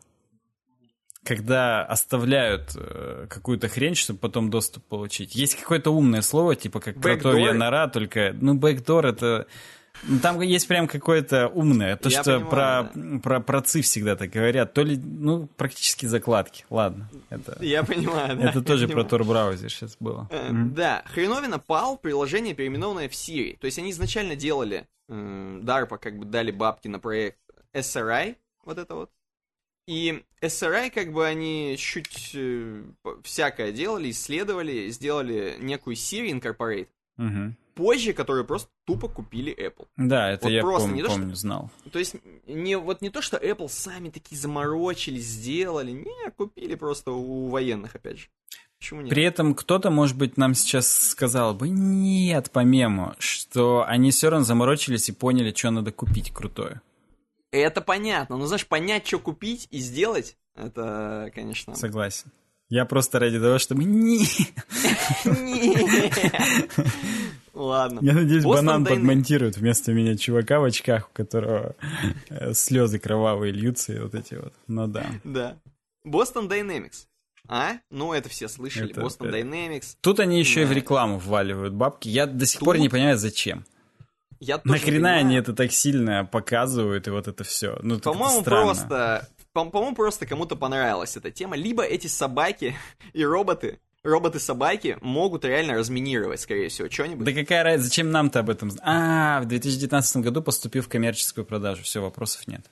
Когда 1.23 1.83
оставляют 1.85 2.71
э, 2.75 3.27
какую-то 3.29 3.69
хрень, 3.69 3.95
чтобы 3.95 4.19
потом 4.19 4.49
доступ 4.49 4.83
получить. 4.83 5.35
Есть 5.35 5.55
какое-то 5.55 5.91
умное 5.91 6.21
слово, 6.21 6.55
типа 6.55 6.79
как 6.79 6.99
кротовья 6.99 7.45
Бэкдоры? 7.45 7.57
нора, 7.57 7.87
только... 7.87 8.35
Ну, 8.39 8.55
бэкдор 8.55 9.05
это... 9.05 9.47
ну, 10.03 10.19
Там 10.19 10.41
есть 10.41 10.67
прям 10.67 10.87
какое-то 10.87 11.47
умное. 11.47 11.95
То, 11.95 12.09
Я 12.09 12.21
что 12.21 12.39
понимаю, 12.39 12.89
про, 12.93 13.19
про 13.19 13.39
процы 13.39 13.81
всегда 13.81 14.15
так 14.15 14.31
говорят. 14.31 14.73
То 14.73 14.81
ли, 14.83 14.97
ну, 14.97 15.47
практически 15.55 16.05
закладки. 16.07 16.65
Ладно. 16.69 17.09
Это, 17.29 17.57
Я 17.61 17.83
понимаю, 17.83 18.35
да. 18.37 18.49
это 18.49 18.61
тоже 18.61 18.87
про 18.87 19.03
понимаю. 19.03 19.23
Tor 19.23 19.23
браузер 19.25 19.71
сейчас 19.71 19.95
было. 19.99 20.27
Э. 20.29 20.49
Да, 20.51 21.03
хреновина 21.13 21.59
пал, 21.59 21.97
приложение, 21.97 22.53
переименованное 22.53 23.07
в 23.07 23.13
Siri. 23.13 23.57
То 23.59 23.65
есть 23.65 23.79
они 23.79 23.91
изначально 23.91 24.35
делали, 24.35 24.87
э, 25.07 25.59
DARPA 25.63 25.97
как 25.97 26.17
бы 26.17 26.25
дали 26.25 26.51
бабки 26.51 26.89
на 26.89 26.99
проект 26.99 27.37
SRI, 27.73 28.35
вот 28.65 28.77
это 28.77 28.95
вот. 28.95 29.09
И 29.87 30.23
SRI 30.41 30.89
как 30.91 31.11
бы 31.11 31.25
они 31.25 31.75
чуть 31.77 32.31
э, 32.33 32.83
всякое 33.23 33.71
делали, 33.71 34.11
исследовали, 34.11 34.89
сделали 34.89 35.55
некую 35.59 35.95
Siri 35.95 36.31
Incorporate. 36.31 36.87
Мгм. 37.17 37.57
Позже, 37.75 38.13
которую 38.13 38.45
просто 38.45 38.69
тупо 38.85 39.07
купили 39.07 39.51
Apple. 39.53 39.87
Да, 39.97 40.29
это 40.31 40.45
Вот 40.45 40.51
я 40.51 40.61
просто 40.61 40.89
пом- 40.89 40.93
не 40.93 41.01
то, 41.01 41.09
что- 41.09 41.17
помню, 41.19 41.35
знал. 41.35 41.71
То 41.91 41.99
есть 41.99 42.15
не, 42.47 42.77
вот 42.77 43.01
не 43.01 43.09
то, 43.09 43.21
что 43.21 43.37
Apple 43.37 43.67
сами 43.67 44.09
такие 44.09 44.39
заморочились, 44.39 45.25
сделали. 45.25 45.91
Не, 45.91 46.31
купили 46.31 46.75
просто 46.75 47.11
у 47.11 47.49
военных, 47.49 47.95
опять 47.95 48.19
же. 48.19 48.27
Почему 48.79 49.01
нет? 49.01 49.09
При 49.09 49.23
этом 49.23 49.55
кто-то, 49.55 49.89
может 49.89 50.17
быть, 50.17 50.37
нам 50.37 50.53
сейчас 50.55 50.91
сказал 50.91 51.53
бы, 51.55 51.69
нет, 51.69 52.51
по 52.51 52.59
мему, 52.59 53.13
что 53.17 53.83
они 53.87 54.11
все 54.11 54.29
равно 54.29 54.45
заморочились 54.45 55.09
и 55.09 55.13
поняли, 55.13 55.51
что 55.55 55.71
надо 55.71 55.91
купить 55.91 56.31
крутое. 56.31 56.81
Это 57.53 57.81
понятно. 57.81 58.37
Но 58.37 58.47
знаешь, 58.47 58.65
понять, 58.65 59.05
что 59.05 59.19
купить 59.19 59.67
и 59.69 59.77
сделать, 59.77 60.37
это, 60.55 61.31
конечно... 61.35 61.75
Согласен. 61.75 62.31
Я 62.69 62.85
просто 62.85 63.19
ради 63.19 63.39
того, 63.39 63.59
чтобы... 63.59 63.83
Не. 63.83 64.25
Ладно. 67.53 67.99
Я 68.01 68.13
надеюсь, 68.13 68.43
банан 68.43 68.83
Dynamics- 68.83 68.89
подмонтирует 68.89 69.57
вместо 69.57 69.93
меня 69.93 70.17
чувака 70.17 70.59
в 70.59 70.63
очках, 70.63 71.09
у 71.09 71.13
которого 71.13 71.75
э, 72.29 72.53
слезы 72.55 72.97
кровавые 72.97 73.53
льются 73.53 73.93
и 73.93 73.99
вот 73.99 74.15
эти 74.15 74.33
вот. 74.33 74.53
Ну 74.67 74.87
да. 74.87 75.05
Да. 75.23 75.57
Boston 76.03 76.49
Dynamics. 76.49 77.05
А? 77.47 77.73
Ну, 77.91 78.13
это 78.13 78.29
все 78.29 78.47
слышали. 78.47 78.95
Boston 78.95 79.27
это- 79.27 79.37
Dynamics. 79.37 79.95
Тут 80.01 80.19
они 80.19 80.39
еще 80.39 80.63
и 80.63 80.65
в 80.65 80.71
рекламу 80.71 81.19
вваливают 81.19 81.73
бабки. 81.75 82.09
Я 82.09 82.25
до 82.25 82.47
сих 82.47 82.59
Тут- 82.59 82.65
пор 82.65 82.79
не 82.79 82.89
понимаю, 82.89 83.19
зачем. 83.19 83.65
Я 84.43 84.57
тоже 84.57 84.73
Нахрена 84.73 85.15
они 85.15 85.35
это 85.35 85.53
так 85.53 85.71
сильно 85.71 86.25
показывают 86.25 87.07
и 87.07 87.11
вот 87.11 87.27
это 87.27 87.43
все? 87.43 87.79
Ну, 87.81 87.99
По-моему, 87.99 88.43
просто... 88.43 89.27
по- 89.53 89.65
По-моему, 89.65 89.95
просто 89.95 90.25
кому-то 90.25 90.55
понравилась 90.55 91.15
эта 91.17 91.31
тема. 91.31 91.55
Либо 91.55 91.83
эти 91.83 92.07
собаки 92.07 92.75
и 93.13 93.23
роботы, 93.23 93.79
роботы-собаки 94.03 94.97
могут 95.01 95.45
реально 95.45 95.75
разминировать, 95.75 96.39
скорее 96.41 96.69
всего, 96.69 96.89
что-нибудь. 96.89 97.25
Да 97.25 97.31
какая 97.31 97.63
разница, 97.63 97.85
зачем 97.89 98.11
нам-то 98.11 98.39
об 98.39 98.49
этом? 98.49 98.69
зн- 98.69 98.79
А, 98.83 99.41
в 99.41 99.45
2019 99.45 100.17
году 100.17 100.41
поступил 100.41 100.81
в 100.83 100.89
коммерческую 100.89 101.45
продажу. 101.45 101.83
Все, 101.83 102.01
вопросов 102.01 102.47
нет. 102.47 102.65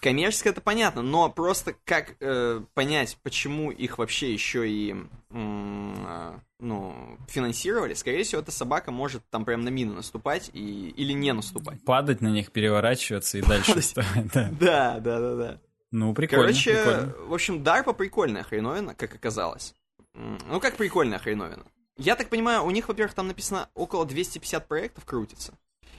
Коммерческое 0.00 0.52
это 0.52 0.60
понятно, 0.60 1.02
но 1.02 1.28
просто 1.30 1.74
как 1.84 2.16
э, 2.20 2.62
понять, 2.74 3.18
почему 3.22 3.70
их 3.70 3.98
вообще 3.98 4.32
еще 4.32 4.68
и 4.68 4.94
э, 5.30 6.38
ну, 6.58 7.18
финансировали, 7.28 7.94
скорее 7.94 8.24
всего, 8.24 8.40
эта 8.40 8.50
собака 8.50 8.90
может 8.90 9.22
там 9.30 9.44
прям 9.44 9.62
на 9.62 9.68
мину 9.68 9.94
наступать 9.94 10.50
и, 10.52 10.88
или 10.90 11.12
не 11.12 11.32
наступать. 11.32 11.84
Падать 11.84 12.20
на 12.20 12.28
них, 12.28 12.52
переворачиваться 12.52 13.38
и 13.38 13.42
дальше 13.42 13.68
Падать. 13.72 13.84
вставать. 13.84 14.32
Да. 14.32 14.50
Да, 14.60 15.00
да, 15.00 15.20
да, 15.20 15.36
да. 15.36 15.60
Ну, 15.92 16.14
прикольно, 16.14 16.44
Короче, 16.44 16.74
прикольно. 16.74 17.14
в 17.28 17.34
общем, 17.34 17.62
DARPA 17.62 17.94
прикольная 17.94 18.42
хреновина, 18.42 18.94
как 18.94 19.14
оказалось. 19.14 19.74
Ну, 20.14 20.60
как 20.60 20.76
прикольная 20.76 21.18
хреновина. 21.18 21.64
Я 21.96 22.16
так 22.16 22.28
понимаю, 22.28 22.64
у 22.64 22.70
них, 22.70 22.88
во-первых, 22.88 23.14
там 23.14 23.28
написано 23.28 23.70
около 23.74 24.04
250 24.04 24.68
проектов 24.68 25.04
крутится. 25.04 25.54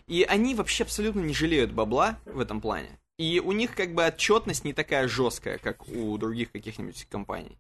И 0.08 0.24
они 0.24 0.56
вообще 0.56 0.84
абсолютно 0.84 1.20
не 1.20 1.34
жалеют 1.34 1.72
бабла 1.72 2.20
в 2.26 2.40
этом 2.40 2.62
плане. 2.62 3.00
И 3.18 3.40
у 3.40 3.52
них 3.52 3.74
как 3.76 3.94
бы 3.96 4.06
отчетность 4.06 4.64
не 4.64 4.74
такая 4.74 5.08
жесткая, 5.08 5.58
как 5.58 5.88
у 5.90 6.18
других 6.18 6.52
каких-нибудь 6.52 7.06
компаний. 7.10 7.58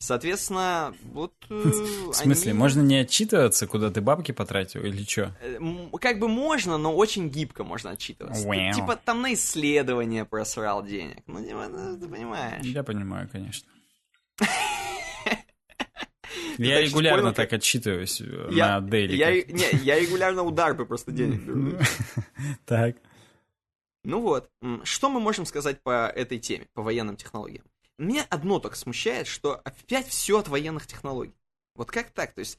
Соответственно, 0.00 0.94
вот... 1.02 1.34
э, 1.50 1.54
В 2.08 2.12
смысле, 2.12 2.52
они- 2.52 2.58
можно 2.58 2.80
не 2.82 2.98
отчитываться, 2.98 3.66
куда 3.66 3.90
ты 3.90 4.00
бабки 4.00 4.30
потратил 4.30 4.84
или 4.84 5.02
что? 5.02 5.34
Э, 5.42 5.58
Как 6.00 6.20
бы 6.20 6.28
можно, 6.28 6.78
но 6.78 6.94
очень 6.94 7.28
гибко 7.28 7.64
можно 7.64 7.90
отчитываться. 7.90 8.46
Вау. 8.46 8.72
Типа 8.72 8.94
там 8.94 9.22
на 9.22 9.34
исследование 9.34 10.24
просрал 10.24 10.84
денег. 10.84 11.18
Ну, 11.26 11.44
типа, 11.44 11.66
ну, 11.68 11.98
ты 11.98 12.06
понимаешь. 12.06 12.64
Я 12.64 12.84
понимаю, 12.84 13.28
конечно. 13.30 13.68
Ты 16.56 16.64
Я 16.64 16.80
регулярно 16.80 17.32
так 17.32 17.52
отчитываюсь 17.52 18.20
э, 18.20 18.24
на 18.50 18.80
дейли. 18.80 19.16
я, 19.16 19.98
регулярно 19.98 20.42
у 20.42 20.50
Дарпы 20.50 20.84
просто 20.84 21.10
денег. 21.12 21.40
Так. 22.66 22.96
Ну 24.04 24.20
вот, 24.20 24.50
что 24.84 25.10
мы 25.10 25.20
можем 25.20 25.46
сказать 25.46 25.82
по 25.82 26.06
этой 26.08 26.38
теме, 26.38 26.66
по 26.74 26.82
военным 26.82 27.16
технологиям? 27.16 27.64
Меня 27.98 28.24
одно 28.30 28.60
только 28.60 28.76
смущает, 28.76 29.26
что 29.26 29.60
опять 29.64 30.06
все 30.06 30.38
от 30.38 30.48
военных 30.48 30.86
технологий. 30.86 31.34
Вот 31.74 31.90
как 31.90 32.10
так? 32.10 32.32
То 32.32 32.40
есть 32.40 32.58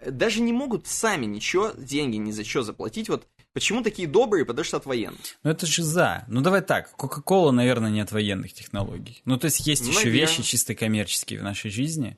э, 0.00 0.10
даже 0.10 0.40
не 0.40 0.52
могут 0.52 0.86
сами 0.86 1.26
ничего, 1.26 1.72
деньги 1.76 2.16
ни 2.16 2.30
за 2.30 2.44
что 2.44 2.62
заплатить. 2.62 3.08
Вот 3.08 3.26
почему 3.52 3.82
такие 3.82 4.06
добрые, 4.06 4.44
потому 4.44 4.64
что 4.64 4.76
от 4.76 4.86
военных. 4.86 5.20
Ну 5.42 5.50
это 5.50 5.66
же 5.66 5.82
за. 5.82 6.24
Ну 6.28 6.42
давай 6.42 6.62
так, 6.62 6.92
Кока-Кола, 6.96 7.50
наверное, 7.50 7.90
не 7.90 8.00
от 8.00 8.12
военных 8.12 8.52
технологий. 8.52 9.20
Ну 9.24 9.36
то 9.36 9.46
есть 9.46 9.66
есть 9.66 9.82
еще 9.82 10.06
Наверно. 10.06 10.16
вещи 10.16 10.42
чисто 10.42 10.76
коммерческие 10.76 11.40
в 11.40 11.42
нашей 11.42 11.70
жизни. 11.70 12.16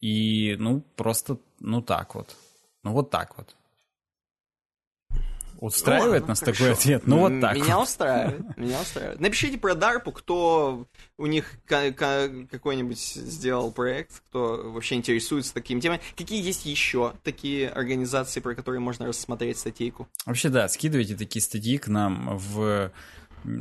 И, 0.00 0.56
ну, 0.58 0.80
просто, 0.96 1.38
ну 1.58 1.82
так 1.82 2.14
вот. 2.14 2.36
Ну 2.84 2.92
вот 2.92 3.10
так 3.10 3.36
вот. 3.36 3.56
Устраивает 5.58 6.22
Ну, 6.22 6.28
нас 6.28 6.40
хорошо. 6.40 6.58
такой 6.64 6.72
ответ? 6.74 7.02
Ну 7.06 7.18
вот 7.18 7.40
так. 7.40 7.56
Меня 7.56 7.76
вот. 7.78 7.88
устраивает. 7.88 8.56
Меня 8.56 8.80
устраивает. 8.80 9.18
Напишите 9.20 9.58
про 9.58 9.72
DARPу, 9.74 10.12
кто 10.12 10.86
у 11.16 11.26
них 11.26 11.56
ка- 11.66 11.90
ка- 11.92 12.30
какой-нибудь 12.50 12.98
сделал 12.98 13.72
проект, 13.72 14.22
кто 14.28 14.70
вообще 14.72 14.94
интересуется 14.94 15.52
такими 15.52 15.80
темами. 15.80 16.00
Какие 16.16 16.42
есть 16.44 16.64
еще 16.64 17.12
такие 17.24 17.68
организации, 17.68 18.38
про 18.40 18.54
которые 18.54 18.80
можно 18.80 19.06
рассмотреть 19.06 19.58
статейку? 19.58 20.06
Вообще, 20.26 20.48
да, 20.48 20.68
скидывайте 20.68 21.16
такие 21.16 21.42
статьи 21.42 21.76
к 21.78 21.88
нам 21.88 22.36
в... 22.38 22.92
э, 23.44 23.58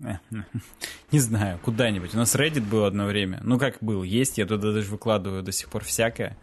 Не 1.12 1.18
знаю, 1.18 1.58
куда-нибудь. 1.64 2.14
У 2.14 2.18
нас 2.18 2.34
Reddit 2.34 2.62
был 2.62 2.84
одно 2.84 3.06
время. 3.06 3.40
Ну, 3.42 3.58
как 3.58 3.78
был, 3.80 4.02
есть. 4.02 4.38
Я 4.38 4.46
туда 4.46 4.72
даже 4.72 4.88
выкладываю 4.90 5.42
до 5.42 5.52
сих 5.52 5.68
пор 5.68 5.84
всякое. 5.84 6.36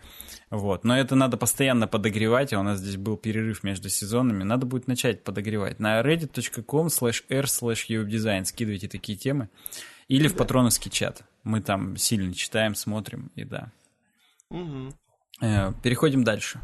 Вот. 0.55 0.85
Но 0.85 0.97
это 0.97 1.15
надо 1.15 1.35
постоянно 1.35 1.85
подогревать, 1.85 2.53
а 2.53 2.59
у 2.59 2.63
нас 2.63 2.79
здесь 2.79 2.95
был 2.95 3.17
перерыв 3.17 3.63
между 3.63 3.89
сезонами. 3.89 4.43
Надо 4.43 4.65
будет 4.65 4.87
начать 4.87 5.23
подогревать. 5.23 5.79
На 5.79 6.01
reddit.com 6.01 6.87
slash 6.87 7.23
r 7.29 7.43
slash 7.45 7.87
webdesign 7.89 8.45
скидывайте 8.45 8.87
такие 8.87 9.17
темы. 9.17 9.49
Или 10.07 10.27
в 10.27 10.35
патроновский 10.35 10.89
чат. 10.89 11.23
Мы 11.43 11.61
там 11.61 11.97
сильно 11.97 12.33
читаем, 12.33 12.73
смотрим, 12.73 13.31
и 13.35 13.43
да. 13.43 13.71
Э, 15.41 15.73
Переходим 15.83 16.23
дальше. 16.23 16.61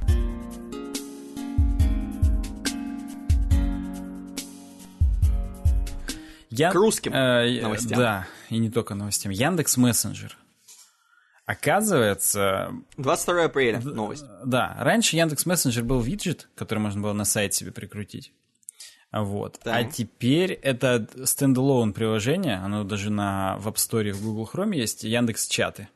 Я... 6.49 6.71
К 6.71 6.75
русским 6.75 7.13
э, 7.13 7.61
новостям. 7.61 7.97
Да, 7.97 8.27
и 8.49 8.57
не 8.57 8.69
только 8.69 8.95
новостям. 8.95 9.31
Яндекс 9.31 9.75
Мессенджер. 9.75 10.37
Оказывается, 11.45 12.71
22 12.97 13.45
апреля 13.45 13.81
новость. 13.81 14.25
да, 14.45 14.77
раньше 14.79 15.15
Яндекс 15.15 15.45
Мессенджер 15.45 15.83
был 15.83 15.99
виджет, 15.99 16.49
который 16.55 16.79
можно 16.79 17.01
было 17.01 17.13
на 17.13 17.25
сайт 17.25 17.53
себе 17.53 17.71
прикрутить. 17.71 18.31
Вот. 19.11 19.59
Так. 19.59 19.75
А 19.75 19.83
теперь 19.83 20.53
это 20.53 21.07
стендалон 21.25 21.93
приложение, 21.93 22.55
оно 22.55 22.83
даже 22.83 23.09
на 23.09 23.57
в 23.57 23.67
App 23.67 23.75
Store 23.75 24.11
в 24.13 24.23
Google 24.23 24.49
Chrome 24.51 24.75
есть, 24.75 25.03
Яндекс 25.03 25.47
Чаты. 25.47 25.89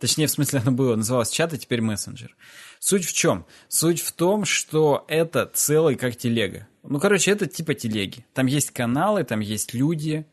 Точнее, 0.00 0.28
в 0.28 0.30
смысле, 0.30 0.60
оно 0.60 0.72
было, 0.72 0.96
называлось 0.96 1.30
чат, 1.30 1.52
а 1.52 1.58
теперь 1.58 1.82
мессенджер. 1.82 2.34
Суть 2.78 3.04
в 3.04 3.12
чем? 3.12 3.44
Суть 3.68 4.00
в 4.00 4.12
том, 4.12 4.46
что 4.46 5.04
это 5.08 5.44
целый 5.52 5.94
как 5.96 6.16
телега. 6.16 6.66
Ну, 6.82 6.98
короче, 6.98 7.30
это 7.32 7.46
типа 7.46 7.74
телеги. 7.74 8.24
Там 8.32 8.46
есть 8.46 8.70
каналы, 8.70 9.24
там 9.24 9.40
есть 9.40 9.74
люди, 9.74 10.26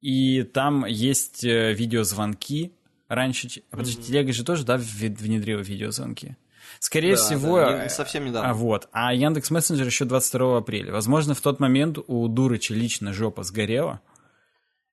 и 0.00 0.44
там 0.44 0.86
есть 0.86 1.44
э, 1.44 1.72
видеозвонки. 1.72 2.72
Раньше... 3.10 3.48
Подожди, 3.70 4.00
телега 4.00 4.32
же 4.32 4.44
тоже, 4.44 4.64
да, 4.64 4.76
внедрила 4.76 5.58
видеозвонки? 5.60 6.36
Скорее 6.78 7.16
Да, 7.16 7.22
всего... 7.22 7.56
да, 7.58 7.82
не- 7.82 7.90
совсем 7.90 8.22
а 8.22 8.26
недавно. 8.28 8.54
вот. 8.54 8.88
А 8.92 9.12
Яндекс 9.12 9.50
Мессенджер 9.50 9.84
еще 9.84 10.04
22 10.04 10.58
апреля. 10.58 10.92
Возможно, 10.92 11.34
в 11.34 11.40
тот 11.40 11.58
момент 11.58 11.98
у 12.06 12.28
Дурыча 12.28 12.72
лично 12.72 13.12
жопа 13.12 13.42
сгорела, 13.42 14.00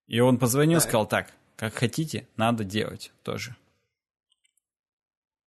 и 0.07 0.19
он 0.19 0.39
позвонил 0.39 0.79
Так. 0.79 0.89
сказал, 0.89 1.05
так, 1.07 1.27
как 1.57 1.75
хотите, 1.75 2.27
надо 2.37 2.63
делать 2.63 3.11
тоже. 3.21 3.55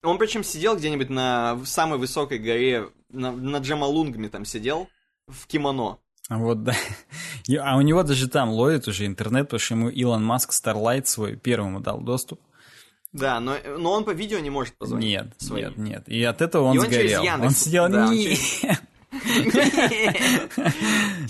Он 0.05 0.17
причем 0.17 0.45
сидел 0.45 0.77
где-нибудь 0.77 1.11
на 1.11 1.61
самой 1.65 1.99
высокой 1.99 2.39
горе, 2.39 2.89
на, 3.11 3.33
над 3.33 3.65
Джамалунгами 3.65 4.29
там 4.29 4.45
сидел, 4.45 4.89
в 5.27 5.49
кимоно. 5.49 5.99
А 6.29 6.39
Вот, 6.39 6.63
да. 6.63 6.75
А 7.61 7.77
у 7.77 7.81
него 7.81 8.05
даже 8.05 8.29
там 8.29 8.51
ловит 8.51 8.87
уже 8.87 9.07
интернет, 9.07 9.47
потому 9.49 9.59
что 9.59 9.75
ему 9.75 9.89
Илон 9.89 10.25
Маск 10.25 10.53
Starlight 10.53 11.07
свой 11.07 11.35
первому 11.35 11.81
дал 11.81 12.01
доступ. 12.01 12.41
Да, 13.13 13.41
но, 13.41 13.57
но 13.79 13.93
он 13.93 14.05
по 14.05 14.11
видео 14.11 14.39
не 14.39 14.51
может 14.51 14.75
позвонить. 14.77 15.09
Нет, 15.09 15.27
своим. 15.39 15.69
нет, 15.71 15.79
нет. 15.79 16.09
И 16.09 16.23
от 16.23 16.41
этого 16.41 16.65
он 16.65 16.77
И 16.77 16.79
он 16.79 16.85
через 16.87 17.13
сгорел. 17.13 17.23
Яндекс. 17.23 17.47
Он 17.47 17.55
сидел, 17.55 17.89
Да, 17.89 18.09
«Нет». 18.15 18.81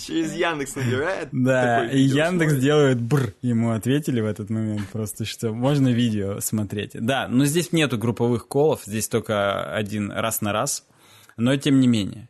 Через 0.07 0.35
Яндекс 0.35 0.77
набирает. 0.77 1.29
Да, 1.33 1.87
и 1.91 1.99
Яндекс 2.01 2.57
делает 2.57 3.01
бр. 3.01 3.33
Ему 3.41 3.71
ответили 3.73 4.21
в 4.21 4.27
этот 4.27 4.51
момент 4.51 4.87
просто, 4.93 5.25
что 5.25 5.53
можно 5.53 5.89
видео 5.89 6.41
смотреть. 6.41 6.91
Да, 6.93 7.27
но 7.29 7.47
здесь 7.47 7.73
нету 7.73 7.97
групповых 7.97 8.49
колов, 8.49 8.83
здесь 8.85 9.09
только 9.09 9.75
один 9.75 10.13
раз 10.13 10.43
на 10.43 10.53
раз. 10.53 10.87
Но 11.39 11.57
тем 11.57 11.81
не 11.81 11.89
менее. 11.89 12.29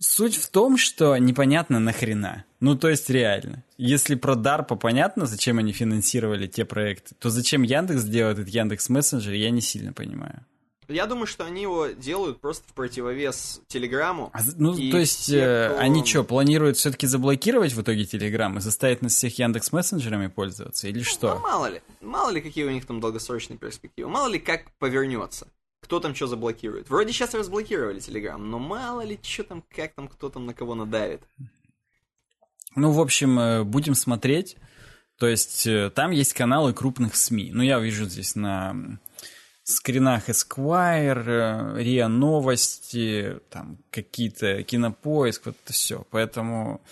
Суть 0.00 0.36
в 0.36 0.50
том, 0.50 0.76
что 0.76 1.16
непонятно 1.16 1.78
нахрена. 1.78 2.44
Ну, 2.62 2.76
то 2.76 2.88
есть 2.88 3.10
реально. 3.10 3.64
Если 3.76 4.14
про 4.14 4.34
DARPA 4.36 4.76
понятно, 4.76 5.26
зачем 5.26 5.58
они 5.58 5.72
финансировали 5.72 6.46
те 6.46 6.64
проекты, 6.64 7.16
то 7.18 7.28
зачем 7.28 7.62
Яндекс 7.62 8.04
делает 8.04 8.38
этот 8.38 8.54
Яндекс 8.54 8.88
Мессенджер, 8.88 9.32
я 9.32 9.50
не 9.50 9.60
сильно 9.60 9.92
понимаю. 9.92 10.46
Я 10.86 11.06
думаю, 11.06 11.26
что 11.26 11.44
они 11.44 11.62
его 11.62 11.88
делают 11.88 12.40
просто 12.40 12.68
в 12.68 12.72
противовес 12.74 13.62
Телеграмму. 13.66 14.30
А 14.32 14.38
ну, 14.56 14.76
И 14.76 14.92
то 14.92 14.98
есть, 14.98 15.22
все, 15.22 15.38
э, 15.40 15.68
кто- 15.70 15.80
они 15.80 16.04
что, 16.04 16.22
планируют 16.22 16.76
все-таки 16.76 17.08
заблокировать 17.08 17.72
в 17.72 17.82
итоге 17.82 18.04
Телеграм 18.04 18.56
и 18.58 18.60
заставить 18.60 19.02
нас 19.02 19.14
всех 19.14 19.36
Яндекс 19.40 19.72
Мессенджерами 19.72 20.28
пользоваться? 20.28 20.86
Или 20.86 20.98
Ну, 20.98 21.04
что? 21.04 21.38
мало 21.40 21.66
ли. 21.66 21.80
Мало 22.00 22.30
ли, 22.30 22.40
какие 22.40 22.64
у 22.64 22.70
них 22.70 22.86
там 22.86 23.00
долгосрочные 23.00 23.58
перспективы. 23.58 24.08
Мало 24.08 24.28
ли, 24.28 24.38
как 24.38 24.70
повернется. 24.78 25.48
Кто 25.82 25.98
там 25.98 26.14
что 26.14 26.28
заблокирует. 26.28 26.88
Вроде 26.88 27.12
сейчас 27.12 27.34
разблокировали 27.34 27.98
Телеграм, 27.98 28.48
но 28.48 28.60
мало 28.60 29.00
ли, 29.00 29.18
что 29.20 29.42
там, 29.42 29.64
как 29.74 29.94
там, 29.94 30.06
кто 30.06 30.28
там 30.30 30.46
на 30.46 30.54
кого 30.54 30.76
надавит. 30.76 31.22
Ну, 32.74 32.90
в 32.92 33.00
общем, 33.00 33.38
э, 33.38 33.62
будем 33.64 33.94
смотреть. 33.94 34.56
То 35.18 35.26
есть, 35.28 35.66
э, 35.66 35.90
там 35.90 36.10
есть 36.10 36.32
каналы 36.34 36.72
крупных 36.72 37.16
СМИ. 37.16 37.50
Ну, 37.52 37.62
я 37.62 37.78
вижу 37.78 38.06
здесь 38.06 38.34
на 38.34 38.98
скринах 39.62 40.28
Esquire, 40.28 41.76
э, 41.78 41.82
РИА 41.82 42.08
Новости, 42.08 43.38
там 43.50 43.78
какие-то 43.90 44.62
кинопоиск, 44.64 45.46
вот 45.46 45.56
это 45.62 45.72
все. 45.72 46.04
Поэтому 46.10 46.82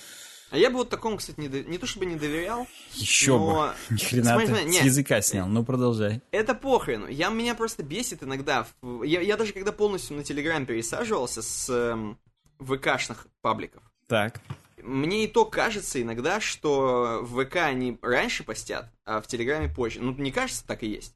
А 0.53 0.57
я 0.59 0.71
бы 0.71 0.77
вот 0.79 0.91
такому, 0.91 1.17
кстати, 1.17 1.39
не, 1.41 1.49
до- 1.49 1.63
не 1.65 1.79
то 1.79 1.87
чтобы 1.87 2.07
не 2.07 2.17
доверял, 2.17 2.67
еще 2.95 3.39
Но- 3.39 3.53
бы. 3.55 3.75
Ни 3.95 3.99
хрена 4.01 4.25
Смотри, 4.31 4.47
ты 4.47 4.53
смотри, 4.55 4.71
с 4.71 4.75
нет. 4.75 4.85
языка 4.85 5.23
снял. 5.23 5.47
Ну, 5.49 5.65
продолжай. 5.65 6.21
Это 6.33 6.55
похрен. 6.55 7.07
Я, 7.09 7.29
меня 7.31 7.55
просто 7.55 7.83
бесит 7.83 8.23
иногда. 8.23 8.67
Я, 9.05 9.21
я 9.21 9.37
даже 9.37 9.53
когда 9.53 9.73
полностью 9.73 10.17
на 10.17 10.25
Телеграм 10.25 10.67
пересаживался 10.67 11.43
с 11.43 11.69
эм, 11.71 12.19
ВКшных 12.61 13.27
пабликов, 13.43 13.83
Так. 14.09 14.41
Мне 14.83 15.25
и 15.25 15.29
то 15.29 15.45
кажется 15.45 16.01
иногда, 16.01 16.41
что 16.41 17.21
в 17.23 17.45
ВК 17.45 17.57
они 17.57 17.99
раньше 18.03 18.45
постят, 18.45 18.93
а 19.05 19.21
в 19.21 19.27
Телеграме 19.27 19.73
позже. 19.73 20.01
Ну, 20.01 20.13
не 20.13 20.33
кажется, 20.33 20.67
так 20.67 20.83
и 20.83 20.89
есть. 20.89 21.15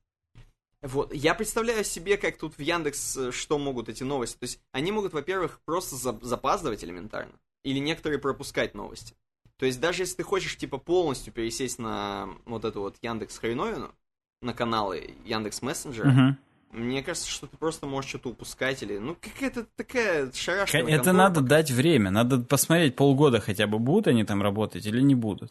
Вот, 0.82 1.14
я 1.14 1.34
представляю 1.34 1.82
себе, 1.82 2.18
как 2.18 2.36
тут 2.36 2.58
в 2.58 2.60
Яндекс, 2.60 3.16
э, 3.16 3.32
что 3.32 3.58
могут 3.58 3.88
эти 3.88 4.02
новости. 4.02 4.36
То 4.36 4.44
есть, 4.44 4.60
они 4.72 4.92
могут, 4.92 5.14
во-первых, 5.14 5.60
просто 5.64 5.96
за- 5.96 6.18
запаздывать 6.20 6.84
элементарно. 6.84 7.32
Или 7.62 7.78
некоторые 7.78 8.18
пропускать 8.18 8.74
новости. 8.74 9.14
То 9.56 9.64
есть, 9.64 9.80
даже 9.80 10.02
если 10.02 10.16
ты 10.16 10.22
хочешь, 10.24 10.58
типа, 10.58 10.76
полностью 10.76 11.32
пересесть 11.32 11.78
на 11.78 12.28
вот 12.44 12.66
эту 12.66 12.80
вот 12.80 12.96
Яндекс 13.00 13.38
Хреновину, 13.38 13.94
на 14.42 14.52
каналы 14.52 15.14
Яндекс 15.24 15.62
Мессенджера, 15.62 16.10
Мгм. 16.10 16.38
Мне 16.74 17.02
кажется, 17.02 17.30
что 17.30 17.46
ты 17.46 17.56
просто 17.56 17.86
можешь 17.86 18.10
что-то 18.10 18.30
упускать 18.30 18.82
или... 18.82 18.98
Ну, 18.98 19.16
какая-то 19.20 19.66
такая 19.76 20.30
шарашка. 20.32 20.78
Это 20.78 21.12
надо 21.12 21.40
дать 21.40 21.70
время. 21.70 22.10
Надо 22.10 22.38
посмотреть 22.38 22.96
полгода 22.96 23.40
хотя 23.40 23.66
бы, 23.66 23.78
будут 23.78 24.08
они 24.08 24.24
там 24.24 24.42
работать 24.42 24.84
или 24.86 25.00
не 25.00 25.14
будут. 25.14 25.50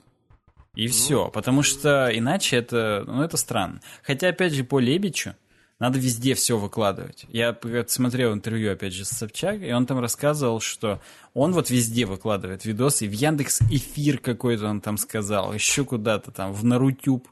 И 0.76 0.88
все. 0.88 1.30
Потому 1.30 1.64
что 1.64 2.10
иначе 2.14 2.58
это, 2.58 3.04
ну, 3.08 3.24
это 3.24 3.38
странно. 3.38 3.80
Хотя, 4.04 4.30
опять 4.30 4.54
же, 4.54 4.64
по 4.64 4.80
Лебичу 4.80 5.36
надо 5.80 6.00
везде 6.00 6.34
все 6.34 6.58
выкладывать. 6.58 7.26
Я 7.30 7.58
смотрел 7.88 8.34
интервью, 8.34 8.72
опять 8.72 8.94
же, 8.94 9.06
с 9.06 9.10
Собчак, 9.10 9.62
и 9.62 9.72
он 9.72 9.86
там 9.86 10.00
рассказывал, 10.00 10.60
что 10.60 11.02
он 11.34 11.52
вот 11.52 11.70
везде 11.70 12.06
выкладывает 12.06 12.66
видосы. 12.66 13.06
И 13.06 13.10
в 13.10 13.12
Яндекс 13.12 13.62
эфир 13.70 14.18
какой-то 14.18 14.68
он 14.68 14.82
там 14.82 14.98
сказал, 14.98 15.54
еще 15.54 15.86
куда-то 15.86 16.32
там, 16.32 16.54
в 16.54 16.64
Нарутюб. 16.64 17.28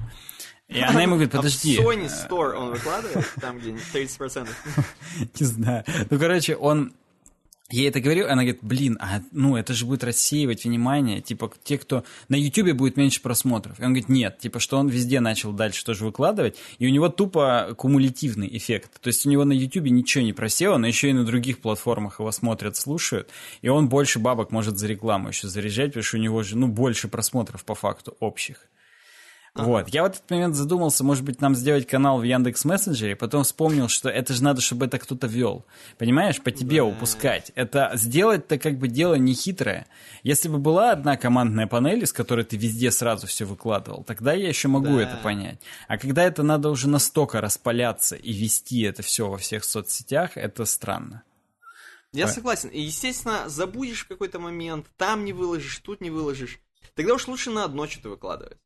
И 0.71 0.79
она 0.79 1.01
ему 1.01 1.15
говорит, 1.15 1.33
подожди. 1.33 1.77
А 1.77 1.81
в 1.81 1.85
Sony 1.85 2.07
Store 2.07 2.53
он 2.53 2.71
выкладывает, 2.71 3.27
там, 3.41 3.59
где 3.59 3.71
30%. 3.71 4.47
Не 5.39 5.45
знаю. 5.45 5.83
Ну, 6.09 6.19
короче, 6.19 6.55
он... 6.55 6.93
Я 7.69 7.87
это 7.87 8.01
говорю, 8.01 8.25
она 8.25 8.43
говорит, 8.43 8.59
блин, 8.61 8.97
а 8.99 9.21
ну 9.31 9.55
это 9.55 9.73
же 9.73 9.85
будет 9.85 10.03
рассеивать 10.03 10.65
внимание, 10.65 11.21
типа 11.21 11.49
те, 11.63 11.77
кто 11.77 12.03
на 12.27 12.35
Ютубе 12.35 12.73
будет 12.73 12.97
меньше 12.97 13.21
просмотров. 13.21 13.79
И 13.79 13.83
он 13.83 13.91
говорит, 13.93 14.09
нет, 14.09 14.39
типа 14.39 14.59
что 14.59 14.77
он 14.77 14.89
везде 14.89 15.21
начал 15.21 15.53
дальше 15.53 15.85
тоже 15.85 16.03
выкладывать, 16.03 16.57
и 16.79 16.87
у 16.87 16.89
него 16.89 17.07
тупо 17.07 17.73
кумулятивный 17.77 18.49
эффект. 18.57 18.99
То 18.99 19.07
есть 19.07 19.25
у 19.25 19.29
него 19.29 19.45
на 19.45 19.53
Ютубе 19.53 19.89
ничего 19.89 20.21
не 20.21 20.33
просело, 20.33 20.75
но 20.75 20.85
еще 20.85 21.11
и 21.11 21.13
на 21.13 21.23
других 21.23 21.59
платформах 21.59 22.19
его 22.19 22.33
смотрят, 22.33 22.75
слушают, 22.75 23.29
и 23.61 23.69
он 23.69 23.87
больше 23.87 24.19
бабок 24.19 24.51
может 24.51 24.77
за 24.77 24.87
рекламу 24.87 25.29
еще 25.29 25.47
заряжать, 25.47 25.91
потому 25.91 26.03
что 26.03 26.17
у 26.17 26.19
него 26.19 26.43
же, 26.43 26.57
ну, 26.57 26.67
больше 26.67 27.07
просмотров 27.07 27.63
по 27.63 27.73
факту 27.73 28.17
общих. 28.19 28.67
Вот. 29.53 29.89
Я 29.89 30.03
в 30.03 30.05
этот 30.05 30.29
момент 30.29 30.55
задумался, 30.55 31.03
может 31.03 31.25
быть, 31.25 31.41
нам 31.41 31.55
сделать 31.55 31.85
канал 31.85 32.19
в 32.19 32.23
Яндекс 32.23 32.63
Мессенджере, 32.63 33.17
потом 33.17 33.43
вспомнил, 33.43 33.89
что 33.89 34.07
это 34.07 34.33
же 34.33 34.41
надо, 34.43 34.61
чтобы 34.61 34.85
это 34.85 34.97
кто-то 34.97 35.27
вел. 35.27 35.65
Понимаешь, 35.97 36.41
по 36.41 36.51
тебе 36.51 36.81
упускать. 36.81 37.51
Это 37.55 37.91
сделать-то 37.95 38.57
как 38.57 38.77
бы 38.77 38.87
дело 38.87 39.15
не 39.15 39.33
хитрое. 39.33 39.87
Если 40.23 40.47
бы 40.47 40.57
была 40.57 40.91
одна 40.91 41.17
командная 41.17 41.67
панель, 41.67 42.03
из 42.03 42.13
которой 42.13 42.45
ты 42.45 42.55
везде 42.55 42.91
сразу 42.91 43.27
все 43.27 43.43
выкладывал, 43.43 44.05
тогда 44.05 44.31
я 44.31 44.47
еще 44.47 44.69
могу 44.69 44.95
Да. 44.95 45.01
это 45.01 45.17
понять. 45.17 45.59
А 45.89 45.97
когда 45.97 46.23
это 46.23 46.43
надо 46.43 46.69
уже 46.69 46.87
настолько 46.87 47.41
распаляться 47.41 48.15
и 48.15 48.31
вести 48.31 48.83
это 48.83 49.03
все 49.03 49.27
во 49.29 49.37
всех 49.37 49.65
соцсетях, 49.65 50.37
это 50.37 50.63
странно. 50.63 51.23
Я 52.13 52.27
согласен. 52.27 52.69
И, 52.69 52.79
естественно, 52.79 53.47
забудешь 53.49 54.05
в 54.05 54.07
какой-то 54.07 54.39
момент, 54.39 54.87
там 54.97 55.25
не 55.25 55.33
выложишь, 55.33 55.77
тут 55.79 55.99
не 55.99 56.09
выложишь. 56.09 56.59
Тогда 56.95 57.13
уж 57.15 57.27
лучше 57.27 57.51
на 57.51 57.65
одно 57.65 57.87
что-то 57.87 58.09
выкладывать. 58.09 58.57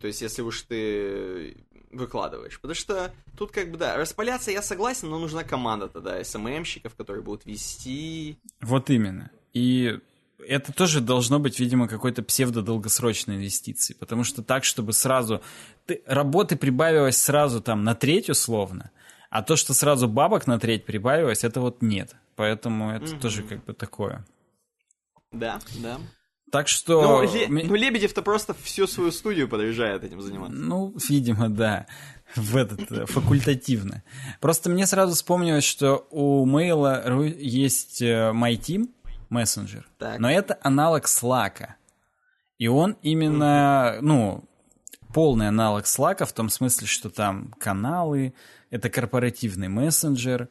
То 0.00 0.06
есть, 0.06 0.22
если 0.22 0.42
уж 0.42 0.62
ты 0.62 1.64
выкладываешь. 1.92 2.60
Потому 2.60 2.74
что 2.74 3.12
тут 3.36 3.52
как 3.52 3.70
бы, 3.70 3.78
да, 3.78 3.96
распаляться 3.96 4.50
я 4.50 4.62
согласен, 4.62 5.08
но 5.08 5.18
нужна 5.18 5.44
команда 5.44 5.88
тогда 5.88 6.22
СММщиков, 6.22 6.94
которые 6.94 7.22
будут 7.22 7.46
вести. 7.46 8.38
Вот 8.60 8.90
именно. 8.90 9.30
И 9.52 9.98
это 10.46 10.72
тоже 10.72 11.00
должно 11.00 11.38
быть, 11.38 11.58
видимо, 11.58 11.88
какой-то 11.88 12.22
псевдо-долгосрочной 12.22 13.36
инвестиции, 13.36 13.94
потому 13.94 14.24
что 14.24 14.42
так, 14.42 14.64
чтобы 14.64 14.92
сразу... 14.92 15.42
Ты, 15.86 16.02
работы 16.06 16.56
прибавилось 16.56 17.16
сразу 17.16 17.60
там 17.60 17.84
на 17.84 17.94
треть 17.94 18.28
условно, 18.28 18.90
а 19.30 19.42
то, 19.42 19.56
что 19.56 19.74
сразу 19.74 20.08
бабок 20.08 20.46
на 20.46 20.58
треть 20.58 20.84
прибавилось, 20.84 21.44
это 21.44 21.60
вот 21.60 21.82
нет. 21.82 22.14
Поэтому 22.36 22.90
это 22.90 23.06
mm-hmm. 23.06 23.20
тоже 23.20 23.42
как 23.42 23.64
бы 23.64 23.72
такое. 23.72 24.24
Да, 25.32 25.58
да. 25.78 25.98
Так 26.50 26.68
что... 26.68 27.22
Ну, 27.22 27.32
Ле... 27.32 27.48
ну 27.48 27.74
Лебедев-то 27.74 28.22
просто 28.22 28.54
всю 28.62 28.86
свою 28.86 29.10
студию 29.10 29.48
подъезжает 29.48 30.04
этим 30.04 30.20
заниматься. 30.20 30.56
Ну, 30.56 30.94
видимо, 31.08 31.48
да. 31.48 31.86
В 32.34 32.56
этот, 32.56 32.90
э, 32.90 33.06
факультативно. 33.06 34.02
Просто 34.40 34.70
мне 34.70 34.86
сразу 34.86 35.14
вспомнилось, 35.14 35.64
что 35.64 36.06
у 36.10 36.46
Mail 36.46 37.36
есть 37.38 38.00
э, 38.02 38.32
MyTeam, 38.32 38.88
мессенджер. 39.28 39.88
Так. 39.98 40.18
Но 40.18 40.30
это 40.30 40.58
аналог 40.62 41.04
Slack. 41.06 41.66
И 42.58 42.68
он 42.68 42.96
именно, 43.02 43.98
ну, 44.00 44.44
полный 45.12 45.48
аналог 45.48 45.84
Slack 45.84 46.24
в 46.24 46.32
том 46.32 46.48
смысле, 46.48 46.86
что 46.86 47.10
там 47.10 47.54
каналы, 47.58 48.34
это 48.70 48.88
корпоративный 48.90 49.68
мессенджер, 49.68 50.48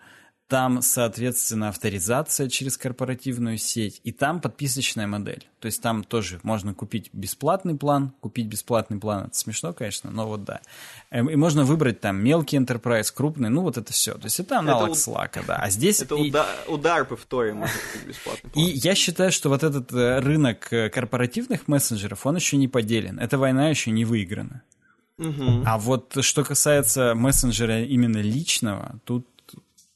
там, 0.47 0.83
соответственно, 0.83 1.69
авторизация 1.69 2.49
через 2.49 2.77
корпоративную 2.77 3.57
сеть, 3.57 3.99
и 4.03 4.11
там 4.11 4.39
подписочная 4.39 5.07
модель. 5.07 5.47
То 5.59 5.65
есть 5.65 5.81
там 5.81 6.03
тоже 6.03 6.39
можно 6.43 6.75
купить 6.75 7.09
бесплатный 7.13 7.75
план, 7.75 8.13
купить 8.19 8.45
бесплатный 8.45 8.99
план, 8.99 9.25
это 9.25 9.35
смешно, 9.35 9.73
конечно, 9.73 10.11
но 10.11 10.27
вот 10.27 10.43
да. 10.43 10.61
Эм, 11.09 11.29
и 11.29 11.35
можно 11.35 11.65
выбрать 11.65 11.99
там 11.99 12.23
мелкий 12.23 12.57
enterprise, 12.57 13.11
крупный, 13.11 13.49
ну 13.49 13.61
вот 13.61 13.77
это 13.77 13.91
все. 13.91 14.13
То 14.13 14.25
есть 14.25 14.39
это 14.39 14.59
аналог 14.59 14.91
это 14.91 14.99
Slack, 14.99 15.43
да. 15.47 15.55
А 15.55 15.69
здесь... 15.71 16.01
Это 16.01 16.15
и... 16.15 16.29
удар, 16.29 16.47
удар 16.67 17.05
по 17.05 17.15
можно 17.15 17.75
купить 17.91 18.07
бесплатный 18.07 18.49
план. 18.51 18.65
И 18.65 18.69
я 18.69 18.93
считаю, 18.93 19.31
что 19.31 19.49
вот 19.49 19.63
этот 19.63 19.91
э, 19.93 20.19
рынок 20.19 20.71
э, 20.71 20.89
корпоративных 20.89 21.67
мессенджеров, 21.67 22.23
он 22.25 22.35
еще 22.35 22.57
не 22.57 22.67
поделен. 22.67 23.19
Эта 23.19 23.39
война 23.39 23.69
еще 23.69 23.89
не 23.89 24.05
выиграна. 24.05 24.61
Угу. 25.17 25.63
А 25.65 25.77
вот 25.79 26.17
что 26.21 26.43
касается 26.43 27.15
мессенджера 27.15 27.83
именно 27.83 28.17
личного, 28.17 28.99
тут 29.05 29.27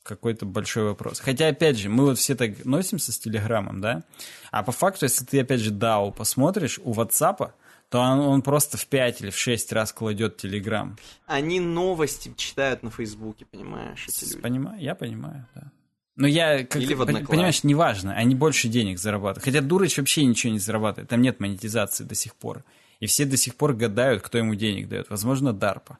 какой-то 0.09 0.45
большой 0.45 0.83
вопрос. 0.83 1.19
Хотя, 1.19 1.47
опять 1.47 1.77
же, 1.77 1.89
мы 1.89 2.05
вот 2.05 2.17
все 2.17 2.35
так 2.35 2.65
носимся 2.65 3.11
с 3.11 3.19
Телеграмом, 3.19 3.81
да? 3.81 4.03
А 4.51 4.63
по 4.63 4.71
факту, 4.71 5.05
если 5.05 5.23
ты, 5.23 5.41
опять 5.41 5.61
же, 5.61 5.71
DAO 5.71 6.11
посмотришь, 6.11 6.79
у 6.83 6.93
WhatsApp, 6.93 7.51
то 7.89 7.99
он, 7.99 8.19
он 8.19 8.41
просто 8.41 8.77
в 8.77 8.85
5 8.85 9.21
или 9.21 9.29
в 9.29 9.37
6 9.37 9.71
раз 9.73 9.93
кладет 9.93 10.37
Телеграм. 10.37 10.97
Они 11.25 11.59
новости 11.59 12.33
читают 12.35 12.83
на 12.83 12.91
Фейсбуке, 12.91 13.45
понимаешь, 13.45 14.05
эти 14.07 14.25
люди. 14.25 14.41
Понимаю, 14.41 14.81
я 14.81 14.95
понимаю, 14.95 15.47
да. 15.55 15.71
Но 16.15 16.27
я, 16.27 16.65
как, 16.65 16.81
Или 16.81 16.95
понимаешь, 16.95 17.63
неважно, 17.63 18.13
они 18.13 18.35
больше 18.35 18.67
денег 18.67 18.99
зарабатывают. 18.99 19.45
Хотя 19.45 19.61
Дурыч 19.61 19.97
вообще 19.97 20.25
ничего 20.25 20.51
не 20.51 20.59
зарабатывает, 20.59 21.09
там 21.09 21.21
нет 21.21 21.39
монетизации 21.39 22.03
до 22.03 22.13
сих 22.13 22.35
пор. 22.35 22.65
И 22.99 23.05
все 23.05 23.25
до 23.25 23.37
сих 23.37 23.55
пор 23.55 23.73
гадают, 23.73 24.21
кто 24.21 24.37
ему 24.37 24.55
денег 24.55 24.89
дает. 24.89 25.09
Возможно, 25.09 25.53
Дарпа. 25.53 25.97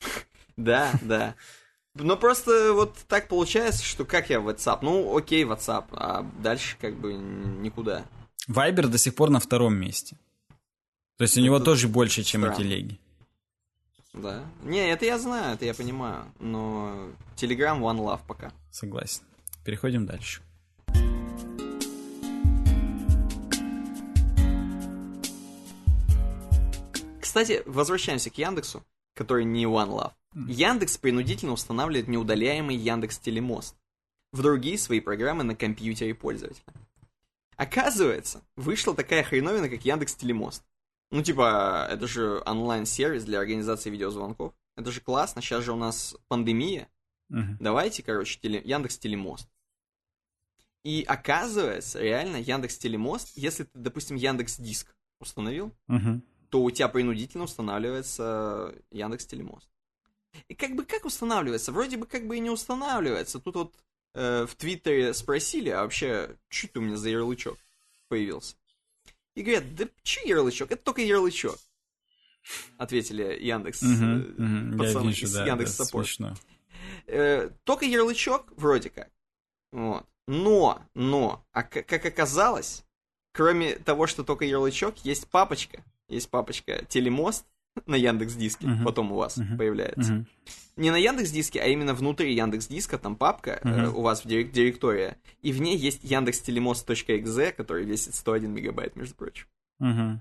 Да, 0.56 0.92
да. 1.02 1.34
Ну, 1.96 2.16
просто 2.16 2.72
вот 2.72 2.96
так 3.06 3.28
получается, 3.28 3.84
что 3.84 4.04
как 4.04 4.28
я 4.28 4.40
в 4.40 4.48
WhatsApp? 4.48 4.78
Ну, 4.82 5.16
окей, 5.16 5.44
WhatsApp, 5.44 5.84
а 5.92 6.26
дальше 6.42 6.76
как 6.80 6.96
бы 6.96 7.14
никуда. 7.14 8.04
Вайбер 8.48 8.88
до 8.88 8.98
сих 8.98 9.14
пор 9.14 9.30
на 9.30 9.38
втором 9.38 9.76
месте. 9.76 10.16
То 11.18 11.22
есть 11.22 11.36
у 11.36 11.40
это 11.40 11.44
него 11.44 11.60
тоже 11.60 11.86
больше, 11.86 12.24
чем 12.24 12.42
странно. 12.42 12.54
и 12.56 12.58
телеги. 12.64 13.00
Да. 14.12 14.44
Не, 14.64 14.90
это 14.90 15.04
я 15.04 15.18
знаю, 15.20 15.54
это 15.54 15.64
я 15.66 15.74
понимаю. 15.74 16.24
Но 16.40 17.10
Telegram 17.36 17.78
One 17.78 17.98
Love 17.98 18.20
пока. 18.26 18.52
Согласен. 18.72 19.22
Переходим 19.64 20.04
дальше. 20.04 20.42
Кстати, 27.20 27.62
возвращаемся 27.66 28.30
к 28.30 28.38
Яндексу, 28.38 28.84
который 29.14 29.44
не 29.44 29.64
One 29.64 29.90
Love. 29.90 30.12
Яндекс 30.34 30.98
принудительно 30.98 31.52
устанавливает 31.52 32.08
неудаляемый 32.08 32.76
Яндекс 32.76 33.18
Телемост 33.18 33.76
в 34.32 34.42
другие 34.42 34.78
свои 34.78 35.00
программы 35.00 35.44
на 35.44 35.54
компьютере 35.54 36.14
пользователя. 36.14 36.64
Оказывается, 37.56 38.42
вышла 38.56 38.94
такая 38.94 39.22
хреновина, 39.22 39.68
как 39.68 39.84
Яндекс 39.84 40.16
Телемост. 40.16 40.64
Ну, 41.12 41.22
типа, 41.22 41.86
это 41.88 42.08
же 42.08 42.42
онлайн-сервис 42.44 43.24
для 43.24 43.38
организации 43.38 43.90
видеозвонков. 43.90 44.52
Это 44.76 44.90
же 44.90 45.00
классно, 45.00 45.40
сейчас 45.40 45.62
же 45.62 45.72
у 45.72 45.76
нас 45.76 46.16
пандемия. 46.26 46.88
Uh-huh. 47.30 47.56
Давайте, 47.60 48.02
короче, 48.02 48.40
теле... 48.40 48.60
Яндекс 48.64 48.98
Телемост. 48.98 49.48
И 50.82 51.04
оказывается, 51.06 52.00
реально, 52.00 52.38
Яндекс 52.38 52.76
Телемост, 52.76 53.36
если 53.36 53.64
ты, 53.64 53.78
допустим, 53.78 54.16
Яндекс 54.16 54.58
Диск 54.58 54.96
установил, 55.20 55.72
uh-huh. 55.88 56.20
то 56.50 56.62
у 56.62 56.70
тебя 56.72 56.88
принудительно 56.88 57.44
устанавливается 57.44 58.74
Яндекс 58.90 59.26
Телемост. 59.26 59.68
И 60.48 60.54
как 60.54 60.74
бы 60.74 60.84
как 60.84 61.04
устанавливается? 61.04 61.72
Вроде 61.72 61.96
бы 61.96 62.06
как 62.06 62.26
бы 62.26 62.36
и 62.36 62.40
не 62.40 62.50
устанавливается. 62.50 63.38
Тут 63.38 63.54
вот 63.54 63.74
э, 64.14 64.46
в 64.46 64.54
Твиттере 64.56 65.14
спросили, 65.14 65.70
а 65.70 65.82
вообще, 65.82 66.36
что 66.48 66.66
это 66.66 66.80
у 66.80 66.82
меня 66.82 66.96
за 66.96 67.10
ярлычок 67.10 67.58
появился? 68.08 68.56
И 69.34 69.42
говорят, 69.42 69.74
да 69.74 69.88
что 70.02 70.26
ярлычок? 70.26 70.70
Это 70.70 70.82
только 70.82 71.02
ярлычок. 71.02 71.58
Ответили 72.76 73.38
Яндекс 73.40 73.82
угу, 73.82 73.90
угу, 73.90 74.78
пацаны 74.78 75.08
вижу, 75.08 75.24
из 75.24 75.32
да, 75.32 75.46
Яндекс 75.46 75.76
да, 75.76 75.84
Саппорт. 75.84 76.08
Э, 77.06 77.50
только 77.64 77.86
ярлычок 77.86 78.52
вроде 78.56 78.90
как. 78.90 79.10
Вот. 79.72 80.06
Но, 80.26 80.82
но, 80.94 81.44
а 81.52 81.62
как 81.62 82.04
оказалось, 82.04 82.84
кроме 83.32 83.76
того, 83.76 84.06
что 84.06 84.24
только 84.24 84.44
ярлычок, 84.44 84.98
есть 85.04 85.26
папочка. 85.28 85.82
Есть 86.08 86.28
папочка 86.28 86.84
Телемост, 86.86 87.46
на 87.86 87.96
Яндекс 87.96 88.34
Диске, 88.34 88.66
uh-huh. 88.66 88.84
потом 88.84 89.12
у 89.12 89.16
вас 89.16 89.38
uh-huh. 89.38 89.56
появляется. 89.56 90.12
Uh-huh. 90.12 90.26
Не 90.76 90.90
на 90.90 90.96
Яндекс 90.96 91.30
Диске, 91.30 91.60
а 91.60 91.66
именно 91.66 91.94
внутри 91.94 92.34
Яндекс 92.34 92.66
Диска, 92.66 92.98
там 92.98 93.16
папка 93.16 93.60
uh-huh. 93.62 93.86
э, 93.86 93.88
у 93.90 94.02
вас 94.02 94.24
в 94.24 94.26
дирек- 94.26 94.52
директория, 94.52 95.18
и 95.42 95.52
в 95.52 95.60
ней 95.60 95.76
есть 95.76 96.02
Яндекс 96.02 96.40
Телемост.exe, 96.40 97.52
который 97.52 97.84
весит 97.84 98.14
101 98.14 98.50
мегабайт, 98.50 98.96
между 98.96 99.14
прочим. 99.14 99.46
Uh-huh. 99.80 100.18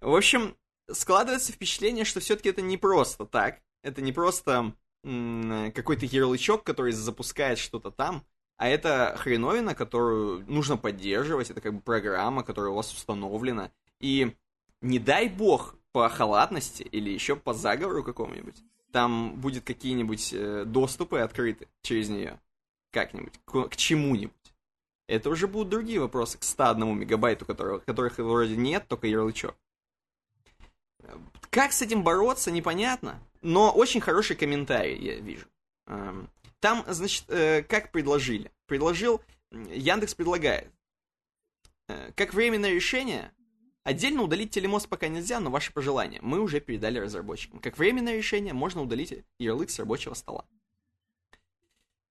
В 0.00 0.14
общем, 0.14 0.56
складывается 0.90 1.52
впечатление, 1.52 2.04
что 2.04 2.20
все-таки 2.20 2.48
это 2.48 2.62
не 2.62 2.76
просто 2.76 3.26
так, 3.26 3.60
это 3.82 4.02
не 4.02 4.12
просто 4.12 4.74
м- 5.04 5.72
какой-то 5.72 6.06
ярлычок, 6.06 6.64
который 6.64 6.92
запускает 6.92 7.58
что-то 7.58 7.90
там, 7.90 8.24
а 8.56 8.68
это 8.68 9.16
хреновина, 9.18 9.74
которую 9.74 10.44
нужно 10.46 10.76
поддерживать, 10.76 11.50
это 11.50 11.60
как 11.60 11.74
бы 11.74 11.80
программа, 11.80 12.44
которая 12.44 12.70
у 12.70 12.76
вас 12.76 12.92
установлена, 12.92 13.70
и 14.00 14.34
не 14.80 14.98
дай 14.98 15.28
бог 15.28 15.76
по 15.94 16.08
халатности 16.08 16.82
или 16.82 17.08
еще 17.10 17.36
по 17.36 17.54
заговору 17.54 18.02
какому-нибудь, 18.02 18.56
там 18.90 19.40
будет 19.40 19.62
какие-нибудь 19.62 20.32
э, 20.32 20.64
доступы 20.66 21.20
открыты 21.20 21.68
через 21.82 22.08
нее. 22.08 22.40
Как-нибудь, 22.90 23.34
к, 23.44 23.68
к 23.68 23.76
чему-нибудь. 23.76 24.34
Это 25.06 25.30
уже 25.30 25.46
будут 25.46 25.68
другие 25.68 26.00
вопросы 26.00 26.36
к 26.36 26.42
101 26.42 26.98
мегабайту, 26.98 27.46
которого, 27.46 27.78
которых 27.78 28.18
вроде 28.18 28.56
нет, 28.56 28.88
только 28.88 29.06
ярлычок. 29.06 29.54
Как 31.50 31.72
с 31.72 31.80
этим 31.80 32.02
бороться, 32.02 32.50
непонятно, 32.50 33.22
но 33.40 33.70
очень 33.70 34.00
хороший 34.00 34.34
комментарий 34.34 34.98
я 34.98 35.20
вижу. 35.20 35.46
Эм, 35.86 36.28
там, 36.58 36.84
значит, 36.88 37.26
э, 37.28 37.62
как 37.62 37.92
предложили? 37.92 38.50
Предложил, 38.66 39.22
Яндекс 39.52 40.16
предлагает, 40.16 40.72
э, 41.86 42.10
как 42.16 42.34
временное 42.34 42.70
решение 42.70 43.30
Отдельно 43.84 44.22
удалить 44.22 44.50
телемост 44.50 44.88
пока 44.88 45.08
нельзя, 45.08 45.40
но 45.40 45.50
ваши 45.50 45.70
пожелания 45.70 46.18
мы 46.22 46.40
уже 46.40 46.58
передали 46.58 46.98
разработчикам. 46.98 47.60
Как 47.60 47.76
временное 47.76 48.16
решение 48.16 48.54
можно 48.54 48.80
удалить 48.80 49.12
ярлык 49.38 49.68
с 49.68 49.78
рабочего 49.78 50.14
стола. 50.14 50.46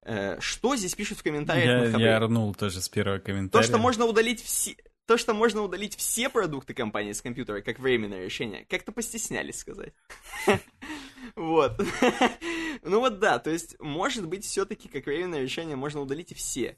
Э, 0.04 0.40
что 0.40 0.76
здесь 0.76 0.94
пишут 0.94 1.18
в 1.18 1.24
комментариях? 1.24 1.98
Я, 1.98 2.12
я 2.12 2.20
рнул 2.20 2.54
тоже 2.54 2.80
с 2.80 2.90
первого 2.90 3.18
комментария. 3.18 3.64
То, 3.64 3.68
что 3.68 3.80
можно 3.80 4.06
удалить 4.06 4.44
все... 4.44 4.76
То, 5.08 5.18
что 5.18 5.34
можно 5.34 5.64
удалить 5.64 5.96
все 5.96 6.30
продукты 6.30 6.76
компании 6.76 7.12
с 7.12 7.22
компьютера 7.24 7.62
как 7.62 7.80
временное 7.80 8.24
решение, 8.24 8.66
как-то 8.70 8.92
постеснялись 8.92 9.58
сказать. 9.58 9.94
Вот. 11.36 11.82
Ну 12.86 13.00
вот 13.00 13.20
да, 13.20 13.40
то 13.40 13.50
есть, 13.50 13.80
может 13.80 14.28
быть, 14.28 14.44
все-таки 14.44 14.90
как 14.90 15.06
временное 15.06 15.42
решение 15.42 15.78
можно 15.78 16.02
удалить 16.02 16.34
и 16.34 16.36
все 16.36 16.78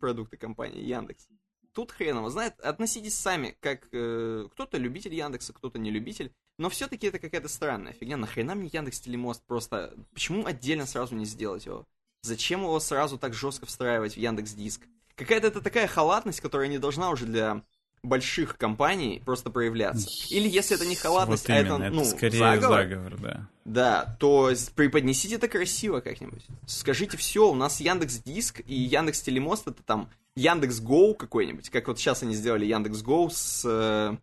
продукты 0.00 0.38
компании 0.38 0.82
Яндекс 0.82 1.28
тут 1.76 1.92
хрен 1.92 2.16
его 2.16 2.30
знает. 2.30 2.58
Относитесь 2.60 3.14
сами, 3.14 3.54
как 3.60 3.86
э, 3.92 4.48
кто-то 4.50 4.78
любитель 4.78 5.14
Яндекса, 5.14 5.52
кто-то 5.52 5.78
не 5.78 5.90
любитель. 5.90 6.32
Но 6.58 6.70
все-таки 6.70 7.06
это 7.08 7.18
какая-то 7.18 7.48
странная 7.48 7.92
фигня. 7.92 8.16
Нахрена 8.16 8.54
мне 8.54 8.70
Яндекс 8.72 9.00
Телемост 9.00 9.42
просто... 9.46 9.92
Почему 10.14 10.46
отдельно 10.46 10.86
сразу 10.86 11.14
не 11.14 11.26
сделать 11.26 11.66
его? 11.66 11.84
Зачем 12.22 12.62
его 12.62 12.80
сразу 12.80 13.18
так 13.18 13.34
жестко 13.34 13.66
встраивать 13.66 14.14
в 14.14 14.16
Яндекс 14.16 14.54
Диск? 14.54 14.86
Какая-то 15.16 15.48
это 15.48 15.60
такая 15.60 15.86
халатность, 15.86 16.40
которая 16.40 16.68
не 16.68 16.78
должна 16.78 17.10
уже 17.10 17.26
для 17.26 17.62
больших 18.02 18.56
компаний 18.56 19.22
просто 19.26 19.50
проявляться. 19.50 20.08
Или 20.30 20.48
если 20.48 20.76
это 20.76 20.86
не 20.86 20.96
халатность, 20.96 21.46
вот 21.46 21.54
а 21.54 21.58
это, 21.58 21.78
ну, 21.78 22.04
скорее 22.06 22.38
заговор, 22.38 22.88
заговор, 22.88 23.16
да. 23.20 23.48
да, 23.66 24.16
то 24.18 24.50
преподнесите 24.74 25.34
это 25.34 25.48
красиво 25.48 26.00
как-нибудь. 26.00 26.44
Скажите, 26.66 27.18
все, 27.18 27.50
у 27.50 27.54
нас 27.54 27.80
Яндекс 27.80 28.22
Диск 28.22 28.62
и 28.66 28.74
Яндекс 28.74 29.20
Телемост 29.20 29.68
это 29.68 29.82
там 29.82 30.08
Яндекс 30.36 30.80
Гоу 30.80 31.14
какой-нибудь, 31.14 31.70
как 31.70 31.88
вот 31.88 31.98
сейчас 31.98 32.22
они 32.22 32.34
сделали 32.34 32.66
Яндекс 32.66 33.02
Гоу 33.02 33.30
с 33.30 33.64
э, 33.64 34.16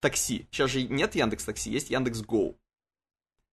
такси. 0.00 0.46
Сейчас 0.50 0.70
же 0.70 0.82
нет 0.82 1.14
Яндекс 1.14 1.44
Такси, 1.44 1.70
есть 1.70 1.90
Яндекс 1.90 2.20
Гоу. 2.20 2.58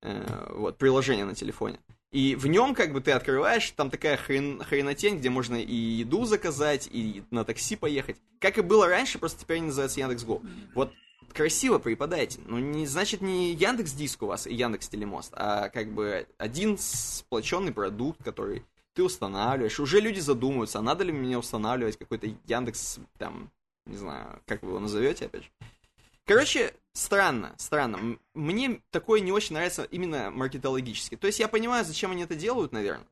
Э, 0.02 0.48
вот, 0.54 0.78
приложение 0.78 1.26
на 1.26 1.36
телефоне. 1.36 1.80
И 2.12 2.36
в 2.36 2.48
нем, 2.48 2.76
как 2.76 2.92
бы, 2.92 3.00
ты 3.00 3.12
открываешь, 3.12 3.72
там 3.72 3.90
такая 3.90 4.18
хрен, 4.18 4.62
хренотень, 4.62 5.18
где 5.20 5.30
можно 5.30 5.56
и 5.56 5.74
еду 5.74 6.26
заказать, 6.26 6.90
и 6.92 7.24
на 7.32 7.46
такси 7.46 7.78
поехать. 7.78 8.18
Как 8.40 8.58
и 8.58 8.62
было 8.62 8.88
раньше, 8.88 9.18
просто 9.18 9.40
теперь 9.42 9.58
они 9.58 9.68
называются 9.68 10.02
Яндекс.Го. 10.02 10.42
Вот 10.76 10.92
красиво 11.34 11.80
преподайте. 11.80 12.42
Ну, 12.46 12.60
не, 12.60 12.86
значит, 12.86 13.22
не 13.22 13.54
Яндекс 13.54 13.94
Диск 13.94 14.24
у 14.24 14.26
вас 14.26 14.46
и 14.46 14.54
Яндекс 14.54 14.90
Телемост, 14.90 15.32
а 15.34 15.70
как 15.70 15.94
бы 15.94 16.28
один 16.38 16.78
сплоченный 16.78 17.72
продукт, 17.72 18.22
который 18.22 18.66
ты 18.94 19.04
устанавливаешь. 19.04 19.80
Уже 19.80 20.00
люди 20.00 20.20
задумываются, 20.20 20.80
а 20.80 20.82
надо 20.82 21.04
ли 21.04 21.12
мне 21.12 21.38
устанавливать 21.38 21.98
какой-то 21.98 22.28
Яндекс, 22.46 23.00
там, 23.18 23.52
не 23.86 23.98
знаю, 23.98 24.42
как 24.46 24.64
вы 24.64 24.70
его 24.70 24.80
назовете, 24.80 25.26
опять 25.26 25.44
же. 25.44 25.50
Короче, 26.26 26.74
странно, 26.94 27.56
странно. 27.58 28.18
Мне 28.34 28.82
такое 28.92 29.22
не 29.22 29.32
очень 29.32 29.56
нравится 29.56 29.84
именно 29.84 30.30
маркетологически. 30.32 31.18
То 31.18 31.28
есть 31.28 31.40
я 31.40 31.48
понимаю, 31.48 31.84
зачем 31.84 32.12
они 32.12 32.24
это 32.24 32.36
делают, 32.36 32.72
наверное. 32.72 33.08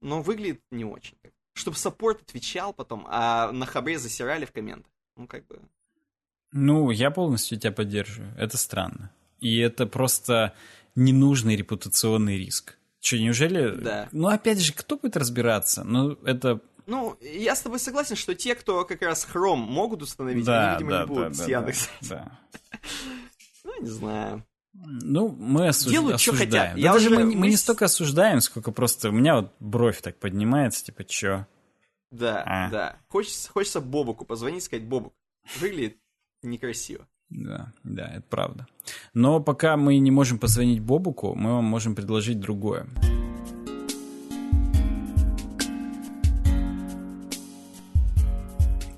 Но 0.00 0.20
выглядит 0.20 0.60
не 0.70 0.84
очень. 0.84 1.16
Чтобы 1.54 1.76
саппорт 1.76 2.22
отвечал 2.22 2.72
потом, 2.72 3.06
а 3.08 3.50
на 3.52 3.66
хабре 3.66 3.98
засирали 3.98 4.44
в 4.44 4.52
комментах. 4.52 4.90
Ну, 5.16 5.26
как 5.26 5.46
бы... 5.46 5.60
Ну, 6.52 6.90
я 6.90 7.10
полностью 7.10 7.58
тебя 7.58 7.72
поддерживаю. 7.72 8.34
Это 8.36 8.56
странно. 8.56 9.10
И 9.40 9.58
это 9.58 9.86
просто 9.86 10.54
ненужный 10.94 11.56
репутационный 11.56 12.38
риск. 12.38 12.78
Че, 13.02 13.20
неужели... 13.20 13.74
Да. 13.74 14.08
Ну, 14.12 14.28
опять 14.28 14.60
же, 14.60 14.72
кто 14.72 14.96
будет 14.96 15.16
разбираться? 15.16 15.82
Ну, 15.82 16.12
это 16.24 16.60
ну, 16.86 17.16
я 17.20 17.56
с 17.56 17.60
тобой 17.60 17.80
согласен, 17.80 18.14
что 18.14 18.34
те, 18.34 18.54
кто 18.54 18.84
как 18.84 19.02
раз 19.02 19.26
Chrome 19.32 19.56
могут 19.56 20.02
установить, 20.02 20.44
да, 20.44 20.76
они, 20.76 20.84
видимо, 20.84 20.90
да, 20.90 21.00
не 21.00 21.06
будут 21.06 21.28
да, 21.28 21.34
с 21.34 21.38
да, 21.38 21.44
Яндекс. 21.44 21.90
Да. 22.02 22.38
Ну, 23.64 23.80
не 23.80 23.88
знаю. 23.88 24.44
Ну, 24.72 25.28
мы 25.28 25.68
осуж... 25.68 25.92
Делают, 25.92 26.16
осуждаем. 26.16 26.48
что 26.50 26.58
хотят. 26.58 26.74
Да 26.74 26.80
Я 26.80 26.92
даже 26.92 27.10
уже... 27.10 27.18
мы, 27.18 27.36
мы 27.36 27.48
не 27.48 27.56
столько 27.56 27.84
осуждаем, 27.84 28.40
сколько 28.40 28.72
просто 28.72 29.10
у 29.10 29.12
меня 29.12 29.36
вот 29.36 29.52
бровь 29.60 30.00
так 30.00 30.18
поднимается, 30.18 30.84
типа, 30.84 31.04
чё? 31.04 31.46
Да, 32.10 32.42
А. 32.44 32.70
да. 32.70 32.96
Хочется, 33.08 33.50
хочется 33.50 33.80
Бобуку 33.80 34.24
позвонить, 34.24 34.64
сказать, 34.64 34.84
Бобук, 34.84 35.14
выглядит 35.60 35.96
некрасиво. 36.42 37.06
Да, 37.34 37.72
да, 37.82 38.10
это 38.12 38.24
правда. 38.28 38.66
Но 39.14 39.40
пока 39.40 39.76
мы 39.76 39.98
не 39.98 40.10
можем 40.10 40.38
позвонить 40.38 40.80
Бобуку, 40.80 41.34
мы 41.34 41.54
вам 41.54 41.64
можем 41.64 41.94
предложить 41.94 42.38
другое. 42.40 42.86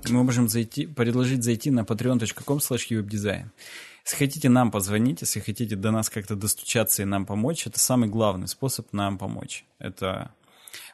Мы 0.09 0.23
можем 0.23 0.49
зайти, 0.49 0.85
предложить 0.85 1.43
зайти 1.43 1.71
на 1.71 1.81
patreon.com 1.81 2.57
slash. 2.57 2.87
Если 2.89 4.17
хотите 4.17 4.49
нам 4.49 4.69
позвонить, 4.69 5.21
если 5.21 5.39
хотите 5.39 5.75
до 5.75 5.91
нас 5.91 6.09
как-то 6.09 6.35
достучаться 6.35 7.01
и 7.01 7.05
нам 7.05 7.25
помочь, 7.25 7.65
это 7.65 7.79
самый 7.79 8.09
главный 8.09 8.47
способ 8.47 8.91
нам 8.91 9.17
помочь. 9.17 9.65
Это 9.79 10.31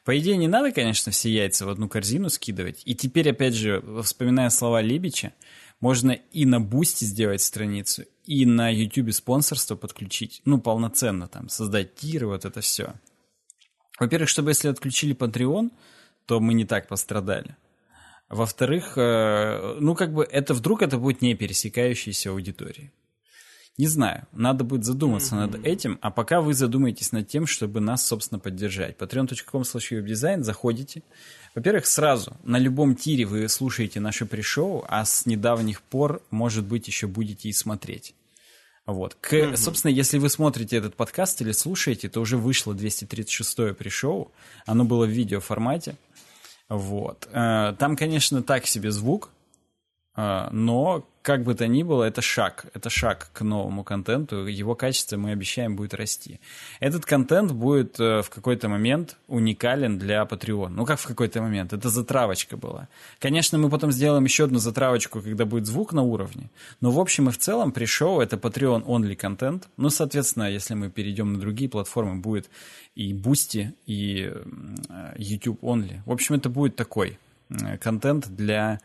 по 0.04 0.18
идее, 0.18 0.36
не 0.36 0.48
надо, 0.48 0.72
конечно, 0.72 1.12
все 1.12 1.30
яйца 1.30 1.66
в 1.66 1.68
одну 1.68 1.88
корзину 1.88 2.30
скидывать. 2.30 2.82
И 2.84 2.94
теперь, 2.94 3.30
опять 3.30 3.54
же, 3.54 3.82
вспоминая 4.02 4.50
слова 4.50 4.80
Лебича, 4.80 5.32
можно 5.82 6.12
и 6.12 6.46
на 6.46 6.60
Бусти 6.60 7.04
сделать 7.04 7.42
страницу, 7.42 8.04
и 8.24 8.46
на 8.46 8.70
YouTube 8.70 9.12
спонсорство 9.12 9.74
подключить. 9.74 10.40
Ну, 10.44 10.60
полноценно 10.60 11.26
там, 11.26 11.48
создать 11.48 11.96
тиры, 11.96 12.28
вот 12.28 12.44
это 12.44 12.60
все. 12.60 12.94
Во-первых, 13.98 14.28
чтобы 14.28 14.50
если 14.50 14.68
отключили 14.68 15.14
Patreon, 15.14 15.72
то 16.26 16.38
мы 16.38 16.54
не 16.54 16.64
так 16.64 16.86
пострадали. 16.86 17.56
Во-вторых, 18.28 18.96
э, 18.96 19.76
ну, 19.80 19.96
как 19.96 20.14
бы 20.14 20.22
это 20.22 20.54
вдруг 20.54 20.82
это 20.82 20.98
будет 20.98 21.20
не 21.20 21.34
пересекающейся 21.34 22.30
аудитории. 22.30 22.92
Не 23.76 23.88
знаю, 23.88 24.28
надо 24.32 24.62
будет 24.62 24.84
задуматься 24.84 25.34
mm-hmm. 25.34 25.50
над 25.50 25.66
этим, 25.66 25.98
а 26.00 26.12
пока 26.12 26.42
вы 26.42 26.54
задумаетесь 26.54 27.10
над 27.10 27.26
тем, 27.26 27.46
чтобы 27.46 27.80
нас, 27.80 28.06
собственно, 28.06 28.38
поддержать. 28.38 28.96
patreon.com 28.98 29.62
webdesign, 29.62 30.42
заходите. 30.42 31.02
Во-первых, 31.54 31.86
сразу, 31.86 32.36
на 32.44 32.58
любом 32.58 32.94
тире 32.94 33.26
вы 33.26 33.48
слушаете 33.48 34.00
наше 34.00 34.24
пришоу, 34.24 34.84
а 34.88 35.04
с 35.04 35.26
недавних 35.26 35.82
пор, 35.82 36.22
может 36.30 36.64
быть, 36.64 36.86
еще 36.86 37.06
будете 37.06 37.48
и 37.48 37.52
смотреть. 37.52 38.14
Вот. 38.86 39.16
К, 39.20 39.34
mm-hmm. 39.34 39.56
Собственно, 39.56 39.92
если 39.92 40.18
вы 40.18 40.28
смотрите 40.28 40.76
этот 40.76 40.96
подкаст 40.96 41.40
или 41.40 41.52
слушаете, 41.52 42.08
то 42.08 42.20
уже 42.20 42.36
вышло 42.36 42.72
236-е 42.72 43.74
пришоу. 43.74 44.32
Оно 44.66 44.84
было 44.84 45.06
в 45.06 45.10
видеоформате. 45.10 45.96
Вот. 46.68 47.28
Э, 47.32 47.74
там, 47.78 47.96
конечно, 47.96 48.42
так 48.42 48.66
себе 48.66 48.90
звук, 48.90 49.30
но 50.16 51.06
как 51.22 51.44
бы 51.44 51.54
то 51.54 51.68
ни 51.68 51.84
было, 51.84 52.04
это 52.04 52.20
шаг. 52.20 52.66
Это 52.74 52.90
шаг 52.90 53.30
к 53.32 53.42
новому 53.42 53.84
контенту. 53.84 54.46
Его 54.46 54.74
качество, 54.74 55.16
мы 55.16 55.30
обещаем, 55.30 55.76
будет 55.76 55.94
расти. 55.94 56.40
Этот 56.80 57.06
контент 57.06 57.52
будет 57.52 57.98
э, 58.00 58.22
в 58.22 58.28
какой-то 58.28 58.68
момент 58.68 59.16
уникален 59.28 59.98
для 59.98 60.22
Patreon. 60.24 60.70
Ну, 60.70 60.84
как 60.84 60.98
в 60.98 61.06
какой-то 61.06 61.40
момент. 61.40 61.72
Это 61.72 61.90
затравочка 61.90 62.56
была. 62.56 62.88
Конечно, 63.20 63.56
мы 63.56 63.70
потом 63.70 63.92
сделаем 63.92 64.24
еще 64.24 64.44
одну 64.44 64.58
затравочку, 64.58 65.22
когда 65.22 65.44
будет 65.44 65.66
звук 65.66 65.92
на 65.92 66.02
уровне. 66.02 66.50
Но, 66.80 66.90
в 66.90 66.98
общем 66.98 67.28
и 67.28 67.32
в 67.32 67.38
целом, 67.38 67.70
пришел 67.70 68.20
это 68.20 68.36
Patreon-only 68.36 69.14
контент. 69.14 69.68
Ну, 69.76 69.90
соответственно, 69.90 70.50
если 70.50 70.74
мы 70.74 70.90
перейдем 70.90 71.34
на 71.34 71.38
другие 71.38 71.70
платформы, 71.70 72.20
будет 72.20 72.50
и 72.96 73.12
Boosty, 73.12 73.68
и 73.86 74.32
YouTube 75.16 75.62
only. 75.62 76.00
В 76.04 76.10
общем, 76.10 76.34
это 76.34 76.48
будет 76.48 76.74
такой 76.74 77.18
контент 77.80 78.28
для 78.28 78.80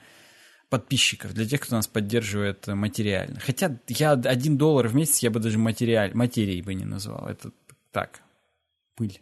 подписчиков, 0.70 1.34
для 1.34 1.46
тех, 1.46 1.62
кто 1.62 1.76
нас 1.76 1.88
поддерживает 1.88 2.68
материально. 2.68 3.40
Хотя 3.40 3.78
я 3.88 4.12
один 4.12 4.58
доллар 4.58 4.88
в 4.88 4.96
месяц 4.96 5.20
я 5.20 5.32
бы 5.32 5.40
даже 5.40 5.58
материаль, 5.58 6.14
материей 6.14 6.62
бы 6.62 6.74
не 6.74 6.86
назвал. 6.86 7.28
Это 7.28 7.52
так, 7.92 8.22
пыль. 8.96 9.22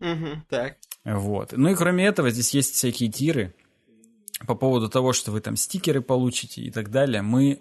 Угу, 0.00 0.42
так. 0.48 0.76
Вот. 1.04 1.52
Ну 1.52 1.70
и 1.70 1.74
кроме 1.74 2.04
этого, 2.06 2.30
здесь 2.30 2.54
есть 2.54 2.74
всякие 2.74 3.10
тиры 3.10 3.54
по 4.46 4.54
поводу 4.54 4.88
того, 4.88 5.12
что 5.12 5.30
вы 5.30 5.40
там 5.40 5.56
стикеры 5.56 6.00
получите 6.00 6.62
и 6.62 6.70
так 6.70 6.90
далее. 6.90 7.22
Мы 7.22 7.60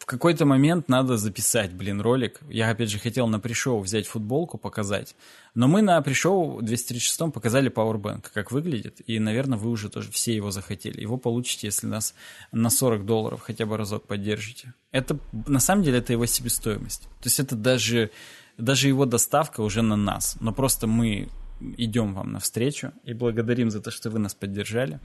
в 0.00 0.06
какой-то 0.06 0.46
момент 0.46 0.88
надо 0.88 1.18
записать, 1.18 1.74
блин, 1.74 2.00
ролик. 2.00 2.40
Я, 2.48 2.70
опять 2.70 2.88
же, 2.88 2.98
хотел 2.98 3.28
на 3.28 3.38
пришоу 3.38 3.80
взять 3.80 4.06
футболку, 4.06 4.56
показать. 4.56 5.14
Но 5.54 5.68
мы 5.68 5.82
на 5.82 6.00
пришоу 6.00 6.62
236 6.62 7.30
показали 7.34 7.70
Powerbank, 7.70 8.30
как 8.32 8.50
выглядит. 8.50 9.02
И, 9.06 9.18
наверное, 9.18 9.58
вы 9.58 9.68
уже 9.68 9.90
тоже 9.90 10.10
все 10.10 10.34
его 10.34 10.50
захотели. 10.50 11.02
Его 11.02 11.18
получите, 11.18 11.66
если 11.66 11.86
нас 11.86 12.14
на 12.50 12.70
40 12.70 13.04
долларов 13.04 13.42
хотя 13.42 13.66
бы 13.66 13.76
разок 13.76 14.06
поддержите. 14.06 14.72
Это, 14.90 15.18
на 15.46 15.60
самом 15.60 15.84
деле, 15.84 15.98
это 15.98 16.14
его 16.14 16.24
себестоимость. 16.24 17.02
То 17.02 17.26
есть 17.26 17.38
это 17.38 17.54
даже, 17.54 18.10
даже 18.56 18.88
его 18.88 19.04
доставка 19.04 19.60
уже 19.60 19.82
на 19.82 19.96
нас. 19.96 20.38
Но 20.40 20.54
просто 20.54 20.86
мы 20.86 21.28
идем 21.76 22.14
вам 22.14 22.32
навстречу 22.32 22.92
и 23.04 23.12
благодарим 23.12 23.70
за 23.70 23.82
то, 23.82 23.90
что 23.90 24.08
вы 24.08 24.18
нас 24.18 24.34
поддержали. 24.34 24.98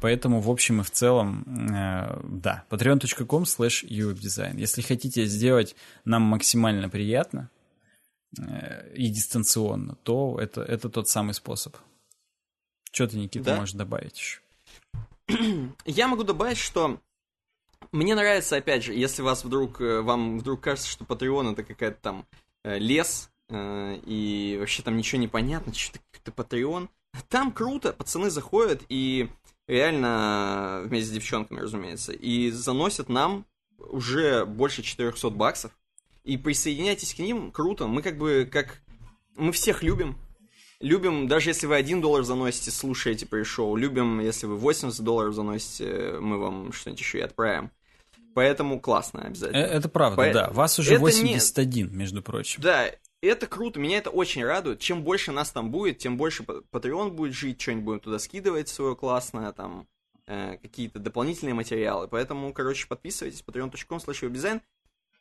Поэтому, 0.00 0.40
в 0.40 0.50
общем 0.50 0.80
и 0.80 0.84
в 0.84 0.90
целом, 0.90 1.44
э, 1.74 2.20
да, 2.24 2.64
patreon.com 2.70 3.42
slash 3.42 3.84
uwebdesign. 3.86 4.58
Если 4.58 4.80
хотите 4.82 5.26
сделать 5.26 5.76
нам 6.04 6.22
максимально 6.22 6.88
приятно 6.88 7.50
э, 8.38 8.94
и 8.94 9.08
дистанционно, 9.08 9.96
то 10.02 10.38
это, 10.40 10.62
это 10.62 10.88
тот 10.88 11.08
самый 11.08 11.34
способ. 11.34 11.76
Что 12.92 13.08
ты, 13.08 13.18
Никита, 13.18 13.44
да? 13.44 13.56
можешь 13.56 13.74
добавить 13.74 14.18
еще? 14.18 14.40
Я 15.84 16.08
могу 16.08 16.24
добавить, 16.24 16.58
что 16.58 17.00
мне 17.92 18.14
нравится, 18.14 18.56
опять 18.56 18.84
же, 18.84 18.94
если 18.94 19.22
вас 19.22 19.44
вдруг, 19.44 19.80
э, 19.80 20.00
вам 20.00 20.38
вдруг 20.38 20.60
кажется, 20.60 20.88
что 20.88 21.04
Patreon 21.04 21.52
это 21.52 21.62
какая-то 21.62 22.00
там 22.00 22.26
э, 22.64 22.78
лес, 22.78 23.30
э, 23.48 23.96
и 24.06 24.56
вообще 24.58 24.82
там 24.82 24.96
ничего 24.96 25.20
не 25.20 25.28
понятно, 25.28 25.74
что 25.74 25.98
это 26.12 26.30
Patreon, 26.30 26.88
там 27.28 27.52
круто, 27.52 27.92
пацаны 27.92 28.30
заходят 28.30 28.82
и 28.88 29.28
реально 29.70 30.82
вместе 30.84 31.10
с 31.10 31.12
девчонками, 31.12 31.60
разумеется, 31.60 32.12
и 32.12 32.50
заносят 32.50 33.08
нам 33.08 33.46
уже 33.78 34.44
больше 34.44 34.82
400 34.82 35.30
баксов. 35.30 35.72
И 36.24 36.36
присоединяйтесь 36.36 37.14
к 37.14 37.18
ним, 37.18 37.50
круто. 37.50 37.86
Мы 37.86 38.02
как 38.02 38.18
бы, 38.18 38.48
как... 38.50 38.82
Мы 39.36 39.52
всех 39.52 39.82
любим. 39.82 40.18
Любим, 40.80 41.28
даже 41.28 41.50
если 41.50 41.66
вы 41.66 41.76
1 41.76 42.00
доллар 42.00 42.24
заносите, 42.24 42.70
слушаете 42.70 43.26
при-шоу. 43.26 43.76
Любим, 43.76 44.20
если 44.20 44.46
вы 44.46 44.56
80 44.56 45.02
долларов 45.02 45.34
заносите, 45.34 46.18
мы 46.20 46.38
вам 46.38 46.72
что-нибудь 46.72 47.00
еще 47.00 47.18
и 47.18 47.22
отправим. 47.22 47.70
Поэтому 48.34 48.80
классно 48.80 49.22
обязательно. 49.22 49.58
Э, 49.58 49.66
это 49.66 49.88
правда, 49.88 50.16
По... 50.16 50.32
да. 50.32 50.50
Вас 50.50 50.78
уже 50.78 50.94
это 50.94 51.00
81, 51.00 51.86
не... 51.86 51.96
между 51.96 52.22
прочим. 52.22 52.62
Да, 52.62 52.90
это 53.22 53.46
круто, 53.46 53.78
меня 53.78 53.98
это 53.98 54.10
очень 54.10 54.44
радует. 54.44 54.80
Чем 54.80 55.02
больше 55.02 55.32
нас 55.32 55.50
там 55.50 55.70
будет, 55.70 55.98
тем 55.98 56.16
больше 56.16 56.42
Patreon 56.42 57.10
будет 57.10 57.34
жить, 57.34 57.60
что-нибудь 57.60 57.84
будем 57.84 58.00
туда 58.00 58.18
скидывать 58.18 58.68
свое 58.68 58.96
классное, 58.96 59.52
там, 59.52 59.86
э, 60.26 60.56
какие-то 60.58 60.98
дополнительные 60.98 61.54
материалы. 61.54 62.08
Поэтому, 62.08 62.52
короче, 62.52 62.86
подписывайтесь, 62.86 63.44
patreon.com 63.46 63.98
slash 63.98 64.60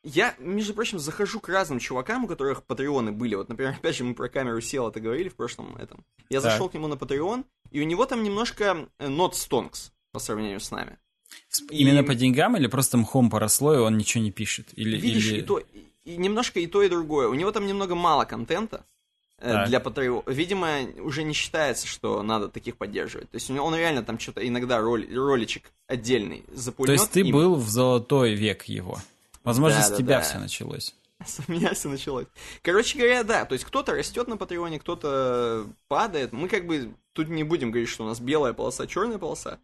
Я, 0.03 0.35
между 0.39 0.73
прочим, 0.73 0.99
захожу 0.99 1.39
к 1.39 1.49
разным 1.49 1.79
чувакам, 1.79 2.23
у 2.23 2.27
которых 2.27 2.63
патреоны 2.63 3.11
были. 3.11 3.35
Вот, 3.35 3.49
например, 3.49 3.73
опять 3.77 3.97
же, 3.97 4.03
мы 4.03 4.13
про 4.15 4.29
камеру 4.29 4.61
сел 4.61 4.87
это 4.87 4.99
говорили 4.99 5.29
в 5.29 5.35
прошлом 5.35 5.75
этом. 5.75 6.05
Я 6.29 6.41
так. 6.41 6.51
зашел 6.51 6.69
к 6.69 6.73
нему 6.73 6.87
на 6.87 6.93
Patreon, 6.93 7.43
и 7.71 7.81
у 7.81 7.85
него 7.85 8.05
там 8.05 8.23
немножко 8.23 8.87
э, 8.97 9.07
not 9.07 9.33
stonks 9.33 9.91
по 10.11 10.19
сравнению 10.19 10.59
с 10.59 10.71
нами. 10.71 10.97
Именно 11.69 11.99
и... 11.99 12.03
по 12.03 12.15
деньгам 12.15 12.57
или 12.57 12.67
просто 12.67 12.97
мхом 12.97 13.29
поросло, 13.29 13.75
и 13.75 13.77
он 13.77 13.97
ничего 13.97 14.23
не 14.23 14.31
пишет? 14.31 14.69
Или, 14.75 14.97
Видишь, 14.97 15.31
или... 15.31 15.39
и 15.39 15.41
то, 15.41 15.61
и 16.09 16.17
немножко 16.17 16.59
и 16.59 16.67
то, 16.67 16.81
и 16.81 16.89
другое. 16.89 17.27
У 17.27 17.33
него 17.33 17.51
там 17.51 17.67
немного 17.67 17.95
мало 17.95 18.25
контента 18.25 18.85
э, 19.37 19.65
для 19.67 19.79
Patreon. 19.79 20.23
Видимо, 20.27 20.81
уже 21.01 21.23
не 21.23 21.33
считается, 21.33 21.87
что 21.87 22.23
надо 22.23 22.49
таких 22.49 22.77
поддерживать. 22.77 23.29
То 23.29 23.35
есть 23.35 23.49
у 23.49 23.53
него 23.53 23.65
он 23.65 23.75
реально 23.75 24.03
там 24.03 24.17
что-то 24.19 24.45
иногда 24.47 24.79
роль, 24.79 25.07
роличек 25.13 25.71
отдельный 25.87 26.43
запульнет. 26.51 26.87
То 26.87 27.01
есть 27.01 27.11
ты 27.11 27.21
им... 27.21 27.31
был 27.31 27.55
в 27.55 27.69
золотой 27.69 28.33
век 28.33 28.63
его. 28.63 28.99
Возможно, 29.43 29.79
да, 29.79 29.85
с 29.85 29.89
да, 29.91 29.97
тебя 29.97 30.17
да. 30.17 30.21
все 30.21 30.39
началось. 30.39 30.95
С 31.25 31.47
меня 31.47 31.73
все 31.73 31.89
началось. 31.89 32.27
Короче 32.61 32.97
говоря, 32.97 33.23
да, 33.23 33.45
то 33.45 33.53
есть 33.53 33.65
кто-то 33.65 33.93
растет 33.93 34.27
на 34.27 34.37
Патреоне, 34.37 34.79
кто-то 34.79 35.67
падает. 35.87 36.31
Мы 36.31 36.47
как 36.47 36.65
бы 36.65 36.93
тут 37.13 37.27
не 37.27 37.43
будем 37.43 37.71
говорить, 37.71 37.89
что 37.89 38.05
у 38.05 38.07
нас 38.07 38.19
белая 38.19 38.53
полоса, 38.53 38.87
черная 38.87 39.17
полоса. 39.17 39.59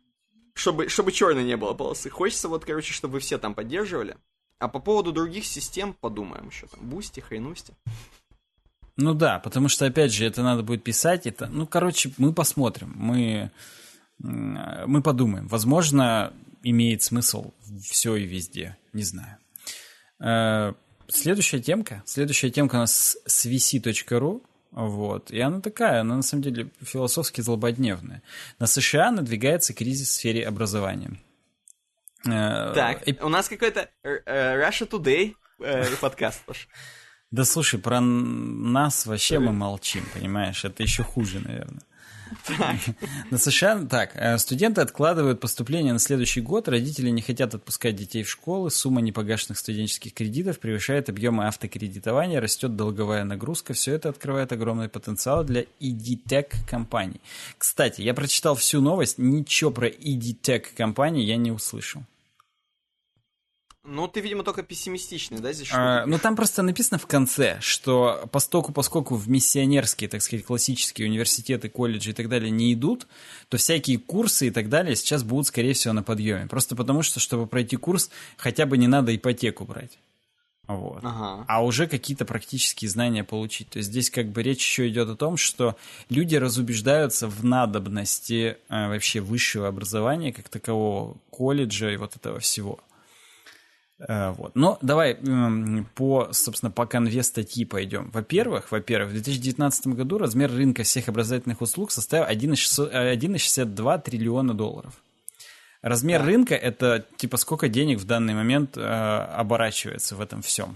Чтобы, 0.53 0.89
чтобы 0.89 1.11
черной 1.11 1.43
не 1.43 1.57
было 1.57 1.73
полосы. 1.73 2.09
Хочется 2.09 2.49
вот, 2.49 2.65
короче, 2.65 2.93
чтобы 2.93 3.13
вы 3.13 3.19
все 3.19 3.37
там 3.37 3.53
поддерживали. 3.53 4.17
А 4.59 4.67
по 4.67 4.79
поводу 4.79 5.11
других 5.11 5.45
систем 5.45 5.93
подумаем 5.93 6.47
еще 6.47 6.67
там. 6.67 6.89
Бусти, 6.89 7.19
хренусти. 7.19 7.73
Ну 8.97 9.13
да, 9.13 9.39
потому 9.39 9.67
что, 9.67 9.85
опять 9.85 10.13
же, 10.13 10.25
это 10.25 10.41
надо 10.41 10.63
будет 10.63 10.83
писать. 10.83 11.27
Это, 11.27 11.47
ну, 11.47 11.67
короче, 11.67 12.11
мы 12.17 12.33
посмотрим. 12.33 12.93
Мы, 12.95 13.51
мы 14.19 15.01
подумаем. 15.01 15.47
Возможно, 15.47 16.31
имеет 16.63 17.03
смысл 17.03 17.51
все 17.81 18.15
и 18.15 18.25
везде. 18.25 18.77
Не 18.93 19.03
знаю. 19.03 19.37
Э, 20.19 20.73
следующая 21.09 21.59
темка. 21.59 22.03
Следующая 22.05 22.49
темка 22.49 22.75
у 22.75 22.79
нас 22.79 23.17
с 23.25 23.45
vc.ru. 23.45 24.41
Вот. 24.71 25.31
И 25.31 25.39
она 25.39 25.61
такая, 25.61 26.01
она 26.01 26.17
на 26.17 26.21
самом 26.21 26.43
деле 26.43 26.69
философски 26.81 27.41
злободневная. 27.41 28.21
На 28.59 28.67
США 28.67 29.11
надвигается 29.11 29.73
кризис 29.73 30.09
в 30.09 30.13
сфере 30.13 30.45
образования. 30.47 31.19
Э, 32.27 32.71
так, 32.73 33.03
у 33.21 33.29
нас 33.29 33.47
какой-то 33.47 33.89
э, 34.03 34.19
Russia 34.25 34.89
Today 34.89 35.35
э, 35.59 35.95
подкаст, 36.01 36.43
Паш. 36.45 36.67
Да 37.31 37.43
слушай, 37.43 37.79
про 37.79 37.99
нас 37.99 39.05
вообще 39.05 39.39
мы 39.39 39.51
молчим, 39.51 40.05
понимаешь? 40.13 40.63
Это 40.63 40.83
еще 40.83 41.03
хуже, 41.03 41.39
наверное. 41.39 41.81
Так. 42.47 42.77
На 43.31 43.37
США, 43.37 43.85
так, 43.85 44.39
студенты 44.39 44.81
откладывают 44.81 45.39
поступление 45.39 45.93
на 45.93 45.99
следующий 45.99 46.41
год, 46.41 46.67
родители 46.67 47.09
не 47.09 47.21
хотят 47.21 47.53
отпускать 47.53 47.95
детей 47.95 48.23
в 48.23 48.29
школы, 48.29 48.71
сумма 48.71 49.01
непогашенных 49.01 49.59
студенческих 49.59 50.13
кредитов 50.13 50.59
превышает 50.59 51.07
объемы 51.09 51.47
автокредитования, 51.47 52.41
растет 52.41 52.75
долговая 52.75 53.25
нагрузка, 53.25 53.73
все 53.73 53.93
это 53.93 54.09
открывает 54.09 54.51
огромный 54.51 54.89
потенциал 54.89 55.43
для 55.43 55.65
EdTech 55.79 56.67
компаний. 56.67 57.21
Кстати, 57.59 58.01
я 58.01 58.15
прочитал 58.15 58.55
всю 58.55 58.81
новость, 58.81 59.19
ничего 59.19 59.69
про 59.69 59.87
EdTech 59.87 60.65
компании 60.75 61.23
я 61.23 61.37
не 61.37 61.51
услышал. 61.51 62.03
Ну, 63.87 64.07
ты, 64.07 64.19
видимо, 64.19 64.43
только 64.43 64.63
пессимистичный, 64.63 65.39
да, 65.39 65.53
здесь? 65.53 65.69
А, 65.71 66.05
ну, 66.05 66.17
там 66.17 66.35
просто 66.35 66.63
написано 66.63 66.97
в 66.97 67.05
конце, 67.05 67.57
что 67.61 68.27
постоку, 68.31 68.73
поскольку 68.73 69.15
в 69.15 69.29
миссионерские, 69.29 70.09
так 70.09 70.21
сказать, 70.21 70.45
классические 70.45 71.07
университеты, 71.07 71.69
колледжи 71.69 72.09
и 72.09 72.13
так 72.13 72.27
далее 72.27 72.49
не 72.49 72.73
идут, 72.73 73.07
то 73.47 73.57
всякие 73.57 73.99
курсы 73.99 74.47
и 74.47 74.51
так 74.51 74.69
далее 74.69 74.95
сейчас 74.95 75.23
будут, 75.23 75.47
скорее 75.47 75.73
всего, 75.73 75.93
на 75.93 76.01
подъеме. 76.01 76.47
Просто 76.47 76.75
потому 76.75 77.03
что, 77.03 77.19
чтобы 77.19 77.45
пройти 77.45 77.77
курс, 77.77 78.09
хотя 78.37 78.65
бы 78.65 78.77
не 78.77 78.87
надо 78.87 79.15
ипотеку 79.15 79.65
брать. 79.65 79.99
Вот. 80.67 80.99
Ага. 81.03 81.45
А 81.47 81.63
уже 81.63 81.85
какие-то 81.87 82.25
практические 82.25 82.89
знания 82.89 83.23
получить. 83.23 83.69
То 83.69 83.77
есть 83.77 83.89
здесь 83.89 84.09
как 84.09 84.29
бы 84.29 84.41
речь 84.41 84.65
еще 84.65 84.87
идет 84.87 85.09
о 85.09 85.15
том, 85.15 85.37
что 85.37 85.75
люди 86.09 86.35
разубеждаются 86.35 87.27
в 87.27 87.45
надобности 87.45 88.57
э, 88.69 88.87
вообще 88.87 89.19
высшего 89.19 89.67
образования 89.67 90.33
как 90.33 90.49
такового, 90.49 91.17
колледжа 91.29 91.91
и 91.91 91.97
вот 91.97 92.15
этого 92.15 92.39
всего. 92.39 92.79
Э, 93.99 94.31
вот. 94.31 94.55
Но 94.55 94.77
давай 94.81 95.15
по, 95.95 96.29
собственно, 96.31 96.71
по 96.71 96.85
конве 96.85 97.23
статьи 97.23 97.65
пойдем. 97.65 98.09
Во-первых, 98.11 98.71
во-первых, 98.71 99.09
в 99.09 99.13
2019 99.13 99.87
году 99.87 100.17
размер 100.17 100.51
рынка 100.51 100.83
всех 100.83 101.07
образовательных 101.07 101.61
услуг 101.61 101.91
составил 101.91 102.25
1,62 102.25 104.01
триллиона 104.01 104.53
долларов. 104.53 104.93
Размер 105.81 106.21
да. 106.21 106.25
рынка 106.25 106.55
это 106.55 107.05
типа 107.17 107.37
сколько 107.37 107.69
денег 107.69 107.99
в 107.99 108.05
данный 108.05 108.33
момент 108.33 108.75
э, 108.75 108.81
оборачивается 108.81 110.15
в 110.15 110.21
этом 110.21 110.41
всем. 110.41 110.75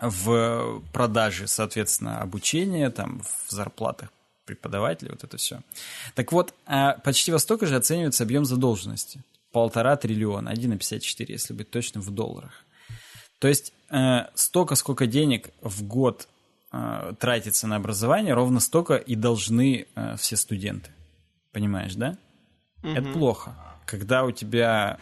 В 0.00 0.82
продаже, 0.92 1.46
соответственно, 1.46 2.20
обучения, 2.20 2.90
там, 2.90 3.22
в 3.22 3.50
зарплатах 3.50 4.10
преподавателей, 4.44 5.12
вот 5.12 5.22
это 5.22 5.36
все. 5.36 5.60
Так 6.14 6.32
вот, 6.32 6.52
э, 6.66 6.94
почти 7.04 7.30
во 7.30 7.38
столько 7.38 7.66
же 7.66 7.76
оценивается 7.76 8.24
объем 8.24 8.44
задолженности 8.44 9.20
полтора 9.54 9.96
триллиона, 9.96 10.52
1,54, 10.52 11.26
если 11.28 11.54
быть 11.54 11.70
точным, 11.70 12.02
в 12.02 12.10
долларах. 12.10 12.64
То 13.38 13.46
есть 13.46 13.72
э, 13.88 14.26
столько, 14.34 14.74
сколько 14.74 15.06
денег 15.06 15.50
в 15.60 15.84
год 15.84 16.26
э, 16.72 17.12
тратится 17.20 17.68
на 17.68 17.76
образование, 17.76 18.34
ровно 18.34 18.58
столько 18.58 18.96
и 18.96 19.14
должны 19.14 19.86
э, 19.94 20.16
все 20.16 20.36
студенты. 20.36 20.90
Понимаешь, 21.52 21.94
да? 21.94 22.18
Угу. 22.82 22.92
Это 22.92 23.12
плохо. 23.12 23.54
Когда 23.86 24.24
у 24.24 24.32
тебя 24.32 24.98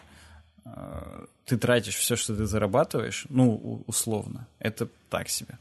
э, 0.66 1.24
ты 1.46 1.56
тратишь 1.56 1.96
все, 1.96 2.14
что 2.16 2.36
ты 2.36 2.44
зарабатываешь, 2.44 3.24
ну, 3.30 3.82
условно, 3.86 4.46
это 4.58 4.86
так 5.08 5.30
себе. 5.30 5.58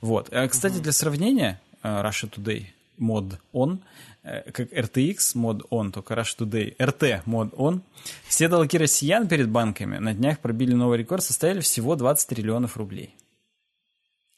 Вот. 0.00 0.32
А, 0.32 0.48
кстати, 0.48 0.74
угу. 0.74 0.82
для 0.82 0.92
сравнения, 0.92 1.60
э, 1.84 1.88
Russia 1.88 2.28
Today 2.28 2.66
мод 3.02 3.38
он, 3.52 3.82
э, 4.22 4.50
как 4.50 4.72
RTX 4.72 5.18
мод 5.34 5.66
он, 5.68 5.92
только 5.92 6.14
Rush 6.14 6.38
Today, 6.38 6.74
RT 6.76 7.22
мод 7.26 7.52
он. 7.56 7.82
Все 8.26 8.48
долги 8.48 8.78
россиян 8.78 9.28
перед 9.28 9.50
банками 9.50 9.98
на 9.98 10.14
днях 10.14 10.38
пробили 10.38 10.72
новый 10.72 10.98
рекорд, 10.98 11.22
составили 11.22 11.60
всего 11.60 11.96
20 11.96 12.28
триллионов 12.28 12.76
рублей. 12.76 13.14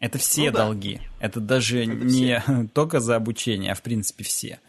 Это 0.05 0.19
все 0.19 0.47
ну, 0.47 0.53
да. 0.53 0.59
долги. 0.65 1.01
Это 1.19 1.41
даже 1.41 1.83
это 1.83 1.93
не 1.93 2.37
все. 2.37 2.69
только 2.75 3.01
за 3.01 3.17
обучение, 3.17 3.73
а 3.73 3.75
в 3.75 3.81
принципе 3.81 4.23
все. 4.23 4.61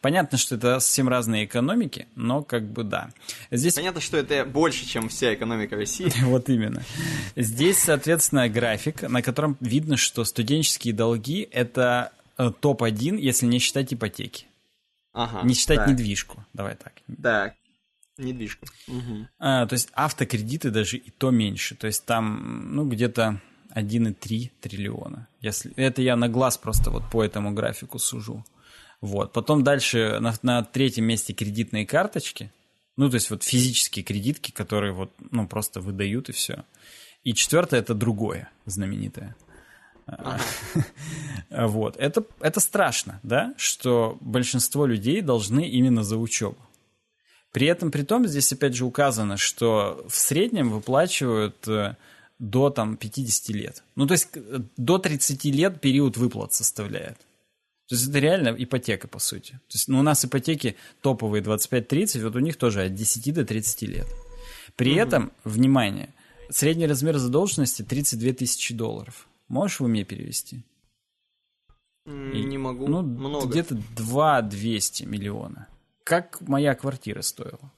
Понятно, 0.00 0.38
что 0.38 0.54
это 0.54 0.78
совсем 0.78 1.08
разные 1.08 1.46
экономики, 1.46 2.06
но 2.14 2.44
как 2.44 2.70
бы 2.70 2.84
да. 2.84 3.10
Здесь... 3.50 3.74
Понятно, 3.74 4.00
что 4.00 4.18
это 4.18 4.44
больше, 4.44 4.86
чем 4.86 5.08
вся 5.08 5.34
экономика 5.34 5.74
России. 5.74 6.12
вот 6.24 6.48
именно. 6.48 6.84
Здесь, 7.34 7.78
соответственно, 7.78 8.48
график, 8.48 9.02
на 9.02 9.20
котором 9.20 9.56
видно, 9.60 9.96
что 9.96 10.24
студенческие 10.24 10.94
долги– 10.94 11.48
это 11.50 12.12
топ-1, 12.36 13.18
если 13.18 13.46
не 13.46 13.58
считать 13.58 13.92
ипотеки. 13.92 14.46
Ага, 15.12 15.46
не 15.46 15.54
считать 15.54 15.78
так. 15.78 15.88
недвижку. 15.88 16.44
Давай 16.52 16.74
так. 16.74 16.94
Так. 17.22 17.54
Недвижку. 18.16 18.66
Угу. 18.88 19.28
А, 19.38 19.66
то 19.66 19.72
есть 19.72 19.88
автокредиты 19.92 20.70
даже 20.70 20.96
и 20.96 21.10
то 21.10 21.30
меньше. 21.30 21.74
То 21.74 21.86
есть 21.86 22.04
там, 22.04 22.74
ну, 22.74 22.88
где-то 22.88 23.40
1,3 23.74 24.50
триллиона. 24.60 25.28
Если... 25.40 25.72
Это 25.74 26.02
я 26.02 26.16
на 26.16 26.28
глаз 26.28 26.56
просто 26.58 26.90
вот 26.90 27.10
по 27.10 27.24
этому 27.24 27.52
графику 27.52 27.98
сужу. 27.98 28.44
Вот. 29.00 29.32
Потом 29.32 29.64
дальше 29.64 30.18
на, 30.20 30.34
на 30.42 30.62
третьем 30.62 31.04
месте 31.04 31.32
кредитные 31.32 31.86
карточки. 31.86 32.52
Ну, 32.96 33.10
то 33.10 33.16
есть 33.16 33.30
вот 33.30 33.42
физические 33.42 34.04
кредитки, 34.04 34.52
которые 34.52 34.92
вот, 34.92 35.12
ну, 35.30 35.48
просто 35.48 35.80
выдают 35.80 36.28
и 36.28 36.32
все. 36.32 36.64
И 37.24 37.34
четвертое 37.34 37.80
это 37.80 37.94
другое 37.94 38.50
знаменитое. 38.66 39.34
Вот. 41.50 41.96
Это, 41.98 42.24
это 42.40 42.58
страшно, 42.58 43.20
да, 43.22 43.54
что 43.56 44.18
большинство 44.20 44.86
людей 44.86 45.20
должны 45.20 45.68
именно 45.68 46.02
за 46.02 46.16
учебу. 46.16 46.56
При 47.52 47.68
этом, 47.68 47.92
при 47.92 48.02
том, 48.02 48.26
здесь 48.26 48.52
опять 48.52 48.74
же 48.74 48.84
указано, 48.84 49.36
что 49.36 50.04
в 50.08 50.16
среднем 50.16 50.70
выплачивают 50.70 51.68
э, 51.68 51.94
до 52.40 52.70
там 52.70 52.96
50 52.96 53.48
лет. 53.50 53.84
Ну, 53.94 54.08
то 54.08 54.14
есть 54.14 54.28
э, 54.34 54.58
до 54.76 54.98
30 54.98 55.44
лет 55.44 55.80
период 55.80 56.16
выплат 56.16 56.52
составляет. 56.52 57.16
То 57.88 57.94
есть 57.94 58.08
это 58.08 58.18
реально 58.18 58.56
ипотека, 58.58 59.06
по 59.06 59.20
сути. 59.20 59.52
То 59.52 59.74
есть 59.74 59.86
ну, 59.88 60.00
у 60.00 60.02
нас 60.02 60.24
ипотеки 60.24 60.74
топовые 61.00 61.44
25-30, 61.44 62.24
вот 62.24 62.34
у 62.34 62.40
них 62.40 62.56
тоже 62.56 62.86
от 62.86 62.94
10 62.94 63.32
до 63.32 63.44
30 63.44 63.82
лет. 63.82 64.06
При 64.74 64.92
угу. 64.92 65.00
этом, 65.00 65.32
внимание, 65.44 66.12
средний 66.50 66.86
размер 66.86 67.18
задолженности 67.18 67.82
32 67.82 68.32
тысячи 68.32 68.74
долларов. 68.74 69.28
Можешь 69.48 69.80
в 69.80 69.84
уме 69.84 70.04
перевести? 70.04 70.64
Не 72.06 72.58
могу. 72.58 72.86
Ну, 72.86 73.02
много. 73.02 73.46
где-то 73.46 73.76
2 73.96 74.42
200 74.42 75.04
миллиона. 75.04 75.68
Как 76.04 76.40
моя 76.42 76.74
квартира 76.74 77.22
стоила. 77.22 77.72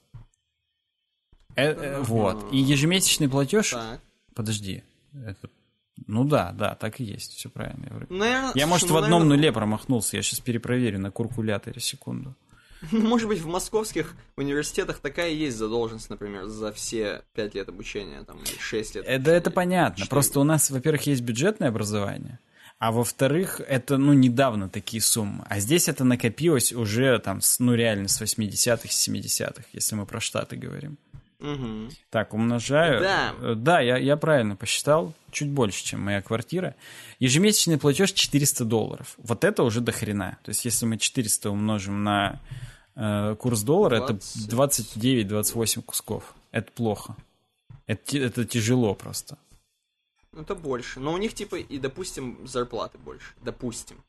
Э, 1.55 1.71
э, 1.71 2.01
вот. 2.01 2.51
И 2.53 2.57
ежемесячный 2.57 3.29
платеж... 3.29 3.71
Так. 3.71 4.01
Подожди. 4.35 4.83
Это 5.13 5.49
Ну 6.05 6.23
да, 6.23 6.51
да, 6.51 6.75
так 6.75 6.99
и 6.99 7.03
есть, 7.03 7.33
все 7.33 7.49
правильно. 7.49 7.85
я 7.85 8.05
Наверное, 8.09 8.51
Я, 8.53 8.67
может, 8.67 8.89
ну, 8.89 8.95
в 8.95 8.97
одном 8.97 9.21
наверное, 9.21 9.37
нуле 9.37 9.51
промахнулся, 9.51 10.17
я 10.17 10.23
сейчас 10.23 10.39
перепроверю 10.39 10.99
на 10.99 11.09
куркуляторе 11.09 11.81
секунду. 11.81 12.35
Ну, 12.91 13.07
Может 13.07 13.27
быть, 13.27 13.39
в 13.39 13.47
московских 13.47 14.15
университетах 14.35 14.99
такая 14.99 15.29
есть 15.31 15.57
задолженность, 15.57 16.09
например, 16.09 16.45
за 16.45 16.71
все 16.71 17.23
пять 17.33 17.55
лет 17.55 17.69
обучения, 17.69 18.23
там, 18.23 18.37
или 18.37 18.57
шесть 18.59 18.95
лет. 18.95 19.05
Э, 19.07 19.17
Да 19.19 19.33
это 19.33 19.51
понятно. 19.51 20.05
Просто 20.07 20.39
у 20.39 20.43
нас, 20.43 20.69
во-первых, 20.69 21.07
есть 21.07 21.21
бюджетное 21.21 21.69
образование, 21.69 22.39
а 22.79 22.91
во-вторых, 22.91 23.59
это, 23.67 23.97
ну, 23.97 24.13
недавно 24.13 24.69
такие 24.69 25.01
суммы. 25.01 25.45
А 25.49 25.59
здесь 25.59 25.89
это 25.89 26.03
накопилось 26.03 26.71
уже, 26.71 27.17
там, 27.19 27.39
ну, 27.59 27.73
реально, 27.73 28.07
с 28.07 28.21
80-х, 28.21 28.91
с 28.91 29.07
70-х, 29.07 29.63
если 29.73 29.95
мы 29.95 30.05
про 30.05 30.19
Штаты 30.19 30.55
говорим. 30.55 30.97
Мгм. 31.39 31.89
Так, 32.09 32.33
умножаю. 32.33 32.99
Да. 33.01 33.35
Э, 33.39 33.53
Да, 33.55 33.79
я, 33.79 33.97
я 33.97 34.17
правильно 34.17 34.55
посчитал. 34.55 35.13
Чуть 35.31 35.49
больше, 35.49 35.83
чем 35.83 36.01
моя 36.01 36.21
квартира. 36.21 36.75
Ежемесячный 37.19 37.77
платеж 37.77 38.11
400 38.11 38.65
долларов. 38.65 39.13
Вот 39.17 39.43
это 39.43 39.63
уже 39.63 39.81
до 39.81 39.91
хрена. 39.91 40.37
То 40.43 40.49
есть, 40.49 40.65
если 40.65 40.85
мы 40.85 40.97
400 40.97 41.51
умножим 41.51 42.03
на 42.03 42.41
э, 42.95 43.35
курс 43.39 43.61
доллара, 43.61 44.03
это 44.03 44.19
20. 44.47 44.97
29-28 44.97 45.81
кусков. 45.83 46.33
Это 46.51 46.71
плохо. 46.71 47.15
Это, 47.85 48.17
это 48.17 48.43
тяжело 48.45 48.95
просто. 48.95 49.37
Ну, 50.31 50.41
Это 50.41 50.55
больше. 50.55 50.99
Но 50.99 51.13
у 51.13 51.17
них, 51.17 51.33
типа, 51.33 51.55
и, 51.57 51.77
допустим, 51.77 52.47
зарплаты 52.47 52.97
больше. 52.97 53.33
Допустим. 53.43 54.03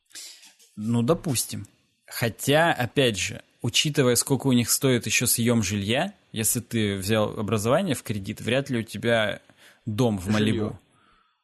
Ну, 0.75 1.01
допустим. 1.03 1.67
Хотя, 2.07 2.73
опять 2.73 3.17
же, 3.17 3.43
учитывая, 3.61 4.15
сколько 4.15 4.47
у 4.47 4.53
них 4.53 4.69
стоит 4.69 5.05
еще 5.05 5.27
съем 5.27 5.63
жилья, 5.63 6.13
если 6.31 6.59
ты 6.59 6.97
взял 6.97 7.37
образование 7.39 7.95
в 7.95 8.03
кредит, 8.03 8.41
вряд 8.41 8.69
ли 8.69 8.79
у 8.79 8.83
тебя 8.83 9.41
дом 9.85 10.17
в. 10.17 10.27
Малибу. 10.27 10.79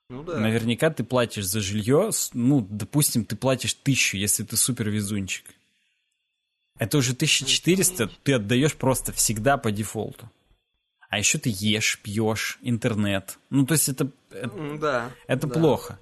Ну 0.09 0.23
да. 0.23 0.37
Наверняка 0.37 0.91
ты 0.91 1.03
платишь 1.03 1.45
за 1.45 1.61
жилье, 1.61 2.11
ну, 2.33 2.65
допустим, 2.69 3.25
ты 3.25 3.35
платишь 3.35 3.73
тысячу, 3.73 4.17
если 4.17 4.43
ты 4.43 4.55
супер 4.55 4.89
везунчик. 4.89 5.45
Это 6.77 6.97
уже 6.97 7.13
1400 7.13 8.11
ты 8.23 8.33
отдаешь 8.33 8.75
просто 8.75 9.13
всегда 9.13 9.57
по 9.57 9.71
дефолту. 9.71 10.29
А 11.09 11.17
еще 11.17 11.37
ты 11.37 11.49
ешь, 11.53 11.99
пьешь, 12.03 12.59
интернет. 12.61 13.37
Ну, 13.49 13.65
то 13.65 13.73
есть 13.73 13.87
это, 13.89 14.09
это, 14.31 14.77
Да. 14.77 15.11
это 15.27 15.47
да. 15.47 15.53
плохо. 15.53 15.99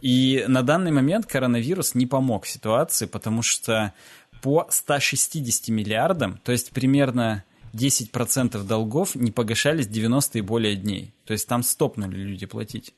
И 0.00 0.44
на 0.46 0.62
данный 0.62 0.92
момент 0.92 1.26
коронавирус 1.26 1.94
не 1.94 2.06
помог 2.06 2.46
ситуации, 2.46 3.06
потому 3.06 3.42
что 3.42 3.92
по 4.42 4.66
160 4.70 5.68
миллиардам, 5.68 6.38
то 6.44 6.52
есть 6.52 6.70
примерно 6.70 7.44
10% 7.72 8.62
долгов 8.64 9.14
не 9.14 9.30
погашались 9.30 9.86
90 9.86 10.38
и 10.38 10.40
более 10.40 10.76
дней. 10.76 11.12
То 11.24 11.32
есть 11.32 11.46
там 11.46 11.62
стопнули 11.62 12.16
люди 12.16 12.46
платить. 12.46 12.94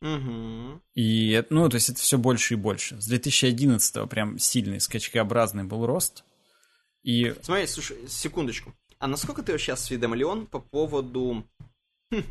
Мгм. 0.00 0.80
И, 0.94 1.44
ну, 1.50 1.68
то 1.68 1.74
есть 1.74 1.90
это 1.90 2.00
все 2.00 2.16
больше 2.16 2.54
и 2.54 2.56
больше. 2.56 3.00
С 3.00 3.06
2011 3.06 4.08
прям 4.08 4.38
сильный 4.38 4.80
скачкообразный 4.80 5.64
был 5.64 5.84
рост. 5.84 6.24
И 7.02 7.34
Смотри, 7.42 7.66
слушай, 7.66 7.98
секундочку. 8.08 8.74
А 8.98 9.06
насколько 9.06 9.42
ты 9.42 9.52
вообще 9.52 9.72
осведомлен 9.72 10.46
по 10.46 10.58
поводу 10.58 11.46
хм, 12.10 12.22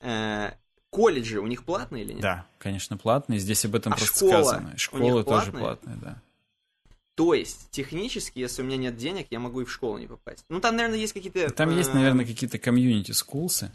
э, 0.00 0.52
колледжи? 0.90 1.40
У 1.40 1.46
них 1.46 1.64
платные 1.64 2.04
или 2.04 2.12
нет? 2.12 2.22
да, 2.22 2.46
конечно, 2.58 2.96
платный. 2.96 3.38
Здесь 3.38 3.64
об 3.64 3.74
этом 3.74 3.92
А 3.92 3.96
просто 3.96 4.16
школа? 4.16 4.42
сказано. 4.42 4.78
Школы 4.78 5.24
тоже 5.24 5.52
платные? 5.52 5.62
платные, 5.62 5.96
да. 5.96 6.22
То 7.16 7.32
есть, 7.32 7.70
технически, 7.70 8.38
если 8.38 8.62
у 8.62 8.66
меня 8.66 8.76
нет 8.76 8.96
денег, 8.96 9.28
я 9.30 9.40
могу 9.40 9.62
и 9.62 9.64
в 9.64 9.72
школу 9.72 9.96
не 9.96 10.06
попасть. 10.06 10.44
Ну, 10.50 10.60
там, 10.60 10.76
наверное, 10.76 10.98
есть 10.98 11.14
какие-то... 11.14 11.48
Там 11.50 11.74
есть, 11.74 11.90
э, 11.90 11.94
наверное, 11.94 12.26
какие-то 12.26 12.58
community 12.58 13.12
schools 13.12 13.59
ы. 13.59 13.72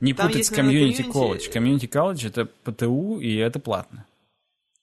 Не 0.00 0.12
Там 0.12 0.26
путать 0.26 0.40
есть, 0.40 0.50
с 0.50 0.52
community- 0.54 1.02
college. 1.10 1.50
Community 1.50 1.86
college 1.86 2.26
это 2.26 2.44
ПТУ, 2.64 3.18
и 3.18 3.34
это 3.36 3.58
платно. 3.60 4.04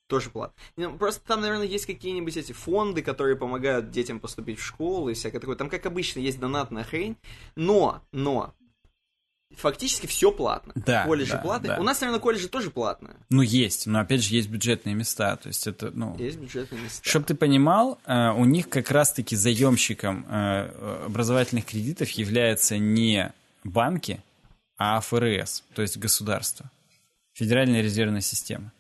Тоже 0.07 0.31
платно. 0.31 0.55
Ну, 0.75 0.97
Просто 0.97 1.21
там, 1.25 1.41
наверное, 1.41 1.67
есть 1.67 1.85
какие-нибудь 1.85 2.35
эти 2.35 2.51
фонды, 2.51 3.03
которые 3.03 3.35
помогают 3.35 3.91
детям 3.91 4.19
поступить 4.19 4.59
в 4.59 4.65
школу 4.65 5.09
и 5.09 5.13
всякое 5.13 5.39
такое. 5.39 5.55
Там, 5.55 5.69
как 5.69 5.85
обычно, 5.85 6.19
есть 6.19 6.39
донатная 6.39 6.83
хрень. 6.83 7.15
Но, 7.55 8.01
но, 8.11 8.55
фактически 9.57 10.07
все 10.07 10.31
платно. 10.31 10.73
Да, 10.75 11.05
Колледжи 11.05 11.33
да, 11.33 11.37
платные. 11.37 11.75
да. 11.75 11.79
У 11.79 11.83
нас, 11.83 12.01
наверное, 12.01 12.19
колледжи 12.21 12.47
тоже 12.47 12.71
платные. 12.71 13.15
Ну, 13.29 13.41
есть, 13.41 13.87
но 13.87 13.99
опять 13.99 14.23
же 14.23 14.33
есть 14.35 14.49
бюджетные 14.49 14.95
места. 14.95 15.35
То 15.37 15.47
есть 15.47 15.67
это, 15.67 15.91
ну... 15.91 16.15
Есть 16.17 16.37
бюджетные 16.37 16.81
места. 16.81 17.07
Чтоб 17.07 17.25
ты 17.25 17.35
понимал, 17.35 17.99
э, 18.05 18.29
у 18.31 18.45
них 18.45 18.69
как 18.69 18.91
раз-таки 18.91 19.35
заемщиком 19.35 20.25
э, 20.29 21.05
образовательных 21.05 21.65
кредитов 21.65 22.09
являются 22.11 22.77
не 22.77 23.31
банки, 23.63 24.21
а 24.77 24.99
ФРС, 24.99 25.63
то 25.75 25.81
есть 25.81 25.97
государство, 25.97 26.69
Федеральная 27.33 27.81
резервная 27.81 28.21
система. 28.21 28.71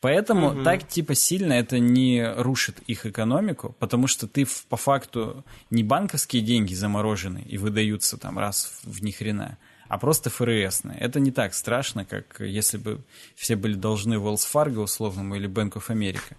Поэтому 0.00 0.50
Мгм. 0.52 0.64
так 0.64 0.88
типа 0.88 1.14
сильно 1.14 1.52
это 1.52 1.78
не 1.78 2.28
рушит 2.36 2.80
их 2.88 3.06
экономику, 3.06 3.76
потому 3.78 4.08
что 4.08 4.26
ты 4.26 4.46
по 4.68 4.76
факту 4.76 5.44
не 5.70 5.84
банковские 5.84 6.42
деньги 6.42 6.74
заморожены 6.74 7.44
и 7.48 7.56
выдаются 7.56 8.16
там 8.16 8.36
раз 8.36 8.80
в, 8.82 8.96
в 8.98 9.04
ни 9.04 9.12
хрена, 9.12 9.58
а 9.92 9.98
просто 9.98 10.30
ФРСные. 10.30 10.96
Это 10.98 11.20
не 11.20 11.30
так 11.30 11.52
страшно, 11.52 12.06
как 12.06 12.40
если 12.40 12.78
бы 12.78 13.02
все 13.34 13.56
были 13.56 13.74
должны 13.74 14.14
Wells 14.14 14.48
Fargo 14.50 14.84
условному 14.84 15.36
или 15.36 15.46
Bank 15.50 15.72
of 15.72 15.88
America. 15.88 16.34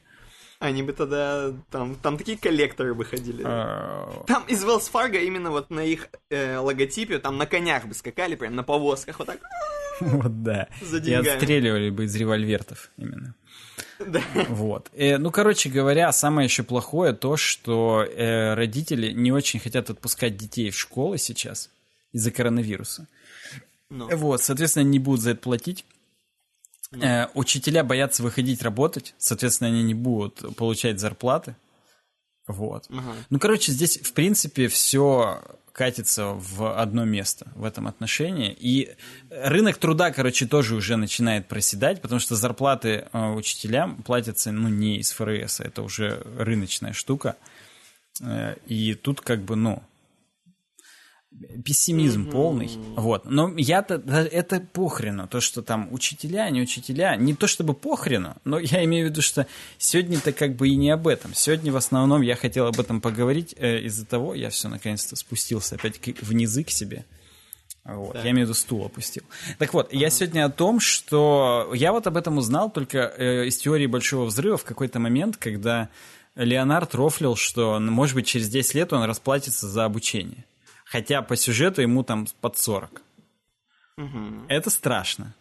Они 0.57 0.81
бы 0.81 0.91
тогда... 0.91 1.53
Там, 1.69 1.95
там 2.01 2.17
такие 2.17 2.35
коллекторы 2.35 2.95
бы 2.95 3.05
ходили. 3.05 3.43
Э, 3.45 4.23
Там 4.25 4.43
из 4.47 4.65
Wells 4.65 4.89
Fargo 4.91 5.23
именно 5.23 5.51
вот 5.51 5.69
на 5.69 5.81
их 5.81 6.09
э, 6.31 6.57
логотипе, 6.57 7.19
там 7.19 7.37
на 7.37 7.45
конях 7.45 7.85
бы 7.85 7.93
скакали, 7.93 8.33
прям 8.33 8.55
на 8.55 8.63
повозках, 8.63 9.19
вот 9.19 9.27
так. 9.27 9.39
Вот, 9.99 10.41
да. 10.41 10.67
За 10.81 10.97
И 10.97 11.13
отстреливали 11.13 11.91
бы 11.91 12.05
из 12.05 12.15
револьвертов 12.15 12.89
именно. 12.97 13.35
Да. 13.99 14.23
Вот. 14.49 14.89
Э, 14.95 15.19
ну, 15.19 15.29
короче 15.29 15.69
говоря, 15.69 16.11
самое 16.11 16.47
еще 16.47 16.63
плохое 16.63 17.13
то, 17.13 17.37
что 17.37 18.03
э, 18.03 18.55
родители 18.55 19.11
не 19.11 19.31
очень 19.31 19.59
хотят 19.59 19.91
отпускать 19.91 20.37
детей 20.37 20.71
в 20.71 20.75
школы 20.75 21.19
сейчас 21.19 21.69
из-за 22.13 22.31
коронавируса. 22.31 23.07
Ну, 23.93 24.09
Вот, 24.17 24.41
соответственно, 24.41 24.85
не 24.85 24.97
будут 24.97 25.21
за 25.21 25.31
это 25.31 25.41
платить. 25.41 25.85
Э, 26.99 27.27
учителя 27.35 27.83
боятся 27.83 28.23
выходить 28.23 28.63
работать, 28.63 29.13
соответственно, 29.19 29.69
они 29.69 29.83
не 29.83 29.93
будут 29.93 30.55
получать 30.55 30.99
зарплаты. 30.99 31.55
Вот. 32.47 32.87
ага. 32.89 33.13
Ну, 33.29 33.39
короче, 33.39 33.71
здесь, 33.71 33.99
в 33.99 34.13
принципе, 34.13 34.67
все 34.67 35.41
катится 35.71 36.33
в 36.33 36.79
одно 36.79 37.05
место 37.05 37.51
в 37.55 37.63
этом 37.63 37.87
отношении. 37.87 38.55
И 38.59 38.95
рынок 39.29 39.77
труда, 39.77 40.11
короче, 40.11 40.47
тоже 40.47 40.75
уже 40.75 40.95
начинает 40.97 41.47
проседать, 41.47 42.01
потому 42.01 42.19
что 42.19 42.35
зарплаты 42.35 43.07
э, 43.13 43.31
учителям 43.33 44.01
платятся, 44.01 44.51
ну, 44.51 44.69
не 44.69 44.97
из 44.97 45.11
ФРС, 45.11 45.61
а 45.61 45.65
это 45.65 45.83
уже 45.83 46.21
рыночная 46.37 46.93
штука. 46.93 47.35
Э, 48.21 48.55
и 48.65 48.95
тут 48.95 49.21
как 49.21 49.43
бы, 49.43 49.55
ну, 49.55 49.83
пессимизм 51.63 52.29
полный. 52.29 52.69
Вот. 52.95 53.25
Но 53.25 53.53
я-то, 53.57 53.97
да, 53.97 54.21
это 54.23 54.59
похрену, 54.59 55.27
то, 55.27 55.41
что 55.41 55.61
там 55.61 55.87
учителя, 55.91 56.49
не 56.49 56.61
учителя, 56.61 57.15
не 57.15 57.33
то 57.33 57.47
чтобы 57.47 57.73
похрену, 57.73 58.35
но 58.43 58.59
я 58.59 58.83
имею 58.85 59.07
в 59.07 59.09
виду, 59.11 59.21
что 59.21 59.47
сегодня-то 59.77 60.31
как 60.33 60.55
бы 60.55 60.69
и 60.69 60.75
не 60.75 60.89
об 60.91 61.07
этом. 61.07 61.33
Сегодня 61.33 61.71
в 61.71 61.77
основном 61.77 62.21
я 62.21 62.35
хотел 62.35 62.67
об 62.67 62.79
этом 62.79 63.01
поговорить 63.01 63.55
э, 63.57 63.81
из-за 63.81 64.05
того, 64.05 64.35
я 64.35 64.49
все 64.49 64.67
наконец-то 64.67 65.15
спустился 65.15 65.75
опять 65.75 65.99
к- 65.99 66.21
внизы 66.21 66.63
к 66.63 66.69
себе. 66.69 67.05
Вот. 67.85 68.13
Так. 68.13 68.23
Я 68.23 68.31
имею 68.31 68.47
в 68.47 68.49
виду 68.49 68.57
стул 68.57 68.85
опустил. 68.85 69.23
Так 69.57 69.73
вот, 69.73 69.91
я 69.91 70.09
сегодня 70.09 70.45
о 70.45 70.49
том, 70.49 70.79
что 70.79 71.71
я 71.73 71.91
вот 71.91 72.07
об 72.07 72.15
этом 72.15 72.37
узнал 72.37 72.71
только 72.71 73.13
э, 73.17 73.47
из 73.47 73.57
теории 73.57 73.87
Большого 73.87 74.25
Взрыва 74.25 74.57
в 74.57 74.63
какой-то 74.63 74.99
момент, 74.99 75.35
когда 75.35 75.89
Леонард 76.35 76.95
рофлил, 76.95 77.35
что, 77.35 77.77
ну, 77.79 77.91
может 77.91 78.15
быть, 78.15 78.25
через 78.25 78.49
10 78.49 78.75
лет 78.75 78.93
он 78.93 79.03
расплатится 79.03 79.67
за 79.67 79.85
обучение. 79.85 80.45
Хотя 80.93 81.23
по 81.23 81.35
сюжету 81.35 81.81
ему 81.81 82.03
там 82.03 82.27
под 82.39 82.55
40. 82.55 83.01
Мгм. 83.97 84.45
Это 84.47 84.69
страшно. 84.69 85.33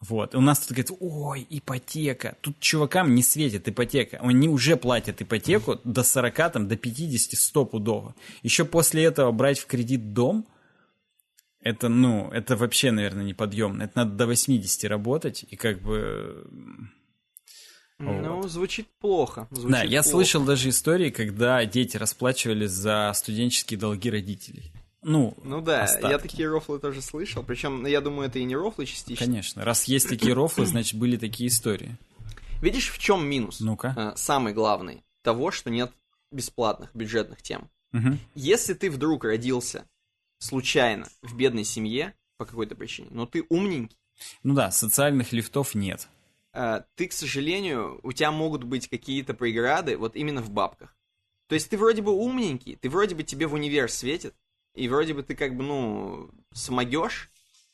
Вот. 0.00 0.32
И 0.32 0.38
у 0.38 0.40
нас 0.40 0.60
тут 0.60 0.70
говорит, 0.70 0.90
ой, 0.98 1.46
ипотека. 1.50 2.36
Тут 2.40 2.58
чувакам 2.58 3.14
не 3.14 3.22
светит 3.22 3.68
ипотека. 3.68 4.18
Они 4.22 4.48
уже 4.48 4.78
платят 4.78 5.20
ипотеку 5.20 5.78
до 5.84 6.02
40, 6.02 6.52
там, 6.52 6.68
до 6.68 6.76
50, 6.76 7.38
стопудово. 7.38 8.14
Еще 8.42 8.64
после 8.64 9.04
этого 9.04 9.30
брать 9.30 9.58
в 9.58 9.66
кредит 9.66 10.14
дом, 10.14 10.46
это, 11.60 11.90
ну, 11.90 12.30
это 12.30 12.56
вообще, 12.56 12.92
наверное, 12.92 13.24
неподъемно. 13.24 13.82
Это 13.82 13.98
надо 13.98 14.12
до 14.12 14.26
80 14.26 14.84
работать, 14.84 15.44
и 15.50 15.56
как 15.56 15.82
бы... 15.82 16.46
Ну, 17.98 18.48
звучит 18.48 18.88
плохо. 19.00 19.46
звучит 19.50 19.70
да, 19.70 19.82
я 19.82 20.02
плохо. 20.02 20.08
слышал 20.16 20.44
даже 20.44 20.68
истории, 20.70 21.10
когда 21.10 21.64
дети 21.64 21.96
расплачивались 21.96 22.70
за 22.70 23.12
студенческие 23.14 23.78
долги 23.78 24.10
родителей. 24.10 24.72
Ну, 25.02 25.36
Ну 25.42 25.60
да, 25.60 25.78
я 25.78 25.84
остатки. 25.84 26.22
такие 26.28 26.48
рофлы 26.48 26.78
тоже 26.78 27.02
слышал. 27.02 27.42
Причем, 27.42 27.84
я 27.86 28.00
думаю, 28.00 28.28
это 28.28 28.38
и 28.38 28.44
не 28.44 28.54
рофлы 28.56 28.86
частично. 28.86 29.24
Конечно. 29.26 29.64
Раз 29.64 29.84
есть 29.84 30.08
такие 30.08 30.32
рофлы, 30.32 30.64
значит, 30.66 30.98
были 30.98 31.16
такие 31.16 31.48
истории. 31.48 31.96
Видишь, 32.60 32.90
в 32.90 32.98
чем 32.98 33.26
минус? 33.26 33.58
Ну-ка. 33.60 33.94
Э, 33.96 34.12
Самый 34.16 34.52
главный. 34.52 35.02
Того, 35.22 35.50
что 35.50 35.70
нет 35.70 35.92
бесплатных 36.30 36.94
бюджетных 36.94 37.42
тем. 37.42 37.68
Мгм. 37.90 38.18
Если 38.34 38.74
ты 38.74 38.90
вдруг 38.90 39.24
родился 39.24 39.84
случайно 40.38 41.08
в 41.22 41.36
бедной 41.36 41.64
семье 41.64 42.14
по 42.36 42.44
какой-то 42.44 42.74
причине, 42.74 43.08
но 43.10 43.26
ты 43.26 43.44
умненький, 43.48 43.96
Ну 44.44 44.54
да, 44.54 44.70
социальных 44.70 45.32
лифтов 45.32 45.74
нет. 45.74 46.08
Э, 46.52 46.82
ты, 46.94 47.08
к 47.08 47.12
сожалению, 47.12 48.00
у 48.02 48.12
тебя 48.12 48.30
могут 48.30 48.64
быть 48.64 48.88
какие-то 48.88 49.34
преграды 49.34 49.96
вот 49.96 50.16
именно 50.16 50.42
в 50.42 50.50
бабках. 50.50 50.96
То 51.48 51.54
есть 51.54 51.70
ты 51.70 51.76
вроде 51.76 52.02
бы 52.02 52.12
умненький, 52.12 52.76
ты 52.76 52.88
вроде 52.88 53.14
бы 53.14 53.22
тебе 53.22 53.46
в 53.46 53.54
универ 53.54 53.90
светит, 53.90 54.34
и 54.74 54.88
вроде 54.88 55.14
бы 55.14 55.22
ты 55.22 55.34
как 55.34 55.56
бы, 55.56 55.62
ну, 55.62 56.30
смогешь, 56.54 57.30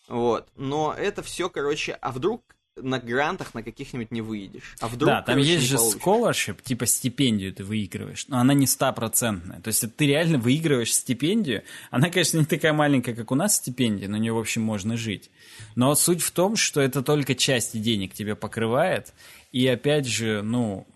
вот, 0.08 0.50
но 0.56 0.94
это 0.96 1.22
все, 1.22 1.48
короче, 1.48 1.92
а 1.92 2.10
вдруг 2.12 2.56
на 2.82 2.98
грантах 2.98 3.54
на 3.54 3.62
каких-нибудь 3.62 4.10
не 4.10 4.20
выйдешь. 4.20 4.76
А 4.80 4.88
вдруг, 4.88 5.08
да, 5.08 5.22
там 5.22 5.34
короче, 5.34 5.52
есть 5.52 5.66
же 5.66 5.76
получишь. 5.76 6.00
scholarship, 6.00 6.62
типа 6.62 6.86
стипендию 6.86 7.52
ты 7.52 7.64
выигрываешь, 7.64 8.26
но 8.28 8.38
она 8.38 8.54
не 8.54 8.66
стопроцентная. 8.66 9.60
То 9.60 9.68
есть 9.68 9.84
ты 9.96 10.06
реально 10.06 10.38
выигрываешь 10.38 10.94
стипендию. 10.94 11.62
Она, 11.90 12.10
конечно, 12.10 12.38
не 12.38 12.44
такая 12.44 12.72
маленькая, 12.72 13.14
как 13.14 13.30
у 13.30 13.34
нас 13.34 13.56
стипендия, 13.56 14.08
на 14.08 14.16
нее, 14.16 14.32
в 14.32 14.38
общем, 14.38 14.62
можно 14.62 14.96
жить. 14.96 15.30
Но 15.74 15.94
суть 15.94 16.22
в 16.22 16.30
том, 16.30 16.56
что 16.56 16.80
это 16.80 17.02
только 17.02 17.34
часть 17.34 17.80
денег 17.80 18.14
тебе 18.14 18.34
покрывает. 18.34 19.12
И 19.52 19.66
опять 19.66 20.06
же, 20.06 20.42
ну, 20.42 20.86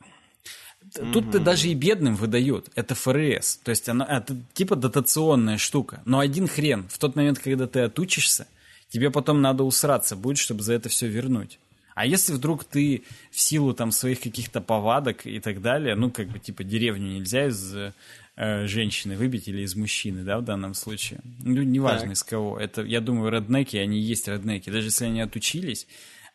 Тут-то 1.12 1.38
даже 1.38 1.68
и 1.68 1.74
бедным 1.74 2.16
выдают. 2.16 2.68
Это 2.74 2.94
ФРС. 2.94 3.60
То 3.64 3.70
есть 3.70 3.88
оно, 3.88 4.04
это 4.04 4.36
типа 4.52 4.76
дотационная 4.76 5.56
штука. 5.56 6.02
Но 6.04 6.18
один 6.18 6.46
хрен. 6.46 6.86
В 6.88 6.98
тот 6.98 7.16
момент, 7.16 7.38
когда 7.38 7.66
ты 7.66 7.80
отучишься, 7.80 8.46
тебе 8.90 9.10
потом 9.10 9.40
надо 9.40 9.64
усраться 9.64 10.16
будет, 10.16 10.38
чтобы 10.38 10.62
за 10.62 10.74
это 10.74 10.88
все 10.88 11.06
вернуть. 11.06 11.59
А 11.94 12.06
если 12.06 12.32
вдруг 12.32 12.64
ты 12.64 13.05
в 13.31 13.40
силу 13.40 13.74
там 13.74 13.90
своих 13.93 14.20
каких-то 14.20 14.60
повадок 14.60 15.27
и 15.27 15.40
так 15.40 15.60
далее, 15.60 15.94
ну, 15.94 16.10
как 16.10 16.28
бы, 16.28 16.39
типа, 16.39 16.64
деревню 16.64 17.19
нельзя 17.19 17.48
из 17.48 17.74
э, 17.74 18.66
женщины 18.66 19.16
выбить 19.16 19.48
или 19.48 19.62
из 19.62 19.77
мужчины, 19.77 20.23
да, 20.24 20.39
в 20.39 20.44
данном 20.44 20.74
случае. 20.74 21.20
Ну, 21.40 21.62
неважно 21.62 22.09
Так. 22.09 22.12
из 22.16 22.23
кого. 22.23 22.59
Это, 22.59 22.82
я 22.82 23.01
думаю, 23.01 23.31
реднеки, 23.31 23.77
они 23.77 23.98
есть 24.01 24.28
реднеки. 24.28 24.70
Даже 24.70 24.89
если 24.89 25.05
они 25.05 25.20
отучились, 25.20 25.86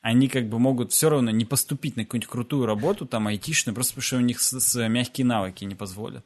они 0.01 0.27
как 0.27 0.47
бы 0.47 0.59
могут 0.59 0.91
все 0.91 1.09
равно 1.09 1.31
не 1.31 1.43
поступить 1.43 1.97
на 1.97 2.03
какую-нибудь 2.05 2.29
крутую 2.29 2.65
работу, 2.65 3.05
там, 3.05 3.27
айтишную, 3.27 3.73
просто 3.73 3.93
потому 3.93 4.03
что 4.03 4.17
у 4.17 4.21
них 4.21 4.39
с, 4.39 4.59
с 4.59 4.87
мягкие 4.87 5.25
навыки 5.25 5.65
не 5.65 5.75
позволят. 5.75 6.25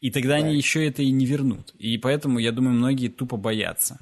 И 0.00 0.10
тогда 0.10 0.34
они 0.34 0.48
Так. 0.48 0.56
еще 0.56 0.86
это 0.86 1.02
и 1.02 1.10
не 1.12 1.24
вернут. 1.24 1.72
И 1.78 1.96
поэтому, 1.98 2.40
я 2.40 2.50
думаю, 2.50 2.74
многие 2.74 3.08
тупо 3.08 3.36
боятся. 3.36 4.00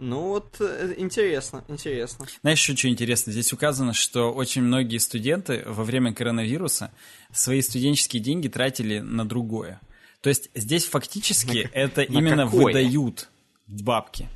Ну 0.00 0.28
вот, 0.28 0.56
э, 0.60 0.94
интересно, 0.96 1.62
интересно. 1.68 2.26
Знаешь, 2.40 2.58
еще 2.58 2.74
что 2.74 2.88
интересно? 2.88 3.32
Здесь 3.32 3.52
указано, 3.52 3.92
что 3.92 4.32
очень 4.32 4.62
многие 4.62 4.96
студенты 4.96 5.62
во 5.66 5.84
время 5.84 6.14
коронавируса 6.14 6.90
свои 7.32 7.60
студенческие 7.60 8.22
деньги 8.22 8.48
тратили 8.48 9.00
на 9.00 9.28
другое. 9.28 9.78
То 10.22 10.30
есть 10.30 10.50
здесь 10.54 10.86
фактически 10.86 11.68
это 11.74 12.00
на 12.00 12.18
именно 12.18 12.46
какое? 12.46 12.64
выдают 12.64 13.28
бабки. 13.66 14.26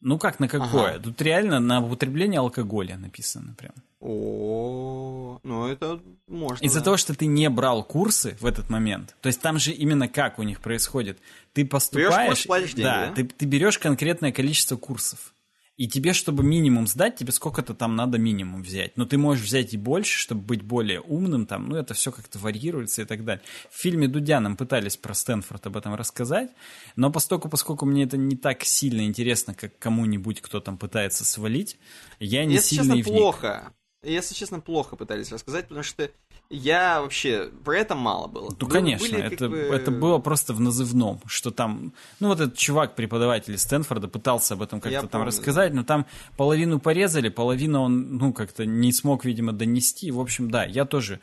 Ну 0.00 0.18
как 0.18 0.38
на 0.38 0.48
какое? 0.48 0.94
Ага. 0.94 1.02
Тут 1.02 1.20
реально 1.20 1.58
на 1.58 1.84
употребление 1.84 2.38
алкоголя 2.38 2.96
написано 2.96 3.54
прям. 3.58 3.72
О, 4.00 5.38
ну 5.44 5.66
это 5.66 6.00
можно. 6.26 6.64
Из-за 6.64 6.80
да. 6.80 6.84
того, 6.86 6.96
что 6.96 7.14
ты 7.14 7.26
не 7.26 7.48
брал 7.48 7.84
курсы 7.84 8.36
в 8.40 8.46
этот 8.46 8.68
момент, 8.68 9.16
то 9.20 9.28
есть 9.28 9.40
там 9.40 9.58
же 9.58 9.72
именно 9.72 10.08
как 10.08 10.40
у 10.40 10.42
них 10.42 10.60
происходит. 10.60 11.18
Ты 11.52 11.66
поступаешь, 11.66 12.46
курс, 12.46 12.74
да, 12.74 13.08
да? 13.08 13.12
Ты, 13.14 13.24
ты 13.24 13.44
берешь 13.46 13.78
конкретное 13.78 14.32
количество 14.32 14.76
курсов. 14.76 15.34
И 15.78 15.88
тебе, 15.88 16.12
чтобы 16.12 16.44
минимум 16.44 16.86
сдать, 16.86 17.16
тебе 17.16 17.32
сколько-то 17.32 17.74
там 17.74 17.96
надо 17.96 18.18
минимум 18.18 18.62
взять. 18.62 18.96
Но 18.96 19.06
ты 19.06 19.16
можешь 19.16 19.44
взять 19.44 19.72
и 19.72 19.78
больше, 19.78 20.18
чтобы 20.18 20.42
быть 20.42 20.62
более 20.62 21.00
умным 21.00 21.46
там. 21.46 21.68
Ну, 21.68 21.76
это 21.76 21.94
все 21.94 22.12
как-то 22.12 22.38
варьируется 22.38 23.02
и 23.02 23.04
так 23.06 23.24
далее. 23.24 23.42
В 23.70 23.78
фильме 23.78 24.06
Дудя 24.06 24.38
нам 24.40 24.56
пытались 24.56 24.98
про 24.98 25.14
Стэнфорд 25.14 25.66
об 25.66 25.76
этом 25.78 25.94
рассказать. 25.94 26.50
Но 26.94 27.10
поскольку, 27.10 27.48
поскольку 27.48 27.86
мне 27.86 28.04
это 28.04 28.18
не 28.18 28.36
так 28.36 28.64
сильно 28.64 29.00
интересно, 29.00 29.54
как 29.54 29.78
кому-нибудь, 29.78 30.42
кто 30.42 30.60
там 30.60 30.76
пытается 30.76 31.24
свалить, 31.24 31.78
я 32.20 32.44
не 32.44 32.54
Если 32.54 32.76
сильно 32.76 32.94
честно, 32.94 32.94
вник. 32.94 33.06
плохо. 33.06 33.72
Если 34.02 34.34
честно, 34.34 34.60
плохо 34.60 34.96
пытались 34.96 35.32
рассказать, 35.32 35.68
потому 35.68 35.82
что 35.82 36.10
я 36.52 37.00
вообще... 37.00 37.50
Про 37.64 37.78
это 37.78 37.94
мало 37.94 38.28
было. 38.28 38.50
Ну, 38.50 38.56
Было- 38.56 38.68
конечно, 38.70 39.08
были 39.08 39.22
это, 39.22 39.48
бы- 39.48 39.56
это 39.56 39.90
было 39.90 40.18
просто 40.18 40.52
в 40.52 40.60
назывном, 40.60 41.20
что 41.26 41.50
там, 41.50 41.92
ну, 42.20 42.28
вот 42.28 42.40
этот 42.40 42.56
чувак, 42.56 42.94
преподаватель 42.94 43.54
из 43.54 43.62
Стэнфорда, 43.62 44.06
пытался 44.06 44.54
об 44.54 44.62
этом 44.62 44.80
как-то 44.80 44.92
Я 44.92 45.00
там 45.00 45.08
помню, 45.10 45.26
рассказать, 45.26 45.72
но 45.72 45.82
там 45.82 46.06
половину 46.36 46.78
порезали, 46.78 47.30
половину 47.30 47.80
он, 47.82 48.18
ну, 48.18 48.32
как-то 48.32 48.66
не 48.66 48.92
смог, 48.92 49.24
видимо, 49.24 49.52
донести. 49.52 50.10
В 50.10 50.20
общем, 50.20 50.50
да, 50.50 50.64
я 50.64 50.84
тоже, 50.84 51.20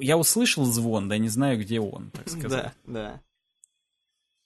я 0.00 0.18
услышал 0.18 0.64
звон, 0.64 1.08
да 1.08 1.16
не 1.16 1.28
знаю, 1.28 1.60
где 1.60 1.80
он, 1.80 2.10
так 2.10 2.28
сказать. 2.28 2.72
Да, 2.84 2.92
да. 2.92 3.20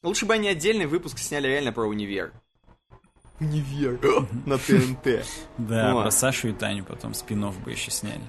Лучше 0.02 0.26
бы 0.26 0.34
они 0.34 0.48
отдельный 0.48 0.86
выпуск 0.86 1.18
сняли 1.18 1.48
реально 1.48 1.72
про 1.72 1.86
универ. 1.86 2.32
Универ. 3.40 3.98
На 4.46 4.58
ТНТ. 4.58 5.24
Да, 5.56 5.94
про 5.94 6.10
Сашу 6.10 6.48
и 6.48 6.52
Таню 6.52 6.84
потом 6.84 7.14
спин 7.14 7.50
бы 7.50 7.70
еще 7.70 7.90
сняли. 7.90 8.20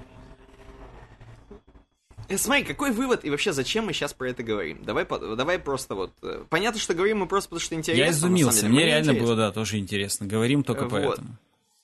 Э, 2.28 2.38
Смотри, 2.38 2.64
какой 2.64 2.90
вывод 2.90 3.24
и 3.24 3.30
вообще 3.30 3.52
зачем 3.52 3.86
мы 3.86 3.92
сейчас 3.92 4.12
про 4.12 4.30
это 4.30 4.42
говорим? 4.42 4.82
Давай, 4.84 5.06
давай 5.06 5.58
просто 5.58 5.94
вот... 5.94 6.12
э, 6.22 6.44
Понятно, 6.48 6.80
что 6.80 6.94
говорим 6.94 7.18
мы 7.18 7.26
просто 7.26 7.50
потому, 7.50 7.60
что 7.60 7.74
интересно. 7.74 8.02
я 8.02 8.10
изумился, 8.10 8.62
деле. 8.62 8.72
мне 8.72 8.84
реально 8.86 9.10
интересно. 9.10 9.26
было, 9.26 9.36
да, 9.36 9.52
тоже 9.52 9.78
интересно. 9.78 10.26
Говорим 10.26 10.62
только 10.62 10.84
Э, 10.84 10.88
вот. 10.88 11.02
поэтому. 11.02 11.36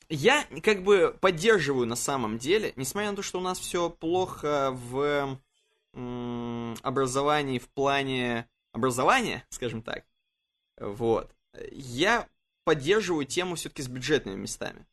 Я 0.09 0.47
как 0.63 0.83
бы 0.83 1.15
поддерживаю 1.21 1.87
на 1.87 1.97
самом 1.97 2.39
деле, 2.39 2.73
несмотря 2.77 3.11
на 3.11 3.17
то, 3.17 3.23
что 3.23 3.39
у 3.39 3.43
нас 3.43 3.59
все 3.59 3.91
плохо 3.91 4.71
в 4.73 5.39
образовании 6.83 7.59
в 7.59 7.69
плане 7.69 8.47
образования, 8.73 9.45
скажем 9.51 9.83
так, 9.83 10.05
вот, 10.81 11.31
я 11.73 12.27
поддерживаю 12.65 13.25
тему 13.27 13.57
все-таки 13.57 13.83
с 13.83 13.89
бюджетными 13.89 14.37
местами. 14.37 14.87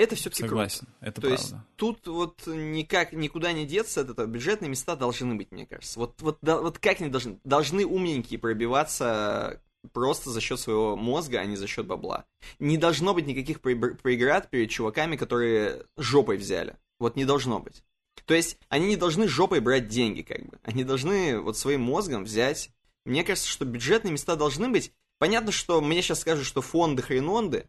Это 0.00 0.16
все-таки 0.16 0.42
круто. 0.42 0.50
Согласен, 0.70 0.88
это 1.00 1.20
То 1.20 1.28
правда. 1.28 1.42
есть 1.42 1.54
тут 1.76 2.06
вот 2.06 2.46
никак 2.46 3.12
никуда 3.12 3.52
не 3.52 3.66
деться 3.66 4.00
от 4.00 4.10
этого. 4.10 4.26
Бюджетные 4.26 4.70
места 4.70 4.96
должны 4.96 5.34
быть, 5.34 5.52
мне 5.52 5.66
кажется. 5.66 5.98
Вот, 5.98 6.20
вот, 6.22 6.38
да- 6.40 6.60
вот 6.60 6.78
как 6.78 7.00
они 7.00 7.10
должны? 7.10 7.38
Должны 7.44 7.84
умненькие 7.84 8.38
пробиваться 8.38 9.60
просто 9.92 10.30
за 10.30 10.40
счет 10.40 10.58
своего 10.58 10.96
мозга, 10.96 11.40
а 11.40 11.44
не 11.44 11.56
за 11.56 11.66
счет 11.66 11.86
бабла. 11.86 12.24
Не 12.58 12.78
должно 12.78 13.12
быть 13.12 13.26
никаких 13.26 13.60
преград 13.60 14.48
перед 14.48 14.70
чуваками, 14.70 15.16
которые 15.16 15.84
жопой 15.96 16.38
взяли. 16.38 16.76
Вот 16.98 17.16
не 17.16 17.24
должно 17.24 17.60
быть. 17.60 17.82
То 18.24 18.34
есть 18.34 18.58
они 18.68 18.88
не 18.88 18.96
должны 18.96 19.28
жопой 19.28 19.60
брать 19.60 19.88
деньги, 19.88 20.22
как 20.22 20.44
бы. 20.46 20.58
Они 20.62 20.84
должны 20.84 21.40
вот 21.40 21.56
своим 21.58 21.82
мозгом 21.82 22.24
взять. 22.24 22.70
Мне 23.04 23.22
кажется, 23.24 23.48
что 23.48 23.64
бюджетные 23.64 24.12
места 24.12 24.36
должны 24.36 24.68
быть. 24.68 24.92
Понятно, 25.18 25.52
что 25.52 25.80
мне 25.80 26.00
сейчас 26.00 26.20
скажут, 26.20 26.46
что 26.46 26.62
фонды 26.62 27.02
хренонды, 27.02 27.66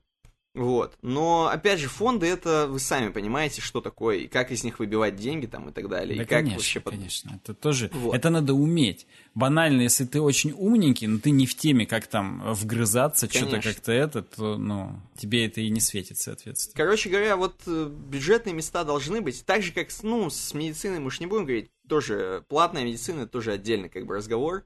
вот. 0.53 0.97
Но, 1.01 1.47
опять 1.47 1.79
же, 1.79 1.87
фонды 1.87 2.27
это 2.27 2.67
вы 2.67 2.79
сами 2.79 3.09
понимаете, 3.09 3.61
что 3.61 3.79
такое, 3.79 4.17
и 4.17 4.27
как 4.27 4.51
из 4.51 4.63
них 4.65 4.79
выбивать 4.79 5.15
деньги 5.15 5.45
там 5.45 5.69
и 5.69 5.71
так 5.71 5.87
далее. 5.87 6.17
Да, 6.17 6.23
и 6.23 6.25
как 6.25 6.39
конечно, 6.39 6.57
вообще 6.57 6.79
под- 6.81 6.93
конечно. 6.95 7.39
Это 7.41 7.53
тоже, 7.53 7.89
Вот. 7.93 8.13
это 8.15 8.29
надо 8.29 8.53
уметь. 8.53 9.07
Банально, 9.33 9.81
если 9.81 10.03
ты 10.05 10.19
очень 10.19 10.51
умненький, 10.51 11.07
но 11.07 11.19
ты 11.19 11.31
не 11.31 11.45
в 11.45 11.55
теме, 11.55 11.85
как 11.85 12.07
там 12.07 12.53
вгрызаться, 12.53 13.29
что-то 13.29 13.61
как-то 13.61 13.93
это, 13.93 14.23
то, 14.23 14.57
ну, 14.57 14.99
тебе 15.17 15.45
это 15.45 15.61
и 15.61 15.69
не 15.69 15.79
светит, 15.79 16.17
соответственно. 16.17 16.73
Короче 16.75 17.09
говоря, 17.09 17.37
вот 17.37 17.55
э, 17.65 17.89
бюджетные 17.89 18.53
места 18.53 18.83
должны 18.83 19.21
быть. 19.21 19.45
Так 19.45 19.63
же, 19.63 19.71
как 19.71 19.87
ну, 20.03 20.29
с 20.29 20.53
медициной 20.53 20.99
мы 20.99 21.07
уж 21.07 21.21
не 21.21 21.27
будем 21.27 21.45
говорить. 21.45 21.69
Тоже 21.87 22.43
платная 22.49 22.83
медицина, 22.83 23.25
тоже 23.25 23.53
отдельный 23.53 23.87
как 23.89 24.05
бы 24.05 24.15
разговор. 24.15 24.65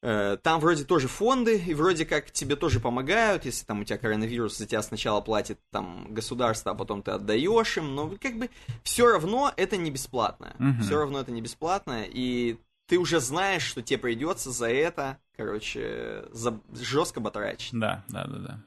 Э, 0.00 0.36
Там 0.42 0.60
вроде 0.60 0.84
тоже 0.84 1.08
фонды, 1.08 1.58
и 1.58 1.74
вроде 1.74 2.04
как 2.06 2.30
тебе 2.30 2.54
тоже 2.56 2.78
помогают, 2.78 3.44
если 3.44 3.64
там 3.64 3.80
у 3.80 3.84
тебя 3.84 3.98
коронавирус, 3.98 4.56
за 4.56 4.66
тебя 4.66 4.82
сначала 4.82 5.20
платит 5.20 5.58
там 5.70 6.06
государство, 6.14 6.72
а 6.72 6.74
потом 6.74 7.02
ты 7.02 7.10
отдаешь 7.12 7.76
им, 7.76 7.94
но 7.94 8.14
как 8.20 8.38
бы 8.38 8.48
все 8.84 9.10
равно 9.10 9.52
это 9.56 9.76
не 9.76 9.90
бесплатно. 9.90 10.54
Мгм. 10.58 10.82
Все 10.82 10.98
равно 10.98 11.20
это 11.20 11.32
не 11.32 11.42
бесплатно, 11.42 12.04
и 12.06 12.58
ты 12.86 12.98
уже 12.98 13.20
знаешь, 13.20 13.62
что 13.62 13.82
тебе 13.82 13.98
придется 13.98 14.50
за 14.52 14.70
это, 14.70 15.18
короче, 15.36 16.24
за... 16.30 16.58
жестко 16.72 17.20
батрачить. 17.20 17.72
Да, 17.72 18.04
да, 18.08 18.24
да, 18.26 18.38
да. 18.38 18.60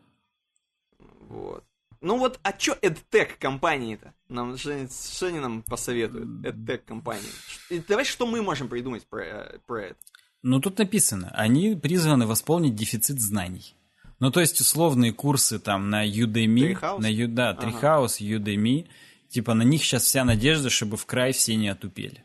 Вот. 1.29 1.63
Ну 2.01 2.17
вот, 2.17 2.39
а 2.41 2.51
чё 2.51 2.75
EdTech 2.81 3.37
компании-то? 3.39 4.13
Нам 4.27 4.57
что, 4.57 4.87
что 4.89 5.27
они 5.27 5.39
нам 5.39 5.61
посоветуют? 5.61 6.27
EdTech 6.43 6.79
компании. 6.79 7.29
И 7.69 7.79
давай, 7.79 8.05
что 8.05 8.25
мы 8.25 8.41
можем 8.41 8.67
придумать 8.67 9.07
про, 9.07 9.23
э, 9.23 9.57
про 9.65 9.83
это? 9.85 9.99
Ну, 10.43 10.59
тут 10.59 10.80
написано, 10.80 11.31
они 11.35 11.76
призваны 11.76 12.26
восполнить 12.26 12.76
дефицит 12.76 13.22
знаний. 13.22 13.76
Ну, 14.19 14.31
то 14.31 14.39
есть, 14.39 14.59
условные 14.61 15.13
курсы 15.13 15.59
там 15.59 15.89
на 15.89 16.07
Udemy, 16.07 16.80
Treehouse? 16.80 16.99
на 17.01 17.07
Ю- 17.07 17.27
да, 17.27 17.49
Ага. 17.51 17.68
Treehouse, 17.68 18.19
Udemy, 18.19 18.88
типа 19.30 19.53
на 19.53 19.63
них 19.63 19.84
сейчас 19.84 20.03
вся 20.03 20.23
надежда, 20.26 20.69
чтобы 20.69 20.97
в 20.97 21.05
край 21.05 21.31
все 21.34 21.55
не 21.55 21.69
отупели. 21.69 22.23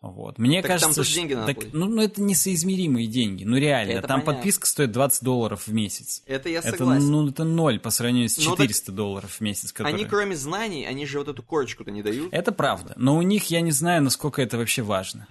Вот. 0.00 0.38
Мне 0.38 0.62
Так 0.62 0.68
там 0.68 0.78
кажется, 0.80 0.96
тоже 0.96 1.10
что- 1.10 1.18
деньги 1.20 1.34
надо 1.34 1.54
так, 1.54 1.64
ну, 1.72 1.86
ну, 1.86 2.02
это 2.02 2.20
несоизмеримые 2.22 3.06
деньги. 3.06 3.44
Ну, 3.44 3.56
реально. 3.56 3.92
Это 3.92 4.08
там 4.08 4.20
понятно. 4.22 4.34
подписка 4.34 4.66
стоит 4.66 4.90
20 4.90 5.22
долларов 5.22 5.68
в 5.68 5.72
месяц. 5.72 6.22
Это 6.26 6.48
я 6.48 6.58
Это, 6.58 6.70
согласен. 6.76 7.08
ну, 7.08 7.28
это 7.28 7.44
ноль 7.44 7.78
по 7.78 7.90
сравнению 7.90 8.28
с 8.28 8.36
Ну, 8.38 8.44
так 8.56 8.66
400 8.66 8.90
долларов 8.90 9.30
в 9.30 9.40
месяц. 9.40 9.72
Которые... 9.72 9.94
Они, 9.94 10.04
кроме 10.04 10.34
знаний, 10.34 10.86
они 10.86 11.06
же 11.06 11.18
вот 11.20 11.28
эту 11.28 11.44
корочку-то 11.44 11.92
не 11.92 12.02
дают. 12.02 12.32
Это 12.32 12.50
правда. 12.50 12.94
Но 12.96 13.16
у 13.16 13.22
них 13.22 13.44
я 13.50 13.60
не 13.60 13.70
знаю, 13.70 14.02
насколько 14.02 14.42
это 14.42 14.58
вообще 14.58 14.82
важно. 14.82 15.28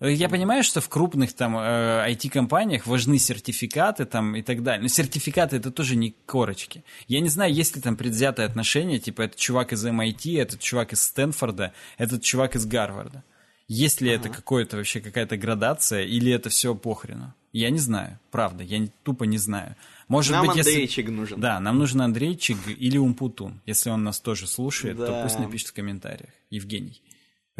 Э, 0.00 0.12
Я 0.12 0.28
понимаю, 0.28 0.62
что 0.64 0.80
в 0.80 0.88
крупных 0.88 1.32
там 1.32 1.56
э, 1.56 2.06
IT-компаниях 2.12 2.86
важны 2.86 3.18
сертификаты 3.18 4.04
там 4.04 4.36
и 4.36 4.42
так 4.42 4.62
далее. 4.62 4.82
Но 4.82 4.88
сертификаты 4.88 5.56
это 5.56 5.70
тоже 5.70 5.96
не 5.96 6.14
корочки. 6.26 6.84
Я 7.08 7.20
не 7.20 7.28
знаю, 7.28 7.52
есть 7.52 7.76
ли 7.76 7.82
там 7.82 7.96
предвзятое 7.96 8.46
отношение, 8.46 8.98
типа 8.98 9.22
этот 9.22 9.38
чувак 9.38 9.72
из 9.72 9.84
MIT, 9.86 10.40
этот 10.40 10.60
чувак 10.60 10.92
из 10.92 11.02
Стэнфорда, 11.02 11.72
этот 11.98 12.22
чувак 12.22 12.56
из 12.56 12.66
Гарварда. 12.66 13.22
Есть 13.68 14.00
ли 14.00 14.10
это 14.10 14.28
какое-то 14.28 14.76
вообще 14.76 15.00
какая-то 15.00 15.36
градация 15.36 16.02
или 16.04 16.30
это 16.32 16.50
все 16.50 16.74
похрену? 16.74 17.34
Я 17.52 17.70
не 17.70 17.78
знаю, 17.78 18.20
правда, 18.30 18.62
я 18.62 18.78
не- 18.78 18.92
тупо 19.02 19.24
не 19.24 19.38
знаю. 19.38 19.74
Может 20.08 20.32
Нам 20.32 20.46
быть, 20.46 20.56
если... 20.56 20.70
Андрейчик 20.70 21.08
нужен. 21.08 21.40
Да, 21.40 21.58
нам 21.58 21.78
нужен 21.78 22.00
Андрейчик 22.02 22.58
или 22.68 22.96
Умпутун. 22.98 23.60
Если 23.66 23.90
он 23.90 24.04
нас 24.04 24.20
тоже 24.20 24.46
слушает, 24.46 24.96
то 24.98 25.06
Да. 25.06 25.22
пусть 25.22 25.38
напишет 25.40 25.68
в 25.68 25.72
комментариях. 25.72 26.30
Евгений, 26.50 27.02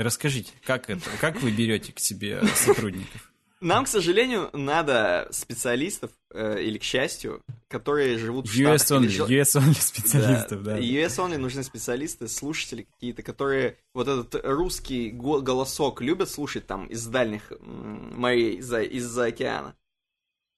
расскажите, 0.02 0.52
как 0.64 0.90
это, 0.90 1.08
как 1.20 1.40
вы 1.42 1.50
берете 1.50 1.92
к 1.92 1.98
себе 1.98 2.42
сотрудников? 2.54 3.32
Нам, 3.62 3.86
к 3.86 3.88
сожалению, 3.88 4.50
надо 4.52 5.28
специалистов, 5.30 6.10
э, 6.30 6.62
или 6.62 6.76
к 6.76 6.82
счастью, 6.82 7.42
которые 7.68 8.18
живут 8.18 8.46
в 8.48 8.54
US 8.54 8.84
Штатах. 8.84 9.04
only, 9.04 9.08
жил- 9.08 9.26
US 9.28 9.56
only 9.56 9.74
специалистов, 9.80 10.62
да. 10.62 10.78
US 10.78 11.16
only 11.16 11.38
нужны 11.38 11.62
специалисты, 11.62 12.28
слушатели 12.28 12.82
какие-то, 12.82 13.22
которые 13.22 13.78
вот 13.94 14.08
этот 14.08 14.44
русский 14.44 15.10
го- 15.10 15.40
голосок 15.40 16.02
любят 16.02 16.28
слушать 16.28 16.66
там 16.66 16.86
из 16.86 17.06
дальних 17.06 17.50
морей, 17.62 18.56
из-за 18.56 18.82
из 18.82 19.18
океана. 19.18 19.74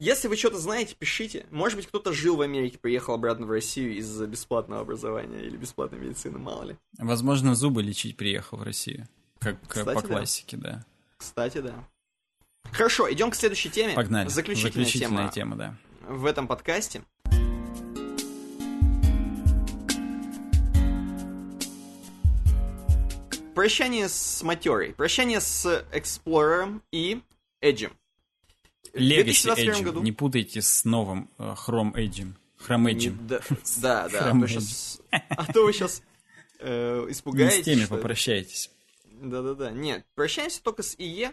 Если 0.01 0.27
вы 0.29 0.37
что-то 0.37 0.59
знаете, 0.59 0.95
пишите. 0.97 1.47
Может 1.51 1.77
быть, 1.77 1.87
кто-то 1.87 2.13
жил 2.13 2.37
в 2.37 2.41
Америке, 2.41 2.79
приехал 2.79 3.15
обратно 3.15 3.47
в 3.47 3.51
Россию 3.51 3.97
из-за 3.97 4.27
бесплатного 4.27 4.83
образования 4.83 5.41
или 5.45 5.57
бесплатной 5.57 5.99
медицины, 6.01 6.39
мало 6.39 6.65
ли. 6.65 6.77
Возможно, 6.99 7.55
зубы 7.55 7.83
лечить 7.83 8.17
приехал 8.17 8.59
в 8.59 8.63
Россию. 8.63 9.09
Как 9.53 9.63
э, 9.63 9.67
Кстати, 9.69 9.95
по 9.95 10.03
да. 10.03 10.09
классике, 10.09 10.57
да. 10.57 10.85
Кстати, 11.17 11.59
да. 11.59 11.75
Хорошо, 12.73 13.11
идем 13.13 13.31
к 13.31 13.35
следующей 13.35 13.71
теме. 13.71 13.95
Погнали. 13.95 14.29
Заключительная, 14.29 14.73
Заключительная 14.85 15.29
тема 15.31 15.57
тема, 15.57 15.57
да. 15.57 15.77
в 16.15 16.27
этом 16.27 16.47
подкасте. 16.47 17.03
Прощание 23.55 24.09
с 24.09 24.43
матерой. 24.43 24.93
Прощание 24.95 25.41
с 25.41 25.85
Эксплорером 25.93 26.83
и 26.93 27.21
Эджем. 27.61 27.93
В 28.93 28.97
Legacy 28.97 29.25
2021 29.25 29.75
Edge. 29.75 29.83
году. 29.83 30.03
Не 30.03 30.13
путайте 30.13 30.63
с 30.63 30.85
новым 30.85 31.29
э, 31.39 31.55
Chrome 31.67 31.93
Edge. 31.95 32.33
Chrome 32.67 32.93
Не- 32.93 33.09
Edge. 33.09 33.17
Да, 33.27 33.41
да, 33.79 34.09
да. 34.09 34.19
А 35.31 35.53
то, 35.53 35.61
а 35.63 35.67
вы 35.67 35.73
сейчас 35.73 36.03
э, 36.61 37.05
Не 37.07 37.13
испугаетесь. 37.13 37.61
с 37.63 37.65
теми 37.65 37.81
что 37.85 37.97
попрощайтесь. 37.97 38.71
Да-да-да. 39.21 39.71
Нет, 39.71 40.07
прощаемся 40.15 40.63
только 40.63 40.83
с 40.83 40.95
ИЕ. 40.97 41.33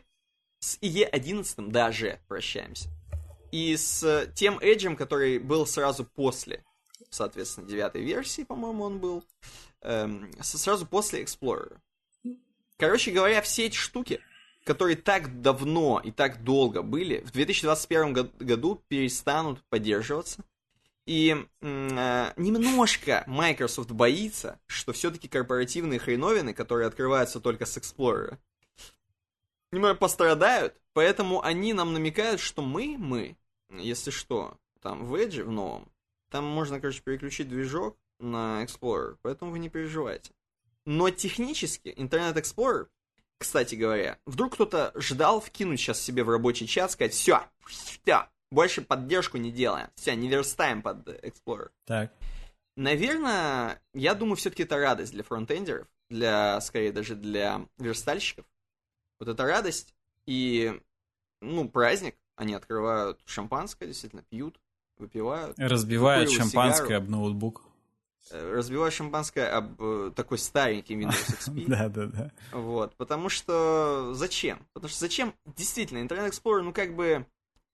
С 0.59 0.77
ИЕ 0.81 1.05
11 1.05 1.69
даже 1.69 2.19
прощаемся. 2.27 2.89
И 3.51 3.75
с 3.77 4.03
э, 4.03 4.31
тем 4.33 4.59
Эджем, 4.59 4.95
который 4.95 5.39
был 5.39 5.65
сразу 5.67 6.03
после, 6.05 6.63
соответственно, 7.09 7.67
девятой 7.67 8.03
версии, 8.03 8.43
по-моему, 8.43 8.83
он 8.83 8.99
был. 8.99 9.23
эм, 9.81 10.31
сразу 10.41 10.85
после 10.85 11.23
Explorer. 11.23 11.77
Короче 12.77 13.11
говоря, 13.11 13.41
все 13.41 13.67
эти 13.67 13.77
штуки, 13.77 14.19
которые 14.65 14.97
так 14.97 15.41
давно 15.41 16.01
и 16.03 16.11
так 16.11 16.43
долго 16.43 16.81
были, 16.81 17.21
в 17.21 17.31
2021 17.31 18.13
год- 18.13 18.35
году 18.37 18.81
перестанут 18.87 19.63
поддерживаться. 19.69 20.43
И 21.05 21.35
э, 21.61 22.33
немножко 22.35 23.23
Microsoft 23.27 23.91
боится, 23.91 24.59
что 24.65 24.91
все-таки 24.91 25.27
корпоративные 25.27 25.99
хреновины, 25.99 26.53
которые 26.53 26.87
открываются 26.87 27.39
только 27.39 27.65
с 27.65 27.77
Explorer, 27.77 28.37
немного 29.71 29.95
пострадают, 29.95 30.81
поэтому 30.93 31.43
они 31.43 31.73
нам 31.73 31.93
намекают, 31.93 32.41
что 32.41 32.63
мы, 32.63 32.95
мы, 32.97 33.37
если 33.69 34.09
что, 34.09 34.57
там 34.81 35.05
в 35.05 35.13
Edge 35.15 35.43
в 35.43 35.51
новом, 35.51 35.91
там 36.31 36.45
можно, 36.45 36.79
короче, 36.79 37.01
переключить 37.01 37.49
движок 37.49 37.97
на 38.19 38.63
Explorer, 38.63 39.17
поэтому 39.21 39.51
вы 39.51 39.59
не 39.59 39.69
переживайте. 39.69 40.31
Но 40.85 41.11
технически 41.11 41.89
Internet 41.89 42.35
Explorer, 42.35 42.87
кстати 43.37 43.75
говоря, 43.75 44.17
вдруг 44.25 44.53
кто-то 44.53 44.91
ждал 44.95 45.39
вкинуть 45.39 45.79
сейчас 45.79 46.01
себе 46.01 46.23
в 46.23 46.29
рабочий 46.29 46.67
чат, 46.67 46.91
сказать, 46.91 47.13
все, 47.13 47.43
все, 47.65 48.27
больше 48.51 48.81
поддержку 48.81 49.37
не 49.37 49.51
делаем, 49.51 49.89
все, 49.95 50.15
не 50.15 50.27
верстаем 50.27 50.81
под 50.81 51.07
Explorer. 51.07 51.69
Так. 51.85 52.13
Наверное, 52.77 53.81
я 53.93 54.13
думаю, 54.15 54.35
все-таки 54.35 54.63
это 54.63 54.77
радость 54.77 55.13
для 55.13 55.23
фронтендеров, 55.23 55.87
для, 56.09 56.59
скорее, 56.61 56.91
даже 56.91 57.15
для 57.15 57.65
верстальщиков. 57.77 58.45
Вот 59.19 59.29
это 59.29 59.43
радость 59.45 59.95
и, 60.25 60.79
ну, 61.41 61.69
праздник. 61.69 62.15
Они 62.35 62.53
открывают 62.53 63.21
шампанское, 63.25 63.87
действительно, 63.87 64.23
пьют, 64.23 64.59
выпивают. 64.97 65.57
Разбивает 65.57 66.27
Курил 66.27 66.41
шампанское 66.41 66.87
сигару. 66.87 67.03
об 67.03 67.09
ноутбук. 67.09 67.61
Э, 68.31 68.51
Разбивают 68.53 68.93
шампанское 68.93 69.47
об 69.47 69.81
э, 69.81 70.11
такой 70.13 70.37
старенький 70.37 70.95
Windows 70.95 71.29
XP. 71.29 71.63
Да, 71.67 71.87
да, 71.87 72.05
да. 72.07 72.31
Вот, 72.51 72.93
потому 72.97 73.29
что 73.29 74.13
зачем? 74.13 74.65
Потому 74.73 74.89
что 74.89 74.99
зачем? 74.99 75.33
Действительно, 75.45 75.99
Internet 75.99 76.31
Explorer, 76.31 76.61
ну 76.61 76.73
как 76.73 76.93
бы, 76.93 77.25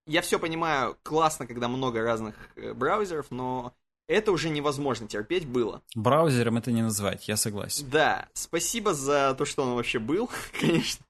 я 0.06 0.22
все 0.22 0.40
понимаю, 0.40 0.98
классно, 1.04 1.48
когда 1.48 1.68
много 1.68 2.02
разных 2.02 2.36
э, 2.56 2.74
браузеров, 2.74 3.28
но 3.30 3.74
это 4.08 4.32
уже 4.32 4.50
невозможно 4.50 5.08
терпеть 5.08 5.48
было. 5.48 5.82
Браузером 5.96 6.58
это 6.58 6.72
не 6.72 6.82
назвать, 6.82 7.28
я 7.28 7.38
согласен. 7.38 7.88
Да, 7.90 8.28
спасибо 8.34 8.94
за 8.94 9.34
то, 9.38 9.46
что 9.46 9.64
он 9.64 9.76
вообще 9.76 10.00
был, 10.00 10.30
конечно. 10.60 11.06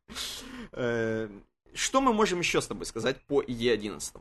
Э, 0.74 1.30
Что 1.74 2.02
мы 2.02 2.14
можем 2.14 2.40
еще 2.40 2.62
с 2.62 2.68
тобой 2.68 2.86
сказать 2.86 3.18
по 3.28 3.42
E11? 3.42 4.20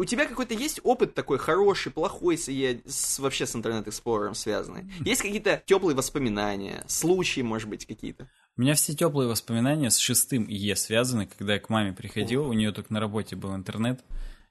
У 0.00 0.06
тебя 0.06 0.24
какой-то 0.24 0.54
есть 0.54 0.80
опыт 0.82 1.12
такой 1.12 1.36
хороший, 1.36 1.92
плохой 1.92 2.38
с, 2.38 2.48
с 2.48 3.18
вообще 3.18 3.44
с 3.44 3.54
Explorer 3.54 4.32
связанный? 4.32 4.90
Есть 5.04 5.20
какие-то 5.20 5.62
теплые 5.66 5.94
воспоминания, 5.94 6.82
случаи, 6.86 7.42
может 7.42 7.68
быть, 7.68 7.84
какие-то? 7.84 8.26
У 8.56 8.62
меня 8.62 8.72
все 8.72 8.94
теплые 8.94 9.28
воспоминания 9.28 9.90
с 9.90 9.98
шестым 9.98 10.46
ИЕ 10.48 10.74
связаны, 10.76 11.26
когда 11.26 11.52
я 11.52 11.60
к 11.60 11.68
маме 11.68 11.92
приходил, 11.92 12.48
у 12.48 12.54
нее 12.54 12.72
только 12.72 12.90
на 12.94 12.98
работе 12.98 13.36
был 13.36 13.54
интернет. 13.54 14.02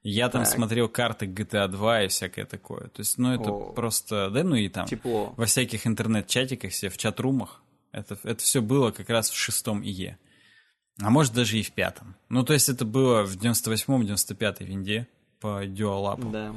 Я 0.04 0.30
там 0.30 0.44
Так. 0.44 0.54
смотрел 0.54 0.88
карты 0.88 1.26
GTA 1.26 1.68
2 1.68 2.04
и 2.04 2.08
всякое 2.10 2.46
такое. 2.46 2.90
То 2.90 3.00
есть, 3.00 3.18
ну, 3.18 3.34
это 3.34 3.50
О. 3.50 3.74
просто, 3.74 4.30
да, 4.30 4.44
ну 4.44 4.56
и 4.56 4.70
там 4.70 4.86
Тепло. 4.86 5.34
во 5.36 5.46
всяких 5.48 5.88
интернет-чатиках, 5.88 6.72
все 6.72 6.90
в 6.90 6.98
чат-румах. 6.98 7.64
Это, 7.92 8.20
это 8.24 8.44
все 8.44 8.62
было 8.62 8.92
как 8.92 9.10
раз 9.10 9.32
в 9.32 9.36
шестом 9.36 9.82
ИЕ. 9.82 10.20
А 11.02 11.10
может 11.10 11.34
даже 11.34 11.58
и 11.58 11.64
в 11.64 11.72
пятом. 11.72 12.16
Ну, 12.30 12.44
то 12.44 12.54
есть 12.54 12.70
это 12.70 12.86
было 12.86 13.24
в 13.24 13.36
98-м, 13.36 14.04
95-й 14.04 14.66
винде 14.66 15.08
по 15.40 15.66
Dualab. 15.66 16.32
Да. 16.32 16.56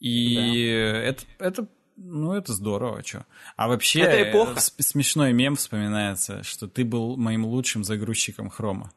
И 0.00 0.66
это, 0.66 1.22
это, 1.38 1.68
ну, 1.96 2.32
это 2.34 2.52
здорово, 2.52 3.02
что. 3.04 3.24
А 3.56 3.68
вообще, 3.68 4.00
Это 4.00 4.30
эпоха. 4.30 4.60
смешной 4.60 5.32
мем 5.32 5.56
вспоминается, 5.56 6.42
что 6.42 6.68
ты 6.68 6.84
был 6.84 7.16
моим 7.16 7.44
лучшим 7.44 7.84
загрузчиком 7.84 8.50
хрома. 8.50 8.92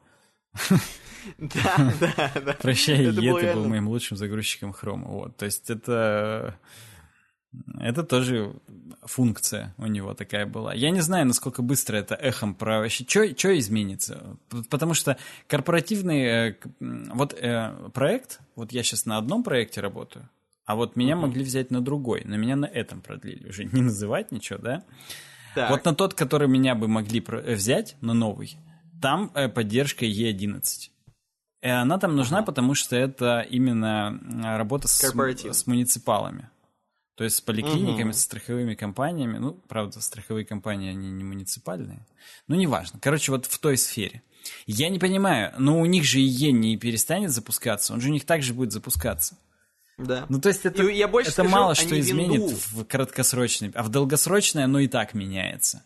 Да, 1.37 1.93
да, 1.99 2.31
да. 2.35 2.53
Прощай, 2.53 3.03
Е, 3.03 3.11
ты 3.11 3.53
был 3.53 3.67
моим 3.67 3.89
лучшим 3.89 4.15
загрузчиком 4.15 4.71
хрома. 4.71 5.09
Вот, 5.09 5.35
то 5.35 5.43
есть 5.43 5.69
это... 5.69 6.57
Это 7.79 8.03
тоже 8.03 8.53
функция 9.03 9.73
у 9.77 9.87
него 9.87 10.13
такая 10.13 10.45
была. 10.45 10.73
Я 10.73 10.89
не 10.91 11.01
знаю, 11.01 11.25
насколько 11.25 11.61
быстро 11.61 11.97
это 11.97 12.15
эхом 12.15 12.53
про 12.53 12.79
вообще... 12.79 13.05
Что 13.07 13.57
изменится? 13.57 14.37
Потому 14.69 14.93
что 14.93 15.17
корпоративный 15.47 16.23
э, 16.49 16.55
вот 16.79 17.33
э, 17.33 17.89
проект, 17.93 18.39
вот 18.55 18.71
я 18.71 18.83
сейчас 18.83 19.05
на 19.05 19.17
одном 19.17 19.43
проекте 19.43 19.81
работаю, 19.81 20.29
а 20.65 20.75
вот 20.75 20.95
меня 20.95 21.15
могли 21.15 21.43
взять 21.43 21.71
на 21.71 21.81
другой, 21.81 22.23
но 22.25 22.35
меня 22.35 22.55
на 22.55 22.65
этом 22.65 23.01
продлили. 23.01 23.47
Уже 23.47 23.63
не 23.63 23.81
называть 23.81 24.31
ничего, 24.31 24.59
да? 24.59 24.83
Так, 25.55 25.71
Вот 25.71 25.85
на 25.85 25.95
тот, 25.95 26.13
который 26.13 26.47
меня 26.47 26.75
бы 26.75 26.87
могли 26.87 27.23
э, 27.25 27.55
взять, 27.55 27.95
на 28.01 28.13
новый, 28.13 28.57
там 29.01 29.31
э, 29.33 29.47
поддержка 29.47 30.05
E11. 30.05 30.89
И 31.63 31.69
она 31.69 31.97
там 31.97 32.15
нужна, 32.15 32.43
потому 32.43 32.75
что 32.75 32.95
это 32.95 33.41
именно 33.41 34.19
работа 34.57 34.87
с, 34.87 35.01
с 35.01 35.67
муниципалами. 35.67 36.49
То 37.17 37.23
есть 37.25 37.35
с 37.37 37.41
поликлиниками, 37.41 38.03
Мгм. 38.05 38.13
со 38.13 38.21
страховыми 38.21 38.75
компаниями. 38.75 39.39
Ну, 39.39 39.53
правда, 39.67 39.99
страховые 40.01 40.45
компании, 40.45 40.91
они 40.91 41.09
не 41.09 41.23
муниципальные. 41.23 41.99
Ну, 42.47 42.55
неважно. 42.55 42.99
Короче, 43.01 43.31
вот 43.31 43.45
в 43.47 43.57
той 43.57 43.75
сфере. 43.77 44.21
Я 44.67 44.87
не 44.89 44.99
понимаю, 44.99 45.51
но 45.57 45.81
у 45.81 45.85
них 45.85 46.03
же 46.05 46.19
ИЕ 46.19 46.51
не 46.51 46.77
перестанет 46.77 47.31
запускаться, 47.31 47.93
он 47.93 47.99
же 48.01 48.09
у 48.09 48.11
них 48.13 48.23
также 48.25 48.53
будет 48.53 48.71
запускаться. 48.71 49.35
да. 49.97 50.25
Ну, 50.29 50.39
то 50.39 50.49
есть 50.49 50.63
это, 50.63 50.83
И 50.83 50.95
я 50.95 51.07
больше 51.07 51.31
это 51.31 51.41
скажу, 51.41 51.49
мало 51.49 51.73
что 51.75 51.99
изменит 51.99 52.39
винду- 52.51 52.55
в 52.71 52.85
краткосрочной, 52.85 53.71
а 53.73 53.81
в 53.81 53.89
долгосрочной 53.89 54.63
оно 54.65 54.77
и 54.79 54.87
так 54.87 55.15
меняется. 55.15 55.83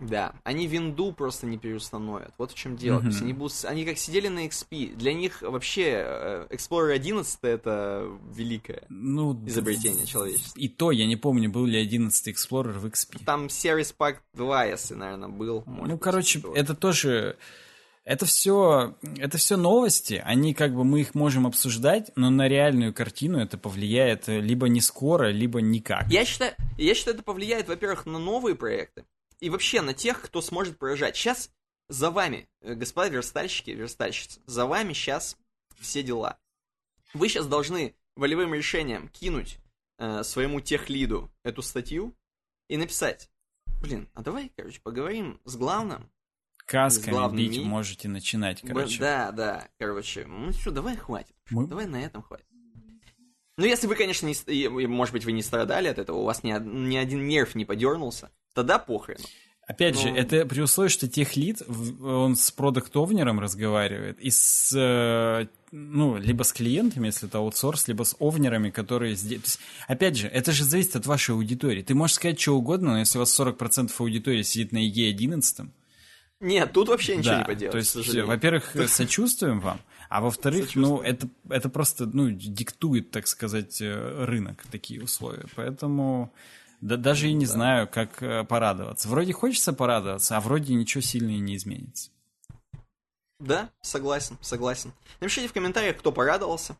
Да, 0.00 0.34
они 0.42 0.66
винду 0.66 1.12
просто 1.12 1.46
не 1.46 1.56
переустановят. 1.56 2.32
Вот 2.36 2.50
в 2.50 2.54
чем 2.54 2.76
дело. 2.76 3.00
То 3.00 3.06
есть 3.06 3.22
они, 3.22 3.32
будут, 3.32 3.64
они 3.64 3.84
как 3.84 3.96
сидели 3.96 4.26
на 4.26 4.46
XP. 4.46 4.96
Для 4.96 5.14
них 5.14 5.40
вообще 5.42 6.02
э, 6.04 6.46
Explorer 6.50 6.92
11 6.92 7.38
это 7.42 8.08
великое 8.34 8.84
Ну, 8.88 9.40
изобретение 9.46 10.04
человечества. 10.04 10.58
И 10.58 10.68
то 10.68 10.90
я 10.90 11.06
не 11.06 11.16
помню, 11.16 11.48
был 11.48 11.64
ли 11.64 11.78
11 11.80 12.28
Explorer 12.28 12.72
в 12.72 12.86
XP. 12.86 13.24
Там 13.24 13.46
Service 13.46 13.94
Pack 13.96 14.16
2, 14.34 14.64
если, 14.64 14.94
наверное, 14.94 15.28
был. 15.28 15.62
может 15.66 15.86
ну, 15.86 15.94
быть, 15.94 16.02
короче, 16.02 16.38
что-то. 16.40 16.58
это 16.58 16.74
тоже... 16.74 17.36
Это 18.04 18.26
все, 18.26 18.96
это 19.16 19.38
все 19.38 19.56
новости, 19.56 20.22
они 20.26 20.52
как 20.52 20.74
бы 20.74 20.84
мы 20.84 21.00
их 21.00 21.14
можем 21.14 21.46
обсуждать, 21.46 22.10
но 22.16 22.28
на 22.28 22.48
реальную 22.48 22.92
картину 22.92 23.38
это 23.38 23.56
повлияет 23.56 24.28
либо 24.28 24.68
не 24.68 24.82
скоро, 24.82 25.30
либо 25.30 25.62
никак. 25.62 26.08
Я 26.10 26.26
считаю, 26.26 26.52
я 26.76 26.94
считаю, 26.94 27.14
это 27.14 27.24
повлияет, 27.24 27.66
во-первых, 27.66 28.04
на 28.04 28.18
новые 28.18 28.56
проекты 28.56 29.04
и 29.40 29.50
вообще 29.50 29.80
на 29.80 29.94
тех, 29.94 30.20
кто 30.20 30.40
сможет 30.40 30.78
поражать. 30.78 31.16
Сейчас 31.16 31.50
за 31.88 32.10
вами, 32.10 32.48
э, 32.60 32.74
господа 32.74 33.08
верстальщики, 33.08 33.70
верстальщицы, 33.70 34.40
за 34.46 34.66
вами 34.66 34.92
сейчас 34.92 35.36
все 35.78 36.02
дела. 36.02 36.38
Вы 37.12 37.28
сейчас 37.28 37.46
должны 37.46 37.94
волевым 38.16 38.54
решением 38.54 39.08
кинуть 39.08 39.58
э, 39.98 40.22
своему 40.22 40.60
техлиду 40.60 41.30
эту 41.42 41.62
статью 41.62 42.16
и 42.68 42.76
написать, 42.76 43.30
блин, 43.80 44.08
а 44.14 44.22
давай, 44.22 44.50
короче, 44.56 44.80
поговорим 44.80 45.40
с 45.44 45.56
главным, 45.56 46.10
Касками 46.66 47.36
бить 47.36 47.58
ми... 47.58 47.64
можете 47.64 48.08
начинать, 48.08 48.62
короче. 48.62 48.98
Да, 48.98 49.32
да, 49.32 49.68
короче. 49.78 50.24
Ну 50.26 50.50
что, 50.52 50.70
давай 50.70 50.96
хватит. 50.96 51.36
Мы... 51.50 51.66
Давай 51.66 51.86
на 51.86 52.02
этом 52.02 52.22
хватит. 52.22 52.46
Ну, 53.56 53.66
если 53.66 53.86
вы, 53.86 53.94
конечно, 53.94 54.26
не, 54.26 54.86
может 54.86 55.12
быть, 55.12 55.24
вы 55.24 55.32
не 55.32 55.42
страдали 55.42 55.88
от 55.88 55.98
этого, 55.98 56.16
у 56.16 56.24
вас 56.24 56.42
ни, 56.42 56.52
ни 56.58 56.96
один 56.96 57.26
нерв 57.26 57.54
не 57.54 57.64
подернулся, 57.64 58.32
тогда 58.54 58.78
похрен. 58.78 59.18
Опять 59.66 59.94
Но... 59.94 60.00
же, 60.02 60.10
ну. 60.10 60.16
это 60.16 60.46
при 60.46 60.60
условии, 60.60 60.90
что 60.90 61.08
техлит, 61.08 61.62
он 62.02 62.36
с 62.36 62.50
продукт-овнером 62.50 63.40
разговаривает, 63.40 64.20
и 64.20 64.30
с, 64.30 64.72
э, 64.76 65.46
ну, 65.72 66.18
либо 66.18 66.42
с 66.42 66.52
клиентами, 66.52 67.06
если 67.06 67.28
это 67.28 67.38
аутсорс, 67.38 67.88
либо 67.88 68.02
с 68.02 68.14
овнерами, 68.18 68.68
которые 68.68 69.14
здесь... 69.14 69.58
опять 69.88 70.16
же, 70.16 70.28
это 70.28 70.52
же 70.52 70.64
зависит 70.64 70.96
от 70.96 71.06
вашей 71.06 71.34
аудитории. 71.34 71.82
Ты 71.82 71.94
можешь 71.94 72.16
сказать 72.16 72.38
что 72.38 72.56
угодно, 72.56 72.92
но 72.92 72.98
если 72.98 73.16
у 73.16 73.20
вас 73.20 73.40
40% 73.40 73.90
аудитории 73.98 74.42
сидит 74.42 74.72
на 74.72 74.86
EG 74.86 75.08
11, 75.08 75.66
нет, 76.40 76.72
тут 76.72 76.88
вообще 76.88 77.16
ничего 77.16 77.34
да, 77.34 77.38
не 77.38 77.44
поделать. 77.44 77.72
То 77.72 77.78
есть, 77.78 78.14
во-первых, 78.22 78.76
сочувствуем 78.88 79.60
вам, 79.60 79.80
а 80.10 80.20
во-вторых, 80.20 80.74
ну, 80.74 81.00
это, 81.00 81.26
это 81.48 81.70
просто, 81.70 82.04
ну, 82.04 82.30
диктует, 82.30 83.10
так 83.10 83.26
сказать, 83.26 83.80
э, 83.80 84.24
рынок 84.26 84.62
такие 84.70 85.02
условия. 85.02 85.46
Поэтому 85.56 86.34
да, 86.84 86.98
даже 86.98 87.28
и 87.28 87.32
не 87.32 87.46
да. 87.46 87.52
знаю, 87.52 87.88
как 87.88 88.22
э, 88.22 88.44
порадоваться. 88.44 89.08
Вроде 89.08 89.32
хочется 89.32 89.72
порадоваться, 89.72 90.36
а 90.36 90.40
вроде 90.40 90.74
ничего 90.74 91.00
сильного 91.00 91.38
не 91.38 91.56
изменится. 91.56 92.10
Да, 93.40 93.70
согласен, 93.80 94.36
согласен. 94.42 94.92
Напишите 95.18 95.48
в 95.48 95.54
комментариях, 95.54 95.96
кто 95.96 96.12
порадовался. 96.12 96.76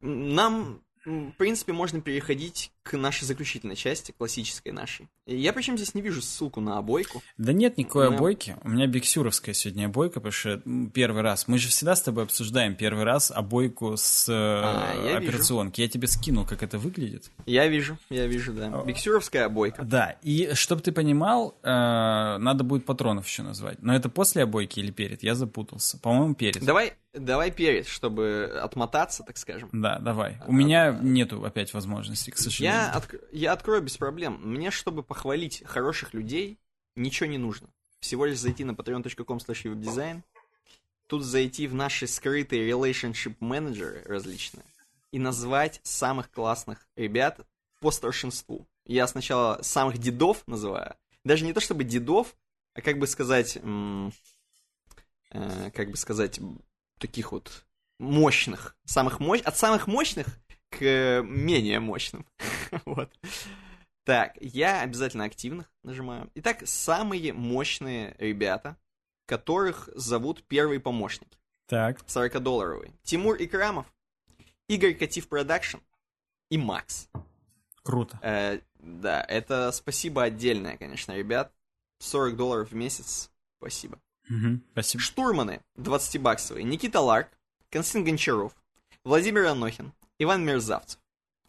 Нам 0.00 0.82
в 1.04 1.32
принципе, 1.32 1.72
можно 1.72 2.02
переходить 2.02 2.72
к 2.82 2.96
нашей 2.96 3.24
заключительной 3.24 3.76
части, 3.76 4.12
классической 4.16 4.72
нашей. 4.72 5.08
Я 5.26 5.52
причем 5.52 5.76
здесь 5.76 5.94
не 5.94 6.00
вижу 6.00 6.22
ссылку 6.22 6.60
на 6.60 6.78
обойку. 6.78 7.22
Да 7.36 7.52
нет 7.52 7.76
никакой 7.76 8.08
Но... 8.08 8.16
обойки. 8.16 8.56
У 8.62 8.68
меня 8.70 8.86
биксюровская 8.86 9.54
сегодня 9.54 9.86
обойка, 9.86 10.20
потому 10.20 10.32
что 10.32 10.62
первый 10.92 11.22
раз. 11.22 11.46
Мы 11.46 11.58
же 11.58 11.68
всегда 11.68 11.94
с 11.94 12.02
тобой 12.02 12.24
обсуждаем 12.24 12.74
первый 12.74 13.04
раз 13.04 13.30
обойку 13.30 13.96
с 13.96 14.26
а, 14.28 14.94
я 15.04 15.18
операционки. 15.18 15.80
Вижу. 15.80 15.88
Я 15.88 15.92
тебе 15.92 16.08
скинул, 16.08 16.46
как 16.46 16.62
это 16.62 16.78
выглядит. 16.78 17.30
Я 17.46 17.68
вижу, 17.68 17.98
я 18.08 18.26
вижу, 18.26 18.52
да. 18.52 18.82
Биксюровская 18.82 19.44
обойка. 19.44 19.82
Да, 19.84 20.16
и 20.22 20.54
чтобы 20.54 20.82
ты 20.82 20.90
понимал, 20.90 21.58
э, 21.62 21.68
надо 21.68 22.64
будет 22.64 22.84
патронов 22.86 23.26
еще 23.26 23.42
назвать. 23.42 23.82
Но 23.82 23.94
это 23.94 24.08
после 24.08 24.42
обойки 24.42 24.80
или 24.80 24.90
перед? 24.90 25.22
Я 25.22 25.34
запутался. 25.34 25.98
По-моему, 25.98 26.34
перед. 26.34 26.64
Давай, 26.64 26.94
Давай 27.12 27.50
перед, 27.50 27.88
чтобы 27.88 28.56
отмотаться, 28.62 29.24
так 29.24 29.36
скажем. 29.36 29.68
Да, 29.72 29.98
давай. 29.98 30.38
У 30.46 30.52
меня 30.52 30.96
нету 31.02 31.44
опять 31.44 31.74
возможности, 31.74 32.30
к 32.30 32.38
сожалению. 32.38 32.69
Я, 32.70 32.90
от... 32.92 33.14
я 33.32 33.52
открою 33.52 33.82
без 33.82 33.96
проблем. 33.96 34.40
Мне, 34.42 34.70
чтобы 34.70 35.02
похвалить 35.02 35.62
хороших 35.66 36.14
людей, 36.14 36.58
ничего 36.96 37.28
не 37.28 37.38
нужно. 37.38 37.68
Всего 38.00 38.24
лишь 38.24 38.38
зайти 38.38 38.64
на 38.64 38.72
patreon.com 38.72 39.38
slash 39.38 40.22
тут 41.06 41.24
зайти 41.24 41.66
в 41.66 41.74
наши 41.74 42.06
скрытые 42.06 42.70
relationship 42.70 43.36
менеджеры 43.40 44.02
различные 44.04 44.64
и 45.10 45.18
назвать 45.18 45.80
самых 45.82 46.30
классных 46.30 46.86
ребят 46.96 47.40
по 47.80 47.90
старшинству. 47.90 48.66
Я 48.86 49.06
сначала 49.06 49.60
самых 49.62 49.98
дедов 49.98 50.42
называю. 50.46 50.94
Даже 51.24 51.44
не 51.44 51.52
то 51.52 51.60
чтобы 51.60 51.84
дедов, 51.84 52.34
а 52.74 52.80
как 52.80 52.98
бы 52.98 53.06
сказать... 53.06 53.58
Э, 55.32 55.70
как 55.72 55.90
бы 55.90 55.96
сказать 55.96 56.40
таких 56.98 57.32
вот 57.32 57.64
мощных, 57.98 58.76
самых 58.84 59.20
мощ... 59.20 59.40
от 59.42 59.56
самых 59.56 59.86
мощных 59.86 60.26
к 60.70 61.22
менее 61.24 61.80
мощным. 61.80 62.26
вот. 62.84 63.10
Так, 64.04 64.36
я 64.40 64.80
обязательно 64.80 65.24
активных 65.24 65.70
нажимаю. 65.82 66.30
Итак, 66.34 66.62
самые 66.64 67.32
мощные 67.32 68.16
ребята, 68.18 68.76
которых 69.26 69.88
зовут 69.94 70.42
первые 70.44 70.80
помощники. 70.80 71.38
Так. 71.66 72.00
40-долларовый. 72.00 72.92
Тимур 73.02 73.36
Икрамов, 73.38 73.86
Игорь 74.68 74.94
Катив 74.94 75.28
Продакшн 75.28 75.78
и 76.50 76.58
Макс. 76.58 77.08
Круто. 77.82 78.18
Э, 78.22 78.60
да, 78.74 79.22
это 79.22 79.70
спасибо 79.72 80.24
отдельное, 80.24 80.76
конечно, 80.76 81.12
ребят. 81.12 81.52
40 82.00 82.36
долларов 82.36 82.70
в 82.70 82.74
месяц. 82.74 83.30
Спасибо. 83.58 84.00
Угу, 84.28 84.60
спасибо. 84.72 85.02
Штурманы 85.02 85.60
20-баксовые. 85.76 86.62
Никита 86.62 87.00
Ларк, 87.00 87.28
Константин 87.70 88.12
Гончаров, 88.12 88.54
Владимир 89.04 89.46
Анохин, 89.46 89.92
Иван 90.18 90.44
Мерзавцев. 90.44 91.00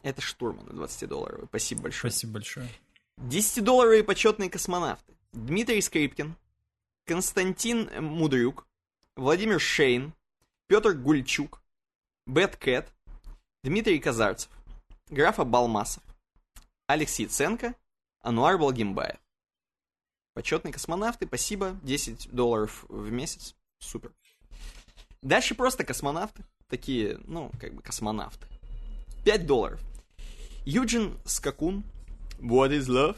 Это 0.04 0.22
штурманы 0.22 0.70
20-долларовые. 0.70 1.46
Спасибо 1.48 1.84
большое. 1.84 2.12
Спасибо 2.12 2.34
большое. 2.34 2.70
10-долларовые 3.18 4.04
почетные 4.04 4.50
космонавты. 4.50 5.14
Дмитрий 5.34 5.82
Скрипкин, 5.82 6.36
Константин 7.06 7.90
Мудрюк, 8.04 8.68
Владимир 9.16 9.60
Шейн, 9.60 10.14
Петр 10.68 10.94
Гульчук, 10.94 11.62
Бэт 12.26 12.56
Кэт, 12.56 12.92
Дмитрий 13.64 14.00
Казарцев, 14.00 14.52
Графа 15.10 15.44
Балмасов, 15.44 16.04
Алексей 16.88 17.28
Ценко, 17.28 17.76
Ануар 18.22 18.58
Балгимбаев. 18.58 19.18
Почетные 20.34 20.74
космонавты, 20.74 21.28
спасибо. 21.28 21.78
10 21.84 22.32
долларов 22.32 22.86
в 22.88 23.12
месяц. 23.12 23.56
Супер. 23.80 24.14
Дальше 25.22 25.56
просто 25.56 25.84
космонавты. 25.84 26.44
Такие, 26.68 27.20
ну, 27.26 27.52
как 27.60 27.74
бы 27.74 27.82
космонавты. 27.82 28.48
5 29.26 29.46
долларов. 29.46 29.82
Юджин 30.66 31.18
Скакун. 31.26 31.84
What 32.40 32.72
is 32.72 32.88
love? 32.88 33.18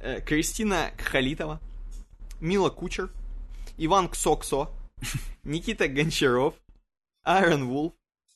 Э, 0.00 0.20
Кристина 0.20 0.92
Кхалитова. 0.96 1.60
Мила 2.40 2.70
Кучер. 2.70 3.12
Иван 3.76 4.08
Ксоксо. 4.08 4.70
Никита 5.44 5.88
Гончаров. 5.88 6.54
Айрон 7.24 7.66
Вулф. 7.66 7.92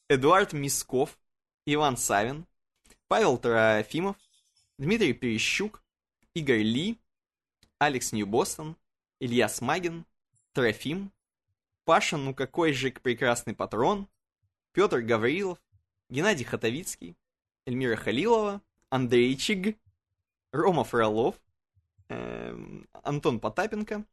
Эдуард 0.08 0.52
Мисков. 0.52 1.18
Иван 1.66 1.96
Савин. 1.96 2.46
Павел 3.08 3.38
Трофимов. 3.38 4.16
Дмитрий 4.78 5.12
Перещук. 5.12 5.82
Игорь 6.34 6.62
Ли. 6.62 6.98
Алекс 7.80 8.12
Нью-Бостон, 8.12 8.76
Илья 9.20 9.48
Смагин, 9.48 10.04
Трофим, 10.52 11.10
Паша, 11.86 12.18
ну 12.18 12.34
какой 12.34 12.74
же 12.74 12.90
прекрасный 12.90 13.54
патрон, 13.54 14.06
Петр 14.72 15.00
Гаврилов, 15.00 15.58
Геннадий 16.10 16.44
Хатовицкий, 16.44 17.16
Эльмира 17.66 17.96
Халилова, 17.96 18.62
Андрей 18.88 19.36
Чиг, 19.36 19.76
Рома 20.52 20.84
Фролов, 20.84 21.40
э, 22.08 22.82
Антон 23.02 23.40
Потапенко, 23.40 24.04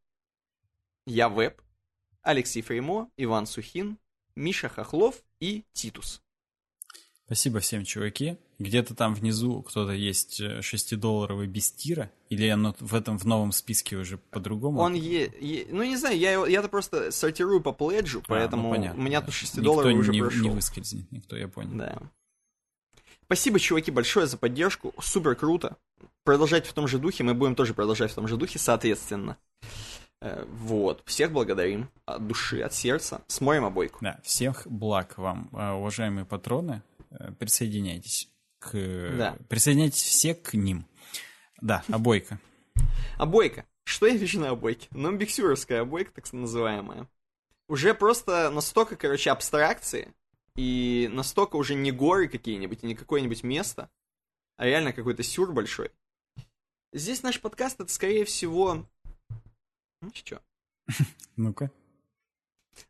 Я 1.06 1.30
Веб, 1.30 1.62
Алексей 2.22 2.62
Фреймо, 2.62 3.10
Иван 3.18 3.46
Сухин, 3.46 3.98
Миша 4.36 4.70
Хохлов 4.70 5.24
и 5.40 5.64
Титус. 5.74 6.22
Спасибо 7.26 7.60
всем, 7.60 7.84
чуваки. 7.84 8.38
Где-то 8.58 8.96
там 8.96 9.14
внизу 9.14 9.62
кто-то 9.62 9.92
есть 9.92 10.40
6-долларовый 10.42 11.46
э, 11.46 11.50
без 11.50 11.72
тира? 11.72 12.10
Или 12.30 12.48
оно 12.48 12.74
в 12.80 12.96
этом 12.96 13.18
в 13.20 13.26
новом 13.26 13.52
списке 13.52 13.98
уже 13.98 14.18
по-другому? 14.18 14.80
Он 14.80 14.94
е, 14.94 15.30
е... 15.40 15.66
Ну, 15.70 15.84
не 15.84 15.98
знаю, 15.98 16.18
я, 16.18 16.48
я-то 16.48 16.70
просто 16.70 17.12
сортирую 17.12 17.62
по 17.62 17.74
пледжу, 17.74 18.20
а, 18.20 18.26
поэтому 18.28 18.74
ну, 18.74 18.94
у 18.96 19.02
меня 19.02 19.22
тут 19.22 19.34
6-долларовый 19.34 19.96
уже 19.96 20.12
не, 20.12 20.22
прошел. 20.22 20.42
не 20.42 20.50
выскользнет, 20.50 21.12
никто, 21.12 21.36
я 21.36 21.50
понял. 21.50 21.78
Да. 21.78 21.98
Спасибо, 23.28 23.60
чуваки, 23.60 23.92
большое 23.92 24.26
за 24.26 24.38
поддержку. 24.38 24.94
Супер 25.02 25.36
круто. 25.36 25.76
Продолжать 26.24 26.66
в 26.66 26.72
том 26.72 26.88
же 26.88 26.98
духе, 26.98 27.26
мы 27.26 27.34
будем 27.34 27.56
тоже 27.56 27.74
продолжать 27.74 28.12
в 28.12 28.16
том 28.16 28.26
же 28.26 28.38
духе, 28.38 28.58
соответственно. 28.58 29.36
Э, 30.22 30.46
вот. 30.48 31.04
Всех 31.06 31.34
благодарим 31.34 31.90
от 32.06 32.26
души, 32.26 32.62
от 32.62 32.74
сердца. 32.74 33.22
Смоем 33.28 33.66
обойку. 33.66 34.00
Да, 34.02 34.18
всех 34.24 34.66
благ 34.66 35.18
вам, 35.18 35.50
э, 35.52 35.72
уважаемые 35.72 36.24
патроны. 36.24 36.84
Э, 37.12 37.34
присоединяйтесь 37.34 38.30
к... 38.60 38.72
Да. 38.72 39.38
Присоединяйтесь 39.50 40.04
все 40.04 40.34
к 40.34 40.54
ним. 40.54 40.86
Да, 41.60 41.84
обойка. 41.92 42.40
Обойка. 43.18 43.66
Что 43.84 44.08
я 44.08 44.16
вижу 44.16 44.40
на 44.40 44.52
обойке? 44.52 44.88
Ну, 44.92 45.12
биксюровская 45.12 45.82
обойка, 45.82 46.12
так 46.14 46.32
называемая. 46.32 47.10
Уже 47.68 47.94
просто 47.94 48.50
настолько, 48.52 48.96
короче, 48.96 49.32
абстракции, 49.32 50.14
и 50.58 51.08
настолько 51.14 51.56
уже 51.56 51.76
не 51.76 51.92
горы 51.92 52.28
какие-нибудь, 52.28 52.84
и 52.84 52.88
не 52.88 52.96
какое-нибудь 52.96 53.44
место, 53.44 53.90
а 54.58 54.66
реально 54.66 54.92
какой-то 54.92 55.24
сюр 55.24 55.54
большой. 55.54 55.92
Здесь 56.92 57.24
наш 57.24 57.40
подкаст, 57.40 57.80
это, 57.80 57.92
скорее 57.94 58.26
всего... 58.26 58.86
Ну, 60.02 60.12
что? 60.14 60.42
Ну-ка. 61.38 61.72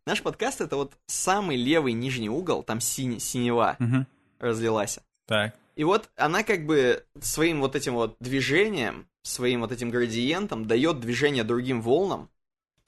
Наш 0.05 0.23
подкаст 0.23 0.61
это 0.61 0.75
вот 0.77 0.97
самый 1.07 1.57
левый 1.57 1.93
нижний 1.93 2.29
угол, 2.29 2.63
там 2.63 2.79
сине, 2.81 3.19
синева 3.19 3.75
Мгм. 3.79 4.07
разлилась. 4.39 4.99
Так. 5.25 5.57
И 5.75 5.83
вот 5.83 6.09
она 6.15 6.43
как 6.43 6.65
бы 6.65 7.05
своим 7.21 7.59
вот 7.61 7.75
этим 7.75 7.93
вот 7.93 8.15
движением, 8.19 9.07
своим 9.23 9.61
вот 9.61 9.71
этим 9.71 9.89
градиентом 9.89 10.65
дает 10.67 10.99
движение 10.99 11.43
другим 11.43 11.81
волнам, 11.81 12.29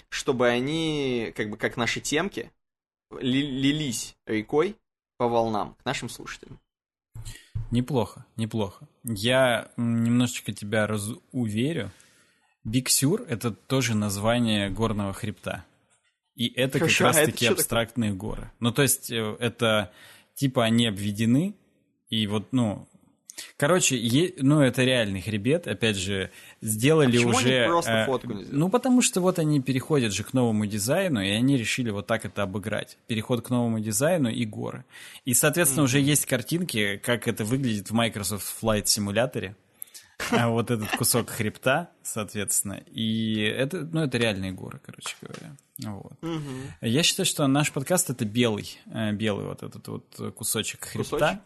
чтобы 0.09 0.47
они, 0.47 1.33
как 1.35 1.49
бы 1.49 1.57
как 1.57 1.77
наши 1.77 2.01
темки, 2.01 2.51
лились 3.19 4.15
рекой 4.25 4.75
по 5.17 5.27
волнам 5.27 5.75
к 5.81 5.85
нашим 5.85 6.09
слушателям. 6.09 6.59
Неплохо, 7.71 8.25
неплохо. 8.35 8.87
Я 9.03 9.71
немножечко 9.77 10.53
тебя 10.53 10.87
разуверю. 10.87 11.91
Биг 12.63 12.89
Сюр— 12.89 13.21
это 13.29 13.51
тоже 13.51 13.95
название 13.95 14.69
горного 14.69 15.13
хребта. 15.13 15.65
И 16.35 16.47
это 16.47 16.79
Хорошо, 16.79 17.05
как 17.05 17.15
а 17.15 17.17
раз-таки 17.17 17.45
такое? 17.45 17.57
абстрактные 17.57 18.13
горы. 18.13 18.51
Ну, 18.59 18.71
то 18.71 18.81
есть, 18.81 19.11
э, 19.11 19.35
это 19.39 19.91
типа 20.35 20.63
они 20.63 20.87
обведены, 20.87 21.55
и 22.09 22.27
вот, 22.27 22.53
ну... 22.53 22.87
Короче, 23.57 23.97
е- 23.97 24.33
ну, 24.37 24.61
это 24.61 24.83
реальный 24.83 25.21
хребет. 25.21 25.67
Опять 25.67 25.97
же, 25.97 26.31
сделали 26.61 27.07
А 27.07 27.11
почему 27.11 27.37
они 27.37 27.37
уже... 27.37 27.65
просто 27.65 27.91
э, 27.91 28.05
фотку 28.05 28.33
не 28.33 28.43
сделали? 28.43 28.59
Ну, 28.59 28.69
потому 28.69 29.01
что 29.01 29.21
вот 29.21 29.39
они 29.39 29.61
переходят 29.61 30.13
же 30.13 30.23
к 30.23 30.33
новому 30.33 30.65
дизайну, 30.65 31.21
и 31.21 31.29
они 31.29 31.57
решили 31.57 31.89
вот 31.89 32.07
так 32.07 32.25
это 32.25 32.43
обыграть. 32.43 32.97
Переход 33.07 33.45
к 33.45 33.49
новому 33.49 33.79
дизайну 33.79 34.29
и 34.29 34.45
горы. 34.45 34.85
И, 35.25 35.33
соответственно, 35.33 35.83
уже 35.83 35.99
есть 35.99 36.25
картинки, 36.25 36.97
как 37.03 37.27
это 37.27 37.43
выглядит 37.43 37.89
в 37.89 37.93
Microsoft 37.93 38.55
Flight 38.61 38.85
симуляторе. 38.85 39.55
А 40.31 40.49
вот 40.49 40.69
этот 40.69 40.89
кусок 40.91 41.29
хребта, 41.29 41.89
соответственно. 42.03 42.83
И 42.91 43.39
это, 43.41 43.79
ну, 43.91 44.01
это 44.01 44.17
реальные 44.17 44.51
горы, 44.51 44.79
короче 44.85 45.15
говоря. 45.21 45.55
Вот. 45.79 46.21
Мгм. 46.21 46.73
Я 46.81 47.03
считаю, 47.03 47.25
что 47.25 47.47
наш 47.47 47.71
подкаст 47.71 48.09
это 48.09 48.25
белый, 48.25 48.77
э, 48.87 49.11
белый 49.13 49.45
вот 49.45 49.63
этот 49.63 49.87
вот 49.87 50.33
кусочек 50.35 50.85
хребта. 50.85 51.17
Кусочек? 51.17 51.39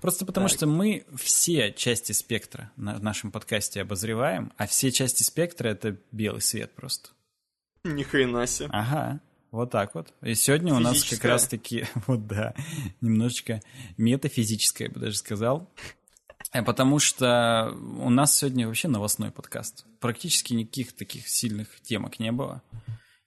Просто 0.00 0.26
потому 0.26 0.48
Так. 0.48 0.56
что 0.56 0.66
мы 0.66 1.04
все 1.16 1.72
части 1.72 2.12
спектра 2.12 2.70
на 2.76 2.94
в 2.94 3.02
нашем 3.02 3.32
подкасте 3.32 3.82
обозреваем, 3.82 4.52
а 4.56 4.66
все 4.66 4.92
части 4.92 5.22
спектра 5.22 5.68
это 5.68 5.96
белый 6.12 6.40
свет 6.40 6.72
просто. 6.74 7.10
Ни 7.84 8.02
хрена 8.04 8.46
себе. 8.46 8.68
Ага, 8.72 9.20
вот 9.50 9.70
так 9.70 9.94
вот. 9.94 10.12
И 10.22 10.34
сегодня 10.34 10.72
у 10.74 10.78
нас 10.78 11.02
как 11.02 11.24
раз-таки, 11.24 11.86
вот 12.06 12.26
да, 12.26 12.54
немножечко 13.00 13.60
метафизическое, 13.96 14.88
я 14.88 14.94
бы 14.94 15.00
даже 15.00 15.16
сказал. 15.16 15.68
Э, 16.52 16.62
Потому 16.62 16.98
что 16.98 17.74
у 17.98 18.10
нас 18.10 18.36
сегодня 18.38 18.66
вообще 18.66 18.88
новостной 18.88 19.30
подкаст. 19.30 19.86
Практически 20.00 20.54
никаких 20.54 20.94
таких 20.94 21.28
сильных 21.28 21.80
темок 21.82 22.18
не 22.18 22.32
было. 22.32 22.62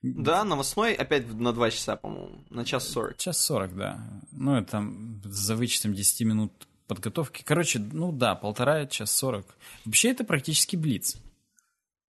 Да, 0.01 0.43
новостной 0.43 0.93
опять 0.93 1.31
на 1.33 1.53
2 1.53 1.71
часа, 1.71 1.95
по-моему, 1.95 2.43
на 2.49 2.65
час 2.65 2.89
40. 2.89 3.17
Час 3.17 3.39
сорок, 3.39 3.75
да. 3.75 4.03
Ну, 4.31 4.55
это 4.55 4.71
там 4.71 5.21
за 5.23 5.55
вычетом 5.55 5.93
10 5.93 6.21
минут 6.27 6.67
подготовки. 6.87 7.41
Короче, 7.45 7.79
ну 7.79 8.11
да, 8.11 8.35
полтора, 8.35 8.85
час 8.85 9.11
сорок. 9.11 9.57
Вообще 9.85 10.09
это 10.09 10.25
практически 10.25 10.75
блиц. 10.75 11.15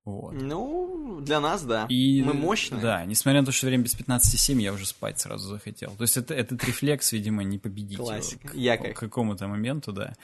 Вот. 0.04 0.34
Ну, 0.34 1.20
для 1.22 1.40
нас, 1.40 1.62
да. 1.62 1.86
И, 1.88 2.20
Мы 2.20 2.34
мощные. 2.34 2.80
Да, 2.80 3.04
несмотря 3.06 3.40
на 3.40 3.46
то, 3.46 3.52
что 3.52 3.66
время 3.66 3.84
без 3.84 3.96
15,7, 3.96 4.60
я 4.60 4.72
уже 4.74 4.84
спать 4.86 5.18
сразу 5.18 5.48
захотел. 5.48 5.92
То 5.96 6.02
есть 6.02 6.18
это, 6.18 6.34
этот 6.34 6.62
рефлекс, 6.64 7.12
видимо, 7.12 7.42
не 7.42 7.58
победить 7.58 7.96
Классика. 7.96 8.48
к, 8.48 8.54
Я 8.54 8.76
как. 8.76 8.94
к 8.94 8.98
какому-то 9.00 9.48
моменту, 9.48 9.92
да. 9.92 10.14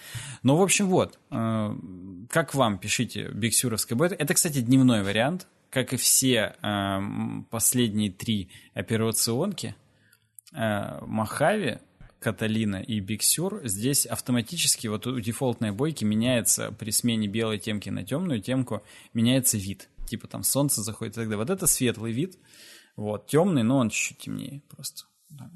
Ну, 0.42 0.56
в 0.56 0.62
общем, 0.62 0.88
вот. 0.88 1.18
э, 1.30 1.76
как 2.28 2.54
вам, 2.54 2.78
пишите, 2.78 3.28
Биксюровская 3.28 3.96
бета. 3.96 4.14
Это, 4.16 4.34
кстати, 4.34 4.60
дневной 4.60 5.02
вариант. 5.02 5.46
Как 5.70 5.92
и 5.94 5.96
все 5.96 6.56
э, 6.60 7.00
последние 7.48 8.10
три 8.10 8.50
операционки, 8.74 9.76
э, 10.52 10.98
Махави, 11.06 11.78
Каталина 12.20 12.76
и 12.76 13.00
Биксюр, 13.00 13.62
здесь 13.64 14.04
автоматически 14.04 14.86
вот 14.88 15.06
у 15.06 15.18
дефолтной 15.18 15.72
бойки 15.72 16.04
меняется 16.04 16.70
при 16.70 16.90
смене 16.90 17.26
белой 17.26 17.58
темки 17.58 17.88
на 17.88 18.04
темную 18.04 18.42
темку, 18.42 18.82
меняется 19.14 19.56
вид. 19.56 19.88
Типа 20.06 20.28
там 20.28 20.42
солнце 20.42 20.82
заходит 20.82 21.14
далее. 21.14 21.36
Вот 21.38 21.48
это 21.48 21.66
светлый 21.66 22.12
вид, 22.12 22.38
вот, 22.94 23.26
темный, 23.26 23.62
но 23.62 23.78
он 23.78 23.88
чуть-чуть 23.88 24.18
темнее 24.18 24.62
просто. 24.68 25.04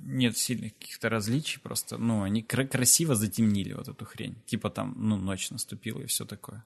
Нет 0.04 0.38
сильных 0.38 0.72
каких-то 0.78 1.08
различий, 1.10 1.60
просто, 1.60 1.98
ну, 1.98 2.22
они 2.22 2.42
кра- 2.42 2.66
красиво 2.66 3.14
затемнили 3.14 3.74
вот 3.74 3.88
эту 3.88 4.04
хрень. 4.06 4.36
Типа 4.46 4.70
там, 4.70 4.94
ну, 4.96 5.16
ночь 5.16 5.50
наступила 5.50 6.00
и 6.00 6.06
все 6.06 6.24
такое. 6.24 6.64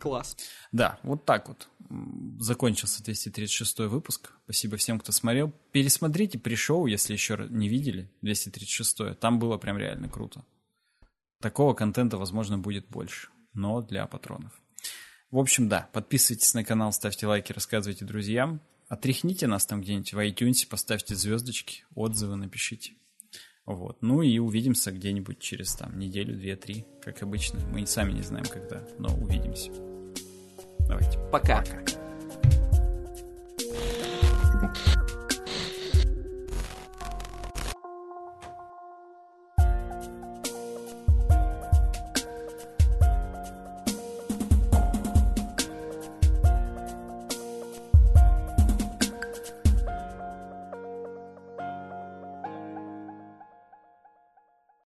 Класс. 0.00 0.36
Да, 0.72 0.98
вот 1.02 1.24
так 1.24 1.48
вот 1.48 1.68
закончился 2.40 3.02
236 3.02 3.78
выпуск. 3.80 4.32
Спасибо 4.44 4.76
всем, 4.76 4.98
кто 4.98 5.12
смотрел. 5.12 5.52
Пересмотрите 5.72 6.38
при-шоу, 6.38 6.86
если 6.86 7.12
еще 7.12 7.46
не 7.50 7.68
видели, 7.68 8.10
236 8.22 9.18
Там 9.20 9.38
было 9.38 9.56
прям 9.58 9.78
реально 9.78 10.08
круто. 10.08 10.44
Такого 11.40 11.74
контента, 11.74 12.16
возможно, 12.16 12.58
будет 12.58 12.88
больше, 12.88 13.28
но 13.52 13.82
для 13.82 14.06
патронов. 14.06 14.52
В 15.30 15.38
общем, 15.38 15.68
да, 15.68 15.88
подписывайтесь 15.92 16.54
на 16.54 16.64
канал, 16.64 16.92
ставьте 16.92 17.26
лайки, 17.26 17.52
рассказывайте 17.52 18.04
друзьям. 18.04 18.60
Отряхните 18.88 19.46
нас 19.46 19.66
там 19.66 19.80
где-нибудь 19.80 20.12
в 20.12 20.18
iTunes, 20.18 20.66
поставьте 20.68 21.14
звездочки, 21.14 21.84
отзывы 21.94 22.36
напишите. 22.36 22.94
Вот. 23.66 23.98
Ну 24.00 24.22
и 24.22 24.38
увидимся 24.38 24.92
где-нибудь 24.92 25.40
через 25.40 25.74
там 25.74 25.98
неделю, 25.98 26.36
две, 26.36 26.56
три, 26.56 26.86
как 27.02 27.22
обычно. 27.22 27.60
Мы 27.72 27.84
сами 27.86 28.12
не 28.12 28.22
знаем 28.22 28.46
когда, 28.46 28.82
но 28.98 29.08
увидимся. 29.16 29.72
Давайте. 30.88 31.18
Пока. 31.30 31.64
Пока. 34.52 35.05